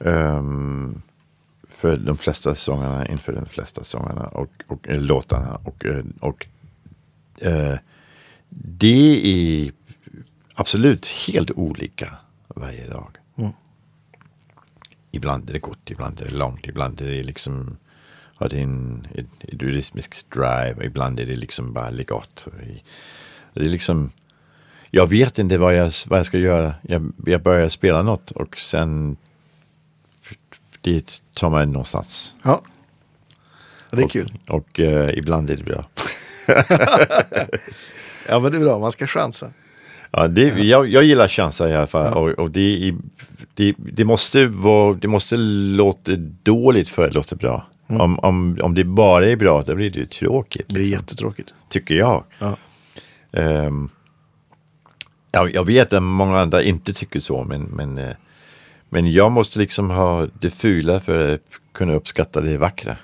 ehm, 0.00 1.02
för 1.68 1.96
de 1.96 2.16
flesta 2.16 2.54
sångarna, 2.54 3.08
inför 3.08 3.32
de 3.32 3.46
flesta 3.46 3.84
sångarna 3.84 4.26
och, 4.26 4.50
och 4.68 4.88
eller 4.88 5.00
låtarna. 5.04 5.56
Och, 5.64 5.84
eh, 5.86 6.04
och 6.20 6.46
eh, 7.40 7.78
det 8.48 9.20
är 9.24 9.72
absolut 10.54 11.06
helt 11.06 11.50
olika 11.50 12.16
varje 12.48 12.86
dag. 12.88 13.16
Ibland 15.16 15.50
är 15.50 15.52
det 15.52 15.60
kort, 15.60 15.90
ibland 15.90 16.20
är 16.20 16.24
det 16.24 16.34
långt, 16.34 16.66
ibland 16.66 17.00
är 17.00 17.04
det 17.04 17.22
liksom 17.22 17.76
har 18.34 18.48
det 18.48 18.60
en, 18.60 19.06
ett, 19.14 19.26
rytmisk 19.62 20.30
drive, 20.30 20.76
ibland 20.84 21.20
är 21.20 21.26
det 21.26 21.36
liksom 21.36 21.72
bara 21.72 21.90
legato. 21.90 22.50
Det 23.54 23.60
är 23.60 23.68
liksom 23.68 24.10
jag 24.90 25.06
vet 25.06 25.38
inte 25.38 25.58
vad 25.58 25.76
jag, 25.76 25.92
vad 26.06 26.18
jag 26.18 26.26
ska 26.26 26.38
göra. 26.38 26.74
Jag, 26.82 27.12
jag 27.26 27.42
börjar 27.42 27.68
spela 27.68 28.02
något 28.02 28.30
och 28.30 28.58
sen 28.58 29.16
det 30.80 31.22
tar 31.34 31.50
mig 31.50 31.66
någonstans. 31.66 32.34
Ja. 32.42 32.62
Ja, 33.90 33.96
Det 33.96 34.02
är 34.02 34.04
och, 34.04 34.10
kul. 34.10 34.38
Och 34.48 34.80
eh, 34.80 35.18
ibland 35.18 35.50
är 35.50 35.56
det 35.56 35.64
bra. 35.64 35.88
Ja, 38.28 38.40
men 38.40 38.52
det 38.52 38.58
är 38.58 38.60
bra. 38.60 38.78
Man 38.78 38.92
ska 38.92 39.06
chansa. 39.06 39.50
Ja, 40.16 40.28
det, 40.28 40.42
jag, 40.42 40.88
jag 40.88 41.04
gillar 41.04 41.28
chanser 41.28 41.68
i 41.68 41.74
alla 41.74 41.86
fall. 41.86 42.12
Och, 42.12 42.28
och 42.28 42.50
det, 42.50 42.94
det, 43.54 43.74
det, 43.78 44.04
måste 44.04 44.46
vara, 44.46 44.94
det 44.94 45.08
måste 45.08 45.36
låta 45.36 46.12
dåligt 46.42 46.88
för 46.88 47.08
att 47.08 47.14
låta 47.14 47.36
bra. 47.36 47.66
Om, 47.86 48.18
om, 48.18 48.58
om 48.62 48.74
det 48.74 48.84
bara 48.84 49.28
är 49.28 49.36
bra, 49.36 49.62
då 49.62 49.74
blir 49.74 49.90
det 49.90 49.98
ju 49.98 50.06
tråkigt. 50.06 50.68
Det 50.68 50.74
blir 50.74 50.84
liksom. 50.84 51.00
jättetråkigt. 51.00 51.54
tycker 51.68 51.94
jag. 51.94 52.24
Ja. 52.38 52.56
Ehm, 53.32 53.88
ja, 55.32 55.48
jag 55.48 55.64
vet 55.64 55.92
att 55.92 56.02
många 56.02 56.40
andra 56.40 56.62
inte 56.62 56.92
tycker 56.92 57.20
så, 57.20 57.44
men, 57.44 57.62
men, 57.62 57.98
eh, 57.98 58.16
men 58.88 59.12
jag 59.12 59.32
måste 59.32 59.58
liksom 59.58 59.90
ha 59.90 60.26
det 60.40 60.50
fula 60.50 61.00
för 61.00 61.34
att 61.34 61.40
kunna 61.72 61.94
uppskatta 61.94 62.40
det 62.40 62.58
vackra. 62.58 62.96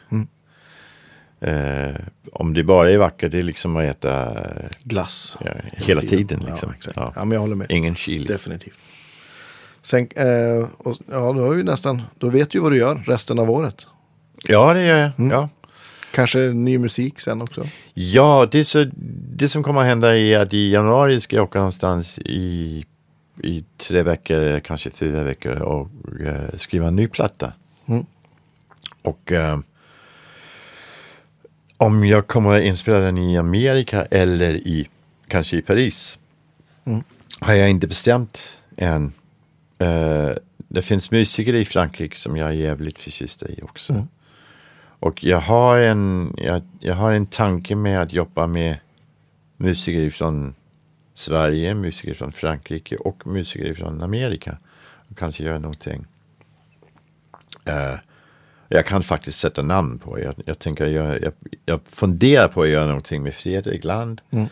Eh, 1.43 1.95
om 2.33 2.55
det 2.55 2.65
bara 2.65 2.91
är 2.91 2.97
vackert, 2.99 3.33
det 3.33 3.39
är 3.39 3.43
liksom 3.43 3.77
att 3.77 3.85
äta 3.85 4.37
Glass. 4.83 5.37
ja, 5.45 5.53
hela 5.73 6.01
tiden. 6.01 6.41
Liksom. 6.47 6.75
Ja. 6.85 6.93
Ja. 6.97 7.13
Ja, 7.17 7.25
men 7.25 7.35
jag 7.35 7.41
håller 7.41 7.57
med. 7.57 7.71
Ingen 7.71 7.95
chili. 7.95 8.27
Definitivt. 8.27 8.79
Sen, 9.83 10.09
eh, 10.17 10.67
och, 10.79 10.97
ja, 11.11 11.33
då, 11.33 11.47
har 11.47 11.55
ju 11.55 11.63
nästan, 11.63 12.03
då 12.19 12.29
vet 12.29 12.51
du 12.51 12.59
ju 12.59 12.63
vad 12.63 12.73
du 12.73 12.79
gör 12.79 13.03
resten 13.07 13.39
av 13.39 13.51
året. 13.51 13.87
Ja, 14.45 14.75
det 14.75 14.83
gör 14.83 14.99
jag. 14.99 15.31
Ja. 15.31 15.49
Kanske 16.15 16.39
ny 16.39 16.79
musik 16.79 17.21
sen 17.21 17.43
också. 17.43 17.69
Ja, 17.95 18.49
det, 18.51 18.65
så, 18.65 18.91
det 19.37 19.49
som 19.49 19.63
kommer 19.63 19.81
att 19.81 19.87
hända 19.87 20.17
är 20.17 20.39
att 20.39 20.55
i 20.55 20.71
januari 20.71 21.21
ska 21.21 21.37
jag 21.37 21.45
åka 21.45 21.59
någonstans 21.59 22.19
i, 22.19 22.85
i 23.43 23.65
tre 23.77 24.03
veckor, 24.03 24.61
kanske 24.61 24.91
fyra 24.91 25.23
veckor 25.23 25.53
och 25.53 25.89
eh, 26.27 26.57
skriva 26.57 26.89
en 26.89 26.97
ny 26.97 27.09
platta. 27.09 27.53
Mm. 27.87 28.07
Och 29.03 29.33
eh, 29.33 29.59
om 31.83 32.05
jag 32.05 32.27
kommer 32.27 32.59
att 32.59 32.63
inspela 32.65 32.99
den 32.99 33.19
i 33.19 33.37
Amerika 33.39 34.05
eller 34.11 34.55
i 34.55 34.89
kanske 35.29 35.57
i 35.57 35.63
Paris 35.63 36.19
Mm. 36.85 37.03
har 37.41 37.55
jag 37.55 37.71
inte 37.71 37.87
bestämt 37.89 38.59
än. 38.77 39.13
Eh, 39.79 40.31
det 40.69 40.83
finns 40.83 41.11
musiker 41.11 41.55
i 41.55 41.65
Frankrike 41.65 42.17
som 42.19 42.37
jag 42.37 42.49
är 42.49 42.53
jävligt 42.53 42.99
förtjust 42.99 43.43
i 43.43 43.61
också. 43.63 43.93
Mm. 43.93 44.09
Och 44.99 45.25
jag 45.25 45.41
har, 45.41 45.79
en, 45.79 46.35
jag, 46.37 46.63
jag 46.81 46.95
har 46.95 47.13
en 47.13 47.27
tanke 47.27 47.75
med 47.77 48.03
att 48.03 48.13
jobba 48.13 48.47
med 48.47 48.77
musiker 49.57 50.11
från 50.11 50.55
Sverige, 51.15 51.75
musiker 51.75 52.15
från 52.15 52.33
Frankrike 52.33 52.97
och 52.97 53.27
musiker 53.27 53.75
från 53.75 54.03
Amerika. 54.03 54.59
Och 55.11 55.19
kanske 55.19 55.45
göra 55.45 55.59
någonting. 55.59 56.07
Eh, 57.65 57.95
jag 58.73 58.87
kan 58.87 59.03
faktiskt 59.03 59.39
sätta 59.39 59.63
namn 59.63 59.99
på. 59.99 60.21
Jag, 60.21 60.35
jag 60.47 60.59
tänker, 60.59 60.87
jag, 60.87 61.23
jag, 61.23 61.33
jag 61.67 61.81
funderar 61.87 62.49
på 62.49 62.63
att 62.63 62.69
göra 62.69 62.87
någonting 62.87 63.23
med 63.23 63.35
Fredrik 63.35 63.85
Land 63.85 64.21
Mm. 64.31 64.47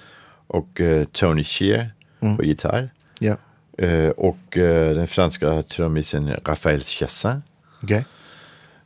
och 0.46 0.80
eh, 0.80 1.04
Tony 1.04 1.44
Shear 1.44 1.90
på 2.36 2.44
gitarr. 2.44 2.90
Ja, 3.18 3.36
Eh, 3.78 4.08
och 4.10 4.58
eh, 4.58 4.94
den 4.94 5.06
franska 5.08 5.62
trummisen 5.62 6.36
Raphaël 6.44 6.80
Chassin. 6.82 7.42
okej. 7.82 8.04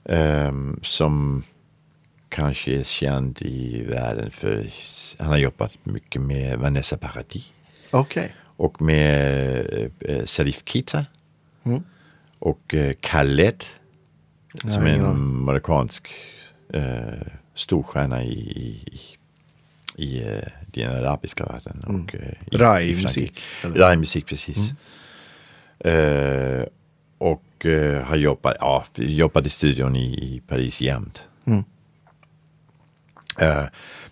ehm, 0.04 0.80
som 0.82 1.42
kanske 2.28 2.78
är 2.78 2.82
känd 2.82 3.42
i 3.42 3.82
världen 3.82 4.30
för 4.30 4.66
han 5.18 5.28
har 5.28 5.36
jobbat 5.36 5.72
mycket 5.82 6.22
med 6.22 6.58
Vanessa 6.58 6.96
Paradis. 6.96 7.50
Okej. 7.90 8.34
Och 8.56 8.82
med 8.82 9.90
eh, 10.00 10.24
Salif 10.24 10.62
Keita. 10.64 11.04
Mm. 11.64 11.82
Och 12.38 12.74
Khaled. 13.00 13.64
Som 14.62 14.86
är 14.86 14.94
en 14.94 15.44
marockansk 15.44 16.08
eh, 16.72 16.82
storstjärna 17.54 18.24
i, 18.24 18.32
i, 18.32 19.00
i, 19.96 20.04
i 20.04 20.22
eh, 20.22 20.48
den 20.66 20.96
arabiska 20.96 21.44
världen. 21.44 21.84
Och, 21.84 22.14
eh, 22.14 22.32
i, 22.50 22.56
Rai-musik, 22.56 23.38
i 23.38 23.66
eller? 23.66 23.76
Rai-musik, 23.76 24.26
precis. 24.26 24.74
Eh, 25.78 26.64
och 27.18 27.66
eh, 27.66 28.02
har 28.02 28.16
jobbat, 28.16 28.56
ja, 28.60 28.84
jobbat 28.94 29.46
i 29.46 29.50
studion 29.50 29.96
i, 29.96 30.14
i 30.14 30.42
Paris 30.48 30.80
jämt. 30.80 31.24
Mm. 31.44 31.64
Eh, 33.38 33.64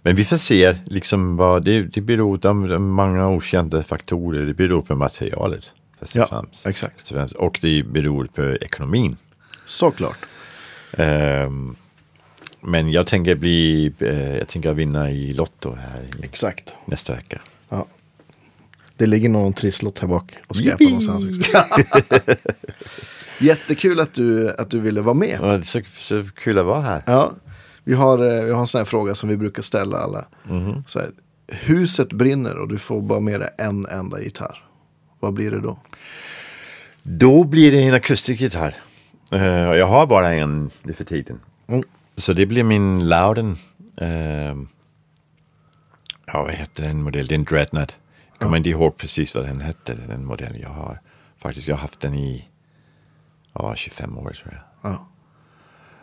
men 0.02 0.16
vi 0.16 0.24
får 0.24 0.36
se, 0.36 0.76
liksom 0.84 1.36
vad, 1.36 1.64
det, 1.64 1.82
det 1.82 2.00
beror 2.00 2.38
på 2.38 2.78
många 2.78 3.28
okända 3.28 3.82
faktorer. 3.82 4.46
Det 4.46 4.54
beror 4.54 4.82
på 4.82 4.94
materialet. 4.94 5.72
Ja, 6.14 6.44
exakt. 6.66 7.12
Och 7.38 7.58
det 7.62 7.82
beror 7.82 8.26
på 8.26 8.42
ekonomin. 8.42 9.16
Såklart. 9.72 10.18
Ehm, 10.92 11.76
men 12.60 12.90
jag 12.90 13.06
tänker 13.06 13.34
bli, 13.34 13.92
eh, 13.98 14.36
jag 14.36 14.48
tänker 14.48 14.72
vinna 14.72 15.10
i 15.10 15.32
Lotto 15.32 15.74
här 15.74 16.02
i, 16.02 16.24
Exakt. 16.24 16.74
nästa 16.84 17.14
vecka. 17.14 17.40
Ja. 17.68 17.86
Det 18.96 19.06
ligger 19.06 19.28
någon 19.28 19.52
trisslott 19.52 19.98
här 19.98 20.08
bak 20.08 20.34
och 20.46 20.56
skräpar 20.56 20.84
någonstans. 20.84 21.24
Jättekul 23.40 24.00
att 24.00 24.14
du, 24.14 24.50
att 24.50 24.70
du 24.70 24.80
ville 24.80 25.00
vara 25.00 25.14
med. 25.14 25.38
Ja, 25.40 25.46
det 25.46 25.52
är 25.54 25.62
så, 25.62 25.80
så 25.96 26.24
kul 26.34 26.58
att 26.58 26.66
vara 26.66 26.80
här. 26.80 27.02
Ja, 27.06 27.32
vi 27.84 27.94
har, 27.94 28.18
eh, 28.18 28.44
vi 28.44 28.50
har 28.50 28.60
en 28.60 28.66
sån 28.66 28.78
här 28.78 28.86
fråga 28.86 29.14
som 29.14 29.28
vi 29.28 29.36
brukar 29.36 29.62
ställa 29.62 29.98
alla. 29.98 30.24
Så 30.86 30.98
här, 30.98 31.10
huset 31.48 32.12
brinner 32.12 32.58
och 32.58 32.68
du 32.68 32.78
får 32.78 33.02
bara 33.02 33.20
med 33.20 33.40
dig 33.40 33.50
en 33.58 33.86
enda 33.86 34.20
gitarr. 34.20 34.64
Vad 35.20 35.32
blir 35.32 35.50
det 35.50 35.60
då? 35.60 35.78
Då 37.02 37.44
blir 37.44 37.72
det 37.72 37.82
en 37.82 37.94
akustikgitarr. 37.94 38.76
Uh, 39.32 39.42
jag 39.76 39.86
har 39.86 40.06
bara 40.06 40.32
en 40.32 40.70
nu 40.82 40.92
för 40.92 41.04
tiden. 41.04 41.40
Mm. 41.66 41.82
Så 42.16 42.32
det 42.32 42.46
blir 42.46 42.62
min 42.62 43.08
Louden. 43.08 43.56
ehm, 43.96 44.68
ja, 46.26 46.42
vad 46.42 46.52
heter 46.52 46.82
den 46.82 47.02
modell? 47.02 47.26
Det 47.26 47.34
är 47.34 47.38
en 47.38 47.44
Dreadnought. 47.44 47.98
Jag 48.32 48.38
kommer 48.38 48.56
inte 48.56 48.70
ihåg 48.70 48.96
precis 48.96 49.34
vad 49.34 49.44
den 49.44 49.60
hette, 49.60 49.94
den 49.94 50.24
modell 50.24 50.60
jag 50.60 50.68
har. 50.68 51.00
Faktiskt, 51.38 51.68
jag 51.68 51.74
har 51.74 51.80
haft 51.80 52.00
den 52.00 52.14
i 52.14 52.48
ja, 53.52 53.74
25 53.76 54.18
år 54.18 54.30
tror 54.42 54.52
jag. 54.52 54.92
Ja. 54.92 55.08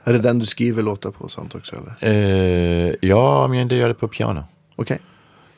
Är 0.03 0.13
det 0.13 0.19
den 0.19 0.39
du 0.39 0.45
skriver 0.45 0.83
låtar 0.83 1.11
på 1.11 1.29
sånt 1.29 1.55
också 1.55 1.75
eller? 1.75 2.13
Eh, 2.13 2.95
ja, 3.01 3.47
men 3.47 3.67
det 3.67 3.75
gör 3.75 3.87
det 3.87 3.93
på 3.93 4.07
piano. 4.07 4.43
Okej. 4.75 4.99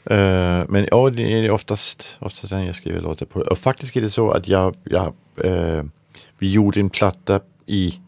Eh, 0.06 0.64
men 0.69 0.88
ja, 0.91 1.10
det 1.10 1.23
är 1.23 1.52
oftast, 1.52 2.18
oftast 2.19 2.49
den 2.49 2.65
jag 2.65 2.76
skriver 2.76 3.02
låtar 3.02 3.26
på. 3.26 3.39
Och 3.39 3.57
faktiskt 3.57 3.95
är 3.95 4.02
det 4.02 4.10
så 4.10 4.31
att 4.31 4.48
jag, 4.48 4.76
jag 4.84 5.14
eh, 5.43 5.84
vi 6.38 6.52
gjorde 6.52 6.80
en 6.80 6.89
platta 6.89 7.39
i 7.66 8.00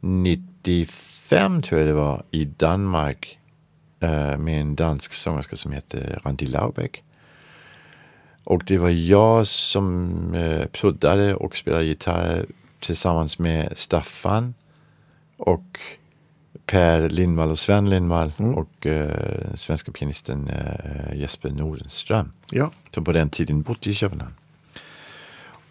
95 0.00 1.62
tror 1.62 1.80
jag 1.80 1.88
det 1.88 1.92
var 1.92 2.22
i 2.30 2.44
Danmark 2.44 3.38
eh, 4.00 4.38
med 4.38 4.60
en 4.60 4.74
dansk 4.74 5.12
sångerska 5.12 5.56
som 5.56 5.72
heter 5.72 6.20
Randi 6.24 6.46
Laubeck. 6.46 7.02
Och 8.44 8.64
det 8.66 8.78
var 8.78 8.90
jag 8.90 9.46
som 9.46 10.34
eh, 10.34 10.66
proddade 10.66 11.34
och 11.34 11.56
spelade 11.56 11.84
gitarr 11.84 12.46
tillsammans 12.80 13.38
med 13.38 13.78
Staffan 13.78 14.54
och 15.36 15.80
Per 16.66 17.08
Lindvall 17.08 17.50
och 17.50 17.58
Sven 17.58 17.90
Lindvall 17.90 18.32
och 18.38 18.86
eh, 18.86 19.54
svenska 19.54 19.92
pianisten 19.92 20.48
eh, 20.48 21.18
Jesper 21.18 21.50
Nordenström. 21.50 22.32
Ja. 22.50 22.70
Som 22.94 23.04
på 23.04 23.12
den 23.12 23.30
tiden 23.30 23.62
bodde 23.62 23.90
i 23.90 23.94
Köpenhamn. 23.94 24.34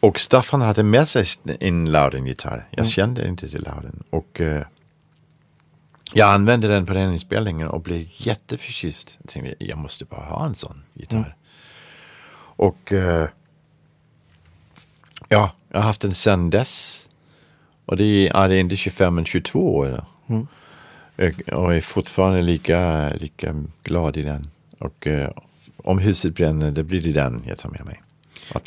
Och 0.03 0.19
Staffan 0.19 0.61
hade 0.61 0.83
med 0.83 1.07
sig 1.07 1.25
en 1.59 1.91
Louden-gitarr. 1.91 2.67
Jag 2.71 2.87
kände 2.87 3.27
inte 3.27 3.49
till 3.49 3.63
Louden. 3.63 4.03
Och 4.09 4.41
eh, 4.41 4.65
jag 6.13 6.29
använde 6.33 6.67
den 6.67 6.85
på 6.85 6.93
den 6.93 7.13
inspelningen 7.13 7.67
och 7.67 7.81
blev 7.81 8.07
jätteförtjust. 8.17 9.19
Jag 9.23 9.29
tänkte, 9.29 9.55
jag 9.65 9.77
måste 9.77 10.05
bara 10.05 10.21
ha 10.25 10.45
en 10.45 10.55
sån 10.55 10.83
gitarr. 10.93 11.35
Och 12.55 12.91
eh, 12.93 13.27
ja, 15.29 15.51
jag 15.69 15.79
har 15.79 15.83
haft 15.87 16.01
den 16.01 16.13
sedan 16.13 16.49
dess. 16.49 17.09
Och 17.85 17.97
det 17.97 18.03
är, 18.03 18.27
ja, 18.27 18.47
det 18.47 18.55
är 18.55 18.59
inte 18.59 18.75
25 18.75 19.15
men 19.15 19.25
22 19.25 19.75
år. 19.75 20.05
Mm. 20.27 20.47
Och- 21.17 21.53
Och 21.53 21.73
är 21.73 21.81
fortfarande 21.81 22.41
lika, 22.41 23.09
lika 23.09 23.55
glad 23.83 24.17
i 24.17 24.21
den. 24.21 24.49
Och 24.79 25.07
eh, 25.07 25.31
om 25.77 25.99
huset 25.99 26.35
bränner, 26.35 26.71
då 26.71 26.83
blir 26.83 27.01
det 27.01 27.11
den 27.13 27.43
jag 27.47 27.57
tar 27.57 27.69
med 27.69 27.85
mig. 27.85 28.02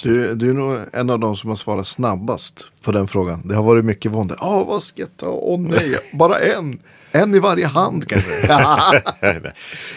Du, 0.02 0.34
du 0.34 0.50
är 0.50 0.54
nog 0.54 0.78
en 0.92 1.10
av 1.10 1.18
de 1.18 1.36
som 1.36 1.50
har 1.50 1.56
svarat 1.56 1.86
snabbast 1.86 2.70
på 2.82 2.92
den 2.92 3.06
frågan. 3.06 3.48
Det 3.48 3.54
har 3.54 3.62
varit 3.62 3.84
mycket 3.84 4.12
vånda. 4.12 4.36
Åh, 4.40 4.66
vad 4.66 4.82
ska 4.82 5.02
jag 5.02 5.16
ta? 5.16 5.26
Åh 5.26 5.60
nej, 5.60 5.96
bara 6.12 6.38
en. 6.38 6.78
En 7.12 7.34
i 7.34 7.38
varje 7.38 7.66
hand 7.66 8.08
kanske. 8.08 8.30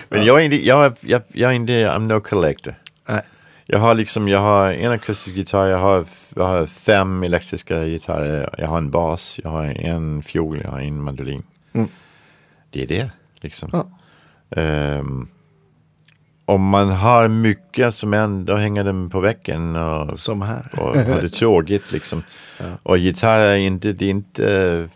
Men 0.10 0.26
jag 0.26 0.40
är 0.40 0.44
inte, 0.44 0.66
jag, 0.66 0.94
jag, 1.00 1.22
jag 1.28 1.52
är 1.52 1.56
inte, 1.56 1.72
I'm 1.74 2.00
no 2.00 2.20
collector. 2.22 2.76
nej. 3.10 3.22
Jag 3.72 3.80
har 3.80 3.96
liksom, 3.96 4.28
jag 4.28 4.40
har 4.40 4.72
en 4.72 4.92
akustisk 4.92 5.38
gitarr, 5.38 5.68
jag 5.68 5.78
har, 5.78 6.06
jag 6.36 6.44
har 6.44 6.66
fem 6.66 7.24
elektriska 7.24 7.86
gitarrer, 7.86 8.56
jag 8.58 8.68
har 8.68 8.78
en 8.78 8.92
bas, 8.92 9.40
jag 9.44 9.50
har 9.50 9.64
en 9.66 10.24
fiol, 10.24 10.62
jag 10.64 10.72
har 10.72 10.80
en 10.80 11.02
mandolin. 11.04 11.44
Mm. 11.74 11.88
Det 12.70 12.84
är 12.84 12.88
det, 12.88 13.10
liksom. 13.42 13.70
Ja. 13.74 13.90
Ehm, 14.62 15.28
om 16.50 16.62
man 16.62 16.90
har 16.90 17.28
mycket 17.28 17.96
som 17.96 18.14
ändå 18.14 18.56
hänger 18.56 18.84
dem 18.84 19.10
på 19.10 19.20
väggen 19.20 19.76
och, 19.76 20.20
Som 20.20 20.42
här. 20.42 20.70
och 20.72 20.98
har 20.98 21.22
det 21.22 21.30
tråkigt 21.30 21.92
liksom. 21.92 22.24
Och 22.84 22.98
gitarr 22.98 23.40
är 23.40 23.56
inte, 23.56 23.94
det 23.94 24.06
är 24.06 24.10
inte, 24.10 24.90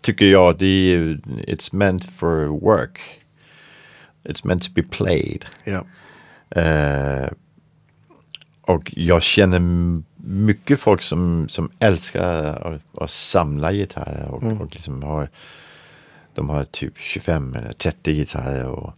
tycker 0.00 0.26
jag, 0.26 0.58
det 0.58 0.66
är, 0.66 0.98
it's 1.46 1.74
meant 1.74 2.04
for 2.04 2.46
work. 2.46 3.00
It's 4.24 4.46
meant 4.46 4.62
to 4.62 4.70
be 4.74 4.82
played. 4.82 5.44
Ja. 5.64 5.84
Eh, 6.60 7.28
och 8.60 8.92
jag 8.96 9.22
känner 9.22 9.60
mycket 10.16 10.80
folk 10.80 11.02
som, 11.02 11.48
som 11.48 11.70
älskar 11.78 12.44
att, 12.44 13.02
att 13.02 13.10
samla 13.10 13.72
gitarrer. 13.72 14.28
Och, 14.28 14.60
och 14.60 14.74
liksom 14.74 15.02
har, 15.02 15.28
de 16.34 16.48
har 16.48 16.64
typ 16.64 16.98
25 16.98 17.54
eller 17.54 17.72
30 17.72 18.12
gitarrer. 18.12 18.66
Och 18.66 18.92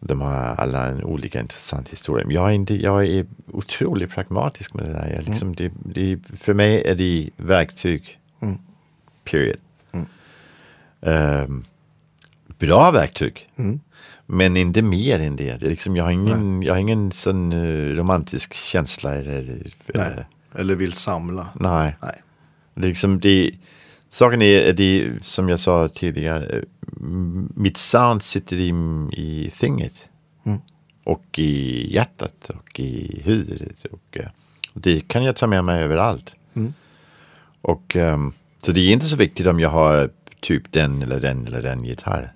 de 0.00 0.20
har 0.20 0.34
alla 0.34 0.86
en 0.86 1.04
olika 1.04 1.40
intressant 1.40 1.88
historia. 1.88 2.26
Jag 2.30 2.48
är, 2.48 2.52
inte, 2.52 2.74
jag 2.74 3.06
är 3.06 3.26
otroligt 3.46 4.10
pragmatisk 4.10 4.74
med 4.74 4.84
det 4.84 4.92
där. 4.92 5.12
Jag 5.16 5.24
liksom, 5.24 5.54
det, 5.54 5.72
det, 5.84 6.18
för 6.36 6.54
mig 6.54 6.82
är 6.84 6.94
det 6.94 7.30
verktyg. 7.36 8.18
Mm. 8.40 8.58
Period. 9.24 9.58
Ehm, 11.00 11.64
bra 12.58 12.90
verktyg. 12.90 13.50
Mm. 13.56 13.80
Men 14.26 14.56
inte 14.56 14.82
mer 14.82 15.20
än 15.20 15.36
det. 15.36 15.56
det 15.60 15.66
är 15.66 15.70
liksom, 15.70 15.96
jag, 15.96 16.04
har 16.04 16.10
ingen, 16.10 16.62
jag 16.62 16.74
har 16.74 16.80
ingen 16.80 17.12
sån 17.12 17.52
eh, 17.52 17.96
romantisk 17.96 18.54
känsla. 18.54 19.14
Eller, 19.14 19.72
eller, 19.94 20.26
Eller 20.54 20.74
vill 20.74 20.92
samla. 20.92 21.48
nej. 21.54 21.96
Nej. 22.02 22.22
Det 22.74 22.86
är 22.86 22.88
liksom, 22.88 23.20
det, 23.20 23.50
saken 24.10 24.42
är, 24.42 24.72
det, 24.72 25.12
som 25.22 25.48
jag 25.48 25.60
sa 25.60 25.88
tidigare, 25.88 26.46
eh, 26.46 26.62
mitt 27.54 27.76
sound 27.76 28.22
sitter 28.22 28.56
i, 28.56 28.68
i 29.12 29.50
fingret. 29.54 30.08
Mm. 30.44 30.58
Och 31.04 31.38
i 31.38 31.94
hjärtat 31.94 32.50
och 32.50 32.80
i 32.80 33.22
huvudet. 33.24 33.84
Och, 33.84 34.16
eh, 34.16 34.28
det 34.74 35.00
kan 35.08 35.24
jag 35.24 35.36
ta 35.36 35.46
med 35.46 35.64
mig 35.64 35.82
överallt. 35.82 36.34
Mm. 36.54 36.74
Och, 37.60 37.96
ehm, 37.96 38.32
så 38.62 38.72
det 38.72 38.80
är 38.80 38.92
inte 38.92 39.06
så 39.06 39.16
viktigt 39.16 39.46
om 39.46 39.60
jag 39.60 39.70
har 39.70 40.10
typ 40.40 40.72
den 40.72 41.02
eller 41.02 41.20
den 41.20 41.46
eller 41.46 41.62
den 41.62 41.84
gitarr. 41.84 42.32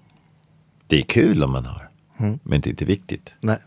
Det 0.86 0.99
är 0.99 1.03
kul 1.03 1.43
om 1.43 1.53
man 1.53 1.65
har. 1.65 1.89
Mm. 2.19 2.39
Men 2.43 2.61
det 2.61 2.69
är 2.69 2.70
inte 2.70 2.85
viktigt. 2.85 3.35
Nej. 3.40 3.59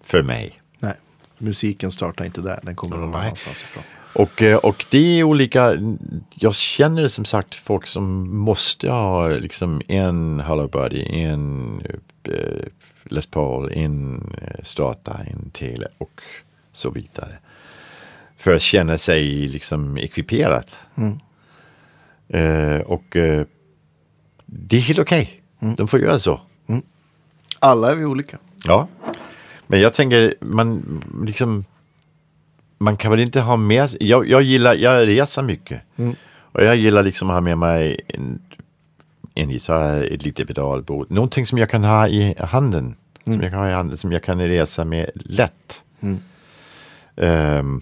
För 0.00 0.22
mig. 0.22 0.60
Nej. 0.78 0.94
Musiken 1.38 1.92
startar 1.92 2.24
inte 2.24 2.40
där. 2.40 2.60
Den 2.62 2.76
kommer 2.76 2.96
någon 2.96 3.14
annanstans 3.14 3.62
ifrån. 3.62 3.82
Och, 4.14 4.42
eh, 4.42 4.56
och 4.56 4.84
det 4.90 5.18
är 5.20 5.22
olika, 5.22 5.78
jag 6.30 6.54
känner 6.54 7.08
som 7.08 7.24
sagt 7.24 7.54
folk 7.54 7.86
som 7.86 8.36
måste 8.36 8.90
ha 8.90 9.28
liksom 9.28 9.82
en 9.88 10.40
Hello 10.40 10.68
Buddy, 10.68 11.02
en 11.02 11.80
eh, 12.22 12.66
Les 13.04 13.26
Paul, 13.26 13.72
en 13.72 14.22
eh, 14.42 14.62
Strata, 14.62 15.20
en 15.26 15.50
Tele 15.50 15.86
och 15.98 16.22
så 16.72 16.90
vidare. 16.90 17.38
För 18.36 18.56
att 18.56 18.62
känna 18.62 18.98
sig 18.98 19.48
liksom 19.48 19.98
ekviperat. 19.98 20.76
Mm. 20.94 21.18
Eh, 22.28 22.80
och 22.80 23.16
eh, 23.16 23.46
det 24.46 24.76
är 24.76 24.80
helt 24.80 24.98
okej. 24.98 25.40
De 25.58 25.88
får 25.88 26.00
göra 26.00 26.18
så. 26.18 26.40
Alla 27.58 27.90
är 27.90 27.94
vi 27.94 28.04
olika. 28.04 28.38
Ja. 28.64 28.88
Men 29.66 29.80
jag 29.80 29.94
tänker, 29.94 30.34
man 30.40 31.00
liksom 31.26 31.64
man 32.78 32.96
kan 32.96 33.10
väl 33.10 33.20
inte 33.20 33.40
ha 33.40 33.56
med 33.56 33.90
sig, 33.90 33.98
jag, 34.08 34.28
jag 34.28 34.42
gillar, 34.42 34.74
jag 34.74 35.08
reser 35.08 35.42
mycket. 35.42 35.80
Och 36.52 36.64
jag 36.64 36.76
gillar 36.76 37.02
liksom 37.02 37.30
att 37.30 37.34
ha 37.34 37.40
med 37.40 37.58
mig 37.58 38.00
en, 38.08 38.42
en 39.34 39.50
gitarr, 39.50 40.02
ett 40.12 40.24
litet 40.24 40.46
pedalbord, 40.48 41.10
någonting 41.10 41.46
som 41.46 41.58
jag 41.58 41.70
kan 41.70 41.84
ha 41.84 42.08
i 42.08 42.34
handen. 42.38 42.96
Som 43.24 43.40
jag 43.40 43.50
kan 43.50 43.60
ha 43.60 43.68
i 43.68 43.72
handen, 43.72 43.96
som 43.96 44.12
jag 44.12 44.22
kan 44.22 44.40
resa 44.40 44.84
med 44.84 45.10
lätt. 45.14 45.82
Ehm, 47.16 47.80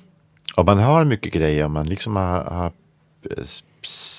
och 0.57 0.67
man 0.67 0.79
har 0.79 1.05
mycket 1.05 1.33
grejer, 1.33 1.69
man 1.69 1.87
liksom 1.87 2.17
har, 2.17 2.45
har 2.45 2.73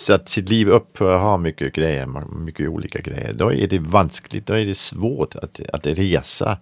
satt 0.06 0.30
sitt 0.30 0.50
liv 0.50 0.70
upp 0.70 0.98
för 0.98 1.16
att 1.16 1.22
ha 1.22 1.38
mycket 1.38 1.74
grejer, 1.74 2.36
mycket 2.36 2.70
olika 2.70 3.02
grejer. 3.02 3.34
Då 3.34 3.54
är 3.54 3.68
det 3.68 3.80
vanskligt, 3.80 4.46
då 4.46 4.54
är 4.54 4.66
det 4.66 4.78
svårt 4.78 5.36
att, 5.36 5.62
att 5.74 5.88
resa. 5.88 6.58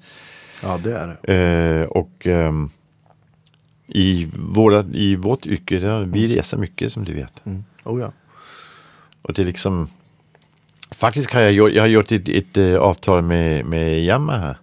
Ja, 0.64 0.80
det 0.84 0.94
är 0.94 1.18
det. 1.22 1.34
Eh, 1.34 1.86
och 1.88 2.28
ehm, 2.28 2.70
i, 3.92 4.30
våra, 4.34 4.86
i 4.94 5.16
vårt 5.16 5.46
yrke, 5.46 5.80
där, 5.80 6.06
vi 6.06 6.38
reser 6.38 6.58
mycket 6.58 6.94
som 6.94 7.04
du 7.04 7.14
vet. 7.14 7.46
Mm. 7.46 7.64
Oh, 7.84 8.02
ja. 8.02 8.12
Och 9.22 9.34
det 9.34 9.42
är 9.42 9.46
liksom, 9.46 9.88
faktiskt 10.92 11.34
har 11.34 11.42
jag 11.42 11.52
gjort, 11.52 11.72
jag 11.72 11.84
har 11.84 11.88
gjort 11.88 12.12
ett, 12.12 12.30
ett 12.30 12.58
eh, 12.58 12.76
avtal 12.76 13.22
med, 13.22 13.66
med 13.66 14.04
Yamaha. 14.04 14.56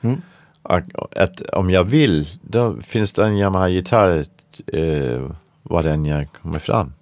Mm. 0.00 0.22
Att, 0.62 1.16
att 1.16 1.40
om 1.40 1.70
jag 1.70 1.84
vill, 1.84 2.28
då 2.42 2.76
finns 2.82 3.12
det 3.12 3.24
en 3.24 3.36
Yamaha-gitarr 3.36 4.26
eh, 4.66 5.30
var 5.62 5.82
den 5.82 6.04
jag 6.04 6.32
kommer 6.32 6.58
fram. 6.58 6.92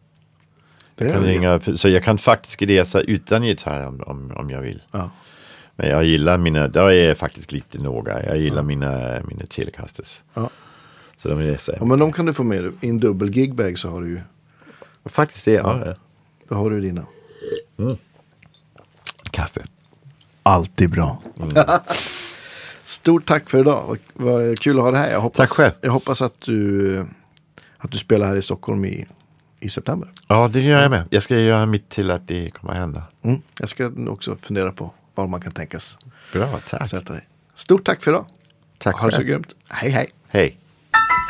Jag 0.96 1.12
kan 1.12 1.22
ringa, 1.22 1.60
så 1.60 1.88
jag 1.88 2.04
kan 2.04 2.18
faktiskt 2.18 2.62
resa 2.62 3.00
utan 3.00 3.44
gitarr 3.44 3.86
om, 3.86 4.00
om, 4.06 4.32
om 4.36 4.50
jag 4.50 4.60
vill. 4.60 4.82
Ja. 4.90 5.10
Men 5.76 5.88
jag 5.88 6.04
gillar 6.04 6.38
mina, 6.38 6.68
då 6.68 6.80
är 6.80 7.08
jag 7.08 7.18
faktiskt 7.18 7.52
lite 7.52 7.78
noga. 7.78 8.26
Jag 8.26 8.38
gillar 8.38 8.62
mina, 8.62 9.20
mina 9.28 9.46
Telecasters. 9.46 10.22
Ja. 10.34 10.50
Så 11.16 11.28
de 11.28 11.38
reser 11.38 11.72
ja, 11.72 11.78
jag. 11.80 11.88
men 11.88 11.98
de 11.98 12.12
kan 12.12 12.26
du 12.26 12.32
få 12.32 12.42
med 12.42 12.64
dig. 12.64 12.72
I 12.80 12.88
en 12.88 12.98
dubbel 12.98 13.36
gigbag 13.36 13.78
så 13.78 13.90
har 13.90 14.02
du 14.02 14.08
ju 14.08 14.20
Faktiskt 15.04 15.44
det, 15.44 15.52
ja. 15.52 15.94
då 16.48 16.54
har 16.54 16.70
du 16.70 16.80
dina. 16.80 17.06
Kaffe. 19.30 19.66
Alltid 20.42 20.90
bra. 20.90 21.22
Stort 22.84 23.26
tack 23.26 23.50
för 23.50 23.58
idag. 23.60 23.98
Vad, 24.12 24.58
kul 24.58 24.76
att 24.78 24.84
ha 24.84 24.90
det 24.90 24.98
här. 24.98 25.10
Jag 25.10 25.20
hoppas, 25.20 25.36
Tack 25.36 25.50
själv. 25.50 25.72
Jag 25.80 25.90
hoppas 25.90 26.22
att 26.22 26.40
du, 26.40 27.06
att 27.78 27.90
du 27.90 27.98
spelar 27.98 28.26
här 28.26 28.36
i 28.36 28.42
Stockholm 28.42 28.84
i, 28.84 29.06
i 29.60 29.68
september. 29.68 30.12
Ja, 30.28 30.48
det 30.52 30.60
gör 30.60 30.82
jag 30.82 30.90
med. 30.90 31.04
Jag 31.10 31.22
ska 31.22 31.38
göra 31.38 31.66
mitt 31.66 31.88
till 31.88 32.10
att 32.10 32.28
det 32.28 32.50
kommer 32.50 32.72
att 32.72 32.78
hända. 32.78 33.02
Mm. 33.22 33.40
Jag 33.58 33.68
ska 33.68 33.90
också 34.08 34.36
fundera 34.42 34.72
på 34.72 34.90
var 35.14 35.26
man 35.26 35.40
kan 35.40 35.52
tänkas 35.52 35.98
Bra, 36.32 36.58
tack. 36.68 36.90
sätta 36.90 37.12
dig. 37.12 37.28
Stort 37.54 37.84
tack 37.84 38.02
för 38.02 38.10
idag. 38.10 38.26
Tack 38.78 38.96
Ha 38.96 39.06
det 39.06 39.12
så 39.12 39.16
själv. 39.16 39.28
grymt. 39.28 39.54
Hej 39.68 39.90
hej. 39.90 40.10
Hej. 40.28 40.58
Hey! 40.96 41.26